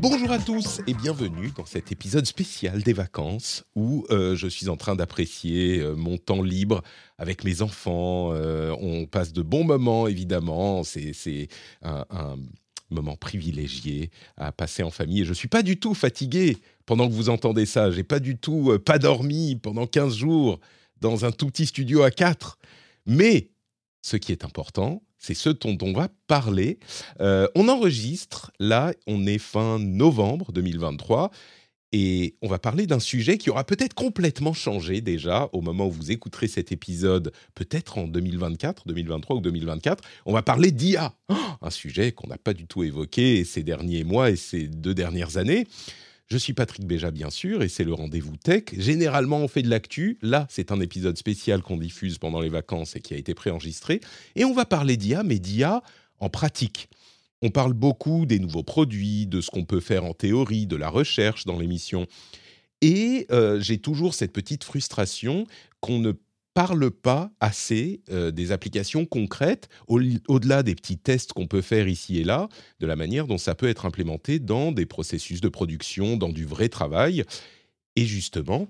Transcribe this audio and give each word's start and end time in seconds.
Bonjour 0.00 0.30
à 0.30 0.38
tous 0.38 0.80
et 0.86 0.94
bienvenue 0.94 1.52
dans 1.54 1.66
cet 1.66 1.92
épisode 1.92 2.24
spécial 2.24 2.82
des 2.82 2.94
vacances 2.94 3.64
où 3.76 4.06
euh, 4.08 4.34
je 4.34 4.48
suis 4.48 4.70
en 4.70 4.78
train 4.78 4.96
d'apprécier 4.96 5.80
euh, 5.80 5.94
mon 5.94 6.16
temps 6.16 6.40
libre 6.40 6.82
avec 7.18 7.44
mes 7.44 7.60
enfants. 7.60 8.30
Euh, 8.32 8.74
on 8.80 9.04
passe 9.04 9.34
de 9.34 9.42
bons 9.42 9.62
moments 9.62 10.08
évidemment, 10.08 10.84
c'est 10.84 11.48
un, 11.82 12.06
moment 12.88 13.14
privilégié 13.14 14.10
à 14.38 14.52
passer 14.52 14.82
en 14.82 14.90
famille 14.90 15.20
et 15.20 15.24
je 15.26 15.34
suis 15.34 15.48
pas 15.48 15.62
du 15.62 15.78
tout 15.78 15.92
fatigué 15.92 16.56
pendant 16.86 17.06
que 17.06 17.12
vous 17.12 17.28
entendez 17.28 17.66
ça. 17.66 17.90
J'ai 17.90 18.02
pas 18.02 18.20
du 18.20 18.38
tout 18.38 18.78
pas 18.82 18.98
dormi 18.98 19.56
pendant 19.56 19.86
15 19.86 20.16
jours 20.16 20.60
dans 21.02 21.26
un 21.26 21.30
tout 21.30 21.48
petit 21.48 21.66
studio 21.66 22.04
à 22.04 22.10
4. 22.10 22.56
Mais 23.04 23.50
ce 24.00 24.16
qui 24.16 24.32
est 24.32 24.46
important, 24.46 25.02
c'est 25.20 25.34
ce 25.34 25.50
dont 25.50 25.78
on 25.82 25.92
va 25.92 26.08
parler. 26.26 26.78
Euh, 27.20 27.46
on 27.54 27.68
enregistre, 27.68 28.50
là, 28.58 28.92
on 29.06 29.26
est 29.26 29.38
fin 29.38 29.78
novembre 29.78 30.50
2023, 30.52 31.30
et 31.92 32.36
on 32.40 32.48
va 32.48 32.58
parler 32.58 32.86
d'un 32.86 33.00
sujet 33.00 33.36
qui 33.36 33.50
aura 33.50 33.64
peut-être 33.64 33.94
complètement 33.94 34.52
changé 34.52 35.00
déjà 35.00 35.48
au 35.52 35.60
moment 35.60 35.88
où 35.88 35.90
vous 35.90 36.12
écouterez 36.12 36.46
cet 36.46 36.70
épisode, 36.70 37.32
peut-être 37.54 37.98
en 37.98 38.06
2024, 38.06 38.86
2023 38.86 39.36
ou 39.36 39.40
2024. 39.40 40.04
On 40.24 40.32
va 40.32 40.42
parler 40.42 40.70
d'IA, 40.70 41.12
un 41.60 41.70
sujet 41.70 42.12
qu'on 42.12 42.28
n'a 42.28 42.38
pas 42.38 42.54
du 42.54 42.66
tout 42.66 42.84
évoqué 42.84 43.44
ces 43.44 43.64
derniers 43.64 44.04
mois 44.04 44.30
et 44.30 44.36
ces 44.36 44.68
deux 44.68 44.94
dernières 44.94 45.36
années. 45.36 45.66
Je 46.32 46.38
suis 46.38 46.52
Patrick 46.52 46.86
Béja, 46.86 47.10
bien 47.10 47.28
sûr, 47.28 47.64
et 47.64 47.68
c'est 47.68 47.82
le 47.82 47.92
rendez-vous 47.92 48.36
tech. 48.36 48.66
Généralement, 48.76 49.38
on 49.38 49.48
fait 49.48 49.62
de 49.62 49.68
l'actu. 49.68 50.16
Là, 50.22 50.46
c'est 50.48 50.70
un 50.70 50.78
épisode 50.78 51.18
spécial 51.18 51.60
qu'on 51.60 51.76
diffuse 51.76 52.18
pendant 52.18 52.40
les 52.40 52.48
vacances 52.48 52.94
et 52.94 53.00
qui 53.00 53.14
a 53.14 53.16
été 53.16 53.34
préenregistré. 53.34 54.00
Et 54.36 54.44
on 54.44 54.54
va 54.54 54.64
parler 54.64 54.96
d'IA, 54.96 55.24
mais 55.24 55.40
d'IA 55.40 55.82
en 56.20 56.28
pratique. 56.28 56.88
On 57.42 57.50
parle 57.50 57.72
beaucoup 57.72 58.26
des 58.26 58.38
nouveaux 58.38 58.62
produits, 58.62 59.26
de 59.26 59.40
ce 59.40 59.50
qu'on 59.50 59.64
peut 59.64 59.80
faire 59.80 60.04
en 60.04 60.14
théorie, 60.14 60.68
de 60.68 60.76
la 60.76 60.88
recherche 60.88 61.46
dans 61.46 61.58
l'émission. 61.58 62.06
Et 62.80 63.26
euh, 63.32 63.60
j'ai 63.60 63.78
toujours 63.78 64.14
cette 64.14 64.32
petite 64.32 64.62
frustration 64.62 65.48
qu'on 65.80 65.98
ne 65.98 66.12
parle 66.54 66.90
pas 66.90 67.30
assez 67.40 68.02
euh, 68.10 68.30
des 68.30 68.52
applications 68.52 69.06
concrètes, 69.06 69.68
au- 69.88 70.00
au-delà 70.28 70.62
des 70.62 70.74
petits 70.74 70.98
tests 70.98 71.32
qu'on 71.32 71.46
peut 71.46 71.62
faire 71.62 71.88
ici 71.88 72.18
et 72.18 72.24
là, 72.24 72.48
de 72.80 72.86
la 72.86 72.96
manière 72.96 73.26
dont 73.26 73.38
ça 73.38 73.54
peut 73.54 73.68
être 73.68 73.86
implémenté 73.86 74.38
dans 74.38 74.72
des 74.72 74.86
processus 74.86 75.40
de 75.40 75.48
production, 75.48 76.16
dans 76.16 76.30
du 76.30 76.44
vrai 76.44 76.68
travail. 76.68 77.24
Et 77.96 78.04
justement, 78.06 78.68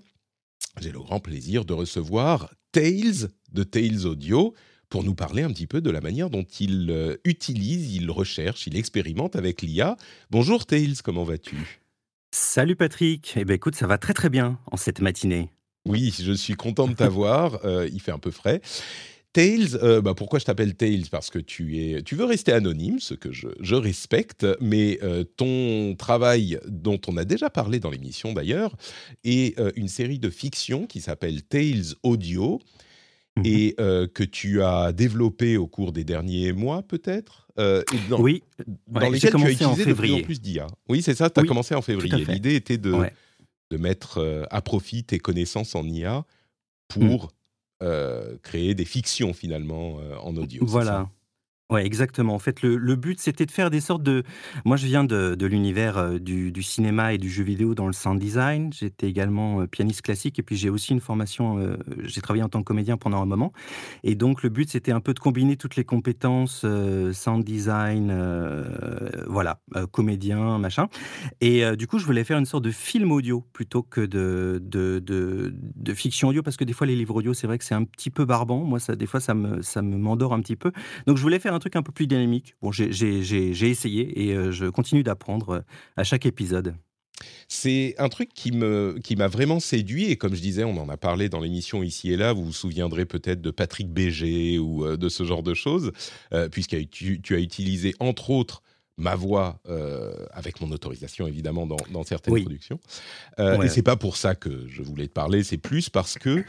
j'ai 0.80 0.92
le 0.92 1.00
grand 1.00 1.20
plaisir 1.20 1.64
de 1.64 1.72
recevoir 1.72 2.54
Tails 2.72 3.28
de 3.52 3.62
Tails 3.64 4.06
Audio 4.06 4.54
pour 4.88 5.04
nous 5.04 5.14
parler 5.14 5.42
un 5.42 5.52
petit 5.52 5.66
peu 5.66 5.80
de 5.80 5.90
la 5.90 6.00
manière 6.00 6.30
dont 6.30 6.44
il 6.58 6.90
euh, 6.90 7.16
utilise, 7.24 7.94
il 7.94 8.10
recherche, 8.10 8.66
il 8.66 8.76
expérimente 8.76 9.36
avec 9.36 9.62
l'IA. 9.62 9.96
Bonjour 10.30 10.66
Tails, 10.66 10.96
comment 11.04 11.24
vas-tu? 11.24 11.80
Salut 12.32 12.76
Patrick, 12.76 13.34
eh 13.36 13.44
ben 13.44 13.54
écoute, 13.54 13.74
ça 13.74 13.86
va 13.86 13.98
très 13.98 14.14
très 14.14 14.30
bien 14.30 14.58
en 14.70 14.76
cette 14.76 15.00
matinée. 15.00 15.50
Oui, 15.86 16.14
je 16.22 16.32
suis 16.32 16.54
content 16.54 16.86
de 16.88 16.94
t'avoir. 16.94 17.60
euh, 17.64 17.88
il 17.92 18.00
fait 18.00 18.12
un 18.12 18.18
peu 18.18 18.30
frais. 18.30 18.60
Tails, 19.32 19.76
euh, 19.80 20.00
bah, 20.00 20.14
pourquoi 20.14 20.40
je 20.40 20.44
t'appelle 20.44 20.74
Tails? 20.74 21.04
Parce 21.10 21.30
que 21.30 21.38
tu 21.38 21.78
es, 21.78 22.02
tu 22.02 22.16
veux 22.16 22.24
rester 22.24 22.52
anonyme, 22.52 22.98
ce 22.98 23.14
que 23.14 23.30
je, 23.30 23.46
je 23.60 23.76
respecte, 23.76 24.44
mais 24.60 24.98
euh, 25.04 25.22
ton 25.22 25.94
travail, 25.96 26.58
dont 26.66 27.00
on 27.06 27.16
a 27.16 27.24
déjà 27.24 27.48
parlé 27.48 27.78
dans 27.78 27.90
l'émission 27.90 28.32
d'ailleurs, 28.32 28.74
est 29.22 29.56
euh, 29.60 29.70
une 29.76 29.86
série 29.86 30.18
de 30.18 30.30
fiction 30.30 30.86
qui 30.86 31.00
s'appelle 31.00 31.42
Tails 31.42 31.94
Audio 32.02 32.60
Mhm. 33.36 33.46
et 33.46 33.76
que 34.12 34.24
tu 34.24 34.60
as 34.60 34.90
développé 34.90 35.56
au 35.56 35.68
cours 35.68 35.92
des 35.92 36.02
derniers 36.02 36.52
mois, 36.52 36.82
peut-être? 36.82 37.46
Oui, 38.18 38.42
dans 38.88 39.00
ouais, 39.00 39.10
lesquels 39.10 39.20
tu 39.20 39.26
as 39.28 39.30
commencé 39.30 39.64
en 39.64 39.70
utilisé 39.70 39.84
de 39.88 39.94
plus 39.94 40.12
en 40.12 40.20
plus 40.20 40.40
d'IA. 40.40 40.66
Oui, 40.88 41.00
c'est 41.00 41.14
ça, 41.14 41.30
tu 41.30 41.38
as 41.38 41.42
Oui, 41.44 41.48
commencé 41.48 41.76
en 41.76 41.80
février. 41.80 42.24
L'idée 42.24 42.56
était 42.56 42.76
de, 42.76 42.90
Ouais. 42.92 43.12
De 43.70 43.76
mettre 43.76 44.18
euh, 44.18 44.44
à 44.50 44.60
profit 44.62 45.04
tes 45.04 45.18
connaissances 45.18 45.74
en 45.74 45.84
IA 45.84 46.24
Mm. 46.96 47.08
pour 47.08 47.32
euh, 47.82 48.36
créer 48.42 48.74
des 48.74 48.84
fictions 48.84 49.32
finalement 49.32 50.00
euh, 50.00 50.16
en 50.16 50.36
audio. 50.36 50.64
Voilà. 50.66 51.08
Ouais, 51.70 51.86
exactement. 51.86 52.34
En 52.34 52.40
fait, 52.40 52.62
le, 52.62 52.76
le 52.76 52.96
but, 52.96 53.20
c'était 53.20 53.46
de 53.46 53.50
faire 53.52 53.70
des 53.70 53.80
sortes 53.80 54.02
de... 54.02 54.24
Moi, 54.64 54.76
je 54.76 54.86
viens 54.86 55.04
de, 55.04 55.36
de 55.36 55.46
l'univers 55.46 55.98
euh, 55.98 56.18
du, 56.18 56.50
du 56.50 56.64
cinéma 56.64 57.14
et 57.14 57.18
du 57.18 57.30
jeu 57.30 57.44
vidéo 57.44 57.76
dans 57.76 57.86
le 57.86 57.92
sound 57.92 58.18
design. 58.18 58.72
J'étais 58.72 59.06
également 59.06 59.60
euh, 59.60 59.66
pianiste 59.68 60.02
classique 60.02 60.40
et 60.40 60.42
puis 60.42 60.56
j'ai 60.56 60.68
aussi 60.68 60.92
une 60.92 60.98
formation... 61.00 61.58
euh, 61.58 61.76
j'ai 62.02 62.20
travaillé 62.22 62.42
en 62.42 62.48
tant 62.48 62.58
que 62.58 62.64
comédien 62.64 62.96
pendant 62.96 63.22
un 63.22 63.26
moment. 63.26 63.52
Et 64.02 64.16
donc, 64.16 64.42
le 64.42 64.48
but, 64.48 64.68
c'était 64.68 64.90
un 64.90 64.98
peu 64.98 65.14
de 65.14 65.20
combiner 65.20 65.56
toutes 65.56 65.76
les 65.76 65.84
compétences 65.84 66.66
sound 67.12 67.44
design, 67.44 68.12
voilà, 69.28 69.60
comédien, 69.92 70.58
machin. 70.58 70.88
Et 71.40 71.64
du 71.76 71.86
coup, 71.86 71.98
je 71.98 72.04
voulais 72.06 72.24
faire 72.24 72.38
une 72.38 72.46
sorte 72.46 72.64
de 72.64 72.70
film 72.70 73.12
audio 73.12 73.44
plutôt 73.52 73.82
que 73.82 74.00
de, 74.00 74.60
de, 74.62 74.98
de, 74.98 75.54
de 75.54 75.94
fiction 75.94 76.28
audio 76.28 76.42
parce 76.42 76.56
que 76.56 76.64
des 76.64 76.72
fois, 76.72 76.86
les 76.86 76.96
livres 76.96 77.14
audio, 77.14 77.32
c'est 77.34 77.46
vrai 77.46 77.58
que 77.58 77.64
c'est 77.64 77.74
un 77.74 77.84
petit 77.84 78.10
peu 78.10 78.24
barbant. 78.24 78.64
Moi, 78.64 78.80
ça, 78.80 78.96
des 78.96 79.06
fois, 79.06 79.20
ça 79.20 79.34
me, 79.34 79.62
ça 79.62 79.82
me 79.82 79.96
m'endort 79.96 80.32
un 80.32 80.40
petit 80.40 80.56
peu. 80.56 80.72
Donc, 81.06 81.16
je 81.16 81.22
voulais 81.22 81.38
faire 81.38 81.54
un 81.54 81.59
truc 81.60 81.76
un 81.76 81.82
peu 81.82 81.92
plus 81.92 82.08
dynamique. 82.08 82.56
Bon, 82.60 82.72
j'ai- 82.72 82.90
essayé 83.70 84.24
et 84.26 84.34
euh, 84.34 84.50
je 84.50 84.66
continue 84.66 85.04
d'apprendre 85.04 85.48
euh, 85.50 85.60
à 85.96 86.02
chaque 86.02 86.26
épisode. 86.26 86.74
C'est 87.48 87.94
un 87.98 88.08
truc 88.08 88.30
qui 88.34 88.50
me 88.50 88.98
qui 89.04 89.14
m'a 89.14 89.28
vraiment 89.28 89.60
séduit 89.60 90.04
et 90.10 90.16
comme 90.16 90.34
je 90.34 90.40
disais, 90.40 90.64
on 90.64 90.76
en 90.78 90.88
a 90.88 90.96
parlé 90.96 91.28
dans 91.28 91.40
l'émission 91.40 91.82
ici 91.82 92.10
et 92.12 92.16
là. 92.16 92.32
Vous 92.32 92.44
vous 92.46 92.52
souviendrez 92.52 93.04
peut-être 93.04 93.42
de 93.42 93.50
Patrick 93.50 93.92
Béger 93.92 94.58
ou 94.58 94.86
euh, 94.86 94.96
de 94.96 95.08
ce 95.10 95.24
genre 95.24 95.42
de 95.42 95.52
choses, 95.54 95.92
euh, 96.32 96.48
puisque 96.48 96.88
tu, 96.90 97.20
tu 97.20 97.34
as 97.34 97.38
utilisé 97.40 97.94
entre 98.00 98.30
autres 98.30 98.62
ma 98.96 99.16
voix 99.16 99.60
euh, 99.68 100.26
avec 100.32 100.60
mon 100.60 100.70
autorisation 100.72 101.26
évidemment 101.26 101.66
dans, 101.66 101.76
dans 101.92 102.04
certaines 102.04 102.34
Oui. 102.34 102.42
productions. 102.42 102.80
Euh, 103.38 103.58
Ouais. 103.58 103.66
Et 103.66 103.68
c'est 103.68 103.82
pas 103.82 103.96
pour 103.96 104.16
ça 104.16 104.34
que 104.34 104.66
je 104.68 104.82
voulais 104.82 105.06
te 105.06 105.12
parler, 105.12 105.42
c'est 105.42 105.58
plus 105.58 105.88
parce 105.90 106.16
que 106.18 106.42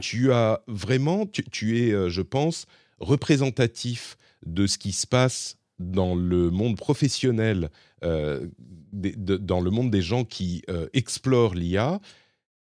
tu 0.00 0.32
as 0.32 0.62
vraiment, 0.66 1.26
tu, 1.26 1.42
tu 1.44 1.78
es, 1.78 2.08
je 2.10 2.22
pense, 2.22 2.66
représentatif 3.00 4.16
de 4.46 4.66
ce 4.66 4.78
qui 4.78 4.92
se 4.92 5.06
passe 5.06 5.56
dans 5.78 6.14
le 6.14 6.50
monde 6.50 6.76
professionnel, 6.76 7.70
euh, 8.04 8.46
de- 8.92 9.36
dans 9.36 9.60
le 9.60 9.70
monde 9.70 9.90
des 9.90 10.02
gens 10.02 10.24
qui 10.24 10.62
euh, 10.68 10.88
explorent 10.92 11.54
l'IA, 11.54 12.00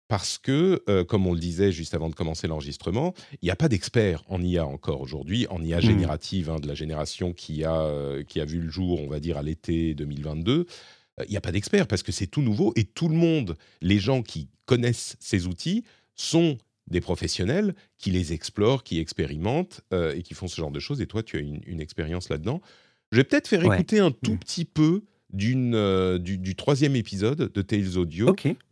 parce 0.07 0.37
que, 0.37 0.83
euh, 0.87 1.03
comme 1.03 1.25
on 1.25 1.33
le 1.33 1.39
disait 1.39 1.71
juste 1.71 1.95
avant 1.95 2.09
de 2.09 2.15
commencer 2.15 2.47
l'enregistrement, 2.47 3.13
il 3.41 3.45
n'y 3.45 3.49
a 3.51 3.55
pas 3.55 3.69
d'experts 3.69 4.23
en 4.27 4.41
IA 4.41 4.65
encore 4.65 5.01
aujourd'hui, 5.01 5.47
en 5.49 5.63
IA 5.63 5.77
Mhm. 5.77 5.81
générative, 5.81 6.49
hein, 6.51 6.59
de 6.59 6.67
la 6.67 6.75
génération 6.75 7.33
qui 7.33 7.63
a, 7.63 8.21
qui 8.27 8.39
a 8.39 8.45
vu 8.45 8.59
le 8.61 8.69
jour, 8.69 9.01
on 9.01 9.07
va 9.07 9.19
dire, 9.19 9.37
à 9.37 9.41
l'été 9.43 9.95
2022. 9.95 10.65
Euh, 11.19 11.23
Il 11.27 11.31
n'y 11.31 11.37
a 11.37 11.41
pas 11.41 11.51
d'experts 11.51 11.87
parce 11.87 12.03
que 12.03 12.11
c'est 12.11 12.27
tout 12.27 12.41
nouveau 12.41 12.71
et 12.75 12.83
tout 12.83 13.07
le 13.09 13.15
monde, 13.15 13.55
les 13.81 13.97
gens 13.99 14.21
qui 14.21 14.47
connaissent 14.65 15.15
ces 15.19 15.47
outils, 15.47 15.83
sont 16.15 16.57
des 16.87 17.01
professionnels 17.01 17.73
qui 17.97 18.11
les 18.11 18.33
explorent, 18.33 18.83
qui 18.83 18.99
expérimentent 18.99 19.81
euh, 19.93 20.13
et 20.15 20.21
qui 20.21 20.33
font 20.33 20.47
ce 20.47 20.55
genre 20.57 20.71
de 20.71 20.79
choses. 20.79 21.01
Et 21.01 21.07
toi, 21.07 21.23
tu 21.23 21.37
as 21.37 21.39
une, 21.39 21.61
une 21.65 21.81
expérience 21.81 22.29
là-dedans. 22.29 22.61
Je 23.11 23.17
vais 23.17 23.23
peut-être 23.23 23.47
faire 23.47 23.63
Ouais. 23.65 23.75
écouter 23.75 23.99
un 23.99 24.11
tout 24.11 24.31
Mhm. 24.33 24.39
petit 24.39 24.65
peu 24.65 25.03
d'une, 25.33 25.73
euh, 25.75 26.17
du, 26.19 26.37
du 26.37 26.55
troisième 26.55 26.95
épisode 26.95 27.51
de 27.51 27.61
Tales 27.61 27.97
Audio 27.97 28.27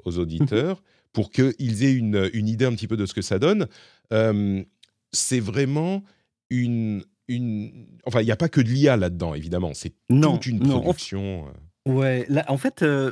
aux 0.06 0.18
auditeurs 0.20 0.84
pour 1.12 1.32
qu'ils 1.32 1.84
aient 1.84 1.94
une, 1.94 2.30
une 2.34 2.48
idée 2.48 2.66
un 2.66 2.74
petit 2.74 2.88
peu 2.88 2.98
de 2.98 3.06
ce 3.06 3.14
que 3.14 3.22
ça 3.22 3.40
donne. 3.40 3.68
Euh, 4.12 4.64
c'est 5.12 5.40
vraiment 5.40 6.04
une, 6.50 7.04
une... 7.28 7.88
Enfin, 8.06 8.22
il 8.22 8.26
n'y 8.26 8.32
a 8.32 8.36
pas 8.36 8.50
que 8.50 8.62
de 8.62 8.70
l'IA 8.70 8.96
là-dedans, 8.98 9.34
évidemment. 9.34 9.74
C'est 9.74 9.94
Non, 10.10 10.34
toute 10.34 10.46
une 10.48 10.60
non, 10.60 10.80
production. 10.82 11.48
euh. 11.48 11.92
Ouais, 11.92 12.26
là, 12.30 12.46
en 12.48 12.58
fait, 12.58 12.82
euh, 12.84 13.12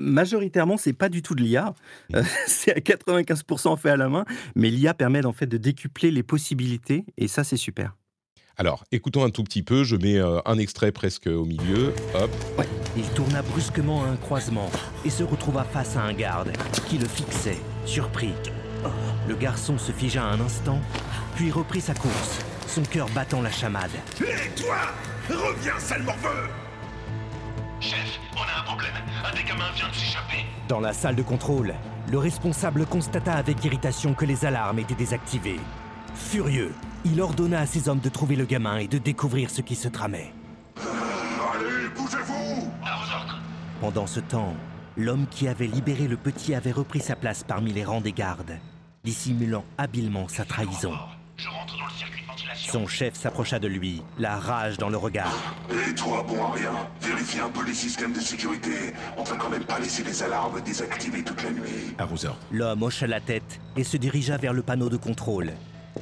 majoritairement, 0.00 0.76
c'est 0.76 0.92
pas 0.92 1.08
du 1.08 1.22
tout 1.22 1.34
de 1.34 1.42
l'IA. 1.42 1.74
Euh, 2.14 2.22
c'est 2.46 2.74
à 2.74 2.80
95% 2.80 3.78
fait 3.78 3.90
à 3.90 3.96
la 3.96 4.08
main, 4.08 4.24
mais 4.56 4.70
l'IA 4.70 4.94
permet 4.94 5.24
en 5.24 5.32
fait 5.32 5.46
de 5.46 5.56
décupler 5.56 6.10
les 6.10 6.22
possibilités, 6.22 7.04
et 7.16 7.28
ça, 7.28 7.44
c'est 7.44 7.56
super. 7.56 7.96
Alors, 8.56 8.84
écoutons 8.92 9.24
un 9.24 9.30
tout 9.30 9.42
petit 9.42 9.62
peu. 9.62 9.84
Je 9.84 9.96
mets 9.96 10.18
euh, 10.18 10.38
un 10.44 10.58
extrait 10.58 10.92
presque 10.92 11.28
au 11.28 11.46
milieu. 11.46 11.94
Hop. 12.14 12.30
Il 12.94 13.08
tourna 13.14 13.40
brusquement 13.40 14.04
à 14.04 14.08
un 14.08 14.16
croisement 14.16 14.70
et 15.04 15.10
se 15.10 15.22
retrouva 15.22 15.64
face 15.64 15.96
à 15.96 16.02
un 16.02 16.12
garde 16.12 16.52
qui 16.88 16.98
le 16.98 17.06
fixait, 17.06 17.58
surpris. 17.86 18.32
Le 19.28 19.34
garçon 19.34 19.78
se 19.78 19.92
figea 19.92 20.22
un 20.22 20.40
instant, 20.40 20.80
puis 21.36 21.50
reprit 21.50 21.80
sa 21.80 21.94
course, 21.94 22.40
son 22.66 22.82
cœur 22.82 23.08
battant 23.14 23.40
la 23.40 23.50
chamade. 23.50 23.92
Hé, 24.20 24.50
toi 24.60 24.76
Reviens, 25.28 25.78
sale 25.78 26.02
morveux 26.02 26.50
Chef, 27.80 28.20
on 28.36 28.40
a 28.42 28.60
un 28.60 28.64
problème. 28.64 28.92
Un 29.24 29.34
des 29.34 29.42
gamins 29.42 29.70
vient 29.74 29.88
de 29.88 29.94
s'échapper. 29.94 30.44
Dans 30.68 30.80
la 30.80 30.92
salle 30.92 31.16
de 31.16 31.22
contrôle, 31.22 31.74
le 32.10 32.18
responsable 32.18 32.84
constata 32.84 33.32
avec 33.32 33.64
irritation 33.64 34.12
que 34.12 34.26
les 34.26 34.44
alarmes 34.44 34.78
étaient 34.80 34.94
désactivées. 34.94 35.60
Furieux, 36.14 36.74
il 37.06 37.20
ordonna 37.22 37.60
à 37.60 37.66
ses 37.66 37.88
hommes 37.88 38.00
de 38.00 38.10
trouver 38.10 38.36
le 38.36 38.44
gamin 38.44 38.76
et 38.78 38.86
de 38.86 38.98
découvrir 38.98 39.48
ce 39.48 39.62
qui 39.62 39.76
se 39.76 39.88
tramait. 39.88 40.32
Allez, 40.76 41.88
bougez-vous 41.96 42.70
À 42.84 42.96
vos 42.96 43.14
ordres. 43.14 43.38
Pendant 43.80 44.06
ce 44.06 44.20
temps, 44.20 44.54
l'homme 44.98 45.26
qui 45.30 45.48
avait 45.48 45.66
libéré 45.66 46.06
le 46.06 46.18
petit 46.18 46.54
avait 46.54 46.72
repris 46.72 47.00
sa 47.00 47.16
place 47.16 47.44
parmi 47.44 47.72
les 47.72 47.84
rangs 47.84 48.02
des 48.02 48.12
gardes, 48.12 48.58
dissimulant 49.04 49.64
habilement 49.78 50.28
sa 50.28 50.44
trahison. 50.44 50.92
Je 51.38 51.48
rentre 51.48 51.78
dans 51.78 51.86
le 51.86 51.92
circuit. 51.92 52.19
Son 52.54 52.86
chef 52.86 53.14
s'approcha 53.14 53.58
de 53.58 53.68
lui, 53.68 54.02
la 54.18 54.36
rage 54.36 54.78
dans 54.78 54.88
le 54.88 54.96
regard. 54.96 55.34
Et 55.70 55.94
toi, 55.94 56.24
bon 56.26 56.44
à 56.44 56.52
rien 56.52 56.72
Vérifie 57.00 57.40
un 57.40 57.48
peu 57.48 57.64
les 57.64 57.74
systèmes 57.74 58.12
de 58.12 58.20
sécurité. 58.20 58.94
On 59.16 59.24
va 59.24 59.36
quand 59.36 59.50
même 59.50 59.64
pas 59.64 59.78
laisser 59.78 60.04
les 60.04 60.22
alarmes 60.22 60.60
désactivées 60.60 61.22
toute 61.22 61.42
la 61.42 61.50
nuit. 61.50 61.94
Arroseur. 61.98 62.36
L'homme 62.50 62.82
hocha 62.82 63.06
la 63.06 63.20
tête 63.20 63.60
et 63.76 63.84
se 63.84 63.96
dirigea 63.96 64.36
vers 64.36 64.52
le 64.52 64.62
panneau 64.62 64.88
de 64.88 64.96
contrôle, 64.96 65.52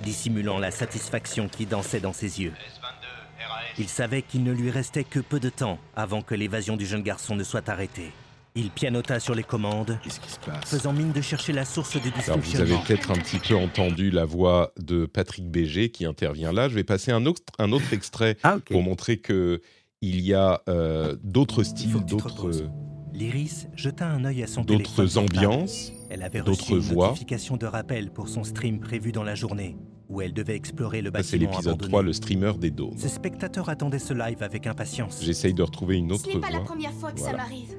dissimulant 0.02 0.58
la 0.58 0.70
satisfaction 0.70 1.48
qui 1.48 1.66
dansait 1.66 2.00
dans 2.00 2.12
ses 2.12 2.40
yeux. 2.40 2.52
S22, 2.52 3.48
RAS. 3.48 3.62
Il 3.78 3.88
savait 3.88 4.22
qu'il 4.22 4.42
ne 4.44 4.52
lui 4.52 4.70
restait 4.70 5.04
que 5.04 5.20
peu 5.20 5.40
de 5.40 5.50
temps 5.50 5.78
avant 5.96 6.22
que 6.22 6.34
l'évasion 6.34 6.76
du 6.76 6.86
jeune 6.86 7.02
garçon 7.02 7.36
ne 7.36 7.44
soit 7.44 7.68
arrêtée. 7.68 8.12
Il 8.54 8.70
pianota 8.70 9.20
sur 9.20 9.34
les 9.34 9.42
commandes, 9.44 9.98
Qu'est-ce 10.02 10.18
qui 10.20 10.30
se 10.30 10.38
passe 10.40 10.64
faisant 10.64 10.92
mine 10.92 11.12
de 11.12 11.20
chercher 11.20 11.52
la 11.52 11.64
source 11.64 11.92
du 11.92 12.08
Alors, 12.08 12.12
vous 12.12 12.18
dysfonctionnement. 12.18 12.74
avez 12.76 12.84
peut-être 12.86 13.10
un 13.12 13.14
petit 13.14 13.38
peu 13.38 13.54
entendu 13.54 14.10
la 14.10 14.24
voix 14.24 14.72
de 14.80 15.06
Patrick 15.06 15.48
Béger 15.48 15.90
qui 15.90 16.04
intervient 16.06 16.52
là. 16.52 16.68
Je 16.68 16.74
vais 16.74 16.82
passer 16.84 17.12
un 17.12 17.24
autre, 17.26 17.42
un 17.58 17.70
autre 17.72 17.92
extrait 17.92 18.36
Ah, 18.42 18.56
ok. 18.56 18.64
pour 18.70 18.82
montrer 18.82 19.18
que 19.18 19.60
il 20.00 20.20
y 20.20 20.34
a 20.34 20.62
euh, 20.68 21.16
d'autres 21.22 21.62
styles, 21.62 21.92
que 21.92 21.98
tu 21.98 22.04
te 22.04 22.10
d'autres, 22.10 22.30
reposes. 22.30 22.70
L'iris 23.14 23.66
jeta 23.74 24.06
un 24.08 24.24
œil 24.24 24.42
à 24.42 24.46
son 24.46 24.64
téléphone. 24.64 24.84
d'autres 25.04 25.12
portable. 25.20 25.46
ambiances. 25.46 25.92
Elle 26.10 26.22
avait 26.22 26.40
d'autres 26.40 26.60
reçu 26.62 26.72
une 26.72 26.78
voix. 26.94 27.08
notification 27.08 27.56
de 27.56 27.66
rappel 27.66 28.10
pour 28.10 28.28
son 28.28 28.44
stream 28.44 28.80
prévu 28.80 29.12
dans 29.12 29.24
la 29.24 29.34
journée, 29.34 29.76
où 30.08 30.20
elle 30.22 30.32
devait 30.32 30.56
explorer 30.56 31.02
le 31.02 31.10
Ça, 31.12 31.22
c'est 31.22 31.36
bâtiment 31.38 31.50
l'épisode 31.52 31.72
abandonné. 31.74 31.90
3, 31.90 32.02
le 32.02 32.12
streamer 32.12 32.52
des 32.58 32.70
dômes. 32.70 32.96
Ce 32.98 33.08
spectateur 33.08 33.68
attendait 33.68 33.98
ce 33.98 34.14
live 34.14 34.42
avec 34.42 34.66
impatience. 34.66 35.20
J'essaye 35.22 35.52
de 35.54 35.62
retrouver 35.62 35.96
une 35.96 36.12
autre 36.12 36.24
Ce 36.24 36.28
n'est 36.34 36.40
pas 36.40 36.50
la 36.50 36.58
voix. 36.58 36.66
première 36.66 36.92
fois 36.92 37.12
que 37.12 37.18
Voilà. 37.20 37.38
ça 37.38 37.44
m'arrive. 37.44 37.74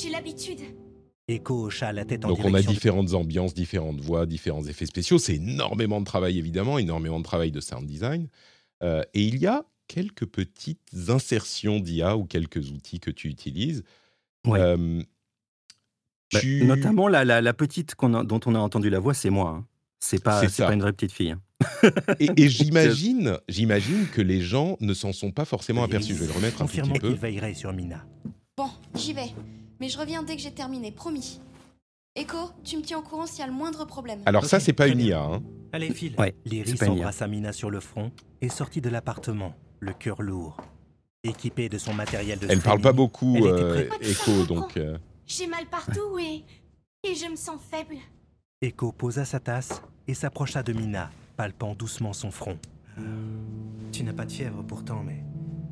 J'ai 0.00 0.10
l'habitude. 0.10 0.60
Echo 1.28 1.66
hocha 1.66 1.92
la 1.92 2.04
tête 2.04 2.24
en 2.24 2.28
Donc 2.28 2.44
on 2.44 2.52
a 2.52 2.60
de- 2.62 2.66
différentes 2.66 3.14
ambiances, 3.14 3.54
différentes 3.54 4.00
voix, 4.00 4.26
différents 4.26 4.64
effets 4.64 4.86
spéciaux. 4.86 5.18
C'est 5.18 5.36
énormément 5.36 6.00
de 6.00 6.04
travail 6.04 6.38
évidemment, 6.38 6.78
énormément 6.78 7.18
de 7.18 7.24
travail 7.24 7.50
de 7.50 7.60
sound 7.60 7.86
design. 7.86 8.28
Euh, 8.82 9.02
et 9.14 9.22
il 9.24 9.38
y 9.38 9.46
a 9.46 9.64
quelques 9.88 10.26
petites 10.26 10.80
insertions 11.08 11.78
d'IA 11.80 12.16
ou 12.16 12.24
quelques 12.24 12.70
outils 12.70 13.00
que 13.00 13.10
tu 13.10 13.28
utilises. 13.28 13.84
Ouais. 14.46 14.60
Euh, 14.60 15.02
Bah, 16.32 16.40
tu- 16.40 16.64
Notamment 16.64 17.06
la, 17.06 17.24
la, 17.24 17.40
la 17.40 17.54
petite 17.54 17.94
a- 18.02 18.24
dont 18.24 18.40
on 18.46 18.54
a 18.54 18.58
entendu 18.58 18.90
la 18.90 18.98
voix, 18.98 19.14
c'est 19.14 19.30
moi. 19.30 19.50
hein. 19.50 19.66
C'est 20.00 20.22
pas, 20.22 20.42
pas 20.58 20.74
une 20.74 20.80
vraie 20.82 20.92
petite 20.92 21.12
fille. 21.12 21.30
hein. 21.30 21.40
Et, 22.18 22.28
et 22.36 22.48
j'imagine, 22.48 23.38
j'imagine 23.48 24.06
que 24.08 24.20
les 24.20 24.40
gens 24.42 24.76
ne 24.80 24.92
s'en 24.92 25.12
sont 25.12 25.30
pas 25.30 25.44
forcément 25.46 25.84
aperçus. 25.84 26.14
Je 26.14 26.20
vais 26.20 26.26
le 26.26 26.32
remettre 26.32 26.60
un 26.60 26.66
petit 26.66 26.82
peu. 26.98 27.08
qu'il 27.10 27.18
veillerait 27.18 27.54
sur 27.54 27.72
Mina. 27.72 28.04
Bon, 28.56 28.68
j'y 28.96 29.12
vais. 29.14 29.30
Mais 29.84 29.90
je 29.90 29.98
reviens 29.98 30.22
dès 30.22 30.34
que 30.34 30.40
j'ai 30.40 30.50
terminé, 30.50 30.90
promis. 30.92 31.40
Echo, 32.16 32.38
tu 32.64 32.78
me 32.78 32.82
tiens 32.82 33.00
au 33.00 33.02
courant 33.02 33.26
s'il 33.26 33.40
y 33.40 33.42
a 33.42 33.46
le 33.46 33.52
moindre 33.52 33.84
problème. 33.84 34.18
Alors 34.24 34.46
ça, 34.46 34.56
Ok, 34.56 34.62
c'est 34.62 34.72
pas 34.72 34.88
une. 34.88 34.98
IA. 34.98 35.20
hein. 35.22 35.42
Allez, 35.74 35.92
file. 35.92 36.14
Ouais, 36.16 36.34
une 36.46 36.52
IA. 36.74 36.90
embrassa 36.90 37.28
Mina 37.28 37.52
sur 37.52 37.68
le 37.68 37.80
front 37.80 38.10
et 38.40 38.48
sortit 38.48 38.80
de 38.80 38.88
l'appartement, 38.88 39.54
le 39.80 39.92
cœur 39.92 40.22
lourd. 40.22 40.56
Équipée 41.22 41.68
de 41.68 41.76
son 41.76 41.92
matériel 41.92 42.38
de 42.38 42.46
Elle 42.48 42.62
parle 42.62 42.80
pas 42.80 42.92
streaming, 42.92 42.96
beaucoup, 42.96 43.36
Elle 43.36 43.42
était 43.44 43.62
euh. 43.62 43.88
Echo, 44.00 44.44
donc. 44.46 44.74
euh, 44.78 44.96
J'ai 45.26 45.46
mal 45.48 45.66
partout 45.66 46.18
et. 46.18 46.44
et 47.06 47.14
je 47.14 47.30
me 47.30 47.36
sens 47.36 47.60
faible. 47.70 47.96
Echo 48.62 48.90
posa 48.90 49.26
sa 49.26 49.38
tasse 49.38 49.82
et 50.08 50.14
s'approcha 50.14 50.62
de 50.62 50.72
Mina, 50.72 51.10
palpant 51.36 51.74
doucement 51.74 52.14
son 52.14 52.30
front. 52.30 52.56
Tu 53.92 54.02
n'as 54.02 54.14
pas 54.14 54.24
de 54.24 54.32
fièvre 54.32 54.62
pourtant, 54.66 55.02
mais 55.04 55.22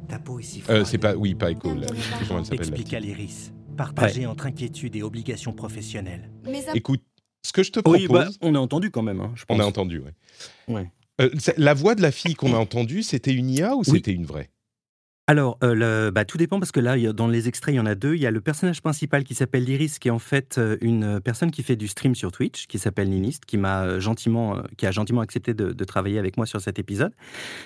ta 0.07 0.19
peau 0.19 0.39
est 0.39 0.43
si 0.43 0.61
froide. 0.61 0.81
euh, 0.81 0.85
c'est 0.85 0.99
pas, 0.99 1.15
oui, 1.17 1.35
pas 1.35 1.51
Echo. 1.51 1.73
là. 1.75 1.87
Je 1.95 1.99
sais 2.03 2.17
plus 2.19 2.27
comment 2.27 2.41
elle 2.41 2.45
s'appelle. 2.45 2.59
la 2.61 2.67
Expliqua 2.77 3.01
l'Iris, 3.01 3.53
partagée 3.85 4.27
entre 4.27 4.47
inquiétude 4.47 4.95
et 4.97 5.03
obligations 5.03 5.53
professionnelles. 5.53 6.31
Écoute, 6.75 7.03
ce 7.45 7.53
que 7.53 7.63
je 7.63 7.73
te 7.73 7.81
propose, 7.81 8.01
Oui, 8.03 8.09
bah, 8.09 8.29
on 8.41 8.55
a 8.55 8.59
entendu 8.59 8.91
quand 8.91 9.03
même, 9.03 9.21
hein, 9.21 9.33
je 9.35 9.45
pense. 9.45 9.57
on 9.57 9.61
a 9.61 9.65
entendu. 9.67 10.03
Ouais. 10.69 10.91
Euh, 11.21 11.29
la 11.59 11.75
voix 11.75 11.95
de 11.95 12.03
la 12.03 12.13
fille 12.13 12.35
qu'on 12.35 12.55
a 12.55 12.59
entendue, 12.59 13.03
c'était 13.03 13.33
une 13.35 13.51
IA 13.51 13.75
ou 13.75 13.81
Oui. 13.81 13.85
c'était 13.87 14.13
une 14.13 14.25
vraie? 14.27 14.49
Alors, 15.29 15.57
euh, 15.63 15.75
le- 15.75 16.11
bah, 16.11 16.25
tout 16.25 16.37
dépend 16.37 16.59
parce 16.59 16.73
que 16.73 16.81
là, 16.81 16.97
dans 17.13 17.29
les 17.29 17.47
extraits, 17.47 17.73
il 17.73 17.77
y 17.77 17.81
en 17.81 17.87
a 17.87 17.95
deux. 17.95 18.17
Il 18.17 18.21
y 18.21 18.27
a 18.27 18.33
le 18.33 18.41
personnage 18.41 18.83
principal 18.83 19.23
qui 19.23 19.37
s'appelle 19.37 19.65
Lyris, 19.65 19.99
qui 20.01 20.09
est 20.09 20.11
en 20.11 20.19
fait 20.19 20.59
euh, 20.59 20.77
une 20.81 21.21
personne 21.21 21.53
qui 21.53 21.63
fait 21.63 21.77
du 21.77 21.87
stream 21.87 22.17
sur 22.17 22.33
Twitch, 22.33 22.67
qui 22.67 22.81
s'appelle 22.81 23.09
Ninist, 23.09 23.45
qui 23.45 23.57
m'a 23.57 24.01
gentiment, 24.01 24.57
euh, 24.57 24.63
qui 24.77 24.85
a 24.85 24.91
gentiment 24.91 25.21
accepté 25.21 25.55
de, 25.55 25.73
de 25.73 25.85
travailler 25.85 26.19
avec 26.19 26.37
moi 26.37 26.45
sur 26.45 26.61
cet 26.61 26.81
épisode 26.81 27.13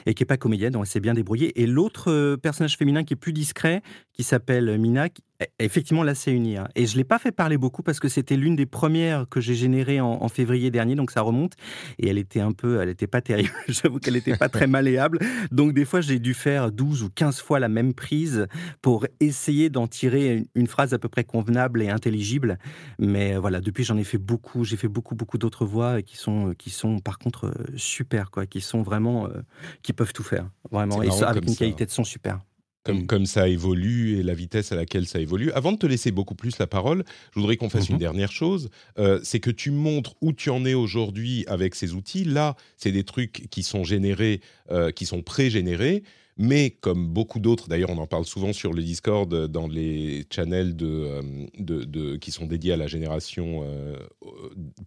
et 0.04 0.12
qui 0.12 0.22
est 0.22 0.26
pas 0.26 0.36
comédienne, 0.36 0.72
donc 0.74 0.82
elle 0.84 0.90
s'est 0.90 1.00
bien 1.00 1.14
débrouillée. 1.14 1.58
Et 1.60 1.66
l'autre 1.66 2.12
euh, 2.12 2.36
personnage 2.36 2.76
féminin 2.76 3.04
qui 3.04 3.14
est 3.14 3.16
plus 3.16 3.32
discret, 3.32 3.82
qui 4.12 4.22
s'appelle 4.22 4.78
Mina, 4.78 5.08
qui- 5.08 5.22
effectivement 5.58 6.02
là 6.02 6.14
c'est 6.14 6.32
une 6.32 6.46
IA. 6.46 6.68
Et 6.74 6.86
je 6.86 6.96
l'ai 6.96 7.04
pas 7.04 7.18
fait 7.18 7.32
parler 7.32 7.58
beaucoup 7.58 7.82
parce 7.82 8.00
que 8.00 8.08
c'était 8.08 8.36
l'une 8.36 8.56
des 8.56 8.66
premières 8.66 9.28
que 9.28 9.40
j'ai 9.40 9.54
générées 9.54 10.00
en, 10.00 10.22
en 10.22 10.28
février 10.28 10.70
dernier, 10.70 10.94
donc 10.94 11.10
ça 11.10 11.20
remonte. 11.20 11.54
Et 11.98 12.08
elle 12.08 12.18
était 12.18 12.40
un 12.40 12.52
peu, 12.52 12.80
elle 12.80 12.88
était 12.88 13.06
pas 13.06 13.20
terrible. 13.20 13.52
J'avoue 13.68 13.98
qu'elle 13.98 14.16
était 14.16 14.36
pas 14.36 14.48
très 14.48 14.66
malléable. 14.66 15.18
Donc 15.50 15.72
des 15.74 15.84
fois, 15.84 16.00
j'ai 16.00 16.18
dû 16.18 16.34
faire 16.34 16.72
12 16.72 17.02
ou 17.02 17.10
15 17.10 17.40
fois 17.40 17.60
la 17.60 17.68
même 17.68 17.94
prise 17.94 18.46
pour 18.82 19.06
essayer 19.20 19.70
d'en 19.70 19.86
tirer 19.86 20.36
une, 20.36 20.46
une 20.54 20.66
phrase 20.66 20.94
à 20.94 20.98
peu 20.98 21.08
près 21.08 21.24
convenable 21.24 21.82
et 21.82 21.88
intelligible. 21.88 22.58
Mais 22.98 23.34
euh, 23.34 23.40
voilà, 23.40 23.60
depuis, 23.60 23.84
j'en 23.84 23.96
ai 23.96 24.04
fait 24.04 24.18
beaucoup. 24.18 24.64
J'ai 24.64 24.76
fait 24.76 24.88
beaucoup, 24.88 25.14
beaucoup 25.14 25.38
d'autres 25.38 25.64
voix 25.66 26.02
qui 26.02 26.16
sont, 26.16 26.54
qui 26.58 26.70
sont 26.70 26.98
par 26.98 27.18
contre 27.18 27.46
euh, 27.46 27.64
super, 27.76 28.30
quoi, 28.30 28.46
qui 28.46 28.60
sont 28.60 28.82
vraiment, 28.82 29.26
euh, 29.26 29.42
qui 29.82 29.92
peuvent 29.92 30.12
tout 30.12 30.22
faire, 30.22 30.48
vraiment, 30.70 31.02
et 31.02 31.10
ça, 31.10 31.28
avec 31.28 31.44
une 31.44 31.50
ça. 31.50 31.58
qualité 31.60 31.86
de 31.86 31.90
son 31.90 32.04
super. 32.04 32.40
Comme, 32.86 33.00
Mm. 33.02 33.06
comme 33.06 33.26
ça 33.26 33.48
évolue 33.48 34.18
et 34.18 34.22
la 34.22 34.34
vitesse 34.34 34.72
à 34.72 34.76
laquelle 34.76 35.06
ça 35.06 35.20
évolue. 35.20 35.50
Avant 35.52 35.72
de 35.72 35.78
te 35.78 35.86
laisser 35.86 36.10
beaucoup 36.12 36.34
plus 36.34 36.58
la 36.58 36.66
parole, 36.66 37.04
je 37.34 37.40
voudrais 37.40 37.56
qu'on 37.56 37.68
fasse 37.68 37.88
Mhm. 37.88 37.94
une 37.96 38.00
dernière 38.00 38.32
chose. 38.32 38.70
Euh, 38.98 39.20
c'est 39.22 39.40
que 39.40 39.50
tu 39.50 39.70
montres 39.70 40.14
où 40.20 40.32
tu 40.32 40.48
en 40.50 40.64
es 40.64 40.74
aujourd'hui 40.74 41.44
avec 41.48 41.74
ces 41.74 41.92
outils. 41.94 42.24
Là, 42.24 42.56
c'est 42.76 42.92
des 42.92 43.04
trucs 43.04 43.48
qui 43.50 43.62
sont 43.62 43.84
générés, 43.84 44.40
euh, 44.70 44.90
qui 44.92 45.04
sont 45.06 45.22
pré-générés. 45.22 46.02
Mais 46.38 46.68
comme 46.68 47.08
beaucoup 47.08 47.40
d'autres, 47.40 47.66
d'ailleurs 47.66 47.88
on 47.88 47.96
en 47.96 48.06
parle 48.06 48.26
souvent 48.26 48.52
sur 48.52 48.74
le 48.74 48.82
Discord 48.82 49.46
dans 49.46 49.68
les 49.68 50.26
channels 50.30 50.76
de, 50.76 50.86
euh, 50.86 51.22
de- 51.58 51.84
de- 51.84 52.16
qui 52.16 52.30
sont 52.30 52.44
dédiés 52.44 52.72
à 52.74 52.76
la 52.76 52.86
génération 52.86 53.62
euh, 53.64 53.96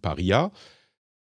par 0.00 0.20
IA, 0.20 0.52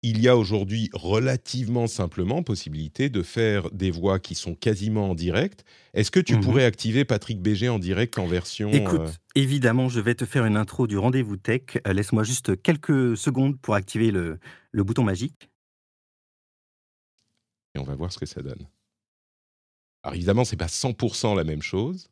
il 0.02 0.20
y 0.22 0.28
a 0.28 0.36
aujourd'hui 0.36 0.88
relativement 0.94 1.86
simplement 1.86 2.42
possibilité 2.42 3.10
de 3.10 3.22
faire 3.22 3.70
des 3.70 3.90
voix 3.90 4.18
qui 4.18 4.34
sont 4.34 4.54
quasiment 4.54 5.10
en 5.10 5.14
direct. 5.14 5.64
Est-ce 5.92 6.10
que 6.10 6.20
tu 6.20 6.36
Mhm. 6.36 6.40
pourrais 6.42 6.64
activer 6.64 7.04
Patrick 7.04 7.42
Béger 7.42 7.68
en 7.68 7.78
direct 7.78 8.18
en 8.18 8.26
version 8.26 8.70
Écoute, 8.70 9.00
euh, 9.00 9.10
évidemment, 9.34 9.88
je 9.90 10.00
vais 10.00 10.14
te 10.14 10.24
faire 10.24 10.46
une 10.46 10.56
intro 10.56 10.86
du 10.86 10.96
rendez-vous 10.96 11.36
tech. 11.36 11.62
Euh, 11.86 11.92
Laisse-moi 11.92 12.24
juste 12.24 12.62
quelques 12.62 13.16
secondes 13.16 13.60
pour 13.60 13.74
activer 13.74 14.10
le, 14.10 14.38
le 14.72 14.84
bouton 14.84 15.04
magique. 15.04 15.50
et 17.74 17.78
on 17.78 17.84
va 17.84 17.94
voir 17.94 18.10
ce 18.12 18.18
que 18.18 18.26
ça 18.26 18.42
donne. 18.42 18.66
Alors 20.02 20.14
évidemment, 20.16 20.44
c'est 20.44 20.56
pas 20.56 20.66
100% 20.68 21.34
la 21.36 21.44
même 21.44 21.62
chose, 21.62 22.08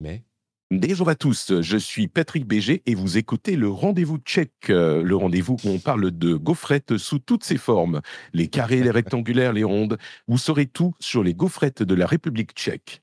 mais 0.00 0.24
Bonjour 0.72 1.08
à 1.08 1.14
tous, 1.14 1.60
je 1.60 1.76
suis 1.76 2.08
Patrick 2.08 2.44
Béger 2.44 2.82
et 2.86 2.96
vous 2.96 3.18
écoutez 3.18 3.54
le 3.54 3.68
rendez-vous 3.68 4.18
tchèque, 4.18 4.68
euh, 4.70 5.00
le 5.00 5.14
rendez-vous 5.14 5.56
où 5.62 5.68
on 5.68 5.78
parle 5.78 6.10
de 6.10 6.34
gaufrettes 6.34 6.98
sous 6.98 7.20
toutes 7.20 7.44
ses 7.44 7.56
formes, 7.56 8.00
les 8.32 8.48
carrés, 8.48 8.82
les 8.82 8.90
rectangulaires, 8.90 9.52
les 9.52 9.62
rondes. 9.62 9.96
Vous 10.26 10.38
saurez 10.38 10.66
tout 10.66 10.92
sur 10.98 11.22
les 11.22 11.34
gaufrettes 11.34 11.84
de 11.84 11.94
la 11.94 12.04
République 12.08 12.50
tchèque? 12.50 13.00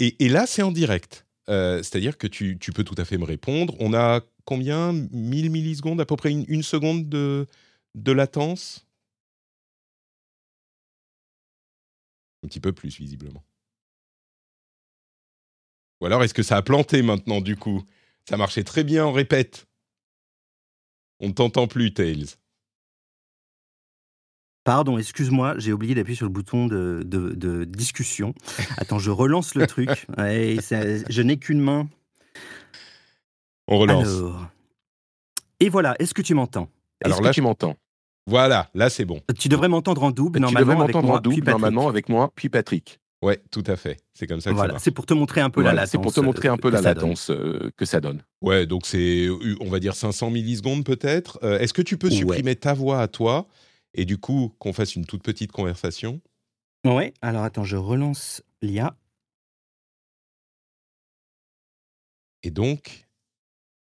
et, 0.00 0.28
là 0.28 0.46
c'est 0.48 0.62
en 0.62 0.72
direct. 0.72 1.26
Euh, 1.48 1.78
C'est-à-dire 1.78 2.18
que 2.18 2.26
tu, 2.26 2.58
peux 2.74 2.82
tout 2.82 2.96
à 2.98 3.04
fait 3.04 3.18
me 3.18 3.24
répondre. 3.24 3.76
On 3.78 3.94
a 3.94 4.22
combien? 4.44 4.92
1000 4.92 5.50
millisecondes, 5.50 6.00
à 6.00 6.06
peu 6.06 6.16
près 6.16 6.32
une, 6.32 6.62
seconde 6.64 7.08
de, 7.08 7.46
de 7.94 8.10
latence? 8.10 8.84
Un 12.42 12.48
petit 12.48 12.60
peu 12.60 12.72
plus, 12.72 12.98
visiblement. 12.98 13.44
Ou 16.04 16.06
alors, 16.06 16.22
est-ce 16.22 16.34
que 16.34 16.42
ça 16.42 16.58
a 16.58 16.62
planté 16.62 17.00
maintenant, 17.00 17.40
du 17.40 17.56
coup? 17.56 17.82
Ça 18.28 18.36
marchait 18.36 18.62
très 18.62 18.84
bien, 18.84 19.06
on 19.06 19.12
répète. 19.12 19.66
On 21.18 21.28
ne 21.28 21.32
t'entend 21.32 21.66
plus, 21.66 21.94
Tails. 21.94 22.26
Pardon, 24.64 24.98
excuse-moi, 24.98 25.54
j'ai 25.56 25.72
oublié 25.72 25.94
d'appuyer 25.94 26.14
sur 26.14 26.26
le 26.26 26.30
bouton 26.32 26.66
de, 26.66 27.02
de- 27.06 27.32
de 27.32 27.64
discussion. 27.64 28.34
Attends, 28.76 28.98
je 28.98 29.10
relance 29.10 29.54
le 29.54 29.66
truc. 29.66 29.88
Ouais, 30.18 30.56
je 30.60 31.22
n'ai 31.22 31.38
qu'une 31.38 31.60
main. 31.60 31.88
On 33.66 33.78
relance. 33.78 34.06
Alors. 34.06 34.46
Et 35.60 35.70
voilà, 35.70 35.96
est-ce 36.00 36.12
que 36.12 36.20
tu 36.20 36.34
m'entends? 36.34 36.68
Alors 37.02 37.22
là, 37.22 37.30
tu 37.30 37.40
m'entends. 37.40 37.76
Voilà, 38.26 38.68
là 38.74 38.90
c'est 38.90 39.06
bon. 39.06 39.22
Tu 39.38 39.48
devrais 39.48 39.68
m'entendre 39.68 40.02
en 40.02 40.10
double, 40.10 40.36
Tu 40.36 40.42
normalement. 40.42 40.60
devrais 40.72 40.84
avec 40.84 40.94
m'entendre 40.94 41.08
moi, 41.08 41.16
en 41.16 41.20
double, 41.22 41.48
normalement, 41.50 41.88
avec 41.88 42.10
moi, 42.10 42.30
puis 42.34 42.50
Patrick. 42.50 43.00
Ouais, 43.24 43.40
tout 43.50 43.64
à 43.66 43.76
fait. 43.76 43.96
C'est 44.12 44.26
comme 44.26 44.40
ça 44.42 44.50
que 44.50 44.56
ça 44.56 44.64
Voilà, 44.64 44.78
c'est 44.78 44.90
pour 44.90 45.06
te 45.06 45.14
montrer 45.14 45.40
un 45.40 45.48
peu 45.50 45.60
Voilà, 45.62 45.74
la 45.74 45.82
latence. 45.82 45.90
c'est 45.92 45.98
pour 46.02 46.12
te 46.12 46.20
montrer 46.20 46.48
un 46.48 46.56
peu 46.58 46.68
euh, 46.68 46.72
la 46.72 46.78
que 46.78 46.82
ça 46.84 46.94
donne. 46.94 47.02
latence 47.04 47.30
euh, 47.30 47.70
que 47.76 47.84
ça 47.86 48.00
donne. 48.00 48.22
Ouais, 48.42 48.66
donc 48.66 48.84
c'est, 48.86 49.26
euh, 49.26 49.56
on 49.60 49.70
va 49.70 49.80
dire 49.80 49.94
500 49.96 50.30
millisecondes 50.30 50.84
peut-être. 50.84 51.38
Euh, 51.42 51.58
Est-ce 51.58 51.72
que 51.72 51.82
tu 51.82 51.96
peux 51.96 52.08
Ouais. 52.08 52.14
supprimer 52.14 52.54
ta 52.54 52.74
voix 52.74 53.00
à 53.00 53.08
toi 53.08 53.46
et 53.94 54.04
du 54.04 54.18
coup 54.18 54.54
qu'on 54.58 54.72
fasse 54.74 54.94
une 54.94 55.06
toute 55.06 55.22
petite 55.22 55.52
conversation? 55.52 56.20
Ouais, 56.86 57.14
alors 57.22 57.44
attends, 57.44 57.64
je 57.64 57.76
relance 57.76 58.42
l'IA. 58.60 58.94
Et 62.42 62.50
donc, 62.50 63.06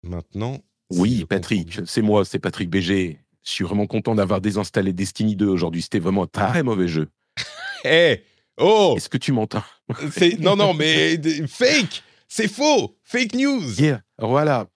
maintenant. 0.04 0.60
Oui, 0.90 1.26
Patrick, 1.26 1.82
c'est 1.86 2.02
moi, 2.02 2.24
c'est 2.26 2.40
Patrick 2.40 2.70
BG. 2.70 3.20
Je 3.44 3.52
suis 3.52 3.64
vraiment 3.64 3.86
content 3.88 4.16
d'avoir 4.16 4.42
désinstallé 4.42 4.94
Destiny 4.94 5.36
2 5.36 5.48
aujourd'hui. 5.48 5.82
C'était 5.82 6.00
vraiment 6.00 6.24
un 6.24 6.28
très 6.28 6.64
mauvais 6.64 6.88
jeu. 6.88 7.04
bien. 7.04 7.44
Eh 7.86 8.24
Oh 8.58 8.94
Est-ce 8.98 9.10
que 9.10 9.18
tu 9.18 9.32
m'entends 9.32 9.64
C'est- 10.12 10.40
Non, 10.40 10.56
non, 10.56 10.74
mais 10.74 11.18
fake 11.48 12.04
C'est 12.28 12.48
faux 12.48 12.98
Fake 13.04 13.34
news 13.36 13.64
Yeah, 13.80 14.02
voilà. 14.20 14.68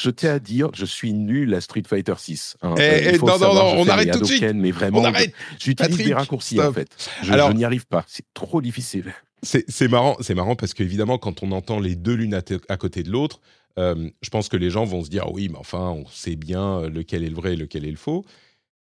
Je 0.00 0.08
tiens 0.08 0.34
à 0.34 0.38
dire, 0.38 0.70
je 0.74 0.86
suis 0.86 1.12
nul 1.12 1.52
à 1.54 1.60
Street 1.60 1.82
Fighter 1.86 2.14
6. 2.16 2.56
hein. 2.62 2.74
Eh, 2.78 2.80
Euh, 2.80 2.98
eh, 3.14 3.18
non, 3.18 3.26
non, 3.26 3.32
savoir, 3.38 3.54
non, 3.74 3.80
on 3.82 3.88
arrête 3.88 4.10
tout 4.12 4.20
de 4.20 4.24
suite. 4.24 4.42
Mais 4.54 4.70
vraiment, 4.70 5.00
On 5.00 5.04
arrête 5.04 5.34
j'utilise 5.58 5.96
des 5.98 6.14
raccourcis 6.14 6.54
stop. 6.54 6.70
en 6.70 6.72
fait. 6.72 7.10
Je, 7.22 7.32
Alors- 7.32 7.50
je 7.50 7.56
n'y 7.56 7.64
arrive 7.64 7.86
pas. 7.86 8.04
C'est 8.08 8.24
trop 8.32 8.62
difficile. 8.62 9.12
C'est 9.42 9.88
marrant, 9.88 10.16
c'est 10.20 10.34
marrant 10.34 10.54
parce 10.56 10.74
qu'évidemment, 10.74 11.18
quand 11.18 11.42
on 11.42 11.52
entend 11.52 11.80
les 11.80 11.96
deux 11.96 12.14
l'une 12.14 12.34
à, 12.34 12.76
côté 12.76 13.02
de 13.02 13.10
l'autre, 13.10 13.40
euh, 13.78 14.10
je 14.22 14.30
pense 14.30 14.48
que 14.48 14.56
les 14.56 14.70
gens 14.70 14.84
vont 14.84 15.02
se 15.04 15.10
dire 15.10 15.30
oui, 15.32 15.48
mais 15.50 15.58
enfin, 15.58 15.90
on 15.90 16.06
sait 16.06 16.36
bien 16.36 16.80
euh, 16.80 16.90
lequel 16.90 17.22
est 17.24 17.28
le 17.30 17.36
vrai 17.36 17.52
et 17.52 17.56
lequel 17.56 17.84
est 17.86 17.90
le 17.90 17.96
faux. 17.96 18.24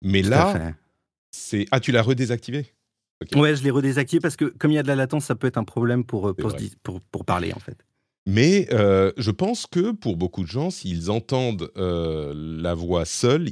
Mais 0.02 0.22
là, 0.22 0.72
c'est 1.30 1.66
ah, 1.70 1.80
tu 1.80 1.92
l'as 1.92 2.02
redésactivé? 2.02 2.66
Ok. 3.22 3.40
Ouais, 3.40 3.54
je 3.54 3.62
l'ai 3.62 3.70
redésactivé 3.70 4.20
parce 4.20 4.36
que 4.36 4.46
comme 4.46 4.70
il 4.70 4.74
y 4.74 4.78
a 4.78 4.82
de 4.82 4.88
la 4.88 4.96
latence, 4.96 5.26
ça 5.26 5.34
peut 5.34 5.46
être 5.46 5.58
un 5.58 5.64
problème 5.64 6.04
pour, 6.04 6.28
euh, 6.28 6.34
pour, 6.82 7.24
parler 7.24 7.52
en 7.52 7.58
fait. 7.58 7.76
Mais 8.26 8.68
euh, 8.72 9.12
je 9.16 9.30
pense 9.30 9.66
que 9.66 9.92
pour 9.92 10.16
beaucoup 10.16 10.42
de 10.42 10.48
gens, 10.48 10.70
s'ils 10.70 11.10
entendent 11.10 11.70
euh, 11.76 12.32
la 12.34 12.74
voix 12.74 13.04
seule, 13.04 13.50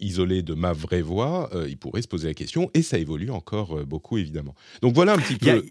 isolée 0.00 0.42
de 0.42 0.54
ma 0.54 0.72
vraie 0.72 1.02
voix, 1.02 1.50
euh, 1.52 1.68
ils 1.68 1.76
pourraient 1.76 2.02
se 2.02 2.08
poser 2.08 2.28
la 2.28 2.34
question, 2.34 2.70
et 2.74 2.82
ça 2.82 2.98
évolue 2.98 3.30
encore 3.30 3.84
beaucoup, 3.84 4.18
évidemment. 4.18 4.54
Donc 4.82 4.94
voilà 4.94 5.14
un 5.14 5.18
petit 5.18 5.36
peu. 5.36 5.64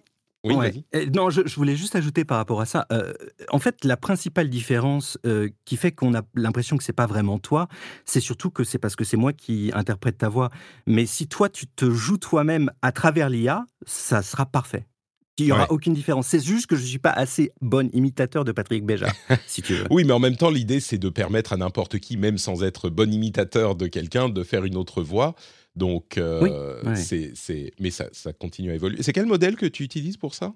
Oui, 0.48 0.56
Ouais. 0.94 1.06
Non, 1.16 1.30
je, 1.30 1.42
je 1.46 1.56
voulais 1.56 1.75
juste 1.75 1.96
ajouter 1.96 2.25
par 2.25 2.38
rapport 2.38 2.62
à 2.62 2.66
ça. 2.66 2.86
euh, 2.92 3.13
en 3.50 3.60
fait, 3.60 3.84
la 3.86 3.98
principale 3.98 4.50
différence 4.50 5.18
euh, 5.25 5.50
qui 5.66 5.77
fait 5.77 5.92
qu'on 5.92 6.13
a 6.16 6.22
l'impression 6.36 6.77
que 6.77 6.84
c'est 6.84 6.94
pas 6.94 7.06
vraiment 7.08 7.39
toi, 7.39 7.68
c'est 8.06 8.20
surtout 8.22 8.50
que 8.50 8.63
c'est 8.63 8.80
parce 8.80 8.96
que 8.96 9.04
c'est 9.04 9.18
moi 9.18 9.34
qui 9.34 9.72
interprète 9.74 10.18
ta 10.18 10.30
voix. 10.30 10.50
Mais 10.86 11.06
si 11.06 11.27
toi, 11.27 11.50
tu 11.50 11.68
te 11.68 11.89
joues 11.89 12.18
toi-même 12.18 12.72
à 12.82 12.92
travers 12.92 13.30
l'IA, 13.30 13.66
ça 13.86 14.22
sera 14.22 14.46
parfait. 14.46 14.88
Il 15.39 15.46
n'y 15.46 15.51
aura 15.51 15.62
Ouais. 15.63 15.68
aucune 15.70 15.94
différence. 15.94 16.25
C'est 16.25 16.44
juste 16.44 16.66
que 16.66 16.75
je 16.75 16.84
suis 16.84 16.98
pas 16.98 17.12
assez 17.12 17.51
bon 17.62 17.92
imitateur 17.94 18.44
de 18.44 18.51
Patrick 18.51 18.84
Béja, 18.84 19.06
si 19.46 19.62
tu 19.62 19.75
veux. 19.75 19.86
Oui, 19.92 20.04
mais 20.04 20.13
en 20.13 20.20
même 20.20 20.36
temps, 20.36 20.50
l'idée, 20.50 20.80
c'est 20.80 20.98
de 20.98 21.10
permettre 21.10 21.54
à 21.54 21.58
n'importe 21.58 22.00
qui, 22.00 22.18
même 22.18 22.39
sans 22.39 22.63
être 22.63 22.89
bon 22.89 23.13
imitateur 23.13 23.75
de 23.75 23.86
quelqu'un, 23.86 24.30
de 24.30 24.44
faire 24.44 24.66
une 24.66 24.75
autre 24.75 25.04
voix. 25.04 25.36
Donc, 25.77 26.17
euh, 26.17 26.41
Oui, 26.41 26.50
ouais. 26.89 26.96
c'est, 26.96 27.31
c'est... 27.36 27.72
mais 27.79 27.91
ça, 27.91 28.07
ça 28.12 28.34
continue 28.34 28.72
à 28.72 28.75
évoluer. 28.75 29.03
C'est 29.03 29.13
quel 29.13 29.27
modèle 29.27 29.55
que 29.55 29.67
tu 29.67 29.84
utilises 29.84 30.17
pour 30.17 30.34
ça? 30.34 30.55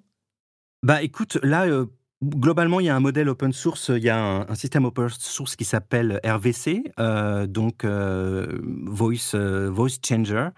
Bah 0.84 1.04
écoute, 1.04 1.38
là, 1.44 1.68
euh, 1.68 1.86
globalement, 2.24 2.80
il 2.80 2.86
y 2.86 2.90
a 2.90 2.96
un 2.96 3.00
modèle 3.00 3.30
open 3.30 3.52
source, 3.52 3.92
il 3.96 4.04
y 4.04 4.10
a 4.10 4.46
un, 4.48 4.56
système 4.56 4.86
open 4.86 5.10
source 5.10 5.56
qui 5.56 5.66
s'appelle 5.66 6.20
RVC, 6.24 6.84
euh, 7.00 7.48
donc 7.48 7.84
euh, 7.84 8.60
Voice, 8.86 9.34
euh, 9.34 9.70
Voice 9.72 9.98
Changer. 10.08 10.50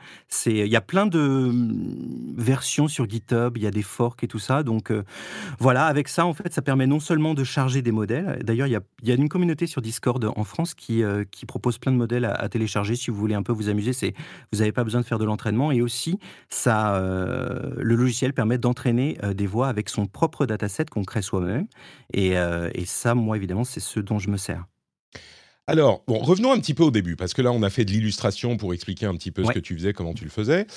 Il 0.46 0.68
y 0.68 0.76
a 0.76 0.82
plein 0.82 1.06
de 1.06 1.20
hum, 1.20 2.36
versions 2.38 2.88
sur 2.88 3.10
GitHub, 3.10 3.58
il 3.58 3.64
y 3.64 3.68
a 3.68 3.72
des 3.72 3.82
forks 3.82 4.24
et 4.24 4.28
tout 4.28 4.40
ça. 4.40 4.64
Donc 4.64 4.92
voilà, 5.60 5.86
avec 5.86 6.08
ça, 6.10 6.26
en 6.26 6.34
fait, 6.34 6.54
ça 6.54 6.62
permet 6.62 6.88
non 6.88 7.00
seulement 7.00 7.34
de 7.34 7.44
charger 7.44 7.82
des 7.82 7.92
modèles. 7.92 8.40
D'ailleurs, 8.44 8.68
il 8.68 8.80
y 9.04 9.12
a, 9.12 9.16
une 9.16 9.30
communauté 9.30 9.68
sur 9.68 9.82
Discord 9.82 10.24
en 10.36 10.44
France 10.44 10.74
qui, 10.74 11.04
propose 11.48 11.78
plein 11.78 11.92
de 11.92 11.98
modèles 11.98 12.26
à, 12.26 12.50
télécharger 12.50 12.96
si 12.96 13.12
vous 13.12 13.18
voulez 13.18 13.36
un 13.36 13.44
peu 13.44 13.54
vous 13.54 13.70
amuser. 13.70 13.92
Vous 14.52 14.60
n'avez 14.60 14.72
pas 14.72 14.84
besoin 14.84 15.02
de 15.02 15.06
faire 15.06 15.20
de 15.20 15.26
l'entraînement 15.26 15.72
et 15.72 15.82
aussi 15.82 16.20
le 16.66 17.96
logiciel 17.96 18.34
permet 18.34 18.58
d'entraîner 18.58 19.18
des 19.36 19.48
voix 19.48 19.68
avec 19.68 19.90
son 19.90 20.08
propre 20.08 20.46
dataset 20.46 20.86
qu'on 20.86 21.04
crée 21.04 21.22
soi-même. 21.22 21.53
Et, 22.14 22.38
euh, 22.38 22.70
et 22.74 22.86
ça, 22.86 23.16
moi, 23.16 23.38
évidemment, 23.38 23.64
c'est 23.64 23.80
ce 23.80 24.00
dont 24.00 24.20
je 24.20 24.30
me 24.30 24.38
sers. 24.38 24.66
Alors, 25.68 26.04
bon, 26.08 26.18
revenons 26.20 26.52
un 26.52 26.60
petit 26.60 26.74
peu 26.74 26.84
au 26.84 26.92
début, 26.92 27.16
parce 27.16 27.34
que 27.34 27.42
là, 27.42 27.52
on 27.52 27.64
a 27.64 27.70
fait 27.70 27.86
de 27.86 27.92
l'illustration 27.92 28.58
pour 28.58 28.74
expliquer 28.74 29.06
un 29.06 29.16
petit 29.16 29.32
peu 29.32 29.46
ce 29.46 29.52
que 29.52 29.60
tu 29.60 29.76
faisais, 29.76 29.94
comment 29.94 30.14
tu 30.14 30.26
le 30.26 30.30
faisais. 30.30 30.68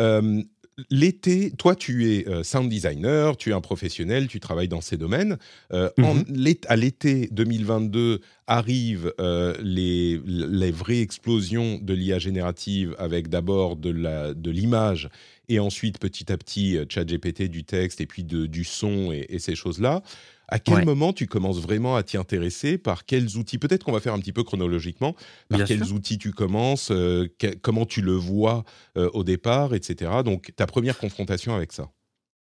Euh, 0.00 0.42
L'été, 0.90 1.52
toi, 1.52 1.74
tu 1.74 2.12
es 2.12 2.28
euh, 2.28 2.42
sound 2.42 2.68
designer, 2.68 3.38
tu 3.38 3.48
es 3.48 3.52
un 3.54 3.62
professionnel, 3.62 4.28
tu 4.28 4.40
travailles 4.40 4.68
dans 4.68 4.82
ces 4.82 4.98
domaines. 4.98 5.38
Euh, 5.72 5.88
Mhm. 5.96 6.24
à 6.68 6.76
l'été 6.76 7.30
2022 7.32 8.20
arrivent 8.46 9.10
euh, 9.18 9.54
les, 9.62 10.20
les 10.26 10.70
vraies 10.70 11.00
explosions 11.00 11.78
de 11.80 11.94
l'IA 11.94 12.18
générative 12.18 12.94
avec 12.98 13.28
d'abord 13.28 13.76
de 13.76 14.50
l'image 14.50 15.08
et 15.48 15.58
ensuite 15.60 15.98
petit 15.98 16.32
à 16.32 16.36
petit 16.36 16.76
euh, 16.76 16.84
ChatGPT 16.88 17.42
du 17.48 17.64
texte 17.64 18.00
et 18.00 18.06
puis 18.06 18.24
de, 18.24 18.46
du 18.46 18.64
son 18.64 19.12
et, 19.12 19.26
et 19.28 19.38
ces 19.38 19.54
choses-là. 19.54 20.02
À 20.48 20.58
quel 20.60 20.76
Ouais. 20.76 20.84
moment 20.84 21.12
tu 21.12 21.26
commences 21.26 21.60
vraiment 21.60 21.96
à 21.96 22.02
t'y 22.04 22.16
intéresser? 22.16 22.78
Par 22.78 23.04
quels 23.04 23.36
outils? 23.36 23.58
Peut-être 23.58 23.84
qu'on 23.84 23.92
va 23.92 24.00
faire 24.00 24.14
un 24.14 24.20
petit 24.20 24.32
peu 24.32 24.44
chronologiquement. 24.44 25.14
Par 25.48 25.58
Bien 25.58 25.66
quels 25.66 25.84
sûr. 25.84 25.92
outils 25.96 26.18
tu 26.18 26.30
commences 26.32 26.90
euh, 26.92 27.26
que- 27.38 27.54
Comment 27.56 27.84
tu 27.86 28.00
le 28.00 28.12
vois 28.12 28.64
euh, 28.96 29.10
au 29.12 29.24
départ, 29.24 29.74
etc. 29.74 30.22
Donc 30.24 30.52
ta 30.54 30.66
première 30.66 30.98
confrontation 30.98 31.54
avec 31.54 31.72
ça. 31.72 31.90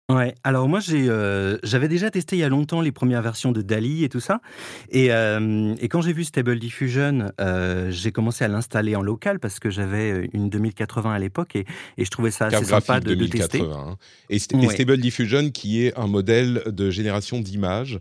Ouais, 0.10 0.36
alors 0.46 0.70
moi 0.70 0.80
j'ai, 0.80 1.10
euh, 1.10 1.58
j'avais 1.64 1.90
déjà 1.90 2.10
testé 2.10 2.38
il 2.38 2.40
y 2.40 2.44
a 2.44 2.48
longtemps 2.48 2.80
les 2.80 2.94
premières 2.94 3.22
versions 3.22 3.52
de 3.52 3.62
Dali 3.62 4.06
et 4.06 4.10
tout 4.10 4.22
ça, 4.22 4.40
et, 4.90 5.12
euh, 5.12 5.76
et 5.82 5.90
quand 5.90 6.02
j'ai 6.02 6.14
vu 6.14 6.24
Stable 6.24 6.60
Diffusion, 6.60 7.34
euh, 7.42 7.92
j'ai 7.92 8.14
commencé 8.14 8.46
à 8.46 8.48
l'installer 8.48 8.96
en 8.96 9.02
local 9.02 9.42
parce 9.42 9.60
que 9.60 9.70
j'avais 9.70 10.30
une 10.32 10.50
2080 10.50 11.12
à 11.12 11.20
l'époque 11.20 11.58
et, 11.58 11.66
et 11.98 12.06
je 12.06 12.10
trouvais 12.10 12.32
ça 12.32 12.46
assez 12.46 12.64
sympa 12.64 13.02
de, 13.02 13.16
de 13.16 13.26
tester. 13.28 13.58
2080. 13.60 13.86
hein. 13.92 13.98
Et, 14.30 14.38
st- 14.38 14.56
et 14.64 14.68
Ouais. 14.68 14.74
Stable 14.74 14.98
Diffusion, 14.98 15.50
qui 15.50 15.84
est 15.84 15.98
un 16.00 16.08
modèle 16.08 16.64
de 16.68 16.90
génération 16.90 17.42
d'images 17.42 18.00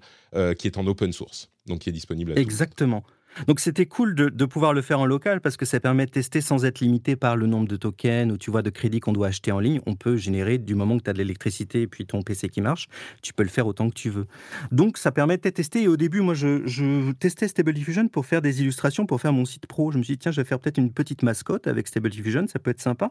qui 0.59 0.67
est 0.69 0.77
en 0.79 0.87
open 0.87 1.13
source, 1.13 1.51
donc 1.67 1.81
qui 1.81 1.89
est 1.89 1.93
disponible 1.93 2.33
à. 2.33 2.39
Exactement. 2.39 3.03
Donc 3.47 3.61
c'était 3.61 3.87
cool 3.87 4.15
de, 4.15 4.45
pouvoir 4.47 4.73
le 4.73 4.83
faire 4.83 5.01
en 5.01 5.07
local 5.07 5.41
parce 5.41 5.57
que 5.57 5.65
ça 5.65 5.81
permet 5.81 6.07
de 6.07 6.11
tester 6.11 6.41
sans 6.41 6.65
être 6.65 6.81
limité 6.81 7.17
par 7.17 7.37
le 7.37 7.47
nombre 7.47 7.69
de 7.69 7.77
tokens 7.77 8.33
ou 8.33 8.39
tu 8.39 8.51
vois 8.51 8.63
de 8.63 8.71
crédits 8.71 9.01
qu'on 9.01 9.13
doit 9.13 9.29
acheter 9.29 9.53
en 9.53 9.59
ligne. 9.59 9.81
On 9.87 9.95
peut 9.95 10.17
générer 10.17 10.59
du 10.59 10.75
moment 10.75 10.99
que 10.99 11.05
tu 11.05 11.11
as 11.11 11.13
de 11.13 11.19
l'électricité 11.19 11.83
et 11.83 11.87
puis 11.87 12.07
ton 12.07 12.23
PC 12.23 12.49
qui 12.49 12.61
marche, 12.61 12.89
tu 13.23 13.33
peux 13.33 13.43
le 13.43 13.49
faire 13.49 13.67
autant 13.67 13.91
que 13.91 13.95
tu 13.95 14.11
veux. 14.11 14.27
Donc 14.73 14.99
ça 14.99 15.13
permet 15.13 15.37
de 15.37 15.49
tester. 15.51 15.83
Et 15.83 15.89
au 15.89 15.97
début, 15.97 16.21
moi, 16.21 16.35
je, 16.35 17.13
testais 17.13 17.49
Stable 17.49 17.73
Diffusion 17.73 18.09
pour 18.09 18.27
faire 18.27 18.43
des 18.43 18.63
illustrations, 18.63 19.07
pour 19.07 19.21
faire 19.21 19.33
mon 19.33 19.45
site 19.45 19.67
pro. 19.67 19.91
Je 19.91 19.99
me 19.99 20.03
suis 20.03 20.15
dit 20.15 20.19
tiens, 20.19 20.33
je 20.33 20.41
vais 20.41 20.47
faire 20.47 20.59
peut-être 20.59 20.79
une 20.79 20.93
petite 20.93 21.23
mascotte 21.23 21.67
avec 21.67 21.89
Stable 21.89 22.11
Diffusion, 22.11 22.47
ça 22.47 22.59
peut 22.59 22.71
être 22.71 22.81
sympa. 22.81 23.11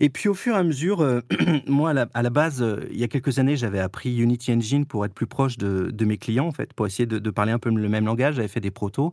Et 0.00 0.08
puis 0.08 0.28
au 0.28 0.34
fur 0.34 0.54
et 0.54 0.58
à 0.58 0.62
mesure, 0.62 1.00
euh, 1.00 1.20
moi 1.66 1.90
à 1.90 2.22
la, 2.22 2.30
base, 2.30 2.62
euh, 2.62 2.86
il 2.90 2.98
y 2.98 3.04
a 3.04 3.08
quelques 3.08 3.38
années, 3.38 3.56
j'avais 3.56 3.80
appris 3.80 4.16
Unity 4.16 4.52
Engine 4.52 4.86
pour 4.86 5.04
être 5.04 5.14
plus 5.14 5.26
proche 5.26 5.58
de, 5.58 6.04
mes 6.04 6.18
clients 6.18 6.46
en 6.46 6.52
fait, 6.52 6.72
pour 6.72 6.86
essayer 6.86 7.06
de 7.06 7.30
parler 7.30 7.52
un 7.52 7.58
peu 7.58 7.70
le 7.70 7.88
même 7.88 8.06
langage. 8.06 8.36
J'avais 8.36 8.48
fait 8.48 8.60
des 8.60 8.72
protos. 8.72 9.12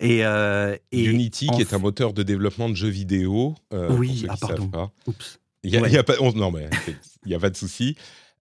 Et, 0.00 0.24
euh, 0.24 0.76
et 0.92 1.04
Unity, 1.04 1.46
qui 1.54 1.60
est 1.60 1.74
un 1.74 1.78
moteur 1.78 2.12
de 2.14 2.22
développement 2.22 2.68
de 2.70 2.74
jeux 2.74 2.88
vidéo. 2.88 3.54
euh, 3.72 3.94
Oui, 3.96 4.24
ah, 4.28 4.34
qui 4.34 4.40
pardon. 4.40 4.68
pas. 4.68 4.90
Oups. 5.06 5.38
Il 5.62 5.70
y 5.70 5.76
a, 5.76 5.82
Ouais. 5.82 5.88
il 5.90 5.94
y 5.94 5.98
a 5.98 6.02
pas, 6.02 6.14
on- 6.20 6.32
non, 6.32 6.50
mais 6.50 6.68
il 7.26 7.30
y 7.32 7.34
a 7.34 7.38
pas 7.38 7.50
de 7.50 7.56
souci. 7.56 7.96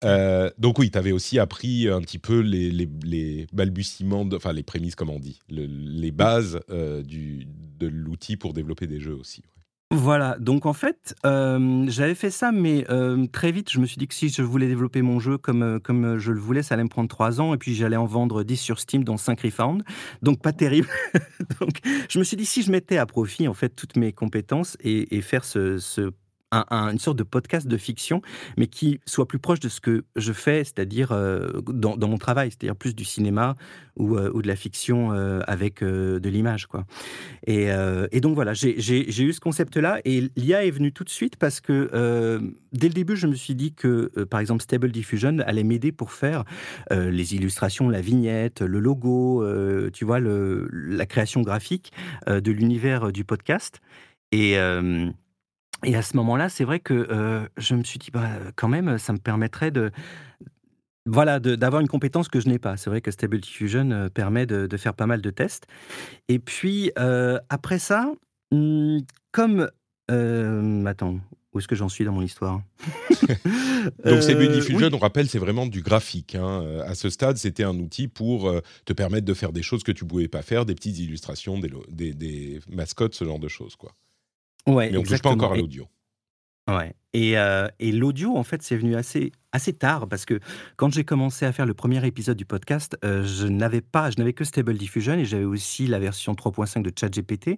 Euh, 0.05 0.49
donc 0.57 0.79
oui, 0.79 0.89
tu 0.89 0.97
avais 0.97 1.11
aussi 1.11 1.37
appris 1.37 1.89
un 1.89 1.99
petit 1.99 2.19
peu 2.19 2.39
les, 2.39 2.71
les, 2.71 2.87
les 3.03 3.47
balbutiements, 3.51 4.23
de- 4.23 4.37
enfin 4.37 4.53
les 4.53 4.63
prémices, 4.63 4.95
comme 4.95 5.09
on 5.09 5.19
dit, 5.19 5.41
le- 5.49 5.65
les 5.65 6.11
bases 6.11 6.61
du, 7.03 7.45
de 7.77 7.87
l'outil 7.87 8.37
pour 8.37 8.53
développer 8.53 8.87
des 8.87 9.01
jeux 9.01 9.15
aussi. 9.15 9.43
Voilà, 9.91 10.37
donc 10.39 10.67
en 10.67 10.73
fait, 10.73 11.15
euh, 11.25 11.85
j'avais 11.87 12.13
fait 12.13 12.29
ça, 12.29 12.51
mais 12.51 12.85
euh, 12.91 13.25
très 13.25 13.51
vite, 13.51 13.71
je 13.71 13.79
me 13.79 13.87
suis 13.87 13.97
dit 13.97 14.07
que 14.07 14.13
si 14.13 14.29
je 14.29 14.43
voulais 14.43 14.67
développer 14.67 15.01
mon 15.01 15.19
jeu 15.19 15.39
comme, 15.39 15.63
euh, 15.63 15.79
comme 15.79 16.19
je 16.19 16.31
le 16.31 16.39
voulais, 16.39 16.61
ça 16.61 16.75
allait 16.75 16.83
me 16.83 16.89
prendre 16.89 17.09
trois 17.09 17.41
ans, 17.41 17.55
et 17.55 17.57
puis 17.57 17.73
j'allais 17.73 17.95
en 17.95 18.05
vendre 18.05 18.43
10 18.43 18.57
sur 18.57 18.79
Steam, 18.79 19.03
dont 19.03 19.17
5 19.17 19.41
refound, 19.41 19.83
donc 20.21 20.43
pas 20.43 20.53
terrible. 20.53 20.87
donc 21.59 21.79
je 22.07 22.19
me 22.19 22.23
suis 22.23 22.37
dit, 22.37 22.45
si 22.45 22.61
je 22.61 22.71
mettais 22.71 22.97
à 22.99 23.07
profit, 23.07 23.47
en 23.47 23.55
fait, 23.55 23.69
toutes 23.69 23.97
mes 23.97 24.13
compétences 24.13 24.77
et, 24.81 25.21
faire 25.21 25.43
ce 25.43 25.79
une 26.51 26.99
sorte 26.99 27.17
de 27.17 27.23
podcast 27.23 27.67
de 27.67 27.77
fiction, 27.77 28.21
mais 28.57 28.67
qui 28.67 28.99
soit 29.05 29.27
plus 29.27 29.39
proche 29.39 29.59
de 29.59 29.69
ce 29.69 29.81
que 29.81 30.05
je 30.15 30.33
fais, 30.33 30.63
c'est-à-dire 30.63 31.11
euh, 31.11 31.61
dans, 31.61 32.07
mon 32.07 32.17
travail, 32.17 32.49
c'est-à-dire 32.49 32.75
plus 32.75 32.95
du 32.95 33.05
cinéma 33.05 33.55
ou, 33.97 34.17
euh, 34.17 34.41
de 34.41 34.47
la 34.47 34.55
fiction 34.55 35.11
euh, 35.11 35.41
avec 35.47 35.83
de 35.83 36.29
l'image. 36.29 36.67
quoi. 36.67 36.85
Et, 37.45 37.69
donc 38.21 38.35
voilà, 38.35 38.53
j'ai 38.53 39.23
eu 39.23 39.33
ce 39.33 39.39
concept-là, 39.39 39.99
et 40.05 40.29
l'IA 40.35 40.65
est 40.65 40.71
venue 40.71 40.91
tout 40.91 41.03
de 41.03 41.09
suite 41.09 41.35
parce 41.37 41.61
que 41.61 41.89
dès 42.73 42.87
le 42.87 42.93
début, 42.93 43.15
je 43.15 43.27
me 43.27 43.35
suis 43.35 43.55
dit 43.55 43.73
que, 43.73 44.11
par 44.25 44.39
exemple, 44.39 44.61
Stable 44.63 44.91
Diffusion 44.91 45.37
allait 45.45 45.63
m'aider 45.63 45.91
pour 45.91 46.11
faire 46.11 46.43
les 46.91 47.35
illustrations, 47.35 47.89
la 47.89 48.01
vignette, 48.01 48.61
le 48.61 48.79
logo, 48.79 49.45
tu 49.91 50.05
vois, 50.05 50.19
la 50.19 51.05
création 51.05 51.41
graphique 51.41 51.91
de 52.27 52.51
l'univers 52.51 53.11
du 53.11 53.23
podcast. 53.23 53.79
Et 54.31 54.57
et 55.85 55.95
à 55.95 56.01
ce 56.01 56.15
moment-là, 56.17 56.49
c'est 56.49 56.63
vrai 56.63 56.79
que 56.79 56.93
euh, 56.93 57.47
je 57.57 57.75
me 57.75 57.83
suis 57.83 57.99
dit, 57.99 58.11
bah, 58.11 58.29
quand 58.55 58.67
même, 58.67 58.97
ça 58.97 59.13
me 59.13 59.17
permettrait 59.17 59.71
de, 59.71 59.91
voilà, 61.05 61.39
d'avoir 61.39 61.81
une 61.81 61.87
compétence 61.87 62.27
que 62.27 62.39
je 62.39 62.49
n'ai 62.49 62.59
pas. 62.59 62.75
C'est 62.75 62.89
vrai 62.89 63.01
que 63.01 63.11
Stable 63.11 63.39
Diffusion 63.39 63.89
euh, 63.91 64.09
permet 64.09 64.45
de, 64.45 64.77
faire 64.77 64.93
pas 64.93 65.07
mal 65.07 65.21
de 65.21 65.29
tests. 65.29 65.67
Et 66.27 66.39
puis, 66.39 66.91
euh, 66.99 67.39
après 67.49 67.79
ça, 67.79 68.11
hmm, 68.51 68.99
comme... 69.31 69.69
attends, 70.85 71.19
où 71.53 71.59
est-ce 71.59 71.67
que 71.67 71.75
j'en 71.75 71.89
suis 71.89 72.03
dans 72.03 72.11
mon 72.11 72.21
histoire? 72.21 72.61
Donc, 74.05 74.21
Stable 74.21 74.51
Diffusion, 74.51 74.89
on 74.91 74.97
rappelle, 74.97 75.29
c'est 75.29 75.39
vraiment 75.39 75.65
du 75.65 75.81
graphique. 75.81 76.35
Hein. 76.35 76.81
À 76.85 76.93
ce 76.93 77.09
stade, 77.09 77.37
c'était 77.37 77.63
un 77.63 77.77
outil 77.79 78.09
pour 78.09 78.53
te 78.83 78.91
permettre 78.91 79.25
de 79.25 79.33
faire 79.33 79.53
des 79.53 79.63
choses 79.63 79.83
que 79.83 79.93
tu 79.93 80.03
ne 80.03 80.09
pouvais 80.09 80.27
pas 80.27 80.41
faire, 80.41 80.65
des 80.65 80.75
petites 80.75 80.99
illustrations, 80.99 81.57
des, 81.57 81.71
des, 81.89 82.13
des 82.13 82.59
mascottes, 82.69 83.15
ce 83.15 83.23
genre 83.23 83.39
de 83.39 83.47
choses. 83.47 83.77
quoi. 83.77 83.93
Ouais, 84.67 84.91
Mais 84.91 84.97
on 84.97 85.01
ne 85.01 85.07
touche 85.07 85.21
pas 85.21 85.31
encore 85.31 85.53
à 85.53 85.57
l'audio. 85.57 85.87
Ouais. 86.69 86.93
Et, 87.13 87.37
euh, 87.39 87.67
et 87.79 87.91
l'audio, 87.91 88.37
en 88.37 88.43
fait, 88.43 88.61
c'est 88.61 88.77
venu 88.77 88.95
assez, 88.95 89.31
assez 89.51 89.73
tard 89.73 90.07
parce 90.07 90.25
que 90.25 90.39
quand 90.75 90.93
j'ai 90.93 91.03
commencé 91.03 91.43
à 91.43 91.51
faire 91.51 91.65
le 91.65 91.73
premier 91.73 92.05
épisode 92.05 92.37
du 92.37 92.45
podcast, 92.45 92.95
euh, 93.03 93.23
je 93.25 93.47
n'avais 93.47 93.81
pas, 93.81 94.11
je 94.11 94.17
n'avais 94.19 94.33
que 94.33 94.43
Stable 94.43 94.77
Diffusion 94.77 95.13
et 95.13 95.25
j'avais 95.25 95.45
aussi 95.45 95.87
la 95.87 95.97
version 95.97 96.33
3.5 96.33 96.83
de 96.83 96.91
ChatGPT. 96.95 97.57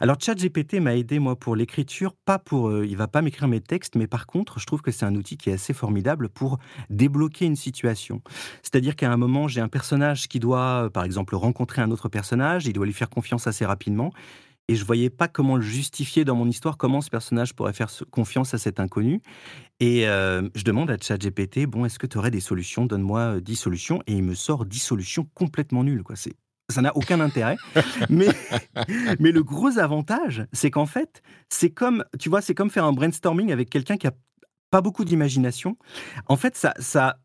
Alors 0.00 0.16
ChatGPT 0.18 0.80
m'a 0.80 0.96
aidé 0.96 1.18
moi 1.18 1.36
pour 1.36 1.56
l'écriture, 1.56 2.14
pas 2.24 2.38
pour, 2.38 2.70
euh, 2.70 2.86
il 2.86 2.96
va 2.96 3.06
pas 3.06 3.20
m'écrire 3.20 3.48
mes 3.48 3.60
textes, 3.60 3.96
mais 3.96 4.06
par 4.06 4.26
contre, 4.26 4.58
je 4.58 4.64
trouve 4.64 4.80
que 4.80 4.90
c'est 4.90 5.04
un 5.04 5.14
outil 5.14 5.36
qui 5.36 5.50
est 5.50 5.54
assez 5.54 5.74
formidable 5.74 6.30
pour 6.30 6.58
débloquer 6.88 7.44
une 7.44 7.56
situation. 7.56 8.22
C'est-à-dire 8.62 8.96
qu'à 8.96 9.12
un 9.12 9.18
moment, 9.18 9.46
j'ai 9.46 9.60
un 9.60 9.68
personnage 9.68 10.28
qui 10.28 10.40
doit, 10.40 10.88
par 10.94 11.04
exemple, 11.04 11.36
rencontrer 11.36 11.82
un 11.82 11.90
autre 11.90 12.08
personnage, 12.08 12.66
il 12.66 12.72
doit 12.72 12.86
lui 12.86 12.94
faire 12.94 13.10
confiance 13.10 13.46
assez 13.46 13.66
rapidement 13.66 14.10
et 14.68 14.74
je 14.74 14.84
voyais 14.84 15.10
pas 15.10 15.28
comment 15.28 15.56
le 15.56 15.62
justifier 15.62 16.24
dans 16.24 16.34
mon 16.34 16.48
histoire, 16.48 16.76
comment 16.76 17.00
ce 17.00 17.10
personnage 17.10 17.54
pourrait 17.54 17.72
faire 17.72 17.90
confiance 18.10 18.52
à 18.54 18.58
cet 18.58 18.80
inconnu. 18.80 19.22
Et 19.78 20.08
euh, 20.08 20.48
je 20.54 20.64
demande 20.64 20.90
à 20.90 20.96
ChatGPT, 21.00 21.66
bon, 21.66 21.84
est-ce 21.84 21.98
que 21.98 22.06
tu 22.06 22.18
aurais 22.18 22.30
des 22.30 22.40
solutions? 22.40 22.84
Donne-moi 22.86 23.40
10 23.40 23.52
euh, 23.52 23.56
solutions. 23.56 24.02
Et 24.06 24.14
il 24.14 24.24
me 24.24 24.34
sort 24.34 24.66
10 24.66 24.78
solutions 24.78 25.28
complètement 25.34 25.84
nulles. 25.84 26.02
Quoi. 26.02 26.16
C'est, 26.16 26.34
ça 26.68 26.82
n'a 26.82 26.96
aucun 26.96 27.20
intérêt. 27.20 27.56
mais, 28.10 28.28
mais 29.20 29.30
le 29.30 29.42
gros 29.44 29.78
avantage, 29.78 30.46
c'est 30.52 30.70
qu'en 30.70 30.86
fait, 30.86 31.22
c'est 31.48 31.70
comme, 31.70 32.04
tu 32.18 32.28
vois, 32.28 32.40
c'est 32.40 32.54
comme 32.54 32.70
faire 32.70 32.84
un 32.84 32.92
brainstorming 32.92 33.52
avec 33.52 33.70
quelqu'un 33.70 33.96
qui 33.96 34.08
a 34.08 34.12
pas 34.70 34.80
beaucoup 34.80 35.04
d'imagination. 35.04 35.76
En 36.26 36.36
fait, 36.36 36.56
ça, 36.56 36.74
ça, 36.80 37.18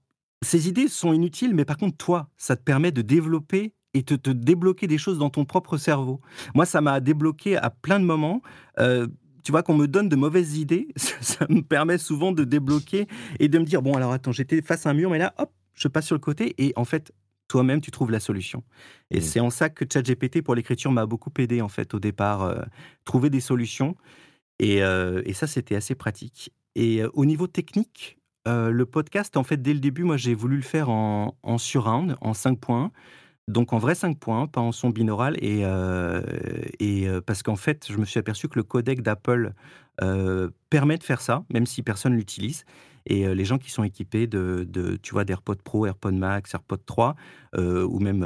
ces 0.44 0.68
idées 0.68 0.88
sont 0.88 1.12
inutiles, 1.12 1.56
mais 1.56 1.66
par 1.66 1.78
contre, 1.78 1.98
toi, 1.98 2.30
ça 2.38 2.56
te 2.56 2.62
permet 2.62 2.92
de 2.92 3.02
développer 3.02 3.74
et 3.94 4.04
te, 4.04 4.14
te, 4.14 4.30
débloquer 4.30 4.88
des 4.88 4.98
choses 4.98 5.18
dans 5.18 5.30
ton 5.30 5.46
propre 5.46 5.78
cerveau. 5.78 6.22
Moi, 6.56 6.66
ça 6.66 6.82
m'a 6.82 7.00
débloqué 7.00 7.58
à 7.58 7.70
plein 7.70 8.00
de 8.00 8.06
moments. 8.06 8.42
Euh, 8.80 9.08
tu 9.44 9.52
vois, 9.52 9.64
qu'on 9.64 9.76
me 9.76 9.88
donne 9.88 10.08
de 10.08 10.16
mauvaises 10.16 10.58
idées, 10.58 10.88
ça, 10.96 11.46
me 11.50 11.62
permet 11.62 11.98
souvent 11.98 12.32
de 12.32 12.44
débloquer 12.44 13.08
et 13.40 13.48
de 13.48 13.60
me 13.60 13.66
dire, 13.66 13.82
bon, 13.82 13.94
alors 13.94 14.12
attends, 14.12 14.32
j'étais 14.32 14.62
face 14.62 14.86
à 14.86 14.92
un 14.92 14.94
mur, 14.94 15.10
mais 15.10 15.18
là, 15.18 15.34
hop, 15.38 15.52
je 15.74 15.88
passe 15.88 16.06
sur 16.06 16.16
le 16.16 16.22
côté 16.22 16.54
et 16.58 16.74
en 16.76 16.86
fait, 16.86 17.12
toi-même, 17.48 17.82
tu 17.82 17.92
trouves 17.92 18.12
la 18.12 18.20
solution. 18.20 18.64
Et 19.10 19.18
mmh. 19.18 19.22
c'est 19.22 19.40
en 19.42 19.50
ça 19.50 19.70
que 19.70 19.84
ChatGPT 19.92 20.42
pour 20.42 20.56
l'écriture 20.56 20.92
m'a 20.92 21.06
beaucoup 21.06 21.32
aidé, 21.38 21.62
en 21.62 21.68
fait, 21.68 21.94
au 21.94 22.00
départ, 22.00 22.44
euh, 22.44 22.62
trouver 23.04 23.30
des 23.30 23.42
solutions. 23.42 23.98
Et, 24.60 24.84
euh, 24.84 25.22
et 25.26 25.34
ça, 25.34 25.48
c'était 25.48 25.76
assez 25.76 25.96
pratique. 25.96 26.54
Et 26.76 27.04
au 27.14 27.26
niveau 27.26 27.48
technique, 27.48 28.18
le 28.46 28.84
podcast, 28.86 29.36
en 29.36 29.44
fait, 29.44 29.62
dès 29.62 29.74
le 29.74 29.80
début, 29.80 30.04
moi, 30.04 30.16
j'ai 30.16 30.34
voulu 30.34 30.56
le 30.56 30.62
faire 30.62 30.90
en, 30.90 31.38
en 31.44 31.58
surround, 31.58 32.16
en 32.22 32.34
5 32.34 32.58
points. 32.58 32.92
Donc 33.48 33.74
en 33.74 33.78
vrai 33.78 33.96
5 33.96 34.18
points, 34.18 34.48
pas 34.48 34.62
en 34.62 34.72
son 34.72 34.90
binaural, 34.90 35.36
et, 35.44 35.62
euh, 35.64 36.22
et 36.80 37.08
euh, 37.08 37.22
parce 37.22 37.44
qu'en 37.44 37.56
fait, 37.56 37.88
je 37.90 37.98
me 37.98 38.06
suis 38.06 38.20
aperçu 38.20 38.48
que 38.48 38.58
le 38.58 38.64
codec 38.64 39.02
d'Apple 39.02 39.54
euh, 40.02 40.50
permet 40.70 40.98
de 40.98 41.04
faire 41.04 41.22
ça, 41.22 41.44
même 41.54 41.66
si 41.66 41.84
personne 41.84 42.14
l'utilise. 42.14 42.66
Et 43.08 43.34
les 43.34 43.46
gens 43.46 43.58
qui 43.58 43.72
sont 43.72 43.84
équipés 43.84 44.28
de, 44.28 44.64
tu 45.02 45.14
vois, 45.14 45.26
d'AirPod 45.26 45.60
Pro, 45.64 45.88
AirPod 45.88 46.14
Max, 46.14 46.54
AirPod 46.54 46.86
3, 46.86 47.16
ou 47.58 48.00
même 48.00 48.24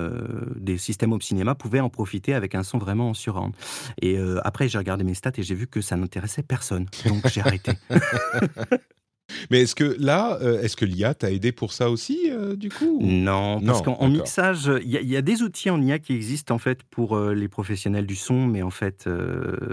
des 0.57 0.77
systèmes 0.77 1.13
Home 1.13 1.21
Cinéma 1.21 1.55
pouvaient 1.55 1.79
en 1.79 1.89
profiter 1.89 2.33
avec 2.33 2.55
un 2.55 2.63
son 2.63 2.77
vraiment 2.77 3.11
en 3.11 3.13
surround. 3.13 3.53
Et 4.01 4.17
après, 4.43 4.67
j'ai 4.67 4.77
regardé 4.77 5.05
mes 5.05 5.13
stats 5.13 5.31
et 5.37 5.43
j'ai 5.43 5.55
vu 5.55 5.67
que 5.67 5.79
ça 5.79 5.95
n'intéressait 5.95 6.43
personne. 6.43 6.87
Donc 7.05 7.25
j'ai 7.29 7.39
arrêté. 7.39 7.71
Mais 9.49 9.61
est-ce 9.61 9.75
que 9.75 9.95
là, 9.99 10.37
euh, 10.41 10.61
est-ce 10.61 10.75
que 10.75 10.85
l'IA 10.85 11.13
t'a 11.13 11.31
aidé 11.31 11.51
pour 11.51 11.73
ça 11.73 11.89
aussi, 11.89 12.29
euh, 12.29 12.55
du 12.55 12.69
coup 12.69 12.99
Non, 13.01 13.61
parce 13.61 13.81
qu'en 13.81 14.07
mixage, 14.07 14.71
il 14.83 14.89
y, 14.89 15.17
a 15.17 15.21
des 15.21 15.41
outils 15.41 15.69
en 15.69 15.81
IA 15.81 15.99
qui 15.99 16.13
existent 16.13 16.55
en 16.55 16.59
fait 16.59 16.83
pour 16.83 17.15
euh, 17.15 17.33
les 17.33 17.47
professionnels 17.47 18.05
du 18.05 18.15
son, 18.15 18.47
mais 18.47 18.61
en 18.61 18.69
fait, 18.69 19.09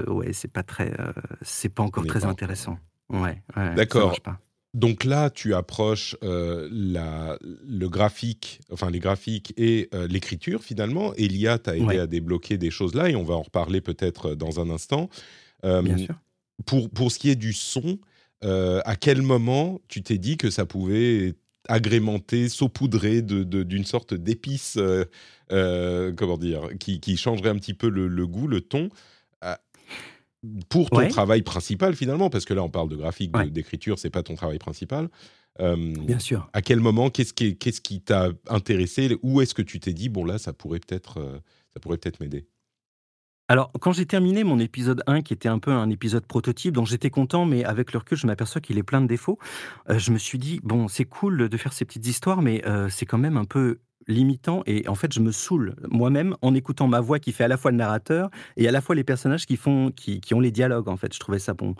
ouais, 0.09 0.33
c'est 0.33 0.53
pas 0.53 0.63
très, 0.63 0.93
c'est 1.43 1.69
pas 1.69 1.83
encore 1.83 2.07
très 2.07 2.25
intéressant. 2.25 2.79
Ouais, 3.11 3.43
D'accord. 3.77 4.17
Donc 4.75 5.05
là, 5.05 5.29
tu 5.29 5.55
approches 5.55 6.17
la, 6.23 7.39
le 7.43 7.89
graphique, 7.89 8.61
enfin 8.73 8.91
les 8.91 9.01
graphiques 9.01 9.53
et 9.59 9.91
l'écriture 10.09 10.63
finalement, 10.63 11.13
et 11.15 11.29
l'IA 11.29 11.59
t'a 11.59 11.77
aidé 11.77 11.99
à 11.99 12.07
débloquer 12.07 12.57
des 12.57 12.71
choses 12.71 12.95
là, 12.95 13.11
et 13.11 13.17
on 13.17 13.25
va 13.25 13.35
en 13.35 13.43
reparler 13.43 13.81
peut-être 13.81 14.35
dans 14.35 14.61
un 14.61 14.71
instant. 14.71 15.09
Bien 15.63 15.99
sûr. 15.99 16.15
Pour, 16.67 16.91
pour 16.91 17.11
ce 17.11 17.19
qui 17.19 17.29
est 17.29 17.37
du 17.37 17.53
son, 17.53 17.99
euh, 18.45 18.81
à 18.85 18.97
quel 18.97 19.23
moment 19.23 19.81
tu 19.89 20.03
t'es 20.03 20.19
dit 20.19 20.37
que 20.37 20.51
ça 20.51 20.67
pouvait 20.67 21.35
agrémenter, 21.69 22.49
saupoudrer 22.49 23.23
d'une 23.23 23.85
sorte 23.85 24.15
d'épice, 24.15 24.77
euh, 24.79 25.05
euh, 25.53 26.13
comment 26.13 26.37
dire, 26.37 26.69
qui, 26.79 27.17
changerait 27.17 27.51
un 27.51 27.57
petit 27.57 27.75
peu 27.75 27.89
le, 27.89 28.27
goût, 28.27 28.49
le 28.49 28.61
ton 28.61 28.89
pour 30.69 30.91
ton 30.91 31.07
travail 31.07 31.43
principal 31.43 31.95
finalement, 31.95 32.29
parce 32.29 32.45
que 32.45 32.53
là 32.53 32.65
on 32.65 32.71
parle 32.71 32.89
de 32.89 32.97
graphique, 32.97 33.33
d'écriture, 33.53 33.99
c'est 33.99 34.11
pas 34.11 34.25
ton 34.25 34.35
travail 34.35 34.59
principal. 34.59 35.09
Bien 35.61 36.19
sûr. 36.19 36.49
À 36.53 36.63
quel 36.63 36.81
moment, 36.81 37.11
qu'est-ce 37.11 37.33
qui, 37.33 38.01
t'a 38.01 38.31
intéressé? 38.49 39.17
Où 39.23 39.41
est-ce 39.41 39.55
que 39.55 39.63
tu 39.63 39.79
t'es 39.79 39.93
dit 39.93 40.09
bon 40.09 40.25
là 40.25 40.39
ça 40.39 40.53
pourrait 40.53 40.81
peut-être, 40.81 41.43
ça 41.73 41.79
pourrait 41.79 41.99
peut-être 41.99 42.19
m'aider? 42.19 42.47
Alors, 43.53 43.71
quand 43.83 43.93
j'ai 43.93 44.07
terminé 44.07 44.45
mon 44.45 44.59
épisode 44.59 45.03
1, 45.07 45.21
qui 45.21 45.35
était 45.35 45.51
un 45.51 45.59
peu 45.59 45.73
un 45.73 45.91
épisode 45.91 46.25
prototype, 46.25 46.73
dont 46.73 46.87
j'étais 46.87 47.11
content, 47.11 47.45
mais 47.45 47.65
avec 47.65 47.93
le 47.93 47.99
recul, 47.99 48.17
je 48.17 48.27
m'aperçois 48.27 48.63
qu'il 48.63 48.79
est 48.79 48.83
plein 48.83 49.03
de 49.03 49.07
défauts, 49.07 49.39
euh, 49.91 49.99
je 49.99 50.11
me 50.11 50.17
suis 50.17 50.39
dit, 50.39 50.59
bon, 50.63 50.89
c'est 50.89 51.05
cool 51.05 51.51
de 51.51 51.57
faire 51.59 51.75
ces 51.75 51.85
petites 51.85 52.07
histoires, 52.07 52.41
mais 52.41 52.67
euh, 52.67 52.89
c'est 52.89 53.05
quand 53.05 53.19
même 53.19 53.37
un 53.37 53.45
peu 53.45 53.81
limitant 54.09 54.63
et 54.67 54.89
en 54.89 54.95
fait 54.95 55.13
je 55.13 55.21
me 55.21 55.33
saoule 55.33 55.75
moi-même 55.91 56.37
en 56.43 56.55
écoutant 56.55 56.89
ma 56.89 57.01
voix 57.01 57.19
qui 57.19 57.33
fait 57.33 57.45
à 57.45 57.49
la 57.49 57.57
fois 57.57 57.71
le 57.71 57.77
narrateur 57.77 58.31
et 58.57 58.69
à 58.69 58.73
la 58.73 58.81
fois 58.81 58.95
les 58.95 59.05
personnages 59.05 59.47
qui 59.47 59.57
font 59.57 59.91
qui, 59.91 60.21
qui 60.21 60.35
ont 60.35 60.41
les 60.41 60.51
dialogues 60.51 60.89
en 60.89 60.97
fait. 60.97 61.15
Je 61.15 61.21
trouvais 61.21 61.39
ça 61.39 61.55
bon. 61.55 61.75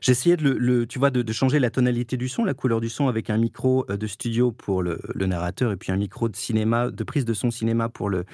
J'essayais 0.00 0.36
de 0.36 0.50
le, 0.50 0.86
tu 0.86 0.98
vois 0.98 1.10
de, 1.10 1.32
changer 1.32 1.58
la 1.58 1.70
tonalité 1.70 2.16
du 2.16 2.28
son 2.28 2.44
la 2.44 2.54
couleur 2.54 2.80
du 2.80 2.88
son 2.88 3.08
avec 3.08 3.30
un 3.30 3.36
micro 3.36 3.84
euh, 3.90 3.96
de 3.96 4.06
studio 4.06 4.50
pour 4.52 4.82
le, 4.82 4.98
narrateur 5.14 5.72
et 5.72 5.76
puis 5.76 5.92
un 5.92 5.96
micro 5.96 6.28
de 6.28 6.36
cinéma 6.36 6.90
de 6.90 7.04
prise 7.04 7.26
de 7.26 7.34
son 7.34 7.50
cinéma 7.50 7.90
pour 7.90 8.08
le 8.08 8.24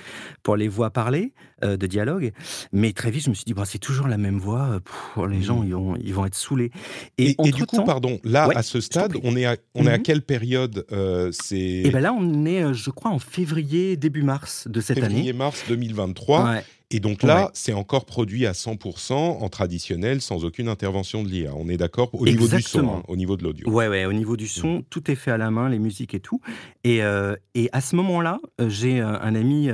pour 0.45 0.57
les 0.57 0.69
voix 0.69 0.91
parlées 0.91 1.33
euh, 1.65 1.77
de 1.77 1.87
dialogue. 1.87 2.33
Mais 2.73 2.93
très 2.93 3.11
vite 3.11 3.25
je 3.25 3.31
me 3.31 3.35
suis 3.35 3.45
dit 3.45 3.55
bah, 3.55 3.65
c'est 3.65 3.79
toujours 3.79 4.07
la 4.07 4.17
même 4.17 4.39
voix 4.39 4.81
les 5.29 5.43
gens 5.43 5.61
mmh. 5.61 5.67
ils 5.67 5.75
vont 5.75 5.97
ils 5.97 6.15
vont 6.15 6.27
être 6.27 6.35
saoulés. 6.37 6.71
Et, 7.19 7.35
du 7.43 7.67
coup 7.67 7.85
pardon 7.85 8.21
là 8.23 8.49
à 8.55 8.63
ce 8.63 8.81
stade 8.81 9.15
on 9.25 9.37
est 9.37 9.45
à, 9.45 9.57
on 9.75 9.87
est 9.87 9.91
à 9.91 9.99
mmh 9.99 10.05
quelle 10.05 10.23
période 10.23 10.85
euh, 10.93 11.31
c'est 11.33 11.57
et 11.57 11.87
eh 11.87 11.91
ben 11.91 12.01
là 12.01 12.13
on 12.13 12.45
est 12.45 12.75
je 12.75 12.91
crois 12.91 13.11
en 13.11 13.19
février, 13.35 13.97
début 13.97 14.23
mars 14.23 14.68
de 14.68 14.81
cette 14.81 14.99
année. 14.99 15.16
Février-mars 15.16 15.64
2023. 15.68 16.61
Et 16.90 17.01
donc 17.01 17.25
là, 17.25 17.51
c'est 17.55 17.73
encore 17.73 18.05
produit 18.05 18.47
à 18.47 18.53
100% 18.53 19.12
en 19.14 19.49
traditionnel, 19.49 20.20
sans 20.20 20.44
aucune 20.44 20.68
intervention 20.68 21.25
de 21.25 21.29
l'IA. 21.29 21.53
On 21.57 21.68
est 21.68 21.77
d'accord 21.77 22.11
au 22.12 22.25
niveau 22.25 22.47
du 22.47 22.62
son, 22.62 22.88
hein, 22.88 23.03
au 23.09 23.16
niveau 23.16 23.37
de 23.37 23.42
l'audio. 23.42 23.68
Ouais, 23.68 23.88
ouais, 23.88 24.05
au 24.05 24.12
niveau 24.12 24.37
du 24.37 24.47
son, 24.47 24.79
mm. 24.79 24.83
tout 24.90 25.11
est 25.11 25.16
fait 25.16 25.33
à 25.33 25.37
la 25.37 25.51
main, 25.51 25.68
les 25.68 25.81
musiques 25.81 26.14
et 26.14 26.20
tout. 26.20 26.40
Et, 26.85 27.03
euh, 27.03 27.35
et 27.57 27.68
à 27.73 27.81
ce 27.81 27.97
moment-là, 27.97 28.38
euh, 28.61 28.68
j'ai 28.68 29.01
euh, 29.01 29.18
un 29.20 29.35
ami, 29.35 29.70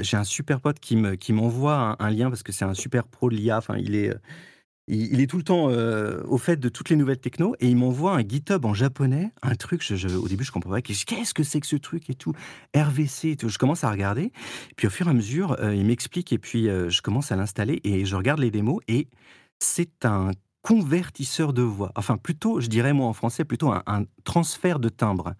j'ai 0.00 0.16
un 0.18 0.24
super 0.24 0.60
pote 0.60 0.80
qui 0.80 0.96
me 0.96 1.14
qui 1.14 1.32
m'envoie 1.32 1.76
un, 1.76 1.96
un, 1.98 2.10
lien 2.10 2.28
parce 2.28 2.42
que 2.42 2.52
c'est 2.52 2.66
un 2.66 2.74
super 2.74 3.04
pro 3.04 3.30
de 3.30 3.36
l'IA. 3.36 3.56
Enfin, 3.56 3.76
il 3.78 3.94
est 3.94 4.12
il, 4.88 5.20
est 5.20 5.26
tout 5.26 5.36
le 5.36 5.42
temps 5.42 5.68
euh, 5.70 6.22
au 6.26 6.38
fait 6.38 6.56
de 6.56 6.68
toutes 6.68 6.88
les 6.88 6.96
nouvelles 6.96 7.18
techno 7.18 7.54
et 7.60 7.68
il 7.68 7.76
m'envoie 7.76 8.14
un 8.14 8.26
GitHub 8.26 8.64
en 8.64 8.74
japonais, 8.74 9.30
un 9.42 9.54
truc, 9.54 9.82
je, 9.82 10.08
au 10.16 10.28
début 10.28 10.44
je 10.44 10.52
comprenais 10.52 10.76
pas, 10.76 10.82
qu'est-ce 10.82 11.34
que 11.34 11.42
c'est 11.42 11.60
que 11.60 11.66
ce 11.66 11.76
truc 11.76 12.08
et 12.08 12.14
tout, 12.14 12.32
RVC, 12.74 13.36
tout. 13.36 13.48
je 13.48 13.58
commence 13.58 13.84
à 13.84 13.90
regarder, 13.90 14.32
puis 14.76 14.86
au 14.86 14.90
fur 14.90 15.06
et 15.06 15.10
à 15.10 15.12
mesure, 15.12 15.56
euh, 15.60 15.74
il 15.74 15.84
m'explique 15.84 16.32
et 16.32 16.38
puis 16.38 16.68
euh, 16.68 16.88
je 16.88 17.02
commence 17.02 17.30
à 17.32 17.36
l'installer 17.36 17.80
et 17.84 18.04
je 18.04 18.16
regarde 18.16 18.40
les 18.40 18.50
démos 18.50 18.80
et 18.88 19.08
c'est 19.58 20.04
un 20.04 20.30
convertisseur 20.62 21.52
de 21.52 21.62
voix. 21.62 21.92
Enfin, 21.94 22.16
plutôt, 22.16 22.60
je 22.60 22.68
dirais 22.68 22.92
moi 22.92 23.06
en 23.06 23.12
français, 23.12 23.44
plutôt 23.44 23.70
un, 23.70 24.04
transfert 24.24 24.78
de 24.78 24.88
timbre. 24.88 25.34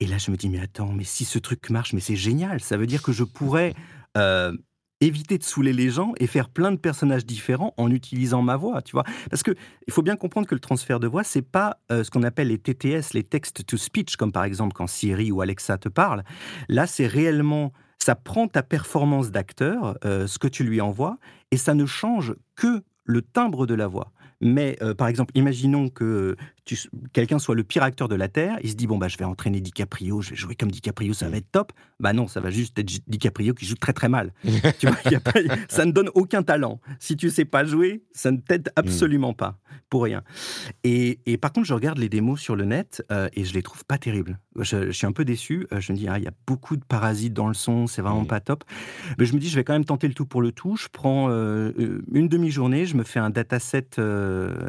Et 0.00 0.06
là, 0.06 0.18
je 0.18 0.30
me 0.30 0.36
dis, 0.36 0.48
mais 0.48 0.60
attends, 0.60 0.92
mais 0.92 1.04
si 1.04 1.24
ce 1.24 1.38
truc 1.38 1.70
marche, 1.70 1.92
mais 1.92 2.00
c'est 2.00 2.16
génial. 2.16 2.60
Ça 2.60 2.76
veut 2.76 2.86
dire 2.86 3.02
que 3.02 3.12
je 3.12 3.24
pourrais 3.24 3.74
éviter 5.00 5.38
de 5.38 5.42
saouler 5.42 5.72
les 5.72 5.90
gens 5.90 6.12
et 6.18 6.26
faire 6.26 6.48
plein 6.48 6.72
de 6.72 6.76
personnages 6.76 7.24
différents 7.24 7.74
en 7.76 7.90
utilisant 7.90 8.42
ma 8.42 8.56
voix, 8.56 8.82
tu 8.82 8.92
vois. 8.92 9.04
Parce 9.30 9.42
que 9.42 9.52
il 9.86 9.92
faut 9.92 10.02
bien 10.02 10.16
comprendre 10.16 10.46
que 10.46 10.54
le 10.54 10.60
transfert 10.60 11.00
de 11.00 11.06
voix, 11.06 11.24
c'est 11.24 11.42
pas 11.42 11.78
euh, 11.90 12.04
ce 12.04 12.10
qu'on 12.10 12.22
appelle 12.22 12.48
les 12.48 12.58
TTS, 12.58 13.14
les 13.14 13.24
text 13.24 13.64
to 13.66 13.76
speech, 13.76 14.16
comme 14.16 14.32
par 14.32 14.44
exemple 14.44 14.72
quand 14.74 14.86
Siri 14.86 15.32
ou 15.32 15.40
Alexa 15.40 15.78
te 15.78 15.88
parlent. 15.88 16.24
Là, 16.68 16.86
c'est 16.86 17.06
réellement 17.06 17.72
ça 18.02 18.14
prend 18.14 18.48
ta 18.48 18.62
performance 18.62 19.30
d'acteur, 19.30 19.98
euh, 20.04 20.26
ce 20.26 20.38
que 20.38 20.48
tu 20.48 20.64
lui 20.64 20.80
envoies, 20.80 21.18
et 21.50 21.56
ça 21.58 21.74
ne 21.74 21.84
change 21.84 22.34
que 22.56 22.82
le 23.04 23.22
timbre 23.22 23.66
de 23.66 23.74
la 23.74 23.86
voix. 23.86 24.12
Mais 24.40 24.78
euh, 24.80 24.94
par 24.94 25.08
exemple, 25.08 25.32
imaginons 25.34 25.88
que 25.88 26.36
quelqu'un 27.12 27.38
soit 27.38 27.54
le 27.54 27.64
pire 27.64 27.82
acteur 27.82 28.08
de 28.08 28.14
la 28.14 28.28
Terre, 28.28 28.58
il 28.62 28.70
se 28.70 28.74
dit 28.74 28.86
bon 28.86 28.98
bah 28.98 29.08
je 29.08 29.16
vais 29.16 29.24
entraîner 29.24 29.60
DiCaprio, 29.60 30.20
je 30.20 30.30
vais 30.30 30.36
jouer 30.36 30.54
comme 30.54 30.70
DiCaprio, 30.70 31.12
ça 31.12 31.28
va 31.28 31.36
être 31.36 31.50
top. 31.50 31.72
Bah 31.98 32.12
non, 32.12 32.28
ça 32.28 32.40
va 32.40 32.50
juste 32.50 32.78
être 32.78 32.86
DiCaprio 33.08 33.54
qui 33.54 33.66
joue 33.66 33.74
très 33.74 33.92
très 33.92 34.08
mal. 34.08 34.32
tu 34.78 34.86
vois, 34.86 34.96
ça 35.68 35.84
ne 35.84 35.92
donne 35.92 36.10
aucun 36.14 36.42
talent. 36.42 36.80
Si 36.98 37.16
tu 37.16 37.30
sais 37.30 37.44
pas 37.44 37.64
jouer, 37.64 38.02
ça 38.12 38.30
ne 38.30 38.38
t'aide 38.38 38.70
absolument 38.76 39.34
pas, 39.34 39.58
pour 39.88 40.04
rien. 40.04 40.22
Et, 40.84 41.18
par 41.40 41.52
contre, 41.52 41.66
je 41.66 41.74
regarde 41.74 41.98
les 41.98 42.08
démos 42.08 42.40
sur 42.40 42.56
le 42.56 42.64
net 42.64 43.04
euh, 43.10 43.28
et 43.34 43.44
je 43.44 43.54
les 43.54 43.62
trouve 43.62 43.84
pas 43.84 43.98
terribles. 43.98 44.38
Je, 44.58 44.90
suis 44.90 45.06
un 45.06 45.12
peu 45.12 45.24
déçu. 45.24 45.66
Euh, 45.72 45.80
je 45.80 45.92
me 45.92 45.96
dis 45.96 46.08
ah 46.08 46.18
il 46.18 46.24
y 46.24 46.28
a 46.28 46.32
beaucoup 46.46 46.76
de 46.76 46.84
parasites 46.84 47.32
dans 47.32 47.48
le 47.48 47.54
son, 47.54 47.86
c'est 47.86 48.02
vraiment 48.02 48.24
pas 48.24 48.40
top. 48.40 48.64
Mais 49.18 49.24
je 49.24 49.34
me 49.34 49.38
dis 49.38 49.48
je 49.48 49.56
vais 49.56 49.64
quand 49.64 49.72
même 49.72 49.84
tenter 49.84 50.08
le 50.08 50.14
tout 50.14 50.26
pour 50.26 50.42
le 50.42 50.52
tout. 50.52 50.76
Je 50.76 50.88
prends 50.90 51.28
une 51.30 52.28
demi-journée, 52.28 52.86
je 52.86 52.96
me 52.96 53.04
fais 53.04 53.20
un 53.20 53.30
dataset 53.30 53.86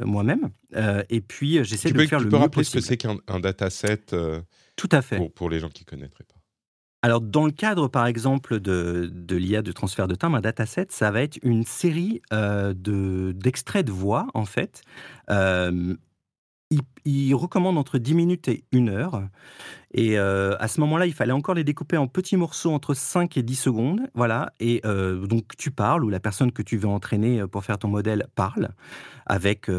moi-même 0.06 0.50
et 1.10 1.22
puis 1.22 1.64
j'essaie 1.64 1.91
tu 1.94 2.28
peux, 2.28 2.36
rappeler 2.36 2.64
ce 2.64 2.72
que 2.72 2.82
c'est 2.82 2.98
qu'un 2.98 3.40
dataset 3.40 4.14
euh, 4.14 4.42
Tout 4.76 4.90
à 4.92 5.02
fait. 5.02 5.20
Pour, 5.36 5.50
les 5.50 5.60
gens 5.60 5.70
qui 5.70 5.84
ne 5.84 5.90
connaîtraient 5.90 6.24
pas? 6.24 6.36
Alors, 7.04 7.20
dans 7.20 7.46
le 7.46 7.52
cadre, 7.52 7.88
par 7.88 8.06
exemple, 8.06 8.60
de, 8.60 9.10
de 9.12 9.36
l'IA 9.36 9.62
de 9.62 9.72
transfert 9.72 10.08
de 10.08 10.16
timbre, 10.16 10.38
un 10.38 10.42
dataset, 10.42 10.88
ça 10.90 11.10
va 11.10 11.22
être 11.22 11.40
une 11.42 11.66
série 11.66 12.22
euh, 12.32 12.74
d'extraits 12.76 13.86
de, 13.86 13.92
voix, 13.92 14.28
en 14.34 14.46
fait. 14.46 14.84
Euh, 15.32 15.96
il, 16.70 16.82
il, 17.06 17.34
recommande 17.34 17.78
entre 17.78 17.98
10 17.98 18.14
minutes 18.14 18.48
et 18.48 18.64
1 18.72 18.88
heure. 18.88 19.24
Et 19.94 20.18
euh, 20.18 20.56
à 20.60 20.68
ce 20.68 20.80
moment-là, 20.82 21.06
il 21.06 21.14
fallait 21.14 21.34
encore 21.34 21.56
les 21.56 21.64
découper 21.64 21.98
en 21.98 22.08
petits 22.08 22.38
morceaux 22.38 22.72
entre 22.72 22.94
5 22.94 23.36
et 23.38 23.44
10 23.44 23.56
secondes. 23.56 24.02
Voilà. 24.14 24.54
Et 24.60 24.82
euh, 24.86 25.26
donc, 25.28 25.58
tu 25.58 25.72
parles, 25.72 26.06
ou 26.06 26.10
la 26.10 26.20
personne 26.20 26.52
que 26.52 26.62
tu 26.62 26.78
veux 26.78 26.88
entraîner 26.88 27.42
euh, 27.42 27.48
pour 27.48 27.64
faire 27.64 27.78
ton 27.78 27.90
modèle 27.90 28.28
parle, 28.36 28.70
avec, 29.28 29.70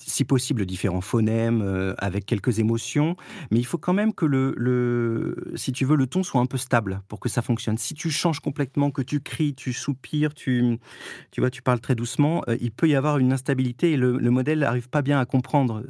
si 0.00 0.24
possible, 0.24 0.66
différents 0.66 1.02
phonèmes, 1.02 1.94
avec 1.98 2.26
quelques 2.26 2.58
émotions. 2.58 3.14
Mais 3.52 3.58
il 3.58 3.64
faut 3.64 3.78
quand 3.78 3.92
même 3.92 4.12
que, 4.12 4.24
le, 4.24 4.52
le, 4.56 5.52
si 5.54 5.70
tu 5.70 5.84
veux, 5.84 5.94
le 5.94 6.08
ton 6.08 6.24
soit 6.24 6.40
un 6.40 6.46
peu 6.46 6.56
stable 6.56 7.02
pour 7.06 7.20
que 7.20 7.28
ça 7.28 7.40
fonctionne. 7.40 7.78
Si 7.78 7.94
tu 7.94 8.10
changes 8.10 8.40
complètement, 8.40 8.90
que 8.90 9.02
tu 9.02 9.20
cries, 9.20 9.54
tu 9.54 9.72
soupires, 9.72 10.34
tu, 10.34 10.78
tu 11.30 11.40
vois, 11.40 11.50
tu 11.50 11.62
parles 11.62 11.78
très 11.78 11.94
doucement, 11.94 12.42
il 12.60 12.72
peut 12.72 12.88
y 12.88 12.96
avoir 12.96 13.18
une 13.18 13.32
instabilité 13.32 13.92
et 13.92 13.96
le, 13.96 14.18
modèle 14.30 14.60
n'arrive 14.60 14.88
pas 14.88 15.02
bien 15.02 15.20
à 15.20 15.24
comprendre 15.24 15.84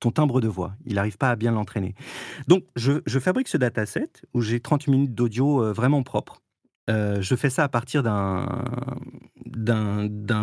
ton 0.00 0.10
timbre 0.10 0.42
de 0.42 0.48
voix. 0.48 0.74
Il 0.84 0.96
n'arrive 0.96 1.16
pas 1.16 1.30
à 1.30 1.36
bien 1.36 1.52
l'entraîner. 1.52 1.94
Donc, 2.46 2.64
je, 2.78 3.18
fabrique 3.18 3.48
ce 3.48 3.56
dataset 3.56 4.10
où 4.34 4.40
j'ai 4.40 4.60
30 4.60 4.86
minutes 4.86 5.14
d'audio 5.14 5.62
euh, 5.62 5.72
vraiment 5.72 6.02
propre. 6.02 6.42
Euh, 6.88 7.20
je 7.20 7.34
fais 7.34 7.50
ça 7.50 7.64
à 7.64 7.68
partir 7.68 8.02
d'un, 8.02 8.46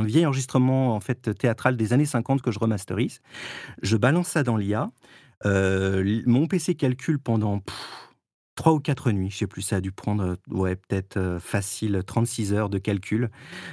vieil 0.04 0.26
enregistrement 0.26 0.96
en 0.96 1.00
fait 1.00 1.34
théâtral 1.36 1.76
des 1.76 1.94
années 1.94 2.06
50 2.06 2.42
que 2.42 2.52
je 2.52 2.60
remasterise. 2.60 3.22
Je 3.82 3.98
balance 3.98 4.28
ça 4.28 4.44
dans 4.44 4.58
l'IA. 4.58 4.92
Euh, 5.46 6.22
mon 6.26 6.48
PC 6.48 6.76
calcule 6.76 7.20
pendant 7.20 7.62
Trois 8.56 8.72
ou 8.72 8.80
quatre 8.80 9.12
nuits, 9.12 9.30
je 9.32 9.38
sais 9.40 9.48
plus, 9.48 9.62
ça 9.62 9.78
a 9.78 9.82
dû 9.82 9.92
prendre, 9.92 10.38
ouais, 10.50 10.78
peut-être 10.78 11.18
euh, 11.18 11.40
facile 11.42 12.02
36 12.06 12.54
heures 12.54 12.70
de 12.70 12.78
calcul 12.78 13.30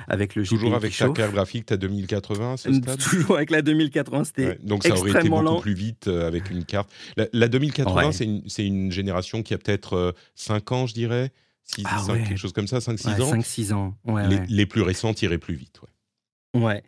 avec 0.09 0.35
le 0.35 0.43
GPU 0.43 0.57
Toujours 0.57 0.75
avec 0.75 0.97
ta 0.97 1.09
carte 1.11 1.33
graphique, 1.33 1.67
ta 1.67 1.77
2080 1.77 2.57
ce 2.57 2.73
stade 2.73 2.99
Toujours 2.99 3.37
avec 3.37 3.51
la 3.51 3.63
2080, 3.63 4.25
c'était 4.25 4.59
Donc 4.65 4.83
ça 4.83 4.97
aurait 4.97 5.11
été 5.13 5.29
beaucoup 5.29 5.61
plus 5.61 5.75
vite 5.75 6.09
euh, 6.09 6.27
avec 6.27 6.51
une 6.51 6.65
carte. 6.65 6.91
La, 7.33 7.47
2080, 7.47 8.11
c'est 8.49 8.67
une, 8.67 8.91
génération 8.91 9.45
qui 9.45 9.55
a 9.55 9.59
peut-être 9.59 10.15
5 10.35 10.73
euh, 10.73 10.75
ans, 10.75 10.87
je 10.87 10.95
dirais? 10.95 11.31
6, 11.63 11.85
ah 11.87 12.05
quelque 12.09 12.37
chose 12.37 12.53
comme 12.53 12.67
ça, 12.67 12.79
5-6 12.79 13.23
ans? 13.23 13.35
5-6 13.35 13.73
ans, 13.73 13.95
les, 14.29 14.41
les, 14.49 14.67
plus 14.67 14.83
récentes 14.83 15.23
iraient 15.23 15.39
plus 15.39 15.55
vite, 15.55 15.81
ouais. 15.83 16.61
Ouais. 16.61 16.83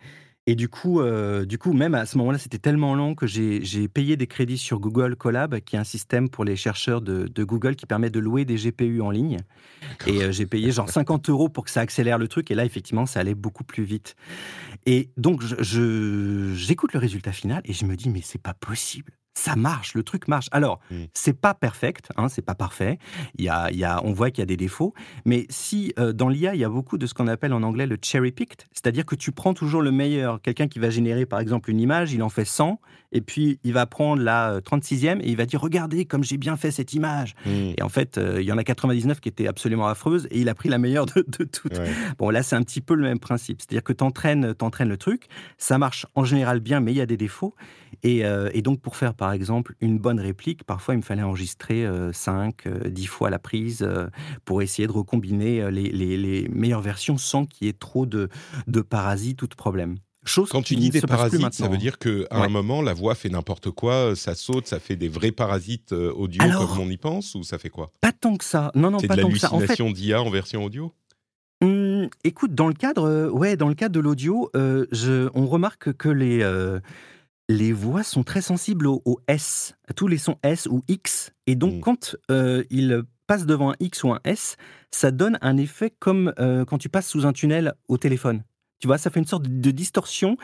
Et 0.46 0.56
du 0.56 0.68
coup, 0.68 1.00
euh, 1.00 1.46
du 1.46 1.56
coup, 1.56 1.72
même 1.72 1.94
à 1.94 2.04
ce 2.04 2.18
moment-là, 2.18 2.36
c'était 2.36 2.58
tellement 2.58 2.94
long 2.94 3.14
que 3.14 3.26
j'ai 3.26 3.88
payé 3.88 4.18
des 4.18 4.26
crédits 4.26 4.58
sur 4.58 4.78
Google 4.78 5.16
Colab, 5.16 5.58
qui 5.60 5.76
est 5.76 5.78
un 5.78 5.84
système 5.84 6.28
pour 6.28 6.44
les 6.44 6.54
chercheurs 6.54 7.00
de, 7.00 7.44
Google 7.44 7.76
qui 7.76 7.86
permet 7.86 8.10
de 8.10 8.20
louer 8.20 8.44
des 8.44 8.56
GPU 8.56 9.00
en 9.00 9.10
ligne. 9.10 9.38
Et 10.06 10.22
euh, 10.22 10.32
j'ai 10.32 10.44
payé 10.44 10.70
genre 10.70 10.90
50 10.90 11.30
euros 11.30 11.48
pour 11.48 11.64
que 11.64 11.70
ça 11.70 11.80
accélère 11.80 12.18
le 12.18 12.28
truc. 12.28 12.50
Et 12.50 12.54
là, 12.54 12.66
effectivement, 12.66 13.06
ça 13.06 13.20
allait 13.20 13.34
beaucoup 13.34 13.64
plus 13.64 13.84
vite. 13.84 14.16
Et 14.84 15.08
donc, 15.16 15.42
j'écoute 15.62 16.92
le 16.92 16.98
résultat 16.98 17.32
final 17.32 17.62
et 17.64 17.72
je 17.72 17.86
me 17.86 17.96
dis, 17.96 18.10
mais 18.10 18.20
c'est 18.22 18.40
pas 18.40 18.54
possible 18.54 19.12
ça 19.34 19.56
marche, 19.56 19.94
le 19.94 20.02
truc 20.02 20.28
marche. 20.28 20.48
Alors, 20.52 20.80
mmh. 20.90 20.94
c'est 21.12 21.38
pas 21.38 21.54
perfect, 21.54 22.10
hein, 22.16 22.28
c'est 22.28 22.42
pas 22.42 22.54
parfait. 22.54 22.98
Il 23.36 23.44
y 23.44 23.48
a, 23.48 23.70
il 23.70 23.78
y 23.78 23.84
a, 23.84 24.00
on 24.04 24.12
voit 24.12 24.30
qu'il 24.30 24.40
y 24.40 24.42
a 24.42 24.46
des 24.46 24.56
défauts, 24.56 24.94
mais 25.24 25.46
si 25.50 25.92
euh, 25.98 26.12
dans 26.12 26.28
l'IA 26.28 26.54
il 26.54 26.60
y 26.60 26.64
a 26.64 26.68
beaucoup 26.68 26.98
de 26.98 27.06
ce 27.06 27.14
qu'on 27.14 27.26
appelle 27.26 27.52
en 27.52 27.62
anglais 27.62 27.86
le 27.86 27.98
cherry 28.00 28.30
picked, 28.30 28.66
c'est-à-dire 28.72 29.04
que 29.04 29.16
tu 29.16 29.32
prends 29.32 29.52
toujours 29.52 29.82
le 29.82 29.90
meilleur. 29.90 30.40
Quelqu'un 30.40 30.68
qui 30.68 30.78
va 30.78 30.90
générer 30.90 31.26
par 31.26 31.40
exemple 31.40 31.70
une 31.70 31.80
image, 31.80 32.12
il 32.12 32.22
en 32.22 32.28
fait 32.28 32.44
100, 32.44 32.80
et 33.12 33.20
puis 33.20 33.58
il 33.64 33.72
va 33.72 33.86
prendre 33.86 34.22
la 34.22 34.60
36e 34.60 35.16
euh, 35.16 35.20
et 35.22 35.30
il 35.30 35.36
va 35.36 35.46
dire 35.46 35.60
regardez 35.60 36.04
comme 36.04 36.22
j'ai 36.22 36.36
bien 36.36 36.56
fait 36.56 36.70
cette 36.70 36.94
image. 36.94 37.34
Mmh. 37.44 37.50
Et 37.76 37.82
en 37.82 37.88
fait, 37.88 38.18
euh, 38.18 38.40
il 38.40 38.46
y 38.46 38.52
en 38.52 38.58
a 38.58 38.64
99 38.64 39.20
qui 39.20 39.28
étaient 39.28 39.48
absolument 39.48 39.88
affreuses 39.88 40.28
et 40.30 40.40
il 40.40 40.48
a 40.48 40.54
pris 40.54 40.68
la 40.68 40.78
meilleure 40.78 41.06
de, 41.06 41.22
toutes. 41.22 41.80
Bon, 42.18 42.30
là 42.30 42.42
c'est 42.42 42.56
un 42.56 42.62
petit 42.62 42.80
peu 42.80 42.94
le 42.94 43.02
même 43.02 43.18
principe, 43.18 43.60
c'est-à-dire 43.60 43.82
que 43.82 43.92
tu 43.92 44.04
entraînes, 44.04 44.54
le 44.84 44.96
truc, 44.96 45.28
ça 45.58 45.78
marche 45.78 46.06
en 46.14 46.24
général 46.24 46.60
bien, 46.60 46.80
mais 46.80 46.92
il 46.92 46.96
y 46.96 47.00
a 47.00 47.06
des 47.06 47.16
défauts. 47.16 47.54
Et, 48.04 48.22
et 48.52 48.62
donc 48.62 48.80
pour 48.80 48.96
faire 48.96 49.14
par 49.14 49.32
exemple, 49.32 49.74
une 49.80 49.98
bonne 49.98 50.20
réplique, 50.20 50.64
parfois 50.64 50.94
il 50.94 50.98
me 50.98 51.02
fallait 51.02 51.22
enregistrer 51.22 51.86
5, 52.12 52.66
euh, 52.66 52.88
10 52.88 53.04
euh, 53.04 53.08
fois 53.08 53.30
la 53.30 53.38
prise 53.38 53.82
euh, 53.82 54.06
pour 54.44 54.62
essayer 54.62 54.86
de 54.86 54.92
recombiner 54.92 55.70
les, 55.70 56.48
meilleures 56.52 56.82
versions 56.82 57.16
sans 57.16 57.46
qu'il 57.46 57.66
y 57.66 57.70
ait 57.70 57.74
trop 57.74 58.06
de, 58.06 58.28
parasites 58.88 59.42
ou 59.42 59.46
de 59.46 59.54
problèmes. 59.54 59.96
Chose 60.26 60.48
Quand 60.48 60.62
tu 60.62 60.76
dis 60.76 60.88
des 60.88 61.02
parasites, 61.02 61.52
ça 61.52 61.68
veut 61.68 61.76
dire 61.76 61.98
qu'à 61.98 62.24
un 62.30 62.48
moment, 62.48 62.80
la 62.80 62.94
voix 62.94 63.14
fait 63.14 63.28
n'importe 63.28 63.70
quoi, 63.70 64.16
ça 64.16 64.34
saute, 64.34 64.66
ça 64.66 64.80
fait 64.80 64.96
des 64.96 65.08
vrais 65.08 65.32
parasites 65.32 65.92
audio 65.92 66.42
comme 66.58 66.80
on 66.80 66.88
y 66.88 66.96
pense, 66.96 67.34
ou 67.34 67.42
ça 67.42 67.58
fait 67.58 67.68
quoi? 67.68 67.90
Pas 68.00 68.12
tant 68.12 68.36
que 68.36 68.44
ça. 68.44 68.70
Non, 68.74 68.90
non, 68.90 69.00
pas 69.00 69.16
tant 69.16 69.28
que 69.28 69.38
ça. 69.38 69.48
C'est 69.48 69.54
de 69.54 69.60
l'hallucination 69.60 69.90
d'IA 69.90 70.22
en 70.22 70.30
version 70.30 70.64
audio? 70.64 70.94
Mmh, 71.62 72.06
Écoute, 72.24 72.54
dans 72.54 72.68
le 72.68 72.74
cadre, 72.74 73.30
ouais, 73.30 73.56
dans 73.56 73.68
le 73.68 73.74
cadre 73.74 73.94
de 73.94 74.00
l'audio, 74.00 74.50
on 74.54 75.46
remarque 75.46 75.92
que 75.92 76.08
les 76.08 76.42
les 77.48 77.72
voix 77.72 78.02
sont 78.02 78.22
très 78.22 78.40
sensibles 78.40 78.86
au, 78.86 79.20
S, 79.28 79.74
à 79.86 79.92
tous 79.92 80.06
les 80.06 80.18
sons 80.18 80.36
S 80.42 80.66
ou 80.66 80.82
X. 80.88 81.32
Et 81.46 81.54
donc, 81.54 81.74
mmh. 81.74 81.80
quand 81.80 82.16
euh, 82.30 82.64
ils 82.70 83.02
passent 83.26 83.46
devant 83.46 83.72
un 83.72 83.76
X 83.80 84.04
ou 84.04 84.12
un 84.12 84.20
S, 84.24 84.56
ça 84.90 85.10
donne 85.10 85.38
un 85.42 85.56
effet 85.56 85.92
comme 85.98 86.32
euh, 86.38 86.64
quand 86.64 86.78
tu 86.78 86.88
passes 86.88 87.08
sous 87.08 87.26
un 87.26 87.32
tunnel 87.32 87.74
au 87.88 87.98
téléphone. 87.98 88.44
Tu 88.80 88.86
vois, 88.86 88.98
ça 88.98 89.08
fait 89.08 89.20
une 89.20 89.26
sorte 89.26 89.46
de 89.48 89.70
distorsion, 89.70 90.36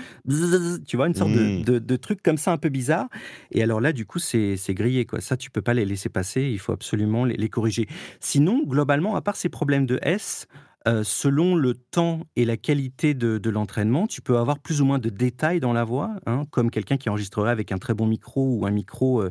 tu 0.87 0.97
vois, 0.97 1.09
une 1.09 1.15
sorte 1.15 1.31
mmh. 1.31 1.63
de, 1.63 1.97
truc 1.97 2.23
comme 2.23 2.39
ça 2.39 2.53
un 2.53 2.57
peu 2.57 2.71
bizarre. 2.71 3.09
Et 3.51 3.63
alors 3.63 3.83
là, 3.83 3.93
du 3.93 4.07
coup, 4.07 4.19
c'est 4.19 4.57
grillé, 4.71 5.05
quoi. 5.05 5.21
Ça, 5.21 5.37
tu 5.37 5.51
peux 5.51 5.61
pas 5.61 5.75
les 5.75 5.85
laisser 5.85 6.09
passer, 6.09 6.43
il 6.43 6.59
faut 6.59 6.73
absolument 6.73 7.27
les 7.27 7.49
corriger. 7.51 7.87
Sinon, 8.19 8.63
globalement, 8.65 9.15
à 9.15 9.21
part 9.21 9.37
ces 9.37 9.51
problèmes 9.51 9.85
de 9.85 9.99
S, 10.01 10.47
euh, 10.88 11.05
selon 11.05 11.57
le 11.57 11.75
temps 11.75 12.23
et 12.37 12.45
la 12.45 12.57
qualité 12.57 13.12
de, 13.12 13.51
l'entraînement, 13.51 14.07
tu 14.07 14.23
peux 14.23 14.38
avoir 14.38 14.59
plus 14.59 14.81
ou 14.81 14.85
moins 14.87 14.99
de 14.99 15.11
détails 15.11 15.61
dans 15.61 15.73
la 15.73 15.85
voix, 15.85 16.16
hein, 16.27 16.45
comme 16.51 16.71
quelqu'un 16.71 16.97
qui 16.97 17.11
enregistrerait 17.11 17.51
avec 17.51 17.71
un 17.73 17.79
très 17.79 17.93
bon 17.93 18.07
micro 18.07 18.57
ou 18.57 18.66
un 18.66 18.71
micro 18.71 19.23
euh, 19.23 19.31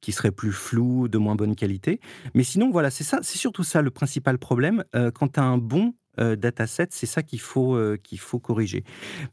qui 0.00 0.12
serait 0.12 0.30
plus 0.30 0.52
flou, 0.52 1.08
de 1.08 1.18
moins 1.18 1.34
bonne 1.34 1.54
qualité. 1.54 2.00
Mais 2.34 2.44
sinon, 2.44 2.70
voilà, 2.70 2.90
c'est 2.90 3.04
ça, 3.04 3.18
c'est 3.22 3.38
surtout 3.38 3.64
ça 3.64 3.82
le 3.82 3.90
principal 3.90 4.38
problème. 4.38 4.84
Euh, 4.94 5.10
quand 5.10 5.34
tu 5.34 5.40
as 5.40 5.44
un 5.44 5.58
bon 5.58 5.94
dataset, 6.18 6.86
c'est 6.92 7.04
ça 7.04 7.22
qu'il 7.22 7.40
faut, 7.40 7.78
faut 8.16 8.38
corriger. 8.38 8.84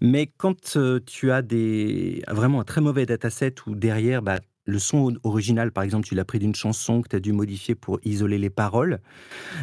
Mais 0.02 0.28
quand 0.28 0.78
tu 1.06 1.32
as 1.32 1.42
des, 1.42 2.22
vraiment 2.28 2.60
un 2.60 2.66
très 2.66 2.82
mauvais 2.82 3.06
dataset 3.06 3.56
où 3.68 3.76
derrière, 3.76 4.22
bah, 4.22 4.42
le 4.66 4.80
son 4.80 5.16
original, 5.24 5.72
par 5.72 5.84
exemple, 5.84 6.08
tu 6.08 6.16
l'as 6.16 6.26
pris 6.26 6.40
d'une 6.40 6.56
chanson 6.56 7.02
que 7.02 7.10
tu 7.10 7.16
as 7.16 7.20
dû 7.20 7.32
modifier 7.34 7.76
pour 7.76 8.00
isoler 8.04 8.38
les 8.38 8.50
paroles, 8.50 9.00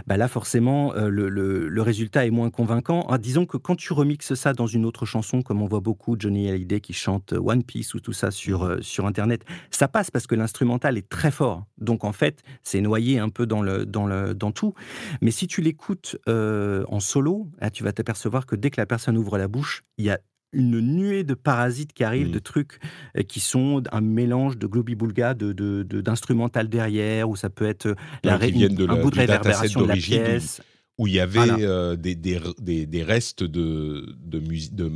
bah 0.07 0.17
là, 0.17 0.29
forcément, 0.29 0.95
euh, 0.95 1.09
le, 1.09 1.83
résultat 1.83 2.27
est 2.27 2.31
moins 2.31 2.51
convaincant. 2.51 3.07
Ah, 3.09 3.17
disons 3.17 3.47
que 3.47 3.57
quand 3.57 3.75
tu 3.75 3.93
remixes 3.93 4.35
ça 4.35 4.53
dans 4.53 4.67
une 4.67 4.85
autre 4.85 5.07
chanson, 5.07 5.41
comme 5.43 5.63
on 5.63 5.67
voit 5.67 5.81
beaucoup 5.81 6.17
Johnny 6.19 6.51
Hallyday 6.51 6.81
qui 6.81 6.93
chante 6.93 7.33
One 7.33 7.63
Piece 7.63 7.95
ou 7.95 8.01
tout 8.01 8.13
ça 8.13 8.31
sur, 8.31 8.65
mmh. 8.65 8.71
euh, 8.71 8.83
sur 8.83 9.07
Internet, 9.07 9.45
ça 9.71 9.89
passe 9.89 10.11
parce 10.11 10.27
que 10.27 10.35
l'instrumental 10.35 10.99
est 10.99 11.09
très 11.09 11.31
fort. 11.31 11.65
Donc, 11.79 12.05
en 12.05 12.13
fait, 12.13 12.43
c'est 12.63 12.81
noyé 12.81 13.19
un 13.19 13.31
peu 13.31 13.47
dans, 13.47 13.63
le, 13.63 13.87
dans, 13.87 14.07
le, 14.07 14.35
dans 14.35 14.53
tout. 14.53 14.75
Mais 15.23 15.31
si 15.31 15.47
tu 15.47 15.63
l'écoutes 15.63 16.17
euh, 16.29 16.85
en 16.89 17.01
solo, 17.01 17.49
tu 17.73 17.83
vas 17.83 17.93
t'apercevoir 17.93 18.45
que 18.45 18.57
dès 18.57 18.71
que 18.71 18.81
la 18.81 18.87
personne 18.87 19.17
ouvre 19.17 19.39
la 19.39 19.49
bouche, 19.49 19.83
il 19.97 20.05
y 20.05 20.11
a 20.11 20.19
une 20.53 20.81
nuée 20.81 21.23
de 21.25 21.35
parasites 21.35 21.93
qui 21.93 22.03
arrivent, 22.05 22.31
de 22.31 22.39
trucs 22.39 22.79
euh, 23.17 23.23
qui 23.23 23.41
sont 23.41 23.83
un 23.93 24.01
mélange 24.01 24.59
de 24.59 24.67
globi-boulga, 24.67 25.35
de, 25.35 25.53
de- 25.53 25.83
de- 25.85 26.01
d'instrumental 26.01 26.69
derrière, 26.69 27.29
ou 27.31 27.37
ça 27.37 27.51
peut 27.51 27.67
être 27.67 27.87
euh, 27.87 27.95
la 28.25 28.37
ré- 28.37 28.51
de 28.51 28.85
un 28.85 28.95
la- 28.97 29.03
bout 29.03 29.11
de 29.11 29.19
réverbération 29.19 29.83
de 29.83 29.87
la 29.87 29.95
pièce. 29.97 30.61
où 30.99 31.07
il 31.07 31.15
y 31.15 31.21
avait 31.21 31.39
Voilà. 31.47 31.57
euh, 31.59 31.97
des, 31.97 32.15
des, 32.15 32.41
des- 32.61 32.87
des 32.87 33.03
restes 33.03 33.43
de, 33.45 34.15
de, 34.19 34.41
musi- 34.41 34.75
de, 34.75 34.91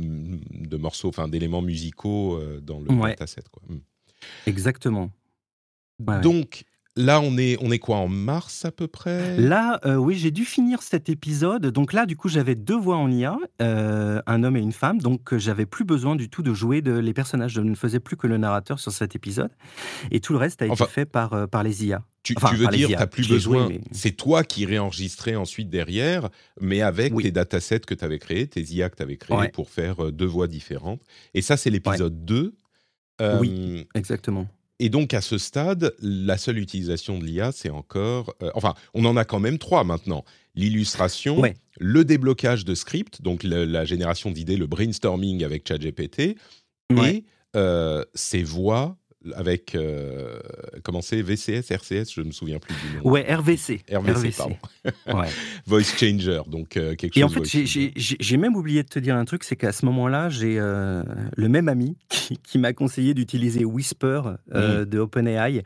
de 0.51 0.77
morceaux, 0.77 1.07
enfin 1.09 1.27
d'éléments 1.27 1.61
musicaux 1.63 2.35
euh, 2.37 2.59
dans 2.61 2.79
le 2.79 2.91
Ouais. 2.91 3.11
dataset. 3.11 3.41
Quoi. 3.51 3.63
Mm. 3.69 3.79
Exactement. 4.47 5.11
Ouais. 6.05 6.21
Donc 6.21 6.65
là, 6.95 7.19
on 7.21 7.37
est, 7.37 7.57
on 7.61 7.71
est 7.71 7.79
quoi 7.79 7.97
en 7.97 8.07
mars 8.07 8.65
à 8.65 8.71
peu 8.71 8.87
près? 8.87 9.37
Là, 9.37 9.79
euh, 9.85 9.95
oui, 9.95 10.15
j'ai 10.15 10.31
dû 10.31 10.45
finir 10.45 10.81
cet 10.81 11.09
épisode. 11.09 11.65
Donc 11.67 11.93
là, 11.93 12.05
du 12.05 12.15
coup, 12.15 12.29
j'avais 12.29 12.55
deux 12.55 12.77
voix 12.77 12.97
en 12.97 13.11
IA, 13.11 13.37
euh, 13.61 14.21
un 14.27 14.43
homme 14.43 14.57
et 14.57 14.61
une 14.61 14.71
femme. 14.71 14.99
Donc, 15.01 15.33
euh, 15.33 15.37
j'avais 15.39 15.65
plus 15.65 15.85
besoin 15.85 16.15
du 16.15 16.29
tout 16.29 16.41
de 16.43 16.53
jouer 16.53 16.81
de, 16.81 16.93
les 16.93 17.13
personnages. 17.13 17.51
Je 17.53 17.61
ne 17.61 17.75
faisais 17.75 17.99
plus 17.99 18.15
que 18.17 18.27
le 18.27 18.37
narrateur 18.37 18.79
sur 18.79 18.91
cet 18.91 19.15
épisode. 19.15 19.51
Et 20.11 20.19
tout 20.19 20.33
le 20.33 20.39
reste 20.39 20.61
a 20.61 20.67
été 20.67 20.85
fait 20.87 21.05
par, 21.05 21.33
euh, 21.33 21.47
par 21.47 21.63
les 21.63 21.85
IA. 21.85 22.03
Tu, 22.23 22.33
Enfin, 22.37 22.49
tu 22.49 22.55
veux 22.55 22.67
dire, 22.67 22.87
tu 22.87 22.95
n'as 22.95 23.05
plus 23.07 23.27
besoin. 23.27 23.69
mais- 23.69 23.81
C'est 23.91 24.11
toi 24.17 24.43
qui 24.43 24.65
réenregistrais 24.65 25.35
ensuite 25.35 25.69
derrière, 25.69 26.29
mais 26.59 26.81
avec 26.81 27.13
Oui. 27.13 27.23
tes 27.23 27.31
datasets 27.31 27.81
que 27.81 27.93
tu 27.93 28.03
avais 28.03 28.17
créés, 28.17 28.47
tes 28.47 28.61
IA 28.63 28.89
que 28.89 28.95
tu 28.95 29.03
avais 29.03 29.17
créés 29.17 29.37
Ouais. 29.37 29.49
pour 29.49 29.69
faire 29.69 30.11
deux 30.11 30.25
voix 30.25 30.47
différentes. 30.47 31.01
Et 31.35 31.41
ça, 31.43 31.55
c'est 31.55 31.69
l'épisode 31.69 32.25
2. 32.25 32.55
Euh, 33.21 33.37
Oui. 33.39 33.87
Exactement. 33.93 34.47
Et 34.79 34.89
donc, 34.89 35.13
à 35.13 35.21
ce 35.21 35.37
stade, 35.37 35.93
la 36.01 36.37
seule 36.37 36.57
utilisation 36.57 37.17
de 37.17 37.23
l'IA, 37.25 37.51
c'est 37.53 37.69
encore. 37.69 38.33
euh, 38.43 38.51
enfin, 38.55 38.73
on 38.93 39.05
en 39.05 39.15
a 39.15 39.23
quand 39.25 39.39
même 39.39 39.57
trois 39.57 39.83
maintenant 39.83 40.25
l'illustration, 40.55 41.39
Ouais. 41.39 41.53
le 41.79 42.03
déblocage 42.05 42.65
de 42.65 42.75
scripts, 42.75 43.21
donc 43.21 43.43
le- 43.43 43.65
la 43.65 43.85
génération 43.85 44.31
d'idées, 44.31 44.57
le 44.57 44.67
brainstorming 44.67 45.43
avec 45.43 45.67
ChatGPT, 45.67 46.37
Ouais. 46.91 47.15
et 47.17 47.25
euh, 47.55 48.03
ces 48.13 48.43
voix 48.43 48.97
avec. 49.35 49.75
euh, 49.75 50.39
comment 50.83 51.01
c'est? 51.01 51.21
VCS, 51.21 51.71
RCS 51.71 52.13
Je 52.13 52.21
ne 52.21 52.27
me 52.27 52.31
souviens 52.31 52.59
plus 52.59 52.73
du 52.75 52.97
nom. 52.97 53.11
Ouais, 53.11 53.21
RVC. 53.33 53.81
RVC, 53.91 54.31
pardon. 54.37 54.57
Ouais. 55.07 55.27
Voice 55.65 55.83
changer, 55.97 56.41
donc 56.47 56.77
euh, 56.77 56.95
quelque 56.95 57.13
chose. 57.13 57.21
Et 57.21 57.23
en 57.23 57.29
fait, 57.29 57.65
j'ai- 57.95 58.37
même 58.37 58.55
oublié 58.55 58.83
de 58.83 58.87
te 58.89 58.99
dire 58.99 59.15
un 59.15 59.25
truc, 59.25 59.43
c'est 59.43 59.55
qu'à 59.55 59.71
ce 59.71 59.85
moment-là, 59.85 60.29
j'ai 60.29 60.59
euh, 60.59 61.03
le 61.35 61.49
même 61.49 61.67
ami 61.69 61.97
qui, 62.09 62.37
qui 62.37 62.57
m'a 62.59 62.73
conseillé 62.73 63.13
d'utiliser 63.13 63.65
Whisper 63.65 64.21
euh, 64.53 64.85
de 64.85 64.99
OpenAI, 64.99 65.63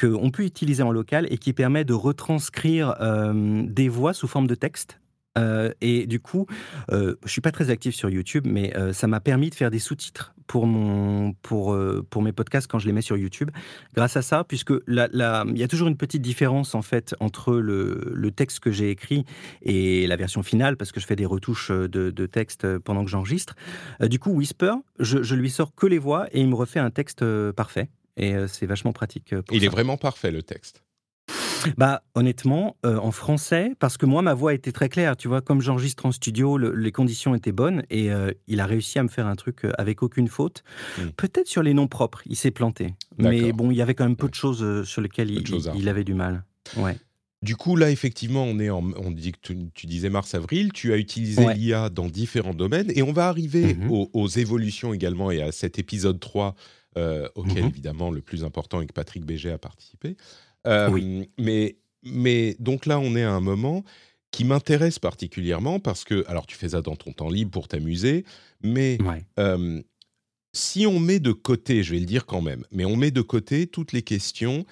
qu'on 0.00 0.30
peut 0.30 0.44
utiliser 0.44 0.82
en 0.82 0.90
local 0.92 1.26
et 1.30 1.38
qui 1.38 1.52
permet 1.52 1.84
de 1.84 1.94
retranscrire 1.94 2.94
des 3.34 3.88
voix 3.88 4.12
sous 4.14 4.28
forme 4.28 4.46
de 4.46 4.54
texte. 4.54 4.98
Euh, 5.36 5.70
et 5.80 6.06
du 6.06 6.20
coup, 6.20 6.46
euh, 6.92 7.16
je 7.24 7.30
suis 7.30 7.40
pas 7.40 7.52
très 7.52 7.70
actif 7.70 7.94
sur 7.94 8.08
YouTube, 8.10 8.46
mais 8.48 8.76
euh, 8.76 8.92
ça 8.92 9.06
m'a 9.06 9.20
permis 9.20 9.50
de 9.50 9.54
faire 9.54 9.70
des 9.70 9.78
sous-titres 9.78 10.34
pour 10.46 10.66
mon 10.66 11.32
pour 11.42 11.72
euh, 11.74 12.06
pour 12.08 12.22
mes 12.22 12.32
podcasts 12.32 12.68
quand 12.70 12.78
je 12.78 12.86
les 12.86 12.92
mets 12.92 13.02
sur 13.02 13.16
YouTube. 13.16 13.50
Grâce 13.94 14.16
à 14.16 14.22
ça, 14.22 14.44
puisque 14.44 14.72
la- 14.86 15.08
la- 15.12 15.44
il 15.48 15.58
y 15.58 15.62
a 15.64 15.68
toujours 15.68 15.88
une 15.88 15.96
petite 15.96 16.22
différence 16.22 16.74
en 16.74 16.82
fait 16.82 17.14
entre 17.20 17.54
le, 17.56 18.12
le 18.14 18.30
texte 18.30 18.60
que 18.60 18.70
j'ai 18.70 18.90
écrit 18.90 19.24
et 19.62 20.06
la 20.06 20.16
version 20.16 20.42
finale, 20.42 20.76
parce 20.76 20.92
que 20.92 21.00
je 21.00 21.06
fais 21.06 21.16
des 21.16 21.26
retouches 21.26 21.70
de, 21.70 22.10
de 22.10 22.26
texte 22.26 22.78
pendant 22.78 23.04
que 23.04 23.10
j'enregistre. 23.10 23.54
Du 24.00 24.18
coup, 24.18 24.30
Whisper, 24.30 24.72
je, 25.00 25.22
je 25.22 25.34
lui 25.34 25.50
sors 25.50 25.74
que 25.74 25.86
les 25.86 25.98
voix 25.98 26.28
et 26.32 26.40
il 26.40 26.48
me 26.48 26.54
refait 26.54 26.80
un 26.80 26.90
texte 26.90 27.24
parfait. 27.52 27.88
Et 28.16 28.34
c'est 28.48 28.64
vachement 28.64 28.94
pratique. 28.94 29.34
pour 29.44 29.54
Il 29.54 29.60
ça. 29.60 29.66
est 29.66 29.68
vraiment 29.68 29.98
parfait, 29.98 30.30
le 30.30 30.42
texte. 30.42 30.82
Bah, 31.76 32.02
honnêtement, 32.14 32.76
euh, 32.84 32.96
en 32.98 33.10
français, 33.12 33.72
parce 33.78 33.96
que 33.96 34.06
moi, 34.06 34.22
ma 34.22 34.34
voix 34.34 34.54
était 34.54 34.72
très 34.72 34.88
claire. 34.88 35.16
Tu 35.16 35.28
vois, 35.28 35.40
comme 35.40 35.60
j'enregistre 35.60 36.06
en 36.06 36.12
studio, 36.12 36.58
le- 36.58 36.74
les 36.74 36.92
conditions 36.92 37.34
étaient 37.34 37.52
bonnes 37.52 37.82
et 37.90 38.10
euh, 38.10 38.32
il 38.46 38.60
a 38.60 38.66
réussi 38.66 38.98
à 38.98 39.02
me 39.02 39.08
faire 39.08 39.26
un 39.26 39.36
truc 39.36 39.64
euh, 39.64 39.72
avec 39.78 40.02
aucune 40.02 40.28
faute. 40.28 40.64
Mm. 40.98 41.02
Peut-être 41.16 41.48
sur 41.48 41.62
les 41.62 41.74
noms 41.74 41.88
propres, 41.88 42.22
il 42.26 42.36
s'est 42.36 42.50
planté. 42.50 42.94
Mais 43.18 43.52
bon, 43.52 43.70
il 43.70 43.76
y 43.76 43.82
avait 43.82 43.94
quand 43.94 44.04
même 44.04 44.16
peu 44.16 44.28
de 44.28 44.34
choses 44.34 44.84
sur 44.84 45.00
lesquelles 45.02 45.30
il, 45.30 45.88
avait 45.88 46.04
du 46.04 46.14
mal. 46.14 46.44
Ouais. 46.76 46.96
Du 47.42 47.54
coup, 47.54 47.76
là, 47.76 47.90
effectivement, 47.90 48.44
on 48.44 48.58
est 48.58 48.70
en, 48.70 48.82
on 48.96 49.10
dit 49.10 49.32
que 49.32 49.38
tu, 49.42 49.56
tu 49.74 49.86
disais 49.86 50.08
mars-avril, 50.10 50.72
tu 50.72 50.92
as 50.92 50.96
utilisé 50.96 51.44
Ouais. 51.44 51.54
l'IA 51.54 51.90
dans 51.90 52.06
différents 52.08 52.54
domaines 52.54 52.90
et 52.94 53.02
on 53.02 53.12
va 53.12 53.28
arriver 53.28 53.74
Mhm. 53.74 53.90
aux, 53.90 54.10
aux 54.14 54.28
évolutions 54.28 54.92
également 54.94 55.30
et 55.30 55.42
à 55.42 55.52
cet 55.52 55.78
épisode 55.78 56.18
3 56.18 56.54
euh, 56.98 57.28
auquel, 57.34 57.64
Mhm. 57.64 57.68
évidemment, 57.68 58.10
le 58.10 58.22
plus 58.22 58.42
important 58.42 58.80
et 58.80 58.86
que 58.86 58.92
Patrick 58.94 59.24
Béger 59.26 59.50
a 59.50 59.58
participé. 59.58 60.16
Euh, 60.66 60.90
Oui. 60.90 61.28
mais, 61.38 61.76
mais 62.02 62.56
donc 62.58 62.86
là, 62.86 62.98
on 62.98 63.14
est 63.16 63.22
à 63.22 63.32
un 63.32 63.40
moment 63.40 63.84
qui 64.30 64.44
m'intéresse 64.44 64.98
particulièrement 64.98 65.80
parce 65.80 66.04
que, 66.04 66.24
alors 66.28 66.46
tu 66.46 66.56
fais 66.56 66.70
ça 66.70 66.82
dans 66.82 66.96
ton 66.96 67.12
temps 67.12 67.28
libre 67.30 67.50
pour 67.52 67.68
t'amuser, 67.68 68.24
mais 68.62 68.98
Ouais. 69.02 69.24
euh, 69.38 69.80
si 70.52 70.86
on 70.86 70.98
met 70.98 71.20
de 71.20 71.32
côté, 71.32 71.82
je 71.82 71.92
vais 71.92 72.00
le 72.00 72.06
dire 72.06 72.26
quand 72.26 72.40
même, 72.42 72.64
mais 72.72 72.84
on 72.84 72.96
met 72.96 73.10
de 73.10 73.20
côté 73.22 73.66
toutes 73.66 73.92
les 73.92 74.02
questions 74.02 74.64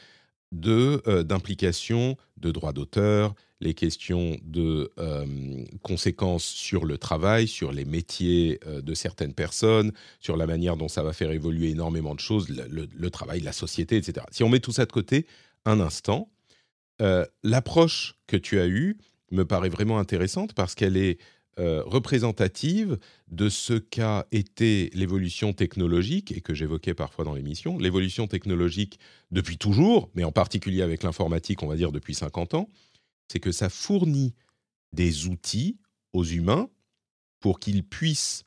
de 0.52 1.02
euh, 1.07 1.22
d'implication 1.22 2.16
de 2.37 2.50
droits 2.50 2.72
d'auteur, 2.72 3.35
les 3.61 3.74
questions 3.74 4.37
de 4.44 4.92
euh, 4.98 5.64
conséquences 5.83 6.44
sur 6.44 6.85
le 6.85 6.98
travail, 6.98 7.48
sur 7.48 7.72
les 7.72 7.85
métiers 7.85 8.61
euh, 8.66 8.80
de 8.83 8.94
certaines 8.94 9.35
personnes, 9.35 9.92
sur 10.20 10.37
la 10.37 10.46
manière 10.46 10.76
dont 10.76 10.88
ça 10.88 11.02
va 11.02 11.12
faire 11.12 11.30
évoluer 11.30 11.70
énormément 11.70 12.14
de 12.14 12.20
choses, 12.20 12.48
le, 12.50 12.66
le- 12.68 12.88
le 12.94 13.11
travail, 13.11 13.40
la 13.40 13.52
société, 13.52 13.96
etc. 13.96 14.26
Si 14.30 14.42
on 14.44 14.48
met 14.48 14.61
tout 14.61 14.72
ça 14.72 14.85
de 14.87 14.92
côté 14.92 15.26
un 15.64 15.81
instant, 15.81 16.31
euh, 17.00 17.24
l'approche 17.42 18.14
que 18.27 18.37
tu 18.37 18.61
as 18.61 18.66
eue 18.66 18.98
me 19.31 19.44
paraît 19.44 19.68
vraiment 19.68 19.98
intéressante 19.98 20.55
parce 20.55 20.74
qu'elle 20.74 20.96
est 20.96 21.18
euh, 21.59 21.83
représentative 21.87 22.98
de 23.29 23.48
ce 23.48 23.74
qu'a 23.74 24.27
été 24.33 24.90
l'évolution 24.92 25.53
technologique 25.53 26.33
et 26.33 26.40
que 26.40 26.53
j'évoquais 26.53 26.94
parfois 26.94 27.24
dans 27.24 27.35
l'émission, 27.35 27.79
l'évolution 27.79 28.27
technologique 28.27 28.98
depuis 29.31 29.57
toujours, 29.57 30.11
mais 30.14 30.24
en 30.24 30.33
particulier 30.33 30.83
avec 30.83 31.05
l'informatique, 31.05 31.62
on 31.62 31.68
va 31.68 31.77
dire 31.77 31.92
depuis 31.92 32.14
50 32.14 32.55
ans, 32.55 32.68
c'est 33.29 33.38
que 33.38 33.53
ça 33.53 33.68
fournit 33.68 34.35
des 34.92 35.27
outils 35.27 35.79
aux 36.12 36.24
humains 36.24 36.68
pour 37.38 37.61
qu'ils 37.61 37.85
puissent 37.85 38.44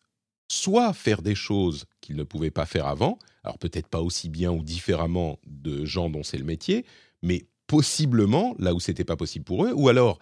soit 0.49 0.91
faire 0.91 1.21
des 1.21 1.36
choses 1.36 1.86
qu'ils 2.01 2.15
ne 2.15 2.23
pouvaient 2.23 2.51
pas 2.51 2.65
faire 2.65 2.88
avant, 2.88 3.19
alors 3.43 3.58
peut-être 3.58 3.88
pas 3.88 4.01
aussi 4.01 4.27
bien 4.27 4.51
ou 4.51 4.63
différemment 4.63 5.39
de 5.45 5.86
gens 5.86 6.10
dont 6.10 6.23
c'est 6.23 6.38
le 6.38 6.43
métier, 6.43 6.86
mais 7.23 7.45
possiblement 7.67 8.56
là 8.60 8.73
où 8.73 8.80
c'était 8.80 9.03
pas 9.06 9.17
possible 9.17 9.45
pour 9.45 9.65
eux, 9.65 9.73
ou 9.73 9.89
alors 9.89 10.19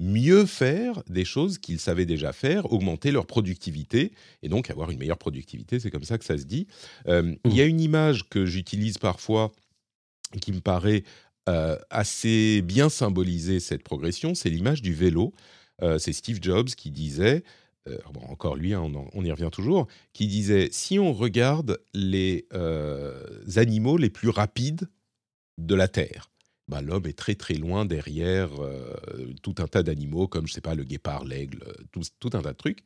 mieux 0.00 0.46
faire 0.46 1.02
des 1.08 1.24
choses 1.24 1.58
qu'ils 1.58 1.80
savaient 1.80 2.06
déjà 2.06 2.32
faire, 2.32 2.72
augmenter 2.72 3.10
leur 3.10 3.26
productivité 3.26 4.12
et 4.42 4.48
donc 4.48 4.70
avoir 4.70 4.90
une 4.90 4.98
meilleure 4.98 5.18
productivité, 5.18 5.80
c'est 5.80 5.90
comme 5.90 6.04
ça 6.04 6.18
que 6.18 6.24
ça 6.24 6.38
se 6.38 6.44
dit. 6.44 6.68
Euh, 7.08 7.34
Il 7.44 7.54
y 7.54 7.60
a 7.60 7.64
une 7.64 7.80
image 7.80 8.28
que 8.28 8.46
j'utilise 8.46 8.98
parfois 8.98 9.52
qui 10.40 10.52
me 10.52 10.60
paraît 10.60 11.02
euh, 11.48 11.76
assez 11.90 12.62
bien 12.62 12.88
symboliser 12.90 13.58
cette 13.58 13.82
progression, 13.82 14.34
c'est 14.34 14.50
l'image 14.50 14.82
du 14.82 14.94
vélo. 14.94 15.32
Euh, 15.82 15.98
c'est 15.98 16.12
Steve 16.12 16.38
Jobs 16.42 16.68
qui 16.68 16.90
disait, 16.90 17.42
bon, 18.12 18.20
encore 18.28 18.54
lui, 18.56 18.74
hein, 18.74 18.82
on, 18.84 18.94
en- 18.94 19.08
on 19.14 19.24
y 19.24 19.30
revient 19.32 19.50
toujours, 19.50 19.86
qui 20.12 20.26
disait, 20.26 20.68
si 20.70 20.98
on 20.98 21.12
regarde 21.12 21.80
les 21.94 22.46
animaux 23.56 23.96
les 23.96 24.10
plus 24.10 24.28
rapides 24.28 24.88
de 25.56 25.74
la 25.74 25.88
Terre, 25.88 26.30
bah, 26.68 26.82
l'homme 26.82 27.06
est 27.06 27.16
très 27.16 27.34
très 27.34 27.54
loin 27.54 27.86
derrière 27.86 28.50
euh, 28.60 28.94
tout 29.42 29.54
un 29.58 29.66
tas 29.66 29.82
d'animaux 29.82 30.28
comme, 30.28 30.46
je 30.46 30.52
sais 30.52 30.60
pas, 30.60 30.74
le 30.74 30.84
guépard, 30.84 31.24
l'aigle, 31.24 31.62
euh, 31.66 31.72
tout, 31.92 32.02
tout 32.20 32.30
un 32.34 32.42
tas 32.42 32.52
de 32.52 32.58
trucs. 32.58 32.80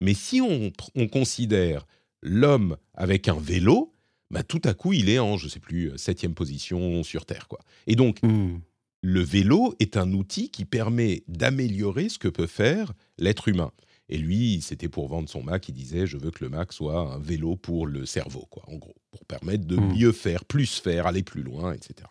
Mais 0.00 0.14
si 0.14 0.40
on, 0.40 0.70
considère 1.08 1.86
l'homme 2.22 2.76
avec 2.94 3.28
un 3.28 3.38
vélo, 3.38 3.92
bah, 4.30 4.42
tout 4.42 4.60
à 4.64 4.74
coup, 4.74 4.92
il 4.92 5.08
est 5.08 5.18
en, 5.18 5.36
je 5.36 5.48
sais 5.48 5.60
plus, 5.60 5.90
euh, 5.90 5.96
septième 5.96 6.34
position 6.34 7.02
sur 7.02 7.26
Terre. 7.26 7.48
Quoi. 7.48 7.60
Et 7.86 7.96
donc, 7.96 8.22
Hmm. 8.22 8.58
le 9.02 9.20
vélo 9.20 9.74
est 9.80 9.96
un 9.96 10.12
outil 10.12 10.50
qui 10.50 10.64
permet 10.64 11.24
d'améliorer 11.28 12.08
ce 12.08 12.18
que 12.18 12.28
peut 12.28 12.46
faire 12.46 12.92
l'être 13.18 13.48
humain. 13.48 13.72
Et 14.08 14.18
lui, 14.18 14.60
c'était 14.60 14.88
pour 14.88 15.08
vendre 15.08 15.28
son 15.28 15.42
Mac, 15.42 15.68
il 15.68 15.72
disait 15.74 16.06
je 16.06 16.18
veux 16.18 16.30
que 16.30 16.44
le 16.44 16.50
Mac 16.50 16.72
soit 16.72 16.98
un 17.14 17.18
vélo 17.18 17.56
pour 17.56 17.86
le 17.86 18.04
cerveau, 18.06 18.46
quoi, 18.50 18.62
en 18.68 18.76
gros, 18.76 18.94
pour 19.10 19.24
permettre 19.24 19.64
de 19.64 19.76
Mm. 19.76 19.94
mieux 19.94 20.12
faire, 20.12 20.44
plus 20.44 20.78
faire, 20.78 21.06
aller 21.06 21.22
plus 21.22 21.42
loin, 21.42 21.72
etc. 21.72 22.08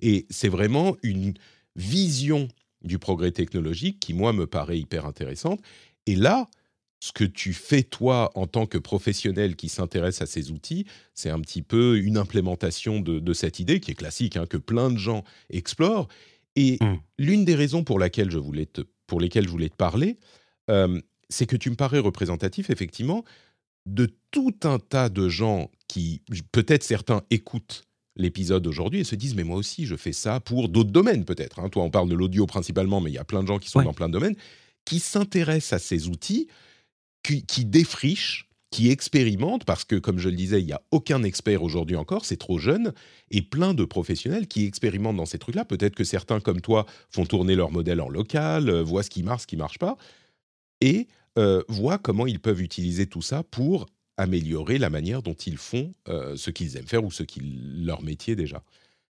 Et 0.00 0.26
c'est 0.30 0.48
vraiment 0.48 0.96
une 1.02 1.34
vision 1.76 2.48
du 2.82 2.98
progrès 2.98 3.32
technologique 3.32 3.98
qui, 4.00 4.14
moi, 4.14 4.32
me 4.32 4.46
paraît 4.46 4.78
hyper 4.78 5.06
intéressante. 5.06 5.60
Et 6.06 6.14
là, 6.16 6.48
ce 7.00 7.10
que 7.12 7.24
tu 7.24 7.52
fais, 7.52 7.82
toi, 7.82 8.30
en 8.36 8.46
tant 8.46 8.66
que 8.66 8.78
professionnel 8.78 9.56
qui 9.56 9.68
s'intéresse 9.68 10.22
à 10.22 10.26
ces 10.26 10.52
outils, 10.52 10.86
c'est 11.14 11.30
un 11.30 11.40
petit 11.40 11.62
peu 11.62 11.98
une 11.98 12.16
implémentation 12.16 13.00
de, 13.00 13.18
de 13.18 13.32
cette 13.32 13.58
idée 13.58 13.80
qui 13.80 13.90
est 13.90 13.94
classique, 13.94 14.36
hein, 14.36 14.46
que 14.46 14.56
plein 14.56 14.90
de 14.90 14.98
gens 14.98 15.24
explorent. 15.50 16.06
Et 16.54 16.78
Mm. 16.80 16.94
l'une 17.18 17.44
des 17.44 17.54
raisons 17.56 17.82
pour, 17.82 17.98
laquelle 17.98 18.30
je 18.30 18.38
voulais 18.38 18.66
te, 18.66 18.82
pour 19.08 19.20
lesquelles 19.20 19.46
je 19.46 19.50
voulais 19.50 19.68
te 19.70 19.76
parler, 19.76 20.18
euh, 20.70 21.00
c'est 21.32 21.46
que 21.46 21.56
tu 21.56 21.70
me 21.70 21.74
parais 21.74 21.98
représentatif, 21.98 22.70
effectivement, 22.70 23.24
de 23.86 24.08
tout 24.30 24.54
un 24.62 24.78
tas 24.78 25.08
de 25.08 25.28
gens 25.28 25.68
qui, 25.88 26.22
peut-être 26.52 26.84
certains, 26.84 27.22
écoutent 27.30 27.82
l'épisode 28.14 28.66
aujourd'hui 28.66 29.00
et 29.00 29.04
se 29.04 29.16
disent 29.16 29.34
mais 29.34 29.42
moi 29.42 29.56
aussi 29.56 29.86
je 29.86 29.96
fais 29.96 30.12
ça 30.12 30.38
pour 30.38 30.68
d'autres 30.68 30.90
domaines 30.92 31.24
peut-être. 31.24 31.58
hein. 31.60 31.70
Toi 31.70 31.82
on 31.82 31.90
parle 31.90 32.10
de 32.10 32.14
l'audio 32.14 32.44
principalement 32.46 33.00
mais 33.00 33.10
il 33.10 33.14
y 33.14 33.18
a 33.18 33.24
plein 33.24 33.42
de 33.42 33.48
gens 33.48 33.58
qui 33.58 33.70
sont 33.70 33.78
Ouais. 33.78 33.86
dans 33.86 33.94
plein 33.94 34.08
de 34.08 34.12
domaines 34.12 34.36
qui 34.84 34.98
s'intéressent 34.98 35.72
à 35.72 35.78
ces 35.78 36.08
outils, 36.08 36.46
qui, 37.22 37.44
qui 37.46 37.64
défrichent 37.64 38.48
qui 38.70 38.90
expérimentent, 38.90 39.64
parce 39.66 39.84
que 39.84 39.96
comme 39.96 40.18
je 40.18 40.30
le 40.30 40.34
disais, 40.34 40.60
il 40.60 40.64
n'y 40.66 40.72
a 40.72 40.80
aucun 40.92 41.22
expert 41.24 41.62
aujourd'hui 41.62 41.94
encore, 41.96 42.24
c'est 42.24 42.38
trop 42.38 42.58
jeune, 42.58 42.94
et 43.30 43.42
plein 43.42 43.74
de 43.74 43.84
professionnels 43.84 44.46
qui 44.48 44.64
expérimentent 44.64 45.16
dans 45.18 45.26
ces 45.26 45.38
trucs-là. 45.38 45.66
Peut-être 45.66 45.94
que 45.94 46.04
certains, 46.04 46.40
comme 46.40 46.62
toi, 46.62 46.86
font 47.10 47.26
tourner 47.26 47.54
leur 47.54 47.70
modèle 47.70 48.00
en 48.00 48.08
local, 48.08 48.70
euh, 48.70 48.82
voient 48.82 49.02
ce 49.02 49.10
qui 49.10 49.22
marche, 49.22 49.42
ce 49.42 49.46
qui 49.46 49.56
ne 49.56 49.60
marche 49.60 49.78
pas, 49.78 49.98
et 50.80 51.06
euh, 51.38 51.62
voient 51.68 51.98
comment 51.98 52.26
ils 52.26 52.40
peuvent 52.40 52.60
utiliser 52.62 53.06
tout 53.06 53.22
ça 53.22 53.42
pour 53.42 53.86
améliorer 54.16 54.78
la 54.78 54.90
manière 54.90 55.22
dont 55.22 55.34
ils 55.34 55.56
font 55.56 55.92
euh, 56.08 56.36
ce 56.36 56.50
qu'ils 56.50 56.76
aiment 56.76 56.86
faire 56.86 57.04
ou 57.04 57.10
ce 57.10 57.22
qui 57.22 57.40
leur 57.42 58.02
métier 58.02 58.36
déjà. 58.36 58.62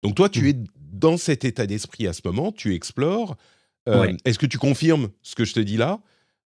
Donc 0.03 0.15
toi, 0.15 0.29
tu 0.29 0.41
Mmh. 0.43 0.47
es 0.47 0.55
dans 0.91 1.17
cet 1.17 1.45
état 1.45 1.65
d'esprit 1.65 2.07
à 2.07 2.13
ce 2.13 2.21
moment, 2.25 2.51
tu 2.51 2.73
explores. 2.75 3.35
Euh, 3.89 4.01
Ouais. 4.01 4.15
Est-ce 4.25 4.37
que 4.39 4.45
tu 4.45 4.57
confirmes 4.57 5.09
ce 5.23 5.35
que 5.35 5.45
je 5.45 5.53
te 5.53 5.59
dis 5.59 5.77
là? 5.77 5.99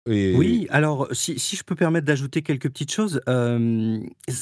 Et- 0.08 0.34
Oui, 0.34 0.66
alors 0.70 1.08
si, 1.12 1.38
si 1.38 1.56
je 1.56 1.62
peux 1.62 1.74
permettre 1.76 2.06
d'ajouter 2.06 2.40
quelques 2.42 2.68
petites 2.70 2.90
choses, 2.92 3.20
euh, 3.28 4.00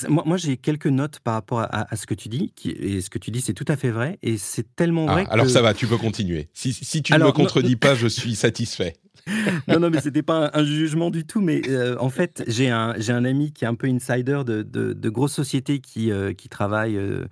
moi, 0.08 0.22
moi, 0.24 0.36
j'ai 0.36 0.56
quelques 0.56 0.86
notes 0.86 1.18
par 1.20 1.34
rapport 1.34 1.60
à, 1.60 1.92
à 1.92 1.96
ce 1.96 2.06
que 2.06 2.14
tu 2.14 2.28
dis, 2.28 2.52
et 2.64 3.00
ce 3.00 3.10
que 3.10 3.18
tu 3.18 3.30
dis 3.32 3.40
c'est 3.40 3.54
tout 3.54 3.64
à 3.66 3.76
fait 3.76 3.90
vrai, 3.90 4.18
et 4.22 4.38
c'est 4.38 4.74
tellement 4.76 5.06
Ah, 5.08 5.12
vrai 5.14 5.24
que... 5.26 5.30
alors 5.30 5.50
ça 5.50 5.60
va, 5.60 5.74
tu 5.74 5.86
peux 5.88 5.98
continuer. 5.98 6.48
Si, 6.54 6.72
si 6.72 7.02
tu 7.02 7.12
ne 7.12 7.18
me 7.18 7.24
non, 7.24 7.32
contredis 7.32 7.76
pas, 7.76 7.94
je 7.96 8.06
suis 8.06 8.36
satisfait. 8.36 8.94
non, 9.68 9.80
non, 9.80 9.90
mais 9.90 10.00
c'était 10.00 10.22
pas 10.22 10.50
un, 10.54 10.64
jugement 10.64 11.10
du 11.10 11.24
tout. 11.24 11.40
Mais 11.40 11.62
euh, 11.68 11.96
en 12.00 12.10
fait, 12.10 12.44
j'ai 12.46 12.70
un, 12.70 12.94
j'ai 12.98 13.12
un 13.12 13.24
ami 13.24 13.52
qui 13.52 13.64
est 13.64 13.68
un 13.68 13.74
peu 13.74 13.86
insider 13.86 14.42
de, 14.46 14.62
de, 14.62 14.92
de 14.92 15.08
grosses 15.08 15.32
sociétés 15.34 15.80
qui, 15.80 16.10
euh, 16.10 16.32
qui 16.32 16.48
travaillent 16.48 16.96
euh, 16.96 17.24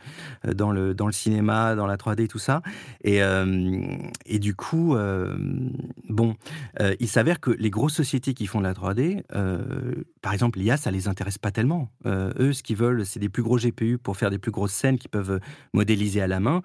dans, 0.54 0.70
le, 0.72 0.94
dans 0.94 1.06
le 1.06 1.12
cinéma, 1.12 1.74
dans 1.74 1.86
la 1.86 1.96
3D, 1.96 2.26
tout 2.28 2.38
ça. 2.38 2.62
Et, 3.04 3.20
et 4.26 4.38
du 4.38 4.54
coup, 4.54 4.96
bon, 6.08 6.34
il 7.00 7.08
s'avère 7.08 7.40
que 7.40 7.50
les 7.50 7.70
grosses 7.70 7.94
sociétés 7.94 8.34
qui 8.34 8.46
font 8.46 8.58
de 8.58 8.64
la 8.64 8.72
3D, 8.74 9.22
euh, 9.34 9.62
par 10.22 10.32
exemple, 10.32 10.58
l'IA, 10.58 10.76
ça 10.76 10.90
les 10.90 11.08
intéresse 11.08 11.38
pas 11.38 11.50
tellement. 11.50 11.90
Eux, 12.06 12.52
ce 12.52 12.62
qu'ils 12.62 12.76
veulent, 12.76 13.06
c'est 13.06 13.20
des 13.20 13.28
plus 13.28 13.42
gros 13.42 13.58
GPU 13.58 13.98
pour 13.98 14.16
faire 14.16 14.30
des 14.30 14.38
plus 14.38 14.50
grosses 14.50 14.72
scènes 14.72 14.98
qu'ils 14.98 15.10
peuvent 15.10 15.40
modéliser 15.72 16.20
à 16.20 16.26
la 16.26 16.40
main. 16.40 16.62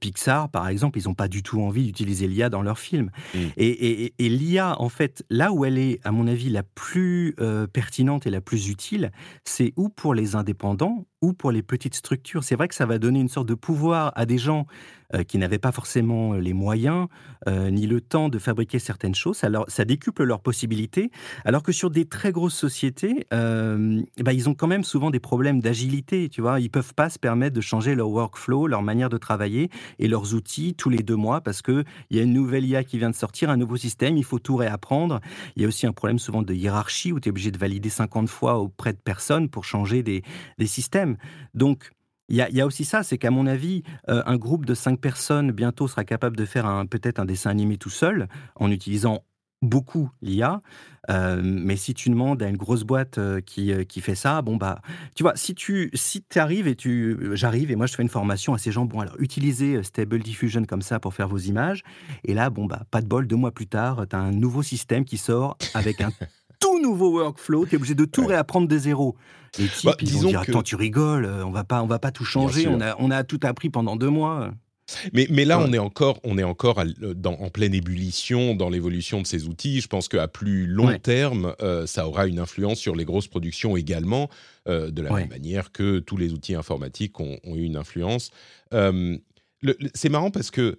Pixar, 0.00 0.48
par 0.48 0.68
exemple, 0.68 0.98
ils 0.98 1.04
n'ont 1.06 1.14
pas 1.14 1.28
du 1.28 1.42
tout 1.42 1.60
envie 1.60 1.84
d'utiliser 1.86 2.26
l'IA 2.28 2.48
dans 2.50 2.62
leurs 2.62 2.78
films. 2.78 3.10
Mm. 3.34 3.38
Et, 3.56 4.04
et- 4.04 4.14
et 4.18 4.28
l'IA, 4.28 4.63
en 4.72 4.88
fait, 4.88 5.24
là 5.30 5.52
où 5.52 5.64
elle 5.64 5.78
est, 5.78 6.00
à 6.04 6.12
mon 6.12 6.26
avis, 6.26 6.50
la 6.50 6.62
plus 6.62 7.34
euh, 7.40 7.66
pertinente 7.66 8.26
et 8.26 8.30
la 8.30 8.40
plus 8.40 8.68
utile, 8.68 9.12
c'est 9.44 9.72
ou 9.76 9.88
pour 9.88 10.14
les 10.14 10.36
indépendants 10.36 11.06
ou 11.24 11.32
pour 11.32 11.50
les 11.50 11.62
petites 11.62 11.94
structures. 11.94 12.44
C'est 12.44 12.54
vrai 12.54 12.68
que 12.68 12.74
ça 12.74 12.84
va 12.84 12.98
donner 12.98 13.20
une 13.20 13.28
sorte 13.28 13.48
de 13.48 13.54
pouvoir 13.54 14.12
à 14.14 14.26
des 14.26 14.36
gens 14.36 14.66
euh, 15.14 15.22
qui 15.22 15.38
n'avaient 15.38 15.58
pas 15.58 15.72
forcément 15.72 16.32
les 16.32 16.52
moyens 16.52 17.08
euh, 17.46 17.70
ni 17.70 17.86
le 17.86 18.00
temps 18.00 18.28
de 18.28 18.38
fabriquer 18.38 18.78
certaines 18.78 19.14
choses. 19.14 19.36
Ça, 19.36 19.48
ça 19.68 19.84
décuple 19.84 20.24
leurs 20.24 20.40
possibilités. 20.40 21.10
Alors 21.44 21.62
que 21.62 21.72
sur 21.72 21.90
des 21.90 22.06
très 22.06 22.32
grosses 22.32 22.54
sociétés, 22.54 23.26
euh, 23.32 24.02
bah, 24.22 24.32
ils 24.32 24.48
ont 24.48 24.54
quand 24.54 24.66
même 24.66 24.82
souvent 24.82 25.10
des 25.10 25.20
problèmes 25.20 25.60
d'agilité. 25.60 26.28
Tu 26.30 26.40
vois, 26.40 26.58
ils 26.58 26.70
peuvent 26.70 26.94
pas 26.94 27.10
se 27.10 27.18
permettre 27.18 27.54
de 27.54 27.60
changer 27.60 27.94
leur 27.94 28.08
workflow, 28.08 28.66
leur 28.66 28.82
manière 28.82 29.08
de 29.08 29.18
travailler 29.18 29.70
et 29.98 30.08
leurs 30.08 30.34
outils 30.34 30.74
tous 30.74 30.90
les 30.90 31.02
deux 31.02 31.16
mois 31.16 31.42
parce 31.42 31.62
que 31.62 31.84
il 32.10 32.16
y 32.16 32.20
a 32.20 32.22
une 32.22 32.32
nouvelle 32.32 32.64
IA 32.64 32.82
qui 32.82 32.98
vient 32.98 33.10
de 33.10 33.14
sortir, 33.14 33.50
un 33.50 33.56
nouveau 33.56 33.76
système, 33.76 34.16
il 34.16 34.24
faut 34.24 34.38
tout 34.38 34.56
réapprendre. 34.56 35.20
Il 35.56 35.62
y 35.62 35.64
a 35.64 35.68
aussi 35.68 35.86
un 35.86 35.92
problème 35.92 36.18
souvent 36.18 36.42
de 36.42 36.54
hiérarchie 36.54 37.12
où 37.12 37.20
tu 37.20 37.28
es 37.28 37.30
obligé 37.30 37.50
de 37.50 37.58
valider 37.58 37.90
50 37.90 38.28
fois 38.28 38.58
auprès 38.58 38.92
de 38.92 38.98
personnes 38.98 39.48
pour 39.48 39.64
changer 39.64 40.02
des 40.02 40.22
systèmes. 40.64 41.13
Donc, 41.54 41.90
il 42.30 42.36
y, 42.36 42.60
a, 42.60 42.66
aussi 42.66 42.86
ça, 42.86 43.02
c'est 43.02 43.18
qu'à 43.18 43.30
mon 43.30 43.46
avis, 43.46 43.82
euh, 44.08 44.22
un 44.24 44.36
groupe 44.36 44.64
de 44.64 44.74
5 44.74 44.98
personnes 44.98 45.52
bientôt 45.52 45.88
sera 45.88 46.04
capable 46.04 46.36
de 46.36 46.46
faire 46.46 46.84
peut-être 46.88 47.18
un 47.18 47.26
dessin 47.26 47.50
animé 47.50 47.76
tout 47.76 47.90
seul 47.90 48.28
en 48.56 48.70
utilisant 48.70 49.24
beaucoup 49.60 50.10
l'IA. 50.22 50.62
Euh, 51.10 51.42
mais 51.44 51.76
si 51.76 51.92
tu 51.92 52.08
demandes 52.08 52.42
à 52.42 52.48
une 52.48 52.56
grosse 52.56 52.82
boîte 52.82 53.18
euh, 53.18 53.42
qui, 53.42 53.72
qui 53.86 54.00
fait 54.00 54.14
ça, 54.14 54.40
bon 54.40 54.56
bah, 54.56 54.80
tu 55.14 55.22
vois, 55.22 55.36
si 55.36 55.54
tu 55.54 55.90
si 55.92 56.24
arrives 56.36 56.66
et 56.66 56.76
tu, 56.76 57.18
j'arrive 57.32 57.70
et 57.70 57.76
moi 57.76 57.86
je 57.86 57.94
fais 57.94 58.02
une 58.02 58.08
formation 58.08 58.54
à 58.54 58.58
ces 58.58 58.72
gens, 58.72 58.86
bon 58.86 59.00
alors 59.00 59.16
utilisez 59.18 59.82
Stable 59.82 60.20
Diffusion 60.20 60.64
comme 60.64 60.82
ça 60.82 61.00
pour 61.00 61.12
faire 61.12 61.28
vos 61.28 61.38
images. 61.38 61.82
Et 62.24 62.32
là, 62.32 62.48
bon 62.48 62.64
bah, 62.64 62.84
pas 62.90 63.02
de 63.02 63.06
bol, 63.06 63.26
deux 63.26 63.36
mois 63.36 63.52
plus 63.52 63.66
tard, 63.66 64.06
tu 64.08 64.16
as 64.16 64.18
un 64.18 64.32
nouveau 64.32 64.62
système 64.62 65.04
qui 65.04 65.18
sort 65.18 65.58
avec 65.74 66.00
un 66.00 66.10
tout 66.64 66.80
nouveau 66.82 67.20
workflow, 67.20 67.66
tu 67.66 67.74
es 67.74 67.76
obligé 67.76 67.94
de 67.94 68.04
tout 68.04 68.22
Ouais. 68.22 68.28
réapprendre 68.28 68.66
de 68.68 68.78
zéro. 68.78 69.16
Les 69.58 69.68
types, 69.68 69.84
Bah, 69.84 69.96
ils 70.00 70.08
vont 70.12 70.28
dire, 70.28 70.42
que- 70.42 70.50
attends, 70.50 70.62
tu 70.62 70.76
rigoles, 70.76 71.24
euh, 71.26 71.44
on 71.46 71.50
va 71.50 71.62
pas, 71.64 71.82
on 71.82 71.86
va 71.86 71.98
pas 71.98 72.10
tout 72.10 72.24
changer, 72.24 72.66
on 72.68 72.80
a, 72.80 72.96
on 72.98 73.10
a 73.10 73.22
tout 73.24 73.40
appris 73.44 73.70
pendant 73.70 73.96
deux 73.96 74.08
mois. 74.10 74.50
Mais, 75.14 75.26
mais 75.30 75.44
là, 75.46 75.58
Ouais. 75.58 75.64
on 75.68 75.72
est 75.72 75.78
encore, 75.78 76.20
on 76.24 76.36
est 76.36 76.42
encore 76.42 76.78
à 76.78 76.82
l- 76.82 76.94
dans- 77.16 77.34
en 77.40 77.48
pleine 77.48 77.72
ébullition 77.72 78.54
dans 78.54 78.68
l'évolution 78.68 79.22
de 79.22 79.26
ces 79.26 79.46
outils. 79.48 79.80
Je 79.80 79.86
pense 79.88 80.08
qu'à 80.08 80.28
plus 80.28 80.66
long 80.66 80.88
Ouais. 80.88 80.98
terme, 80.98 81.54
euh, 81.62 81.86
ça 81.86 82.06
aura 82.06 82.26
une 82.26 82.38
influence 82.38 82.78
sur 82.78 82.94
les 82.94 83.04
grosses 83.06 83.28
productions 83.28 83.76
également, 83.78 84.28
euh, 84.68 84.90
de 84.90 85.00
la 85.00 85.12
Ouais. 85.12 85.20
même 85.20 85.30
manière 85.30 85.72
que 85.72 86.00
tous 86.00 86.16
les 86.18 86.32
outils 86.32 86.54
informatiques 86.54 87.18
ont, 87.20 87.38
ont 87.44 87.56
eu 87.56 87.62
une 87.62 87.76
influence. 87.76 88.30
Euh, 88.74 89.16
c'est 89.94 90.10
marrant 90.10 90.30
parce 90.30 90.50
que, 90.50 90.76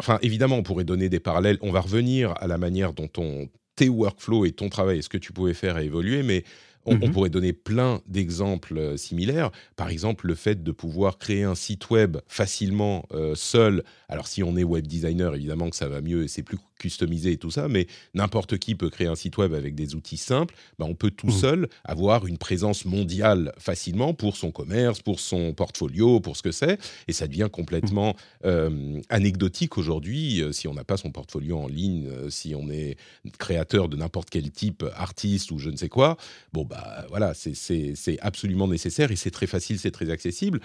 enfin, 0.00 0.18
évidemment, 0.22 0.56
on 0.56 0.62
pourrait 0.64 0.84
donner 0.84 1.08
des 1.08 1.20
parallèles. 1.20 1.58
On 1.62 1.70
va 1.70 1.80
revenir 1.80 2.34
à 2.40 2.46
la 2.48 2.58
manière 2.58 2.92
dont 2.92 3.06
ton, 3.06 3.48
tes 3.76 3.88
workflows 3.88 4.44
et 4.44 4.52
ton 4.52 4.68
travail 4.68 4.98
et 4.98 5.02
ce 5.02 5.08
que 5.08 5.18
tu 5.18 5.32
pouvais 5.32 5.54
faire 5.54 5.76
a 5.76 5.82
évolué, 5.82 6.22
mais 6.22 6.44
on, 6.86 6.94
on 6.94 7.06
Mhm. 7.06 7.12
pourrait 7.12 7.30
donner 7.30 7.52
plein 7.52 8.00
d'exemples 8.06 8.78
euh, 8.78 8.96
similaires. 8.96 9.50
Par 9.76 9.88
exemple, 9.88 10.26
le 10.26 10.34
fait 10.34 10.62
de 10.62 10.72
pouvoir 10.72 11.18
créer 11.18 11.44
un 11.44 11.54
site 11.54 11.90
web 11.90 12.18
facilement 12.28 13.06
euh, 13.12 13.34
seul. 13.34 13.84
Alors, 14.08 14.26
si 14.26 14.42
on 14.42 14.56
est 14.56 14.64
web 14.64 14.86
designer, 14.86 15.34
évidemment 15.34 15.70
que 15.70 15.76
ça 15.76 15.88
va 15.88 16.00
mieux 16.00 16.24
et 16.24 16.28
c'est 16.28 16.42
plus 16.42 16.58
customisé 16.78 17.32
et 17.32 17.36
tout 17.38 17.50
ça, 17.50 17.68
mais 17.68 17.86
n'importe 18.14 18.58
qui 18.58 18.74
peut 18.74 18.90
créer 18.90 19.06
un 19.06 19.14
site 19.14 19.38
web 19.38 19.54
avec 19.54 19.74
des 19.74 19.94
outils 19.94 20.16
simples. 20.18 20.54
Ben, 20.78 20.86
on 20.86 20.94
peut 20.94 21.10
tout 21.10 21.28
Mhm. 21.28 21.32
seul 21.32 21.68
avoir 21.84 22.26
une 22.26 22.36
présence 22.36 22.84
mondiale 22.84 23.52
facilement 23.58 24.12
pour 24.12 24.36
son 24.36 24.50
commerce, 24.50 25.00
pour 25.00 25.20
son 25.20 25.54
portfolio, 25.54 26.20
pour 26.20 26.36
ce 26.36 26.42
que 26.42 26.52
c'est. 26.52 26.78
Et 27.08 27.12
ça 27.12 27.26
devient 27.26 27.48
complètement 27.50 28.14
euh, 28.44 29.00
anecdotique 29.08 29.78
aujourd'hui 29.78 30.42
euh, 30.42 30.52
si 30.52 30.68
on 30.68 30.74
n'a 30.74 30.84
pas 30.84 30.96
son 30.98 31.10
portfolio 31.10 31.58
en 31.58 31.68
ligne, 31.68 32.08
si 32.28 32.54
on 32.54 32.68
est 32.68 32.96
créateur 33.38 33.88
de 33.88 33.96
n'importe 33.96 34.28
quel 34.28 34.50
type, 34.50 34.84
artiste 34.96 35.52
ou 35.52 35.58
je 35.58 35.70
ne 35.70 35.76
sais 35.76 35.88
quoi. 35.88 36.16
Bon, 36.52 36.64
bah 36.64 36.73
voilà, 37.08 37.32
c'est- 37.34 38.18
absolument 38.20 38.68
nécessaire 38.68 39.10
et 39.12 39.16
c'est 39.16 39.30
très 39.30 39.46
facile, 39.46 39.78
c'est 39.78 39.90
très 39.90 40.10
accessible. 40.10 40.60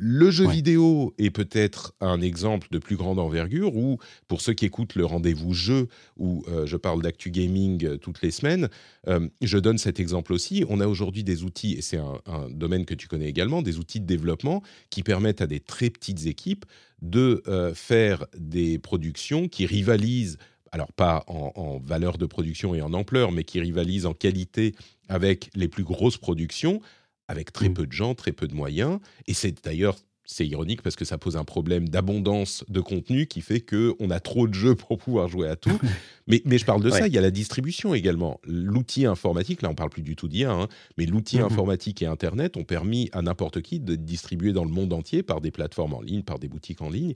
Le 0.00 0.30
jeu 0.30 0.46
Ouais. 0.46 0.54
vidéo 0.54 1.12
est 1.18 1.30
peut-être 1.30 1.92
un 2.00 2.20
exemple 2.20 2.68
de 2.70 2.78
plus 2.78 2.94
grande 2.94 3.18
envergure 3.18 3.74
où, 3.74 3.98
pour 4.28 4.40
ceux 4.40 4.52
qui 4.54 4.64
écoutent 4.64 4.94
le 4.94 5.04
rendez-vous 5.04 5.54
jeu, 5.54 5.88
où 6.16 6.44
euh, 6.46 6.66
je 6.66 6.76
parle 6.76 7.02
d'actu 7.02 7.32
gaming 7.32 7.84
euh, 7.84 7.96
toutes 7.96 8.22
les 8.22 8.30
semaines, 8.30 8.68
euh, 9.08 9.28
je 9.42 9.58
donne 9.58 9.76
cet 9.76 9.98
exemple 9.98 10.32
aussi. 10.32 10.64
On 10.68 10.78
a 10.80 10.86
aujourd'hui 10.86 11.24
des 11.24 11.42
outils, 11.42 11.72
et 11.72 11.82
c'est 11.82 11.96
un, 11.96 12.20
un 12.26 12.48
domaine 12.48 12.84
que 12.84 12.94
tu 12.94 13.08
connais 13.08 13.28
également, 13.28 13.60
des 13.60 13.78
outils 13.78 13.98
de 13.98 14.06
développement 14.06 14.62
qui 14.90 15.02
permettent 15.02 15.40
à 15.40 15.48
des 15.48 15.58
très 15.58 15.90
petites 15.90 16.26
équipes 16.26 16.64
de 17.02 17.42
faire 17.74 18.24
des 18.36 18.78
productions 18.78 19.48
qui 19.48 19.66
rivalisent, 19.66 20.36
alors 20.72 20.92
pas 20.92 21.24
en, 21.26 21.52
en 21.56 21.78
valeur 21.78 22.18
de 22.18 22.26
production 22.26 22.74
et 22.74 22.82
en 22.82 22.92
ampleur, 22.92 23.32
mais 23.32 23.44
qui 23.44 23.60
rivalisent 23.60 24.06
en 24.06 24.14
qualité 24.14 24.74
avec 25.08 25.50
les 25.54 25.68
plus 25.68 25.84
grosses 25.84 26.18
productions, 26.18 26.80
avec 27.28 27.52
très 27.52 27.68
Mm. 27.68 27.74
peu 27.74 27.86
de 27.86 27.92
gens, 27.92 28.14
très 28.14 28.32
peu 28.32 28.46
de 28.48 28.54
moyens. 28.54 28.98
Et 29.26 29.34
c'est 29.34 29.64
d'ailleurs, 29.64 29.96
c'est 30.30 30.46
ironique 30.46 30.82
parce 30.82 30.94
que 30.96 31.06
ça 31.06 31.16
pose 31.16 31.38
un 31.38 31.44
problème 31.44 31.88
d'abondance 31.88 32.62
de 32.68 32.80
contenu 32.80 33.26
qui 33.26 33.40
fait 33.40 33.60
qu'on 33.62 34.10
a 34.10 34.20
trop 34.20 34.46
de 34.46 34.52
jeux 34.52 34.74
pour 34.74 34.98
pouvoir 34.98 35.26
jouer 35.28 35.48
à 35.48 35.56
tout. 35.56 35.78
mais, 36.26 36.42
mais 36.44 36.58
je 36.58 36.66
parle 36.66 36.82
de 36.82 36.90
ça, 36.90 37.06
il 37.06 37.14
y 37.14 37.18
a 37.18 37.22
la 37.22 37.30
distribution 37.30 37.94
également. 37.94 38.38
L'outil 38.46 39.06
informatique, 39.06 39.62
là 39.62 39.70
on 39.70 39.74
parle 39.74 39.88
plus 39.88 40.02
du 40.02 40.16
tout 40.16 40.28
d'IA, 40.28 40.52
hein, 40.52 40.68
mais 40.98 41.06
l'outil 41.06 41.38
Mhm. 41.38 41.44
informatique 41.44 42.02
et 42.02 42.06
Internet 42.06 42.58
ont 42.58 42.64
permis 42.64 43.08
à 43.12 43.22
n'importe 43.22 43.62
qui 43.62 43.80
de 43.80 43.94
distribuer 43.96 44.52
dans 44.52 44.64
le 44.64 44.70
monde 44.70 44.92
entier 44.92 45.22
par 45.22 45.40
des 45.40 45.50
plateformes 45.50 45.94
en 45.94 46.02
ligne, 46.02 46.22
par 46.22 46.38
des 46.38 46.48
boutiques 46.48 46.82
en 46.82 46.90
ligne. 46.90 47.14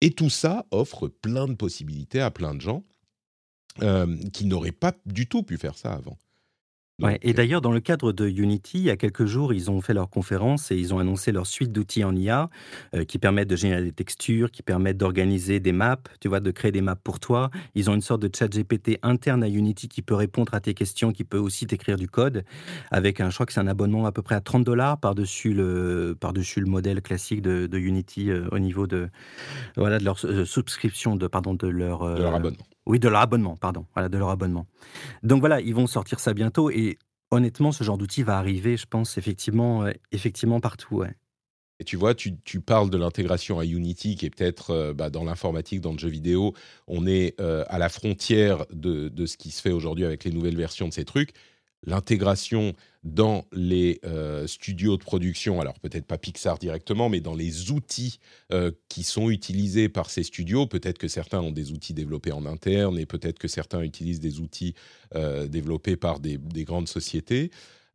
Et 0.00 0.10
tout 0.10 0.30
ça 0.30 0.66
offre 0.70 1.08
plein 1.08 1.48
de 1.48 1.54
possibilités 1.54 2.20
à 2.20 2.30
plein 2.30 2.54
de 2.54 2.60
gens 2.60 2.84
euh, 3.82 4.16
qui 4.32 4.44
n'auraient 4.44 4.72
pas 4.72 4.92
du 5.06 5.26
tout 5.26 5.42
pu 5.42 5.56
faire 5.56 5.76
ça 5.76 5.92
avant. 5.92 6.18
Ouais, 7.02 7.18
et 7.20 7.34
d'ailleurs, 7.34 7.60
dans 7.60 7.72
le 7.72 7.80
cadre 7.80 8.10
de 8.12 8.26
Unity, 8.26 8.78
il 8.78 8.84
y 8.84 8.90
a 8.90 8.96
quelques 8.96 9.26
jours, 9.26 9.52
ils 9.52 9.70
ont 9.70 9.82
fait 9.82 9.92
leur 9.92 10.08
conférence 10.08 10.70
et 10.70 10.76
ils 10.76 10.94
ont 10.94 10.98
annoncé 10.98 11.30
leur 11.30 11.46
suite 11.46 11.70
d'outils 11.70 12.04
en 12.04 12.16
IA 12.16 12.48
euh, 12.94 13.04
qui 13.04 13.18
permettent 13.18 13.50
de 13.50 13.56
générer 13.56 13.82
des 13.82 13.92
textures, 13.92 14.50
qui 14.50 14.62
permettent 14.62 14.96
d'organiser 14.96 15.60
des 15.60 15.72
maps, 15.72 15.98
tu 16.20 16.28
vois, 16.28 16.40
de 16.40 16.50
créer 16.50 16.72
des 16.72 16.80
maps 16.80 16.96
pour 16.96 17.20
toi. 17.20 17.50
Ils 17.74 17.90
ont 17.90 17.94
une 17.94 18.00
sorte 18.00 18.22
de 18.22 18.30
chat 18.34 18.48
GPT 18.48 18.98
interne 19.02 19.42
à 19.42 19.48
Unity 19.48 19.88
qui 19.88 20.00
peut 20.00 20.14
répondre 20.14 20.54
à 20.54 20.60
tes 20.60 20.72
questions, 20.72 21.12
qui 21.12 21.24
peut 21.24 21.36
aussi 21.36 21.66
t'écrire 21.66 21.98
du 21.98 22.08
code 22.08 22.44
avec 22.90 23.20
un, 23.20 23.28
je 23.28 23.34
crois 23.34 23.44
que 23.44 23.52
c'est 23.52 23.60
un 23.60 23.66
abonnement 23.66 24.06
à 24.06 24.12
peu 24.12 24.22
près 24.22 24.34
à 24.34 24.40
30 24.40 24.64
dollars 24.64 24.98
par-dessus 24.98 25.52
le, 25.52 26.16
par-dessus 26.18 26.60
le 26.60 26.66
modèle 26.66 27.02
classique 27.02 27.42
de, 27.42 27.66
de 27.66 27.78
Unity 27.78 28.30
euh, 28.30 28.48
au 28.52 28.58
niveau 28.58 28.86
de, 28.86 29.10
voilà, 29.76 29.98
de 29.98 30.04
leur 30.04 30.16
euh, 30.24 30.46
subscription, 30.46 31.14
de, 31.16 31.26
pardon, 31.26 31.52
de 31.52 31.66
leur, 31.66 32.08
de 32.14 32.22
leur 32.22 32.32
euh, 32.32 32.36
abonnement. 32.36 32.64
Oui, 32.86 32.98
de 32.98 33.08
leur 33.08 33.20
abonnement, 33.20 33.56
pardon. 33.56 33.84
Voilà, 33.94 34.08
de 34.08 34.16
leur 34.16 34.30
abonnement. 34.30 34.66
Donc 35.22 35.40
voilà, 35.40 35.60
ils 35.60 35.74
vont 35.74 35.86
sortir 35.86 36.20
ça 36.20 36.34
bientôt 36.34 36.70
et 36.70 36.98
honnêtement, 37.30 37.72
ce 37.72 37.84
genre 37.84 37.98
d'outil 37.98 38.22
va 38.22 38.38
arriver, 38.38 38.76
je 38.76 38.86
pense, 38.86 39.18
effectivement, 39.18 39.84
euh, 39.84 39.92
effectivement 40.12 40.60
partout. 40.60 41.04
Et 41.78 41.84
tu 41.84 41.96
vois, 41.96 42.14
tu, 42.14 42.32
parles 42.60 42.88
de 42.88 42.96
l'intégration 42.96 43.58
à 43.58 43.64
Unity, 43.64 44.16
qui 44.16 44.24
est 44.24 44.30
peut-être 44.30 44.70
euh, 44.70 44.94
bah, 44.94 45.10
dans 45.10 45.24
l'informatique, 45.24 45.80
dans 45.80 45.92
le 45.92 45.98
jeu 45.98 46.08
vidéo, 46.08 46.54
on 46.86 47.06
est 47.06 47.38
euh, 47.40 47.64
à 47.68 47.78
la 47.78 47.88
frontière 47.88 48.64
de 48.70 49.26
ce 49.26 49.36
qui 49.36 49.50
se 49.50 49.60
fait 49.60 49.72
aujourd'hui 49.72 50.04
avec 50.04 50.24
les 50.24 50.30
nouvelles 50.30 50.56
versions 50.56 50.88
de 50.88 50.94
ces 50.94 51.04
trucs. 51.04 51.32
L'intégration 51.84 52.74
dans 53.06 53.44
les 53.52 54.00
euh, 54.04 54.46
studios 54.48 54.96
de 54.96 55.04
production, 55.04 55.60
alors 55.60 55.78
peut-être 55.78 56.06
pas 56.06 56.18
Pixar 56.18 56.58
directement, 56.58 57.08
mais 57.08 57.20
dans 57.20 57.34
les 57.34 57.70
outils 57.70 58.18
euh, 58.52 58.72
qui 58.88 59.04
sont 59.04 59.30
utilisés 59.30 59.88
par 59.88 60.10
ces 60.10 60.24
studios. 60.24 60.66
Peut-être 60.66 60.98
que 60.98 61.06
certains 61.06 61.40
ont 61.40 61.52
des 61.52 61.70
outils 61.70 61.94
développés 61.94 62.32
en 62.32 62.44
interne 62.46 62.98
et 62.98 63.06
peut-être 63.06 63.38
que 63.38 63.48
certains 63.48 63.82
utilisent 63.82 64.20
des 64.20 64.40
outils 64.40 64.74
euh, 65.14 65.46
développés 65.46 65.96
par 65.96 66.18
des, 66.18 66.36
des 66.36 66.64
grandes 66.64 66.88
sociétés. 66.88 67.50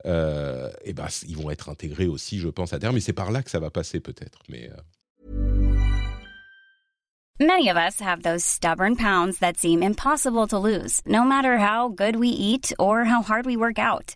et 0.05 0.93
ben, 0.93 1.07
ils 1.27 1.37
vont 1.37 1.51
être 1.51 1.69
intégrés 1.69 2.07
aussi, 2.07 2.39
je 2.39 2.47
pense, 2.47 2.73
à 2.73 2.79
terme. 2.79 2.97
Et 2.97 3.01
c'est 3.01 3.13
par 3.13 3.31
là 3.31 3.43
que 3.43 3.51
ça 3.51 3.59
va 3.59 3.69
passer 3.69 3.99
peut-être. 3.99 4.39
Mais 4.49 4.69
Many 7.39 7.69
of 7.69 7.77
us 7.77 7.99
have 7.99 8.21
those 8.21 8.45
stubborn 8.45 8.95
pounds 8.95 9.39
that 9.39 9.57
seem 9.57 9.83
impossible 9.83 10.47
to 10.47 10.59
lose, 10.59 11.01
no 11.05 11.23
matter 11.23 11.57
how 11.57 11.89
good 11.89 12.15
we 12.15 12.29
eat 12.29 12.71
or 12.77 13.03
how 13.03 13.21
hard 13.23 13.45
we 13.45 13.57
work 13.57 13.79
out. 13.79 14.15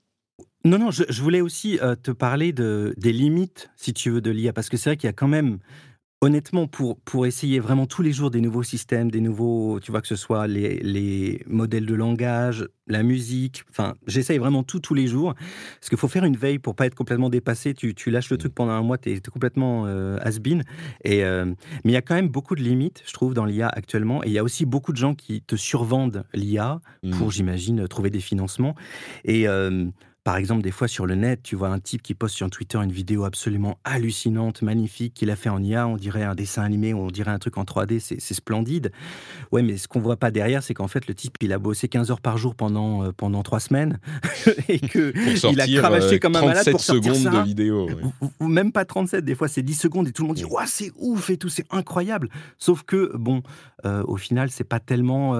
Non, 0.63 0.77
non, 0.77 0.91
je, 0.91 1.03
je 1.09 1.21
voulais 1.21 1.41
aussi 1.41 1.79
euh, 1.81 1.95
te 1.95 2.11
parler 2.11 2.53
de, 2.53 2.93
des 2.97 3.13
limites, 3.13 3.71
si 3.75 3.93
tu 3.93 4.11
veux, 4.11 4.21
de 4.21 4.29
l'IA, 4.29 4.53
parce 4.53 4.69
que 4.69 4.77
c'est 4.77 4.91
vrai 4.91 4.97
qu'il 4.97 5.07
y 5.07 5.09
a 5.09 5.13
quand 5.13 5.27
même 5.27 5.59
honnêtement, 6.23 6.67
pour, 6.67 6.99
pour 6.99 7.25
essayer 7.25 7.59
vraiment 7.59 7.87
tous 7.87 8.03
les 8.03 8.13
jours 8.13 8.29
des 8.29 8.41
nouveaux 8.41 8.61
systèmes, 8.61 9.09
des 9.09 9.21
nouveaux, 9.21 9.79
tu 9.79 9.89
vois, 9.89 10.01
que 10.01 10.07
ce 10.07 10.15
soit 10.15 10.45
les, 10.45 10.77
les 10.77 11.41
modèles 11.47 11.87
de 11.87 11.95
langage, 11.95 12.67
la 12.85 13.01
musique, 13.01 13.63
enfin, 13.71 13.95
j'essaye 14.05 14.37
vraiment 14.37 14.61
tout 14.61 14.79
tous 14.79 14.93
les 14.93 15.07
jours. 15.07 15.33
Parce 15.79 15.89
qu'il 15.89 15.97
faut 15.97 16.07
faire 16.07 16.23
une 16.23 16.37
veille 16.37 16.59
pour 16.59 16.75
pas 16.75 16.85
être 16.85 16.93
complètement 16.93 17.29
dépassé. 17.29 17.73
Tu, 17.73 17.95
tu 17.95 18.11
lâches 18.11 18.29
le 18.29 18.37
truc 18.37 18.53
pendant 18.53 18.73
un 18.73 18.83
mois, 18.83 18.99
tu 18.99 19.11
es, 19.11 19.19
complètement 19.19 19.87
euh, 19.87 20.19
has-been. 20.21 20.63
Et, 21.03 21.23
euh, 21.25 21.45
mais 21.83 21.91
il 21.91 21.93
y 21.93 21.97
a 21.97 22.03
quand 22.03 22.15
même 22.15 22.29
beaucoup 22.29 22.53
de 22.53 22.61
limites, 22.61 23.01
je 23.07 23.13
trouve, 23.13 23.33
dans 23.33 23.45
l'IA 23.45 23.67
actuellement. 23.67 24.23
Et 24.23 24.27
il 24.27 24.33
y 24.33 24.37
a 24.37 24.43
aussi 24.43 24.65
beaucoup 24.65 24.91
de 24.91 24.97
gens 24.97 25.15
qui 25.15 25.41
te 25.41 25.55
survendent 25.55 26.23
l'IA 26.35 26.81
pour, 27.13 27.27
mmh. 27.27 27.31
j'imagine, 27.31 27.87
trouver 27.87 28.11
des 28.11 28.21
financements. 28.21 28.75
Et. 29.25 29.47
Euh, 30.21 30.31
par 30.31 30.37
exemple, 30.37 30.61
des 30.61 30.71
fois 30.71 30.87
sur 30.87 31.05
le 31.05 31.15
net, 31.15 31.41
tu 31.43 31.55
vois 31.55 31.69
un 31.69 31.79
type 31.79 32.01
qui 32.01 32.13
poste 32.13 32.35
sur 32.35 32.49
Twitter 32.49 32.77
une 32.77 32.91
vidéo 32.91 33.23
absolument 33.23 33.79
hallucinante, 33.83 34.61
magnifique, 34.61 35.13
qu'il 35.13 35.29
a 35.29 35.35
fait 35.35 35.49
en 35.49 35.61
IA, 35.61 35.87
on 35.87 35.97
dirait 35.97 36.23
un 36.23 36.35
dessin 36.35 36.63
animé, 36.63 36.93
on 36.93 37.07
dirait 37.07 37.31
un 37.31 37.39
truc 37.39 37.57
en 37.57 37.63
3D, 37.63 37.99
c'est 37.99 38.33
splendide. 38.33 38.91
Ouais, 39.51 39.61
mais 39.61 39.77
ce 39.77 39.87
qu'on 39.87 39.99
voit 39.99 40.17
pas 40.17 40.31
derrière, 40.31 40.63
c'est 40.63 40.73
qu'en 40.73 40.87
fait, 40.87 41.07
le 41.07 41.13
type, 41.13 41.37
il 41.41 41.53
a 41.53 41.59
bossé 41.59 41.87
15 41.87 42.11
heures 42.11 42.21
par 42.21 42.37
jour 42.37 42.55
pendant, 42.55 43.03
euh, 43.03 43.11
pendant 43.11 43.43
3 43.43 43.59
semaines 43.59 43.99
et 44.69 44.79
qu'il 44.79 45.59
a 45.61 45.67
cravaché 45.67 46.19
comme 46.19 46.35
un 46.35 46.45
malade 46.45 46.69
pour 46.71 46.81
sortir 46.81 47.15
secondes 47.15 47.33
de 47.33 47.43
vidéo. 47.43 47.89
Ou, 48.39 48.47
même 48.47 48.71
pas 48.71 48.85
37, 48.85 49.25
des 49.25 49.35
fois 49.35 49.47
c'est 49.47 49.63
10 49.63 49.73
secondes 49.73 50.07
et 50.07 50.11
tout 50.11 50.23
le 50.23 50.27
monde 50.27 50.37
dit 50.37 50.45
ouais, 50.45 50.63
c'est 50.67 50.91
ouf 50.97 51.29
et 51.29 51.37
tout, 51.37 51.49
c'est 51.49 51.65
incroyable. 51.71 52.29
Sauf 52.57 52.83
que, 52.83 53.15
bon, 53.17 53.43
euh, 53.85 54.03
au 54.07 54.17
final, 54.17 54.49
c'est 54.51 54.63
pas 54.63 54.79
tellement. 54.79 55.35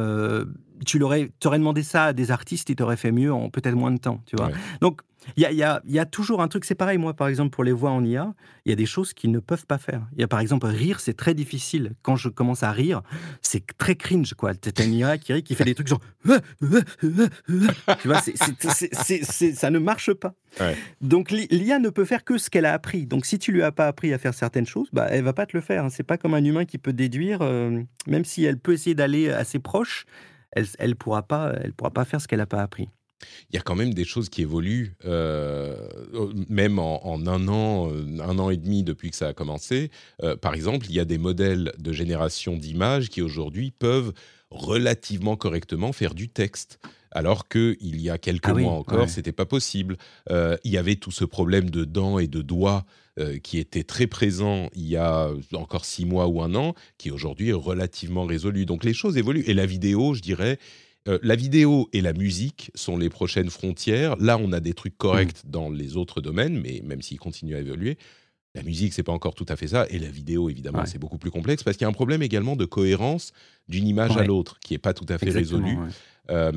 Tu 0.85 0.99
l'aurais, 0.99 1.31
aurais 1.45 1.59
demandé 1.59 1.83
ça 1.83 2.05
à 2.05 2.13
des 2.13 2.31
artistes, 2.31 2.69
ils 2.69 2.75
t'auraient 2.75 2.97
fait 2.97 3.11
mieux 3.11 3.33
en 3.33 3.49
peut-être 3.49 3.75
moins 3.75 3.91
de 3.91 3.99
temps, 3.99 4.21
tu 4.25 4.35
vois. 4.35 4.49
Donc, 4.81 5.01
il 5.37 5.43
y 5.43 5.45
a, 5.45 5.51
y, 5.51 5.61
a, 5.61 5.81
y 5.87 5.99
a, 5.99 6.05
toujours 6.05 6.41
un 6.41 6.47
truc, 6.47 6.65
c'est 6.65 6.75
pareil, 6.75 6.97
moi, 6.97 7.13
par 7.13 7.27
exemple, 7.27 7.51
pour 7.51 7.63
les 7.63 7.71
voix 7.71 7.91
en 7.91 8.03
IA, 8.03 8.33
il 8.65 8.69
y 8.69 8.73
a 8.73 8.75
des 8.75 8.87
choses 8.87 9.13
qu'ils 9.13 9.31
ne 9.31 9.39
peuvent 9.39 9.67
pas 9.67 9.77
faire. 9.77 10.01
Il 10.13 10.21
y 10.21 10.23
a, 10.23 10.27
par 10.27 10.39
exemple, 10.39 10.65
rire, 10.65 10.99
c'est 10.99 11.13
très 11.13 11.35
difficile. 11.35 11.93
Quand 12.01 12.15
je 12.15 12.29
commence 12.29 12.63
à 12.63 12.71
rire, 12.71 13.03
c'est 13.41 13.63
très 13.77 13.95
cringe, 13.95 14.33
quoi. 14.33 14.55
T'as 14.55 14.83
une 14.83 14.93
IA 14.93 15.17
qui 15.19 15.33
rit, 15.33 15.43
qui 15.43 15.53
fait 15.53 15.63
des 15.63 15.75
trucs 15.75 15.87
genre... 15.87 16.01
tu 16.25 18.07
vois, 18.07 18.21
ça 18.21 19.69
ne 19.69 19.79
marche 19.79 20.13
pas. 20.13 20.33
Donc, 21.01 21.29
l'IA 21.29 21.79
ne 21.79 21.89
peut 21.89 22.05
faire 22.05 22.23
que 22.23 22.37
ce 22.37 22.49
qu'elle 22.49 22.65
a 22.65 22.73
appris. 22.73 23.05
Donc, 23.05 23.25
si 23.25 23.37
tu 23.37 23.51
lui 23.51 23.61
as 23.61 23.71
pas 23.71 23.87
appris 23.87 24.13
à 24.13 24.17
faire 24.17 24.33
certaines 24.33 24.65
choses, 24.65 24.89
bah, 24.91 25.07
elle 25.09 25.23
va 25.23 25.33
pas 25.33 25.45
te 25.45 25.55
le 25.55 25.61
faire. 25.61 25.85
Hein. 25.85 25.89
C'est 25.89 26.03
pas 26.03 26.17
comme 26.17 26.33
un 26.33 26.43
humain 26.43 26.65
qui 26.65 26.79
peut 26.79 26.93
déduire, 26.93 27.39
euh, 27.41 27.79
même 28.07 28.25
si 28.25 28.43
elle 28.43 28.57
peut 28.57 28.73
essayer 28.73 28.95
d'aller 28.95 29.29
assez 29.29 29.59
proche, 29.59 30.05
elle 30.53 30.89
ne 30.89 30.93
pourra, 30.93 31.23
pas, 31.23 31.53
elle 31.61 31.73
pourra 31.73 31.91
pas 31.91 32.05
faire 32.05 32.21
ce 32.21 32.27
qu'elle 32.27 32.39
n'a 32.39 32.45
pas 32.45 32.61
appris. 32.61 32.89
Il 33.49 33.55
y 33.55 33.59
a 33.59 33.61
quand 33.61 33.75
même 33.75 33.93
des 33.93 34.05
choses 34.05 34.29
qui 34.29 34.41
évoluent, 34.41 34.95
euh, 35.05 35.87
même 36.49 36.79
en, 36.79 37.19
un 37.27 37.47
an, 37.47 37.91
euh, 37.91 38.19
un 38.21 38.39
an 38.39 38.49
et 38.49 38.57
demi 38.57 38.83
depuis 38.83 39.11
que 39.11 39.15
ça 39.15 39.27
a 39.27 39.33
commencé. 39.33 39.91
Euh, 40.23 40.35
par 40.35 40.53
exemple, 40.53 40.87
il 40.89 40.95
y 40.95 40.99
a 40.99 41.05
des 41.05 41.17
modèles 41.17 41.71
de 41.77 41.93
génération 41.93 42.55
d'images 42.55 43.09
qui 43.09 43.21
aujourd'hui 43.21 43.71
peuvent 43.71 44.13
relativement 44.49 45.35
correctement 45.35 45.93
faire 45.93 46.13
du 46.13 46.29
texte 46.29 46.79
alors 47.11 47.47
qu'il 47.49 48.01
y 48.01 48.09
a 48.09 48.17
quelques 48.17 48.49
ah 48.49 48.53
mois 48.53 48.71
encore, 48.71 49.09
ce 49.09 49.15
c'était 49.15 49.33
pas 49.33 49.45
possible. 49.45 49.97
il 50.29 50.71
y 50.71 50.77
avait 50.77 50.95
tout 50.95 51.11
ce 51.11 51.25
problème 51.25 51.69
de 51.69 51.83
dents 51.83 52.19
et 52.19 52.27
de 52.27 52.41
doigts 52.41 52.85
qui 53.43 53.57
était 53.57 53.83
très 53.83 54.07
présent 54.07 54.69
il 54.73 54.87
y 54.87 54.97
a 54.97 55.29
encore 55.53 55.85
six 55.85 56.05
mois 56.05 56.27
ou 56.27 56.41
un 56.41 56.55
an, 56.55 56.73
qui 56.97 57.11
aujourd'hui 57.11 57.49
est 57.49 57.53
relativement 57.53 58.25
résolu. 58.25 58.65
Donc 58.65 58.83
les 58.83 58.93
choses 58.93 59.17
évoluent. 59.17 59.43
Et 59.47 59.53
la 59.53 59.65
vidéo, 59.65 60.13
je 60.13 60.21
dirais, 60.21 60.57
la 61.05 61.35
vidéo 61.35 61.89
et 61.93 62.01
la 62.01 62.13
musique 62.13 62.71
sont 62.75 62.97
les 62.97 63.09
prochaines 63.09 63.49
frontières. 63.49 64.15
Là, 64.17 64.37
on 64.37 64.51
a 64.51 64.59
des 64.59 64.73
trucs 64.73 64.97
corrects 64.97 65.43
mmh. 65.43 65.49
dans 65.49 65.69
les 65.69 65.97
autres 65.97 66.21
domaines, 66.21 66.59
mais 66.59 66.81
même 66.85 67.01
s'ils 67.01 67.19
continuent 67.19 67.55
à 67.55 67.59
évoluer, 67.59 67.97
la 68.53 68.63
musique, 68.63 68.93
c'est 68.93 69.03
pas 69.03 69.13
encore 69.13 69.33
tout 69.33 69.45
à 69.47 69.55
fait 69.55 69.67
ça. 69.67 69.87
Et 69.89 69.97
la 69.97 70.09
vidéo, 70.09 70.49
évidemment, 70.49 70.85
c'est 70.85 70.99
beaucoup 70.99 71.17
plus 71.17 71.31
complexe 71.31 71.63
parce 71.63 71.77
qu'il 71.77 71.85
y 71.85 71.87
a 71.87 71.89
un 71.89 71.93
problème 71.93 72.21
également 72.21 72.55
de 72.55 72.65
cohérence 72.65 73.31
d'une 73.69 73.87
image 73.87 74.17
à 74.17 74.23
l'autre 74.23 74.59
qui 74.59 74.73
est 74.73 74.77
pas 74.77 74.93
tout 74.93 75.05
à 75.07 75.17
fait 75.17 75.29
résolu. 75.29 75.77
Euh, 76.29 76.51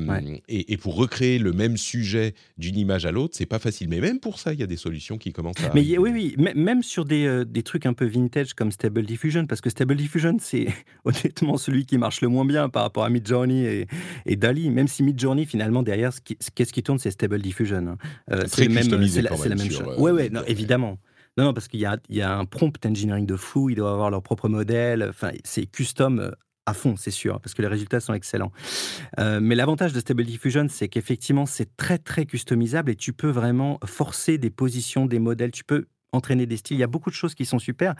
et, 0.47 0.77
pour 0.77 0.95
recréer 0.95 1.39
le 1.39 1.51
même 1.51 1.75
sujet 1.75 2.33
d'une 2.57 2.77
image 2.77 3.05
à 3.05 3.11
l'autre, 3.11 3.35
c'est 3.35 3.45
pas 3.45 3.59
facile. 3.59 3.89
Mais 3.89 3.99
même 3.99 4.19
pour 4.19 4.39
ça, 4.39 4.53
il 4.53 4.59
y 4.59 4.63
a 4.63 4.67
des 4.67 4.77
solutions 4.77 5.17
qui 5.17 5.33
commencent 5.33 5.61
à. 5.63 5.71
Mais 5.73 5.97
oui, 5.97 6.11
oui, 6.11 6.35
même 6.37 6.83
sur 6.83 7.03
des, 7.03 7.25
euh, 7.25 7.45
des, 7.45 7.63
trucs 7.63 7.85
un 7.85 7.93
peu 7.93 8.05
vintage 8.05 8.53
comme 8.53 8.71
Stable 8.71 9.05
Diffusion, 9.05 9.47
parce 9.47 9.61
que 9.61 9.69
Stable 9.69 9.95
Diffusion, 9.95 10.37
c'est 10.39 10.67
honnêtement 11.03 11.57
celui 11.57 11.85
qui 11.85 11.97
marche 11.97 12.21
le 12.21 12.27
moins 12.27 12.45
bien 12.45 12.69
par 12.69 12.83
rapport 12.83 13.03
à 13.03 13.09
Midjourney 13.09 13.65
et, 13.65 13.87
et 14.25 14.35
Dali. 14.35 14.69
Même 14.69 14.87
si 14.87 15.03
Midjourney, 15.03 15.45
finalement, 15.45 15.83
derrière, 15.83 16.11
qu'est-ce 16.23 16.71
qui 16.73 16.83
tourne, 16.83 16.99
c'est 16.99 17.11
Stable 17.11 17.41
Diffusion. 17.41 17.77
Hein. 17.87 17.97
Euh, 18.31 18.43
c'est 18.47 18.67
la, 18.67 18.81
la, 18.81 19.55
même 19.55 19.71
chose. 19.71 19.95
Oui, 19.97 20.11
oui, 20.11 20.29
évidemment. 20.47 20.99
Non, 21.37 21.45
non, 21.45 21.53
parce 21.53 21.67
qu'il 21.67 21.81
y 21.81 22.15
y 22.15 22.21
a 22.21 22.37
un 22.37 22.45
prompt 22.45 22.85
engineering 22.85 23.25
de 23.25 23.35
fou, 23.35 23.69
ils 23.69 23.75
doivent 23.75 23.91
avoir 23.91 24.09
leur 24.09 24.21
propre 24.21 24.47
modèle, 24.47 25.05
enfin, 25.09 25.31
c'est 25.43 25.65
custom 25.65 26.31
à 26.65 26.73
fond, 26.73 26.95
c'est 26.97 27.11
sûr, 27.11 27.39
parce 27.39 27.53
que 27.53 27.61
les 27.61 27.67
résultats 27.67 27.99
sont 27.99 28.13
excellents. 28.13 28.51
Euh, 29.19 29.39
mais 29.41 29.55
l'avantage 29.55 29.93
de 29.93 29.99
Stable 29.99 30.23
Diffusion, 30.23 30.67
c'est 30.69 30.87
qu'effectivement, 30.87 31.45
c'est 31.45 31.75
très, 31.77 31.97
très 31.97 32.25
customisable 32.25 32.91
et 32.91 32.95
tu 32.95 33.13
peux 33.13 33.29
vraiment 33.29 33.79
forcer 33.85 34.37
des 34.37 34.49
positions, 34.49 35.05
des 35.05 35.19
modèles, 35.19 35.51
tu 35.51 35.63
peux 35.63 35.85
entraîner 36.11 36.45
des 36.45 36.57
styles. 36.57 36.77
Il 36.77 36.79
y 36.79 36.83
a 36.83 36.87
beaucoup 36.87 37.09
de 37.09 37.15
choses 37.15 37.35
qui 37.35 37.45
sont 37.45 37.59
super, 37.59 37.95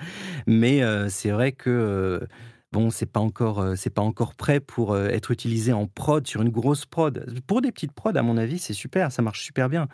mais 0.48 0.84
euh, 0.84 1.10
c'est 1.10 1.32
vrai 1.32 1.52
que... 1.52 1.70
Euh, 1.70 2.28
bon, 2.72 2.90
c'est 2.90 3.06
pas 3.06 3.22
encore, 3.22 3.66
c'est 3.78 3.94
pas 3.94 4.02
encore 4.02 4.36
prêt 4.36 4.60
pour 4.60 4.98
être 4.98 5.32
utilisé 5.32 5.72
en 5.72 5.88
prod 5.88 6.28
sur 6.28 6.42
une 6.42 6.50
grosse 6.50 6.86
prod. 6.86 7.26
Pour 7.48 7.62
des 7.62 7.72
petites 7.72 7.94
prods, 7.94 8.18
à 8.18 8.22
mon 8.22 8.36
avis, 8.36 8.60
c'est 8.60 8.74
super, 8.74 9.14
ça 9.14 9.22
marche 9.22 9.44
super 9.44 9.70
bien. 9.70 9.88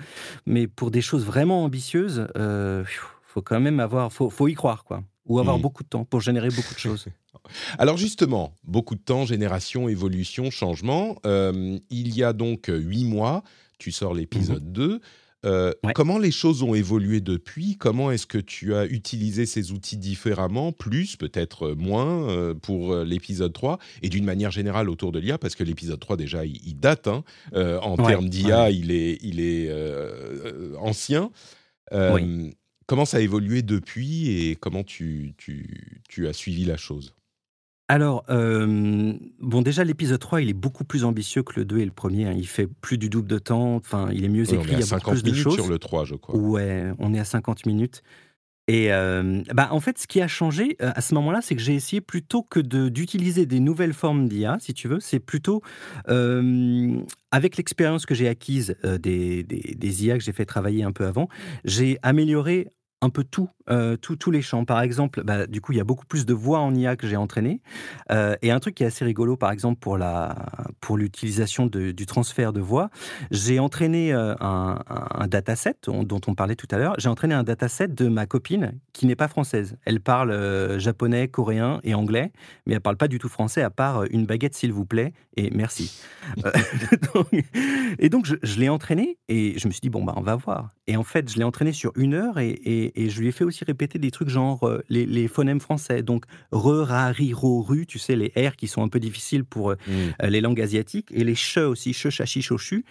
Mais 0.47 0.67
pour 0.67 0.89
des 0.89 1.01
choses 1.01 1.24
vraiment 1.24 1.63
ambitieuses, 1.63 2.28
euh, 2.38 2.84
faut 3.32 3.41
quand 3.41 3.59
même 3.59 3.80
avoir, 3.80 4.11
faut, 4.11 4.30
faut 4.30 4.47
y 4.47 4.55
croire, 4.55 4.84
quoi, 4.84 5.03
ou 5.26 5.39
avoir 5.39 5.57
mmh. 5.57 5.61
beaucoup 5.61 5.84
de 5.84 5.89
temps 5.89 6.05
pour 6.05 6.22
générer 6.22 6.49
beaucoup 6.49 6.74
de 6.74 6.80
choses. 6.88 7.07
Alors 7.78 7.97
justement, 7.97 8.53
beaucoup 8.63 8.95
de 8.95 9.01
temps, 9.01 9.26
génération, 9.26 9.89
évolution, 9.89 10.51
changement. 10.51 11.17
Euh, 11.26 11.80
il 11.89 12.15
y 12.15 12.24
a 12.24 12.34
donc 12.34 12.65
huit 12.69 13.05
mois, 13.05 13.43
tu 13.80 13.91
sors 13.91 14.13
l'épisode 14.13 14.72
2. 14.72 14.95
Mmh 14.95 14.99
euh, 15.43 15.74
comment 15.95 16.19
les 16.19 16.30
choses 16.30 16.61
ont 16.61 16.76
évolué 16.76 17.19
depuis? 17.19 17.76
Comment 17.76 18.11
est-ce 18.11 18.28
que 18.28 18.38
tu 18.38 18.76
as 18.76 18.86
utilisé 18.86 19.47
ces 19.47 19.72
outils 19.72 19.97
différemment, 19.97 20.72
plus, 20.72 21.15
peut-être 21.15 21.72
moins, 21.72 22.30
euh, 22.30 22.53
pour 22.53 22.95
l'épisode 22.97 23.51
3 23.51 23.80
Et 24.03 24.09
d'une 24.09 24.24
manière 24.24 24.51
générale 24.51 24.88
autour 24.88 25.11
de 25.11 25.17
l'IA, 25.17 25.39
parce 25.39 25.55
que 25.55 25.63
l'épisode 25.63 25.99
3, 25.99 26.15
déjà, 26.15 26.45
il, 26.45 26.76
date. 26.76 27.07
Hein, 27.07 27.24
en 27.55 27.97
termes 27.97 28.30
d'IA, 28.30 28.69
il 28.69 28.91
est, 28.91 29.17
il 29.24 29.39
est 29.39 29.74
ancien. 30.78 31.32
Comment 32.92 33.06
ça 33.06 33.18
a 33.18 33.20
évolué 33.22 33.62
depuis 33.62 34.28
et 34.50 34.58
comment 34.58 34.84
tu, 34.84 35.34
tu, 35.38 36.02
tu 36.10 36.28
as 36.28 36.34
suivi 36.34 36.66
la 36.66 36.76
chose? 36.76 37.16
Alors, 37.88 38.26
euh, 38.30 39.14
bon, 39.39 39.62
déjà, 39.62 39.86
l'épisode 39.86 40.20
3, 40.20 40.42
il 40.42 40.50
est 40.50 40.54
beaucoup 40.54 40.84
plus 40.84 41.06
ambitieux 41.06 41.42
que 41.42 41.58
le 41.58 41.64
2 41.64 41.78
et 41.78 41.86
le 41.86 41.92
premier. 41.92 42.26
hein. 42.26 42.34
Il 42.36 42.46
fait 42.50 42.68
plus 42.68 42.98
du 42.98 43.08
double 43.08 43.30
de 43.30 43.39
temps. 43.39 43.76
Enfin, 43.76 44.10
il 44.12 44.26
est 44.26 44.30
mieux 44.30 44.44
écrit. 44.54 44.66
Il 44.68 44.72
y 44.72 44.76
a 44.76 44.80
beaucoup 44.80 44.89
50 44.89 45.14
plus 45.14 45.24
de 45.24 45.30
minutes 45.30 45.44
choses. 45.44 45.54
sur 45.54 45.68
le 45.70 45.80
3, 45.80 46.04
je 46.04 46.16
crois. 46.16 46.36
Ouais, 46.38 46.92
on 47.00 47.14
est 47.14 47.20
à 47.20 47.24
50 47.24 47.66
minutes. 47.66 48.04
Et 48.68 48.92
euh, 48.92 49.42
bah, 49.54 49.70
en 49.72 49.80
fait, 49.80 49.98
ce 49.98 50.06
qui 50.08 50.22
a 50.22 50.28
changé 50.28 50.76
euh, 50.82 50.92
à 50.94 51.00
ce 51.02 51.14
moment-là, 51.16 51.39
c'est 51.42 51.56
que 51.56 51.62
j'ai 51.62 51.76
essayé 51.76 52.02
plutôt 52.02 52.44
que 52.44 52.60
de- 52.60 52.89
d'utiliser 52.89 53.46
des 53.46 53.60
nouvelles 53.62 53.94
formes 53.94 54.28
d'IA, 54.28 54.58
si 54.60 54.74
tu 54.74 54.88
veux, 54.89 55.00
c'est 55.00 55.20
plutôt 55.20 55.62
euh, 56.10 57.02
avec 57.32 57.58
l'expérience 57.58 58.06
que 58.06 58.14
j'ai 58.16 58.28
acquise 58.28 58.76
des, 58.84 59.44
des- 59.44 59.76
des 59.78 60.06
IA 60.06 60.18
que 60.18 60.24
j'ai 60.24 60.32
fait 60.34 60.46
travailler 60.46 60.84
un 60.84 60.92
peu 60.92 61.06
avant, 61.06 61.28
j'ai 61.66 61.98
amélioré 62.04 62.68
un 63.04 63.10
peu 63.10 63.24
tout, 63.24 63.49
euh, 63.70 63.97
tout- 63.97 64.16
tous 64.16 64.30
les 64.32 64.41
champs. 64.43 64.64
Par 64.64 64.80
exemple, 64.82 65.24
bah, 65.24 65.47
du 65.47 65.60
coup, 65.60 65.72
il 65.72 65.78
y 65.78 65.82
a 65.82 65.84
beaucoup 65.84 66.06
plus 66.06 66.26
de 66.26 66.34
voix 66.34 66.60
en 66.60 66.74
IA 66.76 66.95
que 66.95 67.08
j'ai 67.08 67.18
entraîné. 67.18 67.62
Euh, 68.12 68.36
et 68.43 68.52
un 68.52 68.60
truc 68.60 68.76
qui 68.76 68.84
est 68.84 68.86
assez 68.86 69.04
rigolo, 69.04 69.36
par 69.38 69.52
exemple, 69.52 69.80
pour 69.80 69.97
la 69.97 70.36
pour 70.82 70.97
l'utilisation 70.97 71.66
du 71.68 72.06
transfert 72.06 72.54
de 72.54 72.60
voix, 72.62 72.89
j'ai 73.32 73.60
entraîné 73.60 74.14
euh, 74.14 74.36
un, 74.39 74.80
un- 74.88 75.08
un 75.24 75.28
dataset 75.28 75.76
on- 75.88 76.04
dont 76.04 76.22
on 76.28 76.36
parlait 76.36 76.56
tout 76.56 76.68
à 76.72 76.78
l'heure. 76.78 76.95
J'ai 76.99 77.10
entraîné 77.10 77.34
un 77.34 77.43
dataset 77.43 77.88
de 77.88 78.08
ma 78.08 78.26
copine 78.28 78.80
qui 78.93 79.06
n'est 79.08 79.16
pas 79.16 79.28
française. 79.28 79.78
Elle 79.86 79.99
parle 79.99 80.32
euh, 80.32 80.78
japonais, 80.80 81.28
coréen 81.28 81.80
et 81.84 81.93
anglais, 81.95 82.32
mais 82.68 82.76
elle 82.76 82.82
parle 82.82 82.97
pas 82.97 83.08
du 83.08 83.18
tout 83.20 83.30
français 83.30 83.62
à 83.64 83.70
part 83.72 84.04
une 84.12 84.26
baguette 84.28 84.54
s'il 84.56 84.74
vous 84.74 84.86
plaît 84.86 85.14
et 85.38 85.49
merci. 85.52 86.02
Donc- 87.14 87.32
et 87.99 88.10
donc 88.10 88.26
je, 88.26 88.36
je 88.43 88.60
l'ai 88.60 88.70
entraîné 88.70 89.18
et 89.28 89.58
je 89.58 89.68
me 89.68 89.72
suis 89.72 89.82
dit 89.82 89.89
bon 89.89 90.04
bah 90.04 90.14
on 90.18 90.22
va 90.22 90.36
voir. 90.36 90.70
Et 90.88 90.97
en 90.97 91.04
fait 91.04 91.32
je 91.32 91.38
l'ai 91.38 91.43
entraîné 91.43 91.74
sur 91.74 91.91
une 91.95 92.14
heure 92.14 92.38
et, 92.39 92.49
et- 92.49 92.91
et 92.96 93.10
je 93.10 93.20
lui 93.22 93.28
ai 93.28 93.32
fait 93.32 93.44
aussi 93.44 93.64
répéter 93.64 94.00
des 94.00 94.12
trucs 94.12 94.30
genre 94.30 94.64
euh, 94.68 94.82
les, 94.89 95.06
les 95.06 95.28
phonèmes 95.28 95.60
français. 95.60 96.04
Donc 96.04 96.26
re, 96.52 96.86
ra, 96.88 97.08
ri, 97.12 97.34
ro, 97.34 97.62
ru, 97.62 97.86
tu 97.86 98.00
sais 98.00 98.16
les 98.16 98.32
R 98.38 98.56
qui 98.56 98.68
sont 98.68 98.84
un 98.84 98.89
peu 98.89 99.00
difficiles 99.00 99.44
pour 99.46 99.72
euh, 99.72 99.76
Mm. 99.88 99.92
euh, 100.24 100.28
les 100.30 100.42
langues 100.42 100.62
asiatiques 100.62 101.10
et 101.12 101.24
les 101.24 101.36
che 101.36 101.58
aussi, 101.60 101.94
che, 101.94 102.10
chachi, 102.10 102.42
chochu. 102.42 102.84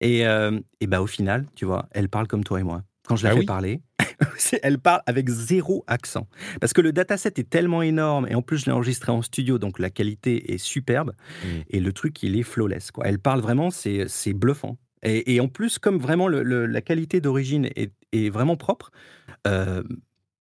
Et, 0.00 0.26
euh, 0.26 0.58
et 0.80 0.86
bah 0.86 1.00
au 1.00 1.06
final, 1.06 1.46
tu 1.54 1.64
vois, 1.64 1.88
elle 1.92 2.08
parle 2.08 2.26
comme 2.26 2.44
toi 2.44 2.60
et 2.60 2.62
moi. 2.62 2.82
Quand 3.08 3.16
je 3.16 3.24
la 3.24 3.30
Ah 3.30 3.34
fais 3.34 3.40
oui? 3.40 3.46
parler, 3.46 3.80
elle 4.62 4.78
parle 4.78 5.00
avec 5.06 5.28
zéro 5.28 5.84
accent. 5.86 6.26
Parce 6.60 6.72
que 6.72 6.80
le 6.80 6.92
dataset 6.92 7.32
est 7.36 7.48
tellement 7.48 7.82
énorme 7.82 8.26
et 8.28 8.34
en 8.34 8.42
plus 8.42 8.58
je 8.58 8.66
l'ai 8.66 8.72
enregistré 8.72 9.12
en 9.12 9.22
studio, 9.22 9.58
donc 9.58 9.78
la 9.78 9.90
qualité 9.90 10.52
est 10.52 10.58
superbe. 10.58 11.12
Mm. 11.42 11.46
Et 11.70 11.80
le 11.80 11.92
truc, 11.92 12.22
il 12.22 12.36
est 12.36 12.42
flawless. 12.42 12.90
Quoi. 12.90 13.06
Elle 13.06 13.18
parle 13.18 13.40
vraiment, 13.40 13.70
c'est 13.70 14.04
c'est 14.08 14.32
bluffant. 14.34 14.76
Et, 15.02 15.34
et 15.34 15.40
en 15.40 15.48
plus, 15.48 15.78
comme 15.78 15.98
vraiment 15.98 16.26
le- 16.26 16.42
le- 16.42 16.66
la 16.66 16.80
qualité 16.80 17.20
d'origine 17.20 17.66
est, 17.76 17.92
est 18.12 18.28
vraiment 18.30 18.56
propre, 18.56 18.90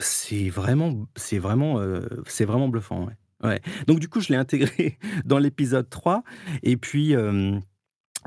c'est 0.01 0.49
vraiment, 0.49 1.07
c'est 1.17 1.39
vraiment, 1.39 1.81
c'est 2.27 2.45
vraiment 2.45 2.69
bluffant. 2.69 3.05
ouais. 3.07 3.15
Ouais. 3.43 3.61
Donc 3.87 4.01
du 4.01 4.09
coup, 4.09 4.21
je 4.21 4.31
l'ai 4.31 4.37
intégré 4.37 4.99
dans 5.25 5.39
l'épisode 5.39 5.89
3. 5.89 6.23
Et 6.63 6.77
puis, 6.77 7.15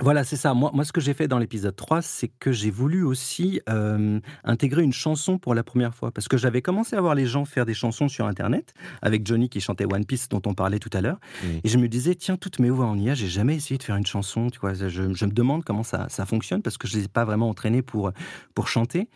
voilà, 0.02 0.24
c'est 0.24 0.36
ça. 0.36 0.54
Moi, 0.54 0.72
moi, 0.74 0.84
ce 0.84 0.91
que 0.91 1.02
j'ai 1.02 1.14
fait 1.14 1.28
dans 1.28 1.38
l'épisode 1.38 1.76
3, 1.76 2.02
c'est 2.02 2.28
que 2.28 2.52
j'ai 2.52 2.72
voulu 2.72 3.04
aussi 3.04 3.62
euh, 3.70 4.20
intégrer 4.43 4.82
une 4.82 4.93
chanson 4.93 5.38
pour 5.38 5.54
la 5.54 5.64
première 5.64 5.93
fois. 5.93 6.12
Parce 6.12 6.28
que 6.28 6.38
j'avais 6.38 6.62
commencé 6.62 6.95
à 6.95 7.02
voir 7.02 7.14
les 7.14 7.28
gens 7.28 7.45
faire 7.45 7.66
des 7.66 7.74
chansons 7.74 8.08
sur 8.08 8.26
Internet, 8.26 8.74
avec 9.02 9.26
Johnny 9.26 9.49
qui 9.49 9.62
chantait 9.62 9.86
One 9.86 10.06
Piece, 10.06 10.28
dont 10.30 10.41
on 10.45 10.54
parlait 10.54 10.80
tout 10.80 10.89
à 10.93 11.02
l'heure. 11.02 11.20
Et 11.64 11.70
je 11.70 11.78
me 11.78 11.88
disais, 11.88 12.16
tiens, 12.16 12.36
toutes 12.36 12.60
mes 12.60 12.70
voix 12.70 12.86
en 12.86 12.97
IA, 12.97 13.14
j'ai 13.14 13.28
jamais 13.28 13.56
essayé 13.56 13.78
de 13.78 13.84
faire 13.84 13.95
une 13.95 14.06
chanson. 14.06 14.49
Tu 14.49 14.60
vois, 14.60 14.74
je, 14.74 14.89
je 14.89 15.26
me 15.26 15.32
demande 15.32 15.64
comment 15.64 15.84
ça, 15.84 16.08
ça 16.10 16.26
fonctionne, 16.26 16.62
parce 16.62 16.78
que 16.78 16.88
je 16.88 16.95
ne 16.95 16.99
les 16.99 17.06
ai 17.06 17.08
pas 17.08 17.26
vraiment 17.26 17.49
entraînés 17.49 17.82
pour, 17.82 18.12
pour 18.56 18.68
chanter. 18.68 19.08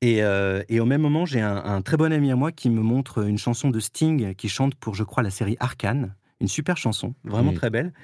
Et, 0.00 0.22
euh, 0.22 0.62
et 0.68 0.80
au 0.80 0.84
même 0.84 1.00
moment, 1.00 1.24
j'ai 1.24 1.40
un, 1.40 1.56
un 1.56 1.80
très 1.80 1.96
bon 1.96 2.12
ami 2.12 2.30
à 2.30 2.36
moi 2.36 2.52
qui 2.52 2.70
me 2.70 2.82
montre 2.82 3.26
une 3.26 3.38
chanson 3.38 3.70
de 3.70 3.80
Sting 3.80 4.34
qui 4.34 4.48
chante 4.48 4.74
pour, 4.74 4.94
je 4.94 5.04
crois, 5.04 5.22
la 5.22 5.30
série 5.30 5.56
Arcane. 5.60 6.14
Une 6.44 6.48
super 6.48 6.76
chanson, 6.76 7.14
vraiment 7.24 7.52
Mm. 7.52 7.56
très 7.56 7.70
belle. 7.70 7.94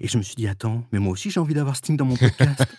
Et 0.00 0.08
je 0.08 0.18
me 0.18 0.22
suis 0.22 0.34
dit, 0.34 0.46
attends, 0.46 0.84
mais 0.92 0.98
moi 0.98 1.10
aussi 1.12 1.30
j'ai 1.30 1.40
envie 1.40 1.54
d'avoir 1.54 1.74
Sting 1.74 1.96
dans 1.96 2.04
mon 2.04 2.16
podcast. 2.16 2.66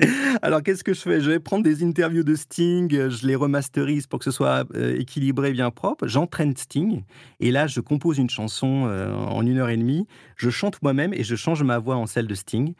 Alors 0.42 0.62
qu'est-ce 0.62 0.82
que 0.84 0.92
je 0.94 1.00
fais? 1.00 1.20
Je 1.20 1.28
vais 1.30 1.38
prendre 1.40 1.62
des 1.64 1.82
interviews 1.84 2.22
de 2.24 2.34
Sting, 2.36 2.88
je 3.10 3.26
les 3.26 3.34
remasterise 3.34 4.06
pour 4.06 4.18
que 4.20 4.24
ce 4.24 4.30
soit 4.30 4.64
euh, 4.74 4.96
équilibré, 4.98 5.52
bien 5.52 5.70
propre. 5.70 6.06
J'entraîne 6.06 6.56
Sting 6.56 7.02
et 7.40 7.50
là 7.50 7.66
je 7.66 7.80
compose 7.80 8.18
une 8.18 8.30
chanson 8.30 8.86
euh, 8.86 9.12
en 9.14 9.44
une 9.46 9.58
heure 9.58 9.68
et 9.70 9.76
demie. 9.76 10.06
Je 10.36 10.50
chante 10.50 10.80
moi-même 10.82 11.12
et 11.14 11.24
je 11.24 11.34
change 11.36 11.62
ma 11.64 11.78
voix 11.78 11.96
en 11.96 12.06
celle 12.06 12.26
de 12.28 12.34
Sting 12.34 12.74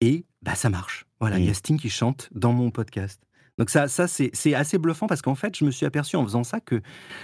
et 0.00 0.24
bah 0.42 0.54
ça 0.54 0.68
marche. 0.70 1.06
Voilà, 1.20 1.38
il 1.38 1.44
y 1.44 1.48
a 1.48 1.52
Mm. 1.52 1.54
Sting 1.54 1.78
qui 1.78 1.88
chante 1.90 2.28
dans 2.34 2.52
mon 2.52 2.70
podcast. 2.70 3.20
Donc 3.62 3.70
ça, 3.70 3.86
ça 3.86 4.08
c'est 4.08 4.54
assez 4.54 4.76
bluffant 4.76 5.06
parce 5.06 5.22
qu'en 5.22 5.36
fait, 5.36 5.56
je 5.56 5.64
me 5.64 5.70
suis 5.70 5.86
aperçu 5.86 6.16
en 6.16 6.24
faisant 6.24 6.42
ça 6.42 6.58
que 6.58 6.80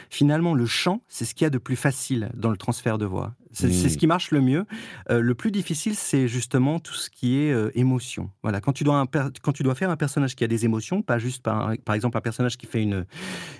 finalement 0.09 0.55
le 0.55 0.66
chant, 0.66 1.03
c'est 1.09 1.24
ce 1.24 1.34
qu'il 1.34 1.45
y 1.45 1.49
a 1.49 1.51
de 1.51 1.59
plus 1.59 1.74
facile 1.74 2.30
dans 2.36 2.51
le 2.51 2.57
transfert 2.57 2.97
de 2.97 3.07
voix. 3.07 3.34
C'est 3.51 3.72
c'est 3.72 3.86
Mm. 3.86 3.91
ce 3.91 3.97
qui 3.99 4.07
marche 4.07 4.30
le 4.30 4.41
mieux. 4.41 4.64
Euh, 5.11 5.18
le 5.20 5.34
plus 5.34 5.51
difficile, 5.51 5.97
c'est 5.97 6.28
justement 6.28 6.78
tout 6.78 6.95
ce 6.95 7.11
qui 7.11 7.41
est 7.41 7.51
euh, 7.51 7.72
émotion. 7.74 8.30
Voilà, 8.45 8.61
quand 8.61 8.72
tu 8.72 8.84
dois 8.84 9.01
un 9.01 9.07
quand 9.43 9.51
tu 9.53 9.64
dois 9.64 9.74
faire 9.74 9.91
un 9.91 9.97
personnage 9.97 10.36
qui 10.36 10.45
a 10.45 10.47
des 10.47 10.64
émotions, 10.64 11.03
pas 11.03 11.18
juste 11.18 11.43
par, 11.43 11.72
par 11.84 11.97
exemple 11.97 12.16
un 12.16 12.20
personnage 12.20 12.57
qui 12.57 12.66
fait 12.66 12.82
une 12.84 13.05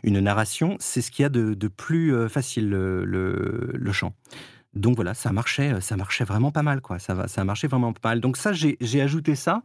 une 0.05 0.21
narration, 0.21 0.77
c'est 0.79 1.03
ce 1.03 1.11
qu'il 1.11 1.25
y 1.25 1.27
a 1.27 1.31
de, 1.31 1.55
de 1.55 1.67
plus 1.67 2.15
euh, 2.15 2.29
facile 2.29 2.69
le, 2.71 3.05
le, 3.05 3.73
le 3.75 3.93
chant. 3.93 4.15
Donc 4.75 4.97
voilà, 4.97 5.15
ça 5.15 5.33
marchait, 5.33 5.81
ça 5.81 5.97
marchait 5.97 6.25
vraiment 6.25 6.51
pas 6.51 6.63
mal, 6.63 6.81
quoi. 6.81 6.99
Ça 6.99 7.15
va, 7.15 7.27
ça 7.29 7.45
vraiment 7.45 7.93
pas 7.93 8.11
mal. 8.11 8.21
Donc 8.21 8.37
ça, 8.37 8.53
j'ai 8.53 9.01
ajouté 9.01 9.35
ça, 9.35 9.63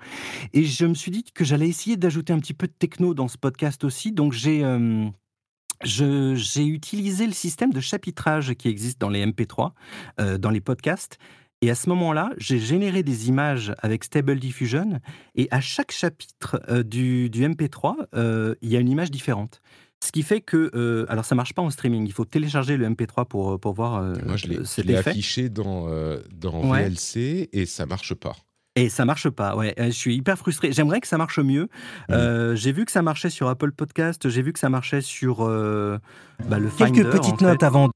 et 0.54 0.64
je 0.64 0.86
me 0.86 0.94
suis 0.94 1.12
dit 1.12 1.24
que 1.24 1.44
j'allais 1.44 1.68
essayer 1.68 1.98
d'ajouter 1.98 2.34
un 2.34 2.40
petit 2.40 2.54
peu 2.54 2.68
de 2.68 2.74
techno 2.74 3.14
dans 3.14 3.28
ce 3.28 3.38
podcast 3.38 3.84
aussi. 3.84 4.12
Donc 4.12 4.34
j'ai 4.34 4.64
euh, 4.64 5.10
utilisé 6.58 7.26
le 7.26 7.34
système 7.34 7.72
de 7.72 7.80
chapitrage 7.80 8.54
qui 8.54 8.70
existe 8.70 9.00
dans 9.00 9.10
les 9.10 9.26
MP3, 9.26 9.72
euh, 10.20 10.38
dans 10.38 10.50
les 10.50 10.62
podcasts. 10.62 11.18
Et 11.64 11.70
à 11.70 11.76
ce 11.76 11.88
moment-là, 11.90 12.32
j'ai 12.36 12.60
généré 12.60 13.04
des 13.04 13.30
images 13.30 13.74
avec 13.80 14.04
Stable 14.04 14.38
Diffusion. 14.38 15.00
Et 15.36 15.48
à 15.50 15.62
chaque 15.62 15.94
chapitre 15.94 16.62
euh, 16.68 16.84
du, 16.84 17.30
du 17.30 17.48
MP3, 17.48 17.96
euh, 18.16 18.54
il 18.62 18.70
y 18.70 18.76
a 18.76 18.82
une 18.82 18.90
image 18.90 19.12
différente. 19.12 19.62
Ce 20.04 20.12
qui 20.12 20.22
fait 20.24 20.42
que, 20.42 20.70
euh, 20.76 21.06
alors 21.08 21.24
ça 21.24 21.34
marche 21.36 21.54
pas 21.54 21.62
en 21.62 21.70
streaming, 21.70 22.06
il 22.06 22.12
faut 22.12 22.26
télécharger 22.26 22.76
le 22.78 22.90
MP3 22.90 23.26
pour, 23.26 23.60
pour 23.60 23.74
voir 23.74 23.96
euh, 24.02 24.16
Moi, 24.26 24.36
je 24.36 24.48
l'ai 24.48 24.56
je 24.58 24.64
cet 24.64 24.86
l'ai 24.86 24.96
effet. 24.96 25.12
affiché 25.12 25.50
dans, 25.50 25.86
euh, 25.88 26.20
dans 26.34 26.70
Ouais. 26.70 26.90
VLC 26.90 27.50
et 27.54 27.66
ça 27.66 27.86
marche 27.86 28.14
pas. 28.14 28.36
Et 28.76 28.90
ça 28.90 29.06
marche 29.06 29.30
pas, 29.30 29.56
ouais. 29.56 29.74
Euh, 29.80 29.86
Je 29.86 29.92
suis 29.92 30.16
hyper 30.16 30.38
frustré. 30.38 30.72
J'aimerais 30.72 31.00
que 31.00 31.08
ça 31.08 31.18
marche 31.18 31.38
mieux. 31.40 31.70
Euh, 32.10 32.56
j'ai 32.56 32.72
vu 32.72 32.86
que 32.86 32.92
ça 32.92 33.02
marchait 33.04 33.30
sur 33.30 33.48
Apple 33.48 33.72
Podcast, 33.72 34.28
j'ai 34.30 34.42
vu 34.42 34.52
que 34.52 34.60
ça 34.60 34.70
marchait 34.70 35.02
sur 35.02 35.42
euh, 35.46 36.00
bah, 36.50 36.58
le 36.60 36.70
Quelques 36.70 36.96
Finder, 36.96 37.10
petites 37.10 37.34
en 37.34 37.38
fait. 37.38 37.46
notes 37.46 37.64
avant. 37.64 37.90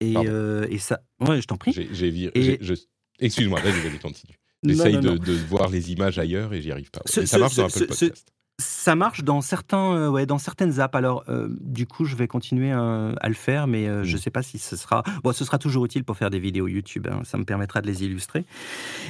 Et, 0.00 0.14
euh, 0.16 0.66
et 0.68 0.78
ça. 0.78 1.00
Ouais, 1.20 1.40
je 1.40 1.46
t'en 1.46 1.56
prie. 1.56 1.72
J'ai 1.72 1.88
j'ai 1.92 2.10
vir- 2.10 2.30
Et- 2.34 2.42
j'ai- 2.42 2.58
je- 2.60 2.74
Excuse-moi, 3.20 3.60
vas-y, 3.60 3.80
vas-y, 3.80 3.98
continue. 3.98 4.34
J'essaye 4.64 4.94
non, 4.94 5.00
de, 5.00 5.08
non. 5.10 5.14
de 5.14 5.32
voir 5.32 5.68
les 5.70 5.90
images 5.92 6.18
ailleurs 6.18 6.52
et 6.52 6.60
j'y 6.60 6.70
arrive 6.72 6.90
pas. 6.90 7.00
Ce- 7.06 7.20
Et 7.20 7.26
ça 7.26 7.36
ce- 7.36 7.40
marche 7.40 7.54
dans 7.56 7.68
ce- 7.68 7.82
Apple 7.84 7.94
ce- 7.94 8.04
Podcast. 8.06 8.28
Ça 8.60 8.96
marche 8.96 9.22
dans 9.22 9.40
certains, 9.40 9.94
euh, 9.94 10.08
ouais, 10.08 10.26
dans 10.26 10.38
certaines 10.38 10.80
apps. 10.80 10.96
Alors, 10.96 11.22
euh, 11.28 11.48
du 11.60 11.86
coup, 11.86 12.04
je 12.04 12.16
vais 12.16 12.26
continuer 12.26 12.72
euh, 12.72 13.12
à 13.20 13.28
le 13.28 13.34
faire, 13.34 13.68
mais 13.68 13.86
je 14.04 14.16
Mm. 14.16 14.18
sais 14.18 14.30
pas 14.30 14.42
si 14.42 14.58
ce 14.58 14.74
sera. 14.76 15.04
Bon, 15.22 15.32
ce 15.32 15.44
sera 15.44 15.58
toujours 15.58 15.84
utile 15.84 16.02
pour 16.02 16.16
faire 16.16 16.30
des 16.30 16.40
vidéos 16.40 16.66
YouTube. 16.66 17.06
hein, 17.10 17.20
ça 17.24 17.38
me 17.38 17.44
permettra 17.44 17.80
de 17.80 17.86
les 17.86 18.02
illustrer. 18.04 18.44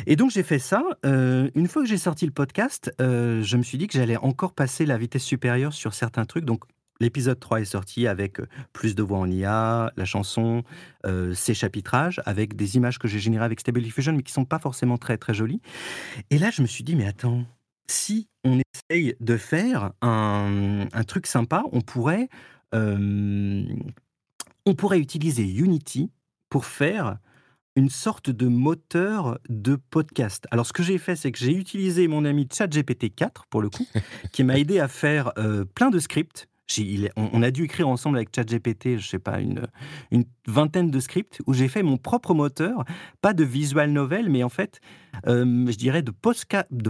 Et 0.07 0.17
donc, 0.17 0.31
j'ai 0.31 0.43
fait 0.43 0.59
ça. 0.59 0.83
Une 1.05 1.67
fois 1.69 1.83
que 1.83 1.89
j'ai 1.89 1.97
sorti 1.99 2.27
le 2.27 2.33
podcast, 2.33 2.93
je 2.99 3.57
me 3.57 3.63
suis 3.63 3.79
dit 3.79 3.87
que 3.87 3.95
j'allais 3.95 4.17
encore 4.19 4.53
passer 4.53 4.85
la 4.85 4.99
vitesse 4.99 5.25
supérieure 5.25 5.73
sur 5.73 5.95
certains 5.95 6.27
trucs. 6.27 6.45
Donc, 6.45 6.65
l'épisode 7.01 7.39
3 7.41 7.61
est 7.61 7.65
sorti 7.65 8.07
avec 8.07 8.39
plus 8.73 8.95
de 8.95 9.03
voix 9.03 9.19
en 9.19 9.31
IA, 9.31 9.93
la 9.97 10.05
chanson, 10.05 10.63
euh, 11.07 11.33
ses 11.33 11.55
chapitrages, 11.55 12.21
avec 12.27 12.55
des 12.57 12.77
images 12.77 12.99
que 12.99 13.09
j'ai 13.09 13.19
générées 13.21 13.45
avec 13.45 13.61
Stable 13.61 13.81
Diffusion, 13.81 14.13
mais 14.13 14.23
qui 14.23 14.33
sont 14.33 14.45
pas 14.45 14.59
forcément 14.59 14.99
très 14.99 15.17
très 15.17 15.33
jolies. 15.33 15.63
Et 16.31 16.39
là, 16.39 16.51
je 16.51 16.61
me 16.61 16.67
suis 16.67 16.85
dit, 16.85 16.97
mais 16.97 17.07
attends, 17.07 17.45
si 17.91 18.29
on 18.45 18.61
essaye 18.75 19.17
de 19.21 19.37
faire 19.37 19.93
un, 20.03 20.89
truc 21.07 21.27
sympa, 21.27 21.65
on 21.73 21.81
pourrait, 21.81 22.29
euh, 22.75 23.65
on 24.67 24.75
pourrait 24.75 25.01
utiliser 25.01 25.45
Unity 25.45 26.11
pour 26.49 26.65
faire 26.65 27.19
une 27.77 27.91
sorte 27.91 28.31
de 28.31 28.47
moteur 28.49 29.39
de 29.49 29.77
podcast. 29.77 30.47
Alors, 30.51 30.67
ce 30.67 30.73
que 30.73 30.83
j'ai 30.83 30.99
fait, 30.99 31.15
c'est 31.15 31.31
que 31.31 31.39
j'ai 31.39 31.55
utilisé 31.55 32.09
mon 32.09 32.25
ami 32.25 32.49
ChatGPT 32.53 33.15
4, 33.15 33.47
pour 33.47 33.63
le 33.63 33.71
coup, 33.71 33.87
qui 34.33 34.43
m'a 34.43 34.59
aidé 34.59 34.81
à 34.81 34.89
faire 34.89 35.33
euh, 35.39 35.65
plein 35.65 35.91
de 35.91 35.99
scripts. 35.99 36.49
On, 37.17 37.43
a 37.43 37.51
dû 37.51 37.65
écrire 37.65 37.89
ensemble 37.89 38.17
avec 38.17 38.35
ChatGPT, 38.35 38.99
je 38.99 39.09
sais 39.09 39.19
pas, 39.19 39.41
une, 39.41 39.69
vingtaine 40.47 40.91
de 40.91 41.01
scripts 41.01 41.41
où 41.47 41.53
j'ai 41.53 41.69
fait 41.69 41.83
mon 41.83 41.97
propre 41.97 42.35
moteur, 42.35 42.85
pas 43.21 43.35
de 43.35 43.45
visual 43.45 43.91
novel, 43.91 44.29
mais 44.29 44.43
en 44.43 44.49
fait, 44.49 44.81
euh, 45.27 45.67
je 45.69 45.77
dirais 45.77 46.03
de, 46.03 46.11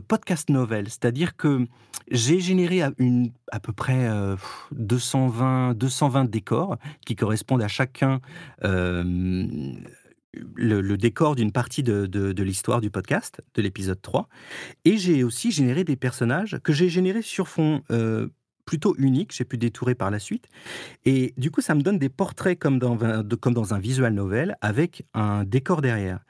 podcast 0.00 0.50
novel. 0.50 0.88
C'est-à-dire 0.88 1.36
que 1.36 1.66
j'ai 2.10 2.40
généré 2.40 2.82
à, 2.82 2.92
une, 2.98 3.32
à 3.52 3.60
peu 3.60 3.72
près 3.72 4.08
euh, 4.08 4.36
220, 4.72 5.74
220 5.74 6.24
décors 6.24 6.76
qui 7.06 7.16
correspondent 7.16 7.62
à 7.62 7.68
chacun 7.68 8.20
euh, 8.64 9.04
le, 10.54 10.96
décor 10.96 11.34
d'une 11.34 11.52
partie 11.52 11.82
de, 11.82 12.42
l'histoire 12.42 12.80
du 12.80 12.90
podcast, 12.90 13.40
de 13.54 13.62
l'épisode 13.62 14.00
3. 14.00 14.28
Et 14.84 14.96
j'ai 14.96 15.24
aussi 15.24 15.50
généré 15.50 15.84
des 15.84 15.96
personnages 15.96 16.58
que 16.62 16.72
j'ai 16.72 16.88
générés 16.88 17.22
sur 17.22 17.48
fond 17.48 17.82
euh, 17.90 18.28
plutôt 18.68 18.94
unique. 18.98 19.32
J'ai 19.34 19.46
pu 19.46 19.56
détourer 19.56 19.94
par 19.94 20.10
la 20.10 20.18
suite. 20.18 20.46
Et 21.06 21.32
du 21.38 21.50
coup, 21.50 21.62
ça 21.62 21.74
me 21.74 21.80
donne 21.80 21.98
des 21.98 22.10
portraits 22.10 22.58
comme 22.58 22.78
dans, 22.78 23.02
un- 23.02 23.78
visual 23.78 24.12
novel 24.12 24.58
avec 24.60 25.06
un 25.14 25.44
décor 25.44 25.80
derrière. 25.80 26.20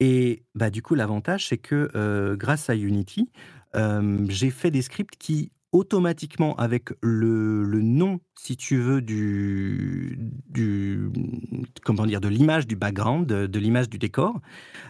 Et 0.00 0.42
bah, 0.56 0.70
du 0.70 0.82
coup, 0.82 0.96
l'avantage, 0.96 1.46
c'est 1.46 1.58
que 1.58 1.88
euh, 1.94 2.34
grâce 2.34 2.68
à 2.70 2.74
Unity, 2.74 3.30
euh, 3.76 4.26
j'ai 4.28 4.50
fait 4.50 4.72
des 4.72 4.82
scripts 4.82 5.14
qui, 5.16 5.52
automatiquement, 5.70 6.56
avec 6.56 6.88
le, 7.02 7.62
nom, 7.80 8.18
si 8.36 8.56
tu 8.56 8.78
veux, 8.78 9.00
du, 9.00 10.18
du 10.50 11.08
de 11.14 12.28
l'image 12.28 12.66
du 12.66 12.74
background, 12.74 13.26
de 13.28 13.58
l'image 13.60 13.88
du 13.88 13.98
décor, 13.98 14.40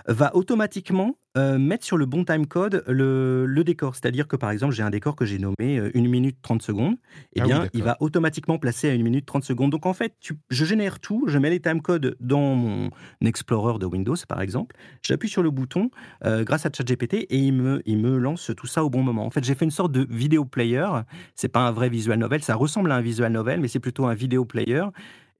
va 0.08 0.34
automatiquement 0.34 1.18
euh, 1.36 1.58
mettre 1.58 1.84
sur 1.84 1.96
le 1.96 2.06
bon 2.06 2.24
timecode 2.24 2.82
le, 2.86 3.44
le 3.46 3.64
décor. 3.64 3.94
C'est-à-dire 3.94 4.26
que, 4.28 4.36
par 4.36 4.50
exemple, 4.50 4.72
j'ai 4.74 4.82
un 4.82 4.90
décor 4.90 5.16
que 5.16 5.24
j'ai 5.24 5.38
nommé 5.38 5.78
euh, 5.78 5.90
1 5.94 6.00
minute 6.08 6.38
30 6.42 6.62
secondes. 6.62 6.96
Eh 7.34 7.40
Ah 7.40 7.44
oui, 7.44 7.48
bien, 7.50 7.68
il 7.74 7.82
va 7.82 7.96
automatiquement 8.00 8.58
placer 8.58 8.88
à 8.88 8.92
1 8.92 9.02
minute 9.02 9.26
30 9.26 9.44
secondes. 9.44 9.70
Donc, 9.70 9.86
en 9.86 9.92
fait, 9.92 10.14
tu- 10.20 10.38
je 10.50 10.64
génère 10.64 10.98
tout, 11.00 11.24
je 11.26 11.38
mets 11.38 11.50
les 11.50 11.60
timecodes 11.60 12.16
dans 12.20 12.54
mon 12.54 12.90
Explorer 13.24 13.78
de 13.78 13.86
Windows, 13.86 14.16
par 14.28 14.40
exemple. 14.40 14.76
J'appuie 15.02 15.28
sur 15.28 15.42
le 15.42 15.50
bouton 15.50 15.90
euh, 16.24 16.44
grâce 16.44 16.64
à 16.66 16.70
ChatGPT 16.74 17.14
et 17.28 17.38
il 17.38 17.52
me, 17.52 17.82
il 17.86 17.98
me 17.98 18.16
lance 18.18 18.50
tout 18.56 18.66
ça 18.66 18.84
au 18.84 18.90
bon 18.90 19.02
moment. 19.02 19.26
En 19.26 19.30
fait, 19.30 19.44
j'ai 19.44 19.54
fait 19.54 19.64
une 19.64 19.70
sorte 19.70 19.92
de 19.92 20.06
vidéo 20.08 20.44
player. 20.44 20.86
C'est 21.34 21.48
pas 21.48 21.60
un 21.66 21.72
vrai 21.72 21.88
visual 21.88 22.18
novel, 22.18 22.42
ça 22.42 22.54
ressemble 22.54 22.90
à 22.92 22.96
un 22.96 23.00
visual 23.00 23.32
novel, 23.32 23.60
mais 23.60 23.68
c'est 23.68 23.80
plutôt 23.80 24.06
un 24.06 24.14
vidéo 24.14 24.44
player 24.44 24.84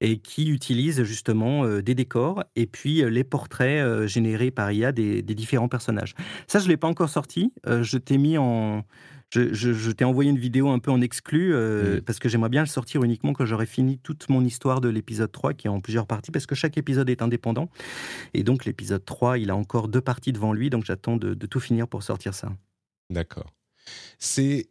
et 0.01 0.19
qui 0.19 0.49
utilise 0.49 1.03
justement 1.03 1.63
euh, 1.65 1.81
des 1.81 1.95
décors 1.95 2.43
et 2.55 2.67
puis 2.67 3.01
euh, 3.03 3.09
les 3.09 3.23
portraits 3.23 3.83
euh, 3.83 4.07
générés 4.07 4.51
par 4.51 4.71
IA 4.71 4.91
des, 4.91 5.21
des 5.21 5.35
différents 5.35 5.67
personnages. 5.69 6.13
Ça, 6.47 6.59
je 6.59 6.65
ne 6.65 6.69
l'ai 6.69 6.77
pas 6.77 6.87
encore 6.87 7.09
sorti. 7.09 7.51
Je 7.65 7.97
t'ai 7.97 8.17
mis 8.17 8.37
en. 8.37 8.83
Je, 9.33 9.53
je- 9.53 9.73
je 9.73 9.91
t'ai 9.91 10.05
envoyé 10.05 10.29
une 10.29 10.37
vidéo 10.37 10.69
un 10.69 10.79
peu 10.79 10.89
en 10.89 11.01
exclu 11.01 11.53
parce 12.05 12.17
que 12.17 12.29
j'aimerais 12.29 12.47
bien 12.49 12.61
le 12.61 12.67
sortir 12.67 13.03
uniquement 13.03 13.33
quand 13.33 13.43
j'aurai 13.45 13.65
fini 13.65 13.97
toute 13.97 14.29
mon 14.29 14.41
histoire 14.45 14.79
de 14.79 14.87
l'épisode 14.87 15.31
3 15.33 15.53
qui 15.53 15.67
est 15.67 15.69
en 15.69 15.81
plusieurs 15.81 16.07
parties 16.07 16.31
parce 16.31 16.45
que 16.45 16.55
chaque 16.55 16.77
épisode 16.77 17.09
est 17.09 17.21
indépendant. 17.21 17.69
Et 18.33 18.43
donc 18.43 18.63
l'épisode 18.63 19.03
3, 19.03 19.37
il 19.39 19.49
a 19.49 19.55
encore 19.57 19.89
deux 19.89 19.99
parties 19.99 20.31
devant 20.31 20.53
lui, 20.53 20.69
donc 20.69 20.85
j'attends 20.85 21.17
de, 21.17 21.33
de 21.33 21.45
tout 21.45 21.59
finir 21.59 21.89
pour 21.89 22.03
sortir 22.03 22.33
ça. 22.33 22.53
D'accord. 23.09 23.51
C'est 24.17 24.69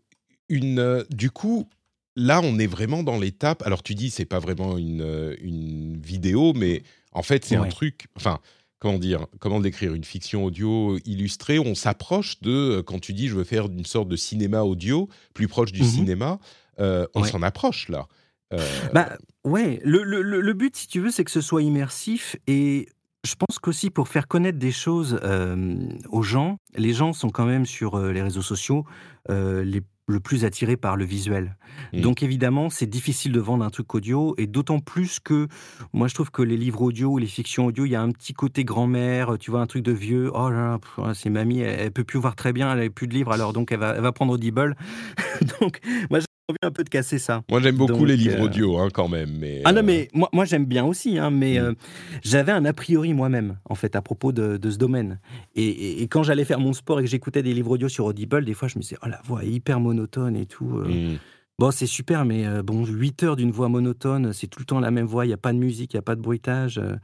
une. 0.49 1.05
du 1.11 1.31
coup, 1.31 1.69
là, 2.17 2.41
on 2.43 2.59
est 2.59 2.67
vraiment 2.67 3.03
dans 3.03 3.19
l'étape. 3.19 3.63
Alors, 3.67 3.83
tu 3.83 3.95
dis, 3.95 4.11
c'est 4.11 4.25
pas 4.25 4.39
vraiment 4.39 4.79
une, 4.79 5.01
euh, 5.03 5.35
une 5.41 5.97
vidéo, 6.01 6.53
mais 6.55 6.83
en 7.13 7.23
fait, 7.23 7.45
c'est 7.45 7.57
un 7.57 7.67
truc. 7.69 8.07
Enfin, 8.17 8.39
comment 8.79 8.99
dire 8.99 9.27
Comment 9.39 9.61
décrire 9.61 9.95
Une 9.95 10.05
fiction 10.05 10.45
audio 10.45 10.99
illustrée. 11.05 11.59
On 11.59 11.75
s'approche 11.75 12.41
de. 12.41 12.51
euh, 12.79 12.83
Quand 12.83 12.99
tu 13.01 13.13
dis, 13.13 13.29
je 13.29 13.35
veux 13.37 13.45
faire 13.45 13.67
une 13.67 13.85
sorte 13.87 14.09
de 14.09 14.17
cinéma 14.17 14.63
audio, 14.63 15.09
plus 15.35 15.49
proche 15.49 15.73
du 15.73 15.83
Mhm. 15.83 15.89
cinéma, 15.89 16.39
euh, 16.81 17.07
on 17.15 17.23
Ouais. 17.23 17.29
s'en 17.31 17.43
approche 17.43 17.89
là. 17.89 18.07
Euh, 18.53 18.59
Bah 18.95 19.17
ouais, 19.45 19.81
le, 19.85 20.03
le- 20.05 20.23
le- 20.23 20.41
le 20.41 20.53
but, 20.53 20.77
si 20.77 20.87
tu 20.87 21.01
veux, 21.01 21.11
c'est 21.11 21.25
que 21.25 21.31
ce 21.33 21.41
soit 21.41 21.63
immersif 21.63 22.37
et 22.47 22.87
je 23.27 23.35
pense 23.35 23.59
qu'aussi 23.59 23.91
pour 23.91 24.07
faire 24.07 24.29
connaître 24.29 24.59
des 24.59 24.71
choses 24.71 25.19
euh, 25.25 25.77
aux 26.11 26.23
gens, 26.23 26.59
les 26.77 26.93
gens 26.93 27.13
sont 27.13 27.31
quand 27.31 27.45
même 27.47 27.67
sur 27.67 27.97
euh, 27.97 28.13
les 28.13 28.23
réseaux 28.23 28.43
sociaux 28.43 28.85
euh, 29.31 29.65
les, 29.65 29.83
le 30.07 30.21
plus 30.21 30.45
attirés 30.45 30.77
par 30.77 30.97
le 30.97 31.05
visuel. 31.05 31.57
Mm. 31.93 32.01
Donc 32.01 32.23
évidemment, 32.23 32.71
c'est 32.71 32.87
difficile 32.87 33.33
de 33.33 33.41
vendre 33.41 33.65
un 33.65 33.71
truc 33.71 33.95
audio 33.95 34.35
et 34.39 34.47
d'autant 34.47 34.79
plus 34.79 35.19
que 35.21 35.49
moi 35.93 36.09
je 36.09 36.15
trouve 36.15 36.31
que 36.31 36.43
les 36.43 36.57
livres 36.57 36.83
audio 36.83 37.11
ou 37.11 37.19
les 37.19 37.27
fictions 37.27 37.67
audio, 37.67 37.85
il 37.85 37.91
y 37.91 37.97
a 37.97 38.03
un 38.03 38.13
petit 38.13 38.33
côté 38.33 38.65
grand-mère, 38.65 39.37
tu 39.39 39.51
vois, 39.51 39.61
un 39.61 39.67
truc 39.67 39.83
de 39.83 39.93
vieux. 39.93 40.31
Oh 40.35 40.51
là 40.51 40.79
là, 40.99 41.15
c'est 41.15 41.31
mamie, 41.31 41.61
elle, 41.61 41.81
elle 41.81 41.91
peut 41.91 42.05
plus 42.05 42.19
voir 42.19 42.37
très 42.37 42.53
bien, 42.53 42.73
elle 42.73 42.87
a 42.87 42.91
plus 42.91 43.09
de 43.09 43.15
livres, 43.15 43.33
alors 43.33 43.53
donc 43.53 43.73
elle 43.73 43.81
va, 43.81 43.95
elle 43.97 44.03
va 44.03 44.13
prendre 44.13 44.33
Audible. 44.33 44.77
donc 45.61 45.81
moi 46.11 46.21
envie 46.49 46.59
un 46.63 46.71
peu 46.71 46.85
de 46.85 46.89
casser 46.89 47.19
ça. 47.19 47.43
Moi, 47.51 47.61
j'aime 47.61 47.77
beaucoup 47.77 47.93
Donc, 47.99 48.09
les 48.09 48.17
livres 48.17 48.39
euh, 48.41 48.45
audio, 48.45 48.79
hein, 48.79 48.89
quand 48.93 49.09
même. 49.09 49.31
Mais, 49.39 49.63
Ah 49.65 49.73
non, 49.73 49.81
euh, 49.81 49.83
mais 49.85 50.09
moi, 50.13 50.29
moi 50.33 50.45
j'aime 50.45 50.65
bien 50.65 50.85
aussi, 50.85 51.19
hein, 51.19 51.31
mais 51.31 51.59
Mm. 51.59 51.65
euh, 51.65 51.75
j'avais 52.23 52.53
un 52.53 52.65
a 52.65 52.73
priori 52.73 53.15
moi-même, 53.15 53.59
en 53.69 53.75
fait, 53.75 53.97
à 53.97 54.03
propos 54.03 54.33
de, 54.33 54.57
de 54.57 54.71
ce 54.71 54.79
domaine. 54.79 55.19
Et, 55.55 55.65
et- 55.67 56.03
et 56.03 56.09
quand 56.09 56.23
j'allais 56.23 56.45
faire 56.45 56.61
mon 56.61 56.73
sport 56.73 57.01
et 57.01 57.03
que 57.03 57.09
j'écoutais 57.11 57.43
des 57.43 57.53
livres 57.53 57.73
audio 57.73 57.89
sur 57.89 58.05
Audible, 58.05 58.45
des 58.45 58.55
fois 58.55 58.69
je 58.69 58.77
me 58.79 58.83
disais, 58.83 58.97
oh 59.05 59.09
la 59.09 59.21
voix 59.25 59.45
est 59.45 59.49
hyper 59.51 59.81
monotone 59.81 60.37
et 60.37 60.47
tout. 60.47 60.65
hmm. 60.67 61.17
Bon, 61.59 61.71
c'est 61.71 61.87
super, 61.87 62.25
mais 62.27 62.47
euh, 62.47 62.63
bon, 62.63 62.85
8 62.85 63.23
heures 63.23 63.37
d'une 63.37 63.51
voix 63.51 63.69
monotone, 63.71 64.33
c'est 64.35 64.47
tout 64.47 64.59
le 64.61 64.67
temps 64.67 64.79
la 64.79 64.91
même 64.91 65.07
voix, 65.07 65.25
il 65.25 65.29
n'y 65.29 65.35
a 65.35 65.39
pas 65.39 65.53
de 65.55 65.59
musique, 65.59 65.95
il 65.95 65.97
n'y 65.97 66.01
a 66.01 66.03
pas 66.03 66.15
de 66.15 66.21
bruitage. 66.21 66.79
euh, 66.79 66.97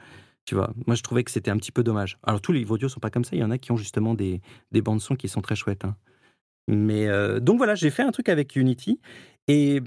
tu 0.44 0.54
vois, 0.56 0.72
moi 0.86 0.94
je 0.96 1.02
trouvais 1.02 1.22
que 1.24 1.30
c'était 1.30 1.50
un 1.50 1.56
petit 1.56 1.70
peu 1.72 1.82
dommage. 1.82 2.18
Alors 2.24 2.40
tous 2.40 2.52
les 2.52 2.58
livres 2.58 2.72
audio 2.74 2.88
sont 2.88 3.00
pas 3.00 3.10
comme 3.10 3.24
ça, 3.24 3.30
il 3.34 3.38
y 3.40 3.44
en 3.44 3.50
a 3.50 3.58
qui 3.58 3.72
ont 3.72 3.76
justement 3.76 4.14
des, 4.14 4.40
des 4.72 4.82
bandes 4.82 5.00
son 5.00 5.14
qui 5.16 5.28
sont 5.28 5.40
très 5.40 5.54
chouettes. 5.56 5.84
hein. 5.84 5.96
Mais 6.68 7.08
euh, 7.08 7.40
donc 7.40 7.58
voilà, 7.58 7.74
j'ai 7.74 7.90
fait 7.90 8.02
un 8.02 8.12
truc 8.12 8.28
avec 8.28 8.56
Unity 8.56 9.00
et 9.48 9.80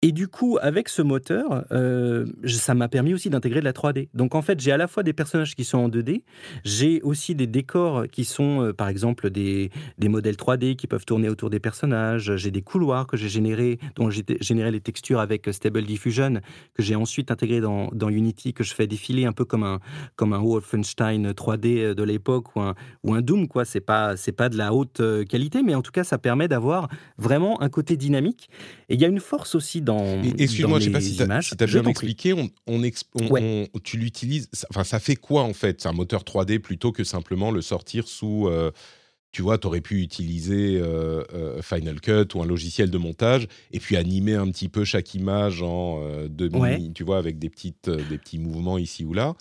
et 0.00 0.12
du 0.12 0.28
coup, 0.28 0.58
avec 0.62 0.88
ce 0.88 1.02
moteur, 1.02 1.64
euh, 1.72 2.24
ça 2.46 2.74
m'a 2.74 2.88
permis 2.88 3.14
aussi 3.14 3.30
d'intégrer 3.30 3.58
de 3.58 3.64
la 3.64 3.72
3D. 3.72 4.08
Donc 4.14 4.36
en 4.36 4.42
fait, 4.42 4.60
j'ai 4.60 4.70
à 4.70 4.76
la 4.76 4.86
fois 4.86 5.02
des 5.02 5.12
personnages 5.12 5.56
qui 5.56 5.64
sont 5.64 5.78
en 5.78 5.88
2D, 5.88 6.22
j'ai 6.64 7.02
aussi 7.02 7.34
des 7.34 7.48
décors 7.48 8.06
qui 8.06 8.24
sont, 8.24 8.62
euh, 8.62 8.72
par 8.72 8.86
exemple, 8.88 9.28
des, 9.28 9.72
des 9.98 10.08
modèles 10.08 10.36
3D 10.36 10.76
qui 10.76 10.86
peuvent 10.86 11.04
tourner 11.04 11.28
autour 11.28 11.50
des 11.50 11.58
personnages, 11.58 12.36
j'ai 12.36 12.52
des 12.52 12.62
couloirs 12.62 13.08
que 13.08 13.16
j'ai 13.16 13.28
générés, 13.28 13.80
dont 13.96 14.08
j'ai 14.08 14.24
généré 14.40 14.70
les 14.70 14.80
textures 14.80 15.18
avec 15.18 15.48
Stable 15.52 15.82
Diffusion, 15.82 16.34
que 16.74 16.82
j'ai 16.82 16.94
ensuite 16.94 17.32
intégré 17.32 17.60
dans, 17.60 17.88
dans 17.92 18.08
Unity, 18.08 18.54
que 18.54 18.62
je 18.62 18.74
fais 18.74 18.86
défiler 18.86 19.24
un 19.24 19.32
peu 19.32 19.44
comme 19.44 19.64
un, 19.64 19.80
comme 20.14 20.32
un 20.32 20.40
Wolfenstein 20.40 21.32
3D 21.32 21.94
de 21.94 22.02
l'époque 22.04 22.54
ou 22.54 22.60
un, 22.60 22.76
ou 23.02 23.14
un 23.14 23.20
Doom, 23.20 23.48
quoi. 23.48 23.64
C'est 23.64 23.80
pas, 23.80 24.14
pas 24.36 24.48
de 24.48 24.56
la 24.56 24.72
haute 24.72 25.00
euh, 25.00 25.24
qualité, 25.24 25.64
mais 25.64 25.74
en 25.74 25.82
tout 25.82 25.90
cas, 25.90 26.04
ça 26.04 26.18
permet 26.18 26.46
d'avoir 26.46 26.88
vraiment 27.16 27.60
un 27.60 27.68
côté 27.68 27.96
dynamique. 27.96 28.48
Et 28.88 28.94
il 28.94 29.00
y 29.00 29.04
a 29.04 29.08
une 29.08 29.18
force 29.18 29.56
aussi 29.56 29.80
dans. 29.88 30.22
Excuse-moi, 30.38 30.78
je 30.78 30.84
sais 30.84 30.90
pas 30.90 31.00
si 31.00 31.16
tu 31.16 31.22
as, 31.22 31.66
bien 31.66 31.84
expliqué. 31.84 32.32
On, 32.34 32.48
on 32.66 32.82
exp- 32.82 33.04
on- 33.14 33.28
Ouais. 33.28 33.68
on- 33.74 33.78
tu 33.80 33.96
l'utilises. 33.96 34.48
Enfin, 34.70 34.84
ça 34.84 34.98
fait 35.00 35.16
quoi 35.16 35.42
en 35.42 35.52
fait 35.54 35.80
C'est 35.82 35.88
un 35.88 35.92
moteur 35.92 36.22
3D 36.24 36.58
plutôt 36.60 36.92
que 36.92 37.04
simplement 37.04 37.50
le 37.50 37.60
sortir 37.62 38.06
sous. 38.08 38.46
euh, 38.48 38.70
tu 39.30 39.42
vois, 39.42 39.58
tu 39.58 39.66
aurais 39.66 39.82
pu 39.82 40.00
utiliser 40.00 40.78
euh, 40.80 41.22
euh, 41.34 41.60
Final 41.60 42.00
Cut 42.00 42.34
ou 42.34 42.42
un 42.42 42.46
logiciel 42.46 42.90
de 42.90 42.96
montage 42.96 43.46
et 43.72 43.78
puis 43.78 43.96
animer 43.98 44.34
un 44.34 44.50
petit 44.50 44.70
peu 44.70 44.84
chaque 44.84 45.14
image 45.14 45.60
en 45.60 46.00
demi, 46.30 46.58
Ouais. 46.58 46.90
tu 46.94 47.04
vois, 47.04 47.18
avec 47.18 47.38
des, 47.38 47.50
petites, 47.50 47.90
des 47.90 48.16
petits 48.16 48.38
mouvements 48.38 48.78
ici 48.78 49.04
ou 49.04 49.12
là. 49.12 49.34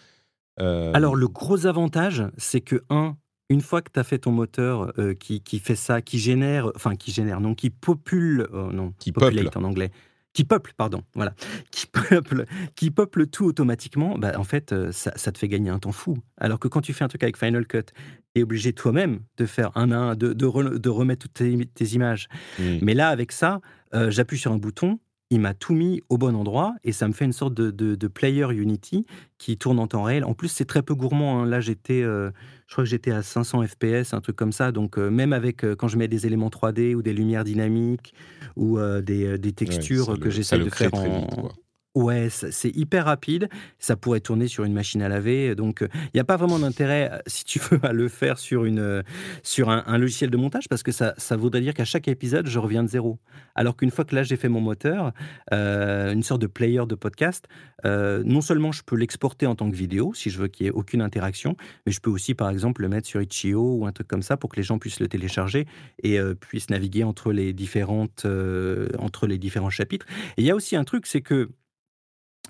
Alors, 0.57 1.15
le 1.15 1.27
gros 1.27 1.65
avantage, 1.67 2.23
c'est 2.37 2.61
que, 2.61 2.83
un, 2.89 3.15
une 3.49 3.61
fois 3.61 3.81
que 3.81 3.89
tu 3.93 3.99
as 3.99 4.03
fait 4.03 4.19
ton 4.19 4.31
moteur 4.31 4.91
euh, 4.99 5.13
qui, 5.13 5.39
qui 5.41 5.59
fait 5.59 5.75
ça, 5.77 6.01
qui 6.01 6.19
génère, 6.19 6.69
enfin, 6.75 6.95
qui 6.95 7.11
génère, 7.11 7.39
non, 7.39 7.55
qui 7.55 7.69
popule, 7.69 8.47
euh, 8.53 8.71
non, 8.73 8.93
Qui 8.99 9.11
populate 9.13 9.45
peuple. 9.45 9.57
en 9.59 9.63
anglais, 9.63 9.91
qui 10.37 10.43
peuple, 10.43 10.73
pardon, 10.77 11.01
voilà, 11.15 11.33
qui 11.71 11.87
peuple, 11.87 12.45
qui 12.75 12.91
peuple 12.91 13.25
tout 13.25 13.45
automatiquement, 13.45 14.19
bah, 14.19 14.33
en 14.37 14.43
fait, 14.43 14.71
euh, 14.71 14.91
ça, 14.91 15.11
ça 15.15 15.31
te 15.31 15.39
fait 15.39 15.47
gagner 15.47 15.71
un 15.71 15.79
temps 15.79 15.91
fou. 15.91 16.19
Alors 16.37 16.59
que 16.59 16.67
quand 16.67 16.81
tu 16.81 16.93
fais 16.93 17.03
un 17.03 17.07
truc 17.07 17.23
avec 17.23 17.37
Final 17.37 17.65
Cut, 17.65 17.85
tu 17.85 17.93
es 18.35 18.43
obligé 18.43 18.71
toi-même 18.71 19.21
de 19.37 19.47
faire 19.47 19.71
un 19.73 19.91
à 19.91 19.97
un, 19.97 20.15
de, 20.15 20.33
de, 20.33 20.45
re- 20.45 20.77
de 20.77 20.89
remettre 20.89 21.23
toutes 21.23 21.33
tes, 21.33 21.65
tes 21.65 21.85
images. 21.95 22.27
hmm. 22.59 22.77
Mais 22.83 22.93
là, 22.93 23.09
avec 23.09 23.31
ça, 23.31 23.61
euh, 23.95 24.11
j'appuie 24.11 24.37
sur 24.37 24.51
un 24.51 24.57
bouton, 24.57 24.99
il 25.29 25.41
m'a 25.41 25.53
tout 25.53 25.73
mis 25.73 26.01
au 26.09 26.17
bon 26.17 26.35
endroit 26.35 26.73
et 26.85 26.91
ça 26.93 27.07
me 27.07 27.13
fait 27.13 27.25
une 27.25 27.33
sorte 27.33 27.53
de, 27.53 27.69
de- 27.71 27.95
de 27.95 28.07
player 28.07 28.47
Unity 28.51 29.05
qui 29.37 29.57
tourne 29.57 29.77
en 29.79 29.87
temps 29.87 30.03
réel. 30.03 30.23
En 30.23 30.33
plus, 30.33 30.47
c'est 30.47 30.63
très 30.65 30.81
peu 30.81 30.95
gourmand. 30.95 31.41
hein. 31.41 31.45
Là, 31.45 31.59
j'étais, 31.59 32.01
euh, 32.01 32.31
je 32.67 32.73
crois 32.73 32.83
que 32.85 32.89
j'étais 32.89 33.11
à 33.11 33.23
500 33.23 33.61
FPS, 33.67 34.13
un 34.13 34.21
truc 34.21 34.35
comme 34.37 34.53
ça. 34.53 34.71
Donc, 34.71 34.97
euh, 34.97 35.09
même 35.09 35.33
avec 35.33 35.65
euh, 35.65 35.75
quand 35.75 35.87
je 35.89 35.97
mets 35.97 36.07
des 36.07 36.25
éléments 36.27 36.49
3D 36.49 36.95
ou 36.95 37.01
des 37.01 37.13
lumières 37.13 37.43
dynamiques 37.43 38.13
ou 38.55 38.79
des, 39.01 39.37
des 39.37 39.51
textures 39.53 40.05
que 40.19 40.29
j'essaie 40.29 40.57
de 40.65 40.69
faire 40.69 40.91
très 40.91 40.99
en, 41.09 41.19
vite, 41.19 41.29
ça- 42.29 42.51
c'est 42.51 42.75
hyper 42.75 43.05
rapide. 43.05 43.49
Ça 43.79 43.95
pourrait 43.95 44.19
tourner 44.19 44.47
sur 44.47 44.63
une 44.63 44.73
machine 44.73 45.01
à 45.01 45.09
laver. 45.09 45.55
Donc, 45.55 45.79
il 45.81 46.11
n'y 46.15 46.19
a 46.19 46.23
pas 46.23 46.37
vraiment 46.37 46.59
d'intérêt, 46.59 47.09
euh, 47.11 47.19
si 47.27 47.43
tu 47.43 47.59
veux, 47.71 47.79
à 47.83 47.93
le 47.93 48.07
faire 48.07 48.37
sur, 48.37 48.65
une, 48.65 48.79
euh, 48.79 49.01
sur 49.43 49.69
un, 49.69 49.97
logiciel 49.97 50.29
de 50.29 50.37
montage 50.37 50.67
parce 50.69 50.83
que 50.83 50.91
ça, 50.91 51.13
ça 51.17 51.35
voudrait 51.35 51.61
dire 51.61 51.73
qu'à 51.73 51.85
chaque 51.85 52.07
épisode, 52.07 52.47
je 52.47 52.59
reviens 52.59 52.83
de 52.83 52.89
zéro. 52.89 53.19
Alors 53.55 53.75
qu'une 53.75 53.91
fois 53.91 54.05
que 54.05 54.15
là, 54.15 54.23
j'ai 54.23 54.37
fait 54.37 54.49
mon 54.49 54.61
moteur, 54.61 55.11
euh, 55.53 56.13
une 56.13 56.23
sorte 56.23 56.41
de 56.41 56.47
player 56.47 56.83
de 56.87 56.95
podcast, 56.95 57.47
euh, 57.85 58.23
non 58.25 58.41
seulement 58.41 58.71
je 58.71 58.83
peux 58.83 58.95
l'exporter 58.95 59.45
en 59.45 59.55
tant 59.55 59.69
que 59.69 59.75
vidéo, 59.75 60.13
si 60.13 60.29
je 60.29 60.39
veux 60.39 60.47
qu'il 60.47 60.65
n'y 60.65 60.69
ait 60.69 60.73
aucune 60.73 61.01
interaction, 61.01 61.55
mais 61.85 61.91
je 61.91 61.99
peux 61.99 62.09
aussi, 62.09 62.33
par 62.33 62.49
exemple, 62.49 62.81
le 62.81 62.89
mettre 62.89 63.07
sur 63.07 63.21
Itch.io 63.21 63.77
ou 63.77 63.85
un 63.85 63.91
truc 63.91 64.07
comme 64.07 64.21
ça 64.21 64.37
pour 64.37 64.49
que 64.49 64.57
les 64.57 64.63
gens 64.63 64.79
puissent 64.79 64.99
le 64.99 65.07
télécharger 65.07 65.67
et 66.03 66.19
euh, 66.19 66.33
puissent 66.33 66.69
naviguer 66.69 67.03
entre 67.03 67.31
les, 67.31 67.53
différentes, 67.53 68.23
euh, 68.25 68.89
entre 68.99 69.27
les 69.27 69.37
différents 69.37 69.69
chapitres. 69.69 70.05
Et 70.37 70.41
il 70.41 70.45
y 70.45 70.51
a 70.51 70.55
aussi 70.55 70.75
un 70.75 70.83
truc, 70.83 71.05
c'est 71.05 71.21
que 71.21 71.49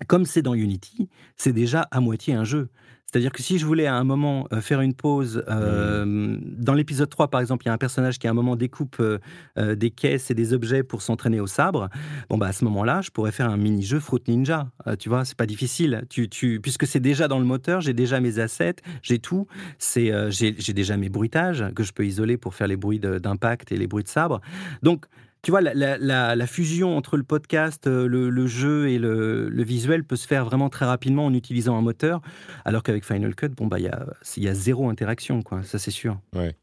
comme 0.06 0.26
c'est 0.26 0.42
dans 0.42 0.54
Unity, 0.54 1.10
c'est 1.36 1.54
déjà 1.54 1.82
à 1.92 2.00
moitié 2.00 2.34
un 2.34 2.44
jeu. 2.44 2.70
C'est-à-dire 3.10 3.32
que 3.32 3.42
si 3.42 3.58
je 3.58 3.66
voulais 3.66 3.86
à 3.86 3.96
un 3.96 4.04
moment 4.04 4.50
euh, 4.52 4.60
faire 4.60 4.82
une 4.82 4.94
pause, 4.94 5.42
euh, 5.48 6.38
dans 6.42 6.74
l'épisode 6.74 7.10
3 7.10 7.30
par 7.30 7.40
exemple, 7.40 7.64
il 7.64 7.68
y 7.68 7.70
a 7.70 7.74
un 7.74 7.78
personnage 7.78 8.20
qui 8.20 8.28
à 8.28 8.32
un 8.32 8.34
moment 8.34 8.58
découpe 8.58 8.98
euh, 9.00 9.76
des 9.76 9.92
caisses 9.92 10.30
et 10.30 10.34
des 10.34 10.52
objets 10.54 10.84
pour 10.84 11.02
s'entraîner 11.02 11.40
au 11.40 11.48
sabre, 11.48 11.88
bon 12.30 12.38
bah 12.38 12.48
à 12.48 12.52
ce 12.52 12.66
moment-là, 12.66 13.00
je 13.02 13.10
pourrais 13.10 13.32
faire 13.32 13.50
un 13.50 13.56
mini-jeu 13.56 14.02
Fruit 14.02 14.22
Ninja. 14.28 14.70
Euh, 14.88 14.98
tu 14.98 15.08
vois, 15.08 15.24
c'est 15.24 15.38
pas 15.38 15.46
difficile. 15.46 16.04
Tu, 16.10 16.28
tu, 16.28 16.60
puisque 16.62 16.86
c'est 16.86 17.00
déjà 17.00 17.30
dans 17.30 17.40
le 17.40 17.46
moteur, 17.46 17.80
j'ai 17.80 17.94
déjà 17.94 18.20
mes 18.20 18.40
assets, 18.40 18.76
j'ai 19.02 19.20
tout. 19.20 19.48
C'est, 19.80 20.12
j'ai, 20.30 20.54
j'ai 20.58 20.74
déjà 20.74 20.98
mes 20.98 21.08
bruitages 21.08 21.64
que 21.76 21.84
je 21.84 21.94
peux 21.94 22.06
isoler 22.06 22.36
pour 22.36 22.56
faire 22.56 22.68
les 22.68 22.76
bruits 22.76 23.00
de- 23.00 23.20
d'impact 23.20 23.72
et 23.72 23.78
les 23.78 23.88
bruits 23.88 24.04
de 24.04 24.10
sabre. 24.10 24.42
Donc, 24.84 25.06
tu 25.48 25.52
vois, 25.52 25.62
la, 25.62 26.46
fusion 26.46 26.98
entre 26.98 27.16
le 27.16 27.24
podcast, 27.24 27.88
euh, 27.88 28.06
le, 28.06 28.48
jeu 28.48 28.90
et 28.90 29.00
le, 29.00 29.64
visuel 29.64 30.04
peut 30.04 30.18
se 30.18 30.28
faire 30.28 30.44
vraiment 30.44 30.70
très 30.70 30.84
rapidement 30.84 31.26
en 31.26 31.34
utilisant 31.34 31.78
un 31.78 31.82
moteur, 31.82 32.20
alors 32.66 32.84
qu'avec 32.84 33.06
Final 33.06 33.34
Cut, 33.34 33.48
bon, 33.56 33.66
bah, 33.66 33.80
il 33.80 33.86
y 33.86 34.48
a, 34.50 34.54
zéro 34.54 34.90
interaction, 34.90 35.44
quoi, 35.44 35.64
ça 35.64 35.80
c'est 35.80 35.90
sûr. 35.90 36.20
Ouais. 36.36 36.54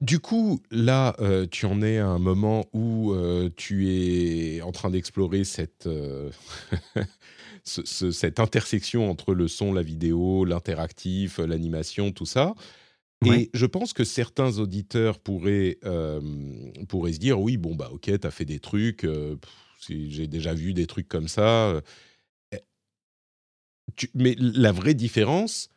Du 0.00 0.20
coup, 0.20 0.62
là, 0.70 1.14
euh, 1.20 1.46
tu 1.46 1.66
en 1.66 1.82
es 1.82 1.98
à 1.98 2.06
un 2.06 2.18
moment 2.18 2.64
où 2.72 3.12
euh, 3.12 3.50
tu 3.58 3.90
es 3.90 4.62
en 4.62 4.72
train 4.72 4.88
d'explorer 4.88 5.44
cette 5.44 5.86
intersection 8.38 9.10
entre 9.10 9.34
le 9.34 9.48
son, 9.48 9.74
la 9.74 9.82
vidéo, 9.82 10.46
l'interactif, 10.46 11.36
l'animation, 11.36 12.10
tout 12.10 12.24
ça. 12.24 12.54
Et 13.26 13.50
je 13.54 13.66
pense 13.66 13.92
que 13.92 14.04
certains 14.04 14.58
auditeurs 14.58 15.18
pourraient, 15.18 15.78
euh, 15.84 16.20
pourraient 16.88 17.12
se 17.12 17.18
dire 17.18 17.40
oui, 17.40 17.56
bon, 17.56 17.74
bah 17.74 17.90
ok, 17.92 18.18
tu 18.20 18.26
as 18.26 18.30
fait 18.30 18.44
des 18.44 18.60
trucs, 18.60 19.04
euh, 19.04 19.36
j'ai 19.88 20.26
déjà 20.26 20.54
vu 20.54 20.72
des 20.74 20.86
trucs 20.86 21.08
comme 21.08 21.28
ça. 21.28 21.68
Euh, 21.68 21.80
tu, 23.96 24.08
mais 24.14 24.34
la 24.38 24.72
vraie 24.72 24.94
différence, 24.94 25.68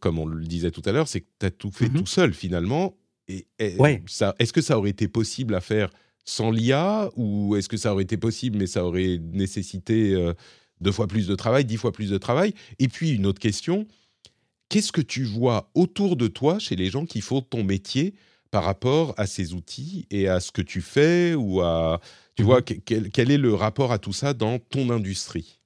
comme 0.00 0.18
on 0.18 0.26
le 0.26 0.44
disait 0.44 0.70
tout 0.70 0.82
à 0.84 0.92
l'heure, 0.92 1.08
c'est 1.08 1.20
que 1.20 1.28
tu 1.38 1.46
as 1.46 1.50
tout 1.50 1.70
fait 1.70 1.88
mmh 1.88 1.94
tout 1.94 2.06
seul 2.06 2.34
finalement. 2.34 2.96
Et, 3.28 3.46
est-ce 3.58 4.52
que 4.52 4.60
ça 4.60 4.78
aurait 4.78 4.90
été 4.90 5.08
possible 5.08 5.54
à 5.54 5.60
faire 5.60 5.90
sans 6.24 6.50
l'IA 6.50 7.10
ou 7.16 7.56
est-ce 7.56 7.68
que 7.68 7.76
ça 7.76 7.92
aurait 7.92 8.04
été 8.04 8.16
possible 8.16 8.58
mais 8.58 8.66
ça 8.66 8.84
aurait 8.84 9.18
nécessité 9.32 10.32
deux 10.80 10.92
fois 10.92 11.06
plus 11.06 11.26
de 11.26 11.34
travail, 11.34 11.64
dix 11.64 11.76
fois 11.76 11.92
plus 11.92 12.10
de 12.10 12.18
travail? 12.18 12.54
Et 12.78 12.88
puis 12.88 13.10
une 13.10 13.26
autre 13.26 13.40
question, 13.40 13.86
qu'est-ce 14.68 14.92
que 14.92 15.00
tu 15.00 15.24
vois 15.24 15.70
autour 15.74 16.16
de 16.16 16.26
toi 16.26 16.58
chez 16.58 16.76
les 16.76 16.90
gens 16.90 17.06
qui 17.06 17.20
font 17.20 17.40
ton 17.40 17.64
métier 17.64 18.14
par 18.50 18.64
rapport 18.64 19.14
à 19.16 19.26
ces 19.26 19.54
outils 19.54 20.06
et 20.10 20.28
à 20.28 20.40
ce 20.40 20.52
que 20.52 20.62
tu 20.62 20.80
fais 20.80 21.34
ou 21.34 21.60
à 21.60 22.00
tu 22.34 22.42
mmh 22.42 22.46
vois 22.46 22.62
quel, 22.62 23.30
est 23.30 23.38
le 23.38 23.54
rapport 23.54 23.92
à 23.92 23.98
tout 23.98 24.12
ça 24.12 24.34
dans 24.34 24.58
ton 24.58 24.90
industrie? 24.90 25.58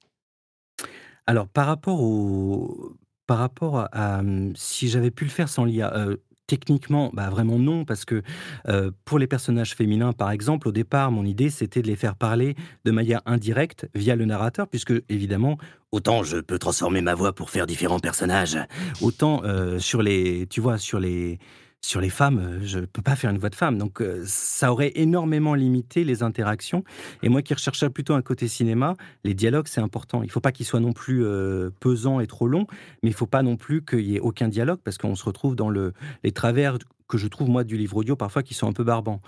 Alors 1.27 1.47
par 1.47 1.67
rapport 1.67 2.01
au 2.01 2.95
par 3.27 3.37
rapport 3.37 3.87
à, 3.93 4.21
si 4.55 4.89
j'avais 4.89 5.11
pu 5.11 5.23
le 5.23 5.29
faire 5.29 5.47
sans 5.47 5.63
l'IA, 5.63 5.95
euh, 5.95 6.17
Techniquement, 6.47 7.11
bah 7.13 7.29
vraiment 7.29 7.57
non, 7.57 7.85
parce 7.85 8.03
que 8.03 8.23
euh, 8.67 8.91
pour 9.05 9.19
les 9.19 9.27
personnages 9.27 9.73
féminins, 9.73 10.11
par 10.11 10.31
exemple, 10.31 10.67
au 10.67 10.71
départ, 10.71 11.11
mon 11.11 11.23
idée, 11.23 11.49
c'était 11.49 11.81
de 11.81 11.87
les 11.87 11.95
faire 11.95 12.15
parler 12.15 12.55
de 12.83 12.91
manière 12.91 13.21
indirecte 13.25 13.87
via 13.95 14.15
le 14.15 14.25
narrateur, 14.25 14.67
puisque 14.67 14.93
évidemment, 15.07 15.57
autant 15.91 16.23
je 16.23 16.37
peux 16.37 16.59
transformer 16.59 17.01
ma 17.01 17.15
voix 17.15 17.33
pour 17.33 17.49
faire 17.49 17.67
différents 17.67 17.99
personnages, 17.99 18.57
autant 19.01 19.43
euh, 19.45 19.79
sur 19.79 20.01
les, 20.01 20.45
tu 20.47 20.59
vois, 20.59 20.77
sur 20.77 20.99
les 20.99 21.39
sur 21.83 21.99
les 21.99 22.09
femmes, 22.09 22.39
euh, 22.39 22.59
je 22.63 22.79
ne 22.79 22.85
peux 22.85 23.01
pas 23.01 23.15
faire 23.15 23.31
une 23.31 23.39
voix 23.39 23.49
de 23.49 23.55
femme. 23.55 23.77
Donc, 23.77 24.01
euh, 24.01 24.23
ça 24.25 24.71
aurait 24.71 24.91
énormément 24.95 25.55
limité 25.55 26.03
les 26.03 26.23
interactions. 26.23 26.83
Et 27.23 27.29
moi 27.29 27.41
qui 27.41 27.53
recherchais 27.53 27.89
plutôt 27.89 28.13
un 28.13 28.21
côté 28.21 28.47
cinéma, 28.47 28.95
les 29.23 29.33
dialogues, 29.33 29.67
c'est 29.67 29.81
important. 29.81 30.21
Il 30.21 30.27
ne 30.27 30.31
faut 30.31 30.41
pas 30.41 30.51
qu'ils 30.51 30.65
soient 30.65 30.79
non 30.79 30.93
plus 30.93 31.25
euh, 31.25 31.71
pesants 31.79 32.19
et 32.19 32.27
trop 32.27 32.47
longs, 32.47 32.67
mais 33.01 33.09
il 33.09 33.13
ne 33.13 33.15
faut 33.15 33.25
pas 33.25 33.41
non 33.41 33.57
plus 33.57 33.83
qu'il 33.83 34.01
y 34.01 34.15
ait 34.15 34.19
aucun 34.19 34.47
dialogue, 34.47 34.79
parce 34.83 34.97
qu'on 34.97 35.15
se 35.15 35.25
retrouve 35.25 35.55
dans 35.55 35.69
le, 35.69 35.93
les 36.23 36.31
travers 36.31 36.77
que 37.11 37.17
je 37.17 37.27
trouve 37.27 37.49
moi 37.49 37.65
du 37.65 37.77
livre 37.77 37.97
audio 37.97 38.15
parfois 38.15 38.41
qui 38.41 38.53
sont 38.53 38.67
un 38.67 38.71
peu 38.71 38.85
barbants. 38.85 39.21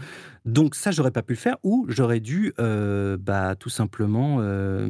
Donc 0.45 0.73
ça 0.73 0.91
j'aurais 0.91 1.11
pas 1.11 1.21
pu 1.21 1.33
le 1.33 1.37
faire 1.37 1.57
ou 1.63 1.85
j'aurais 1.89 2.21
dû 2.21 2.53
euh, 2.59 3.17
bah, 3.19 3.55
tout 3.55 3.69
simplement 3.69 4.37
euh, 4.39 4.87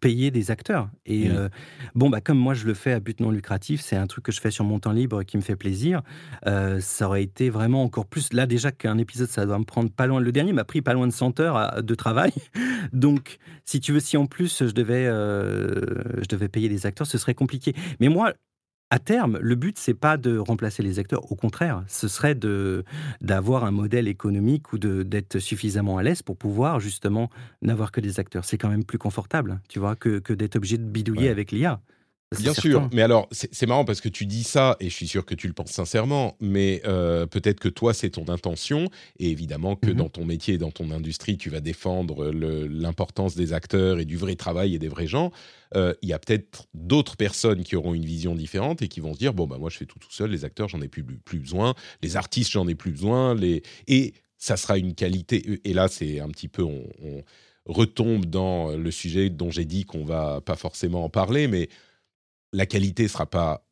payer 0.00 0.30
des 0.30 0.50
acteurs. 0.50 0.88
Et 1.04 1.28
euh, 1.28 1.48
bon 1.94 2.08
bah 2.08 2.22
comme 2.22 2.38
moi 2.38 2.54
je 2.54 2.66
le 2.66 2.72
fais 2.72 2.92
à 2.92 3.00
but 3.00 3.20
non 3.20 3.30
lucratif, 3.30 3.82
c'est 3.82 3.96
un 3.96 4.06
truc 4.06 4.24
que 4.24 4.32
je 4.32 4.40
fais 4.40 4.50
sur 4.50 4.64
mon 4.64 4.78
temps 4.78 4.92
libre 4.92 5.22
qui 5.22 5.36
me 5.36 5.42
fait 5.42 5.56
plaisir. 5.56 6.02
ça 6.44 7.06
aurait 7.06 7.22
été 7.22 7.50
vraiment 7.50 7.82
encore 7.82 8.06
plus 8.06 8.32
là 8.32 8.46
déjà 8.46 8.72
qu'un 8.72 8.96
épisode 8.96 9.28
ça 9.28 9.44
doit 9.44 9.58
me 9.58 9.64
prendre 9.64 9.90
pas 9.90 10.06
loin. 10.06 10.18
Le 10.18 10.32
dernier 10.32 10.54
m'a 10.54 10.64
pris 10.64 10.80
pas 10.80 10.94
loin 10.94 11.06
de 11.06 11.12
100 11.12 11.40
heures 11.40 11.82
de 11.82 11.94
travail. 11.94 12.32
Donc 12.94 13.36
si 13.66 13.80
tu 13.80 13.92
veux 13.92 14.00
si 14.00 14.16
en 14.16 14.26
plus 14.26 14.64
je 14.64 14.72
devais 14.72 15.04
je 15.04 16.28
devais 16.28 16.48
payer 16.48 16.70
des 16.70 16.86
acteurs, 16.86 17.06
ce 17.06 17.18
serait 17.18 17.34
compliqué. 17.34 17.74
Mais 18.00 18.08
moi 18.08 18.32
à 18.90 18.98
terme, 18.98 19.38
le 19.40 19.54
but, 19.56 19.78
c'est 19.78 19.94
pas 19.94 20.16
de 20.16 20.38
remplacer 20.38 20.82
les 20.82 20.98
acteurs. 20.98 21.32
Au 21.32 21.34
contraire, 21.34 21.84
ce 21.88 22.06
serait 22.06 22.34
de 22.36 22.84
d'avoir 23.20 23.64
un 23.64 23.72
modèle 23.72 24.06
économique 24.06 24.72
ou 24.72 24.78
d'être 24.78 25.38
suffisamment 25.40 25.98
à 25.98 26.02
l'aise 26.02 26.22
pour 26.22 26.36
pouvoir 26.36 26.78
justement 26.78 27.30
n'avoir 27.62 27.90
que 27.90 28.00
des 28.00 28.20
acteurs. 28.20 28.44
C'est 28.44 28.58
quand 28.58 28.68
même 28.68 28.84
plus 28.84 28.98
confortable, 28.98 29.60
tu 29.68 29.80
vois, 29.80 29.96
que, 29.96 30.20
que 30.20 30.32
d'être 30.32 30.56
obligé 30.56 30.78
de 30.78 30.84
bidouiller 30.84 31.28
avec 31.30 31.50
l'IA. 31.50 31.80
Bien 32.38 32.54
sûr, 32.54 32.88
mais 32.92 33.02
alors 33.02 33.28
c'est 33.32 33.66
marrant 33.66 33.84
parce 33.84 34.00
que 34.00 34.08
tu 34.08 34.26
dis 34.26 34.44
ça 34.44 34.76
et 34.80 34.88
je 34.88 34.94
suis 34.94 35.08
sûr 35.08 35.24
que 35.24 35.34
tu 35.34 35.46
le 35.46 35.52
penses 35.52 35.70
sincèrement, 35.70 36.36
mais 36.40 36.82
euh, 36.86 37.26
peut-être 37.26 37.60
que 37.60 37.68
toi 37.68 37.94
c'est 37.94 38.10
ton 38.10 38.28
intention 38.28 38.88
et 39.18 39.30
évidemment 39.30 39.76
que 39.76 39.90
mmh 39.90 39.94
dans 39.96 40.08
ton 40.08 40.24
métier 40.24 40.54
et 40.54 40.58
dans 40.58 40.70
ton 40.70 40.90
industrie 40.90 41.38
tu 41.38 41.48
vas 41.48 41.60
défendre 41.60 42.30
l'importance 42.30 43.34
des 43.34 43.52
acteurs 43.52 43.98
et 43.98 44.04
du 44.04 44.16
vrai 44.16 44.34
travail 44.36 44.74
et 44.74 44.78
des 44.78 44.88
vrais 44.88 45.06
gens. 45.06 45.30
Euh, 45.74 45.94
il 46.02 46.08
y 46.08 46.12
a 46.12 46.18
peut-être 46.18 46.66
d'autres 46.74 47.16
personnes 47.16 47.64
qui 47.64 47.76
auront 47.76 47.94
une 47.94 48.04
vision 48.04 48.34
différente 48.34 48.82
et 48.82 48.88
qui 48.88 49.00
vont 49.00 49.14
se 49.14 49.18
dire 49.18 49.32
bon 49.32 49.46
bah 49.46 49.56
moi 49.58 49.70
je 49.70 49.78
fais 49.78 49.86
tout 49.86 49.98
tout 49.98 50.12
seul, 50.12 50.30
les 50.30 50.44
acteurs 50.44 50.68
j'en 50.68 50.82
ai 50.82 50.88
plus, 50.88 51.02
plus 51.02 51.38
besoin, 51.38 51.74
les 52.02 52.16
artistes 52.16 52.52
j'en 52.52 52.68
ai 52.68 52.74
plus 52.74 52.92
besoin, 52.92 53.34
les 53.34 53.62
et 53.88 54.14
ça 54.38 54.56
sera 54.56 54.76
une 54.76 54.94
qualité 54.94 55.60
et 55.64 55.72
là 55.72 55.88
c'est 55.88 56.20
un 56.20 56.28
petit 56.28 56.48
peu 56.48 56.62
on, 56.62 56.84
on 57.02 57.22
retombe 57.66 58.26
dans 58.26 58.70
le 58.70 58.90
sujet 58.90 59.28
dont 59.28 59.50
j'ai 59.50 59.64
dit 59.64 59.84
qu'on 59.84 60.04
va 60.04 60.40
pas 60.40 60.56
forcément 60.56 61.04
en 61.04 61.08
parler, 61.08 61.48
mais 61.48 61.68
la 62.56 62.64
qualité 62.64 63.06
sera 63.06 63.26
pas 63.26 63.66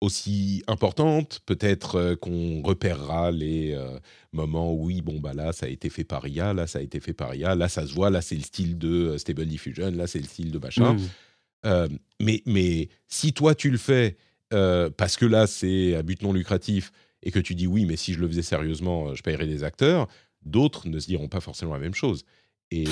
aussi 0.00 0.62
importante. 0.66 1.40
Peut-être 1.44 1.96
euh, 1.96 2.16
qu'on 2.16 2.62
repérera 2.62 3.30
les 3.30 3.74
euh, 3.74 3.98
moments 4.32 4.72
où, 4.72 4.86
oui, 4.86 5.02
bon, 5.02 5.20
bah 5.20 5.34
là, 5.34 5.52
ça 5.52 5.66
a 5.66 5.68
été 5.68 5.90
fait 5.90 6.04
par 6.04 6.26
IA, 6.26 6.54
là, 6.54 6.66
ça 6.66 6.78
a 6.78 6.82
été 6.82 7.00
fait 7.00 7.12
par 7.12 7.34
IA, 7.34 7.54
là, 7.54 7.68
ça 7.68 7.86
se 7.86 7.92
voit, 7.92 8.08
là, 8.08 8.22
c'est 8.22 8.36
le 8.36 8.42
style 8.42 8.78
de 8.78 8.88
euh, 8.88 9.18
Stable 9.18 9.44
Diffusion, 9.44 9.90
là, 9.90 10.06
c'est 10.06 10.18
le 10.18 10.24
style 10.24 10.50
de 10.50 10.58
machin. 10.58 10.94
Mmh. 10.94 11.98
mais, 12.20 12.42
mais 12.46 12.88
si 13.06 13.34
toi, 13.34 13.54
tu 13.54 13.70
le 13.70 13.76
fais 13.76 14.16
parce 14.48 15.16
que 15.16 15.26
là, 15.26 15.46
c'est 15.46 15.94
à 15.94 16.02
but 16.02 16.22
non 16.22 16.32
lucratif 16.32 16.90
et 17.22 17.30
que 17.30 17.38
tu 17.38 17.54
dis 17.54 17.66
oui, 17.66 17.84
mais 17.84 17.96
si 17.96 18.14
je 18.14 18.18
le 18.18 18.26
faisais 18.26 18.42
sérieusement, 18.42 19.14
je 19.14 19.22
paierais 19.22 19.46
des 19.46 19.62
acteurs, 19.62 20.08
d'autres 20.42 20.88
ne 20.88 20.98
se 20.98 21.06
diront 21.06 21.28
pas 21.28 21.40
forcément 21.40 21.74
la 21.74 21.78
même 21.78 21.94
chose. 21.94 22.24
Et, 22.72 22.84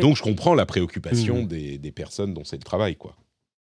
donc, 0.00 0.16
je 0.16 0.22
comprends 0.22 0.54
la 0.54 0.64
préoccupation 0.64 1.42
mmh. 1.42 1.48
des, 1.48 1.78
des 1.78 1.92
personnes 1.92 2.32
dont 2.32 2.44
c'est 2.44 2.56
le 2.56 2.62
travail, 2.62 2.96
quoi. 2.96 3.16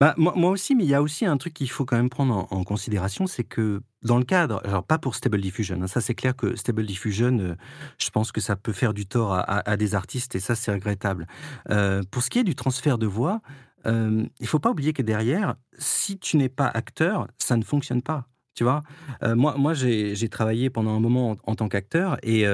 Bah, 0.04 0.14
moi, 0.18 0.50
aussi, 0.50 0.74
mais 0.74 0.84
il 0.84 0.90
y 0.90 0.94
a 0.94 1.00
aussi 1.00 1.24
un 1.24 1.38
truc 1.38 1.54
qu'il 1.54 1.70
faut 1.70 1.86
quand 1.86 1.96
même 1.96 2.10
prendre 2.10 2.46
en, 2.50 2.62
considération, 2.62 3.26
c'est 3.26 3.42
que 3.42 3.80
dans 4.02 4.18
le 4.18 4.24
cadre, 4.24 4.60
alors 4.62 4.84
pas 4.84 4.98
pour 4.98 5.14
Stable 5.14 5.40
Diffusion, 5.40 5.80
hein, 5.80 5.86
ça 5.86 6.02
c'est 6.02 6.14
clair 6.14 6.36
que 6.36 6.56
Stable 6.56 6.84
Diffusion, 6.84 7.38
euh, 7.38 7.54
je 7.96 8.10
pense 8.10 8.30
que 8.30 8.42
ça 8.42 8.54
peut 8.54 8.74
faire 8.74 8.92
du 8.92 9.06
tort 9.06 9.32
à, 9.32 9.76
des 9.78 9.94
artistes 9.94 10.34
et 10.34 10.40
ça 10.40 10.54
c'est 10.54 10.70
regrettable. 10.70 11.26
Euh, 11.70 12.02
pour 12.10 12.22
ce 12.22 12.28
qui 12.28 12.38
est 12.38 12.44
du 12.44 12.54
transfert 12.54 12.98
de 12.98 13.06
voix, 13.06 13.40
euh, 13.86 14.26
il 14.40 14.46
faut 14.46 14.58
pas 14.58 14.72
oublier 14.72 14.92
que 14.92 15.00
derrière, 15.00 15.54
si 15.78 16.18
tu 16.18 16.36
n'es 16.36 16.50
pas 16.50 16.66
acteur, 16.66 17.26
ça 17.38 17.56
ne 17.56 17.64
fonctionne 17.64 18.02
pas. 18.02 18.28
Tu 18.54 18.62
vois, 18.62 18.82
euh, 19.22 19.34
moi, 19.34 19.54
moi 19.56 19.72
j'ai 19.72 20.28
travaillé 20.28 20.68
pendant 20.68 20.94
un 20.94 21.00
moment 21.00 21.34
en, 21.44 21.54
tant 21.54 21.70
qu'acteur 21.70 22.18
et, 22.22 22.44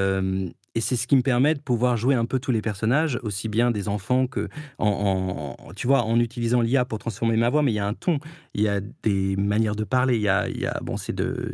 et 0.75 0.81
c'est 0.81 0.97
ce 0.97 1.07
qui 1.07 1.17
me 1.17 1.23
permet 1.23 1.55
de 1.55 1.61
pouvoir 1.61 1.97
jouer 1.97 2.15
un 2.15 2.25
peu 2.25 2.39
tous 2.39 2.53
les 2.53 2.63
personnages, 2.63 3.19
aussi 3.23 3.49
bien 3.49 3.71
des 3.71 3.89
enfants 3.89 4.27
que, 4.27 4.49
en, 4.79 5.57
tu 5.75 5.87
vois, 5.87 6.03
en 6.05 6.21
utilisant 6.21 6.61
l'IA 6.61 6.85
pour 6.85 6.99
transformer 6.99 7.37
ma 7.37 7.51
voix. 7.51 7.63
Mais 7.63 7.73
il 7.73 7.77
y 7.77 7.81
a 7.81 7.87
un 7.87 7.95
ton, 7.95 8.19
il 8.55 8.63
y 8.63 8.69
a 8.69 8.81
des 9.03 9.35
manières 9.37 9.75
de 9.75 9.85
parler, 9.85 10.17
il 10.17 10.23
y 10.23 10.29
a, 10.29 10.49
il 10.49 10.61
y 10.61 10.67
a 10.67 10.79
bon, 10.83 10.97
c'est 10.97 11.13
de 11.13 11.53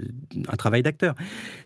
un 0.48 0.56
travail 0.56 0.82
d'acteur. 0.82 1.14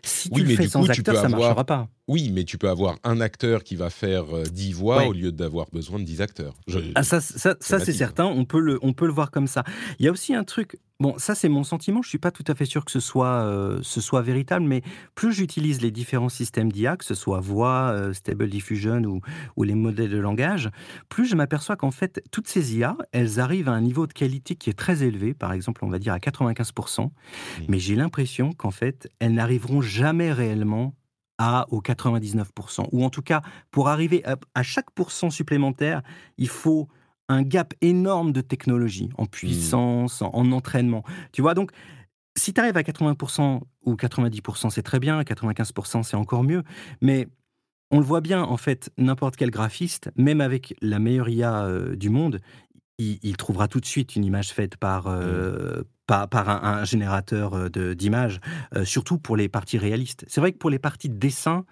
Si 0.03 0.29
tu 0.29 0.43
le 0.43 0.55
fais 0.55 0.67
sans 0.67 0.89
acteur, 0.89 1.15
ça 1.15 1.27
ne 1.27 1.31
marchera 1.33 1.65
pas. 1.65 1.89
Oui, 2.07 2.31
mais 2.33 2.43
tu 2.43 2.57
peux 2.57 2.69
avoir 2.69 2.97
un 3.03 3.21
acteur 3.21 3.63
qui 3.63 3.75
va 3.75 3.89
faire 3.89 4.25
10 4.51 4.71
euh, 4.71 4.75
voix 4.75 5.07
au 5.07 5.13
lieu 5.13 5.31
d'avoir 5.31 5.67
besoin 5.71 5.99
de 5.99 6.03
10 6.03 6.21
acteurs. 6.21 6.55
ah, 6.95 7.03
ça, 7.03 7.21
ça, 7.21 7.55
ça 7.59 7.79
c'est 7.79 7.93
certain. 7.93 8.25
On 8.25 8.45
peut 8.45 8.59
le, 8.59 8.79
on 8.81 8.93
peut 8.93 9.05
le 9.05 9.13
voir 9.13 9.31
comme 9.31 9.47
ça. 9.47 9.63
Il 9.99 10.05
y 10.05 10.09
a 10.09 10.11
aussi 10.11 10.33
un 10.33 10.43
truc. 10.43 10.77
Bon, 10.99 11.15
ça 11.17 11.33
c'est 11.33 11.49
mon 11.49 11.63
sentiment. 11.63 12.01
Je 12.01 12.09
suis 12.09 12.19
pas 12.19 12.31
tout 12.31 12.43
à 12.47 12.53
fait 12.53 12.65
sûr 12.65 12.85
que 12.85 12.91
ce 12.91 12.99
soit, 12.99 13.43
euh, 13.45 13.79
ce 13.81 14.01
soit 14.01 14.21
véritable, 14.21 14.65
mais 14.65 14.81
plus 15.15 15.33
j'utilise 15.33 15.81
les 15.81 15.89
différents 15.89 16.29
systèmes 16.29 16.71
d'IA, 16.71 16.97
que 16.97 17.05
ce 17.05 17.15
soit 17.15 17.39
voix, 17.39 17.91
euh, 17.91 18.13
Stable 18.13 18.49
Diffusion 18.49 19.01
ou, 19.03 19.21
ou, 19.55 19.63
les 19.63 19.73
modèles 19.73 20.11
de 20.11 20.19
langage, 20.19 20.69
plus 21.09 21.25
je 21.25 21.35
m'aperçois 21.35 21.75
qu'en 21.75 21.89
fait 21.89 22.21
toutes 22.29 22.47
ces 22.47 22.77
IA, 22.77 22.97
elles 23.13 23.39
arrivent 23.39 23.69
à 23.69 23.73
un 23.73 23.81
niveau 23.81 24.05
de 24.05 24.13
qualité 24.13 24.55
qui 24.55 24.69
est 24.69 24.77
très 24.77 25.01
élevé. 25.01 25.33
Par 25.33 25.53
exemple, 25.53 25.83
on 25.85 25.89
va 25.89 25.97
dire 25.97 26.13
à 26.13 26.19
95%, 26.19 27.09
mais 27.67 27.79
j'ai 27.79 27.95
l'impression 27.95 28.53
qu'en 28.53 28.71
fait 28.71 29.09
elles 29.19 29.33
n'arriveront 29.33 29.81
jamais 29.81 30.31
réellement 30.31 30.93
à 31.41 31.65
aux 31.71 31.81
99%. 31.81 32.87
Ou 32.91 33.03
en 33.03 33.09
tout 33.09 33.23
cas, 33.23 33.41
pour 33.71 33.89
arriver 33.89 34.23
à, 34.25 34.37
à 34.53 34.61
chaque 34.61 34.91
pourcent 34.91 35.31
supplémentaire, 35.31 36.03
il 36.37 36.47
faut 36.47 36.87
un 37.29 37.41
gap 37.41 37.73
énorme 37.81 38.31
de 38.31 38.41
technologie, 38.41 39.09
en 39.17 39.25
puissance, 39.25 40.21
en, 40.21 40.51
entraînement. 40.51 41.03
Tu 41.31 41.41
vois, 41.41 41.55
donc, 41.55 41.71
si 42.37 42.53
tu 42.53 42.61
arrives 42.61 42.77
à 42.77 42.83
80% 42.83 43.61
ou 43.85 43.95
90%, 43.95 44.69
c'est 44.69 44.83
très 44.83 44.99
bien, 44.99 45.19
95% 45.21 46.03
c'est 46.03 46.15
encore 46.15 46.43
mieux, 46.43 46.63
mais 47.01 47.27
on 47.89 47.99
le 47.99 48.05
voit 48.05 48.21
bien, 48.21 48.43
en 48.43 48.57
fait, 48.57 48.91
n'importe 48.97 49.35
quel 49.35 49.49
graphiste, 49.49 50.11
même 50.15 50.41
avec 50.41 50.75
la 50.81 50.99
meilleure 50.99 51.29
IA 51.29 51.65
euh, 51.65 51.95
du 51.95 52.09
monde, 52.09 52.39
il, 52.99 53.35
trouvera 53.35 53.67
tout 53.67 53.79
de 53.79 53.85
suite 53.85 54.15
une 54.15 54.23
image 54.23 54.53
faite 54.53 54.77
par, 54.77 55.07
euh, 55.07 55.81
par, 56.27 56.49
un, 56.49 56.83
générateur 56.85 57.53
euh, 57.53 57.93
d'images, 57.95 58.39
surtout 58.83 59.17
pour 59.17 59.37
les 59.37 59.49
parties 59.49 59.77
réalistes. 59.77 60.25
C'est 60.27 60.41
vrai 60.41 60.51
que 60.51 60.57
pour 60.57 60.69
les 60.69 60.79
parties 60.79 61.09
de 61.09 61.17
dessin, 61.17 61.65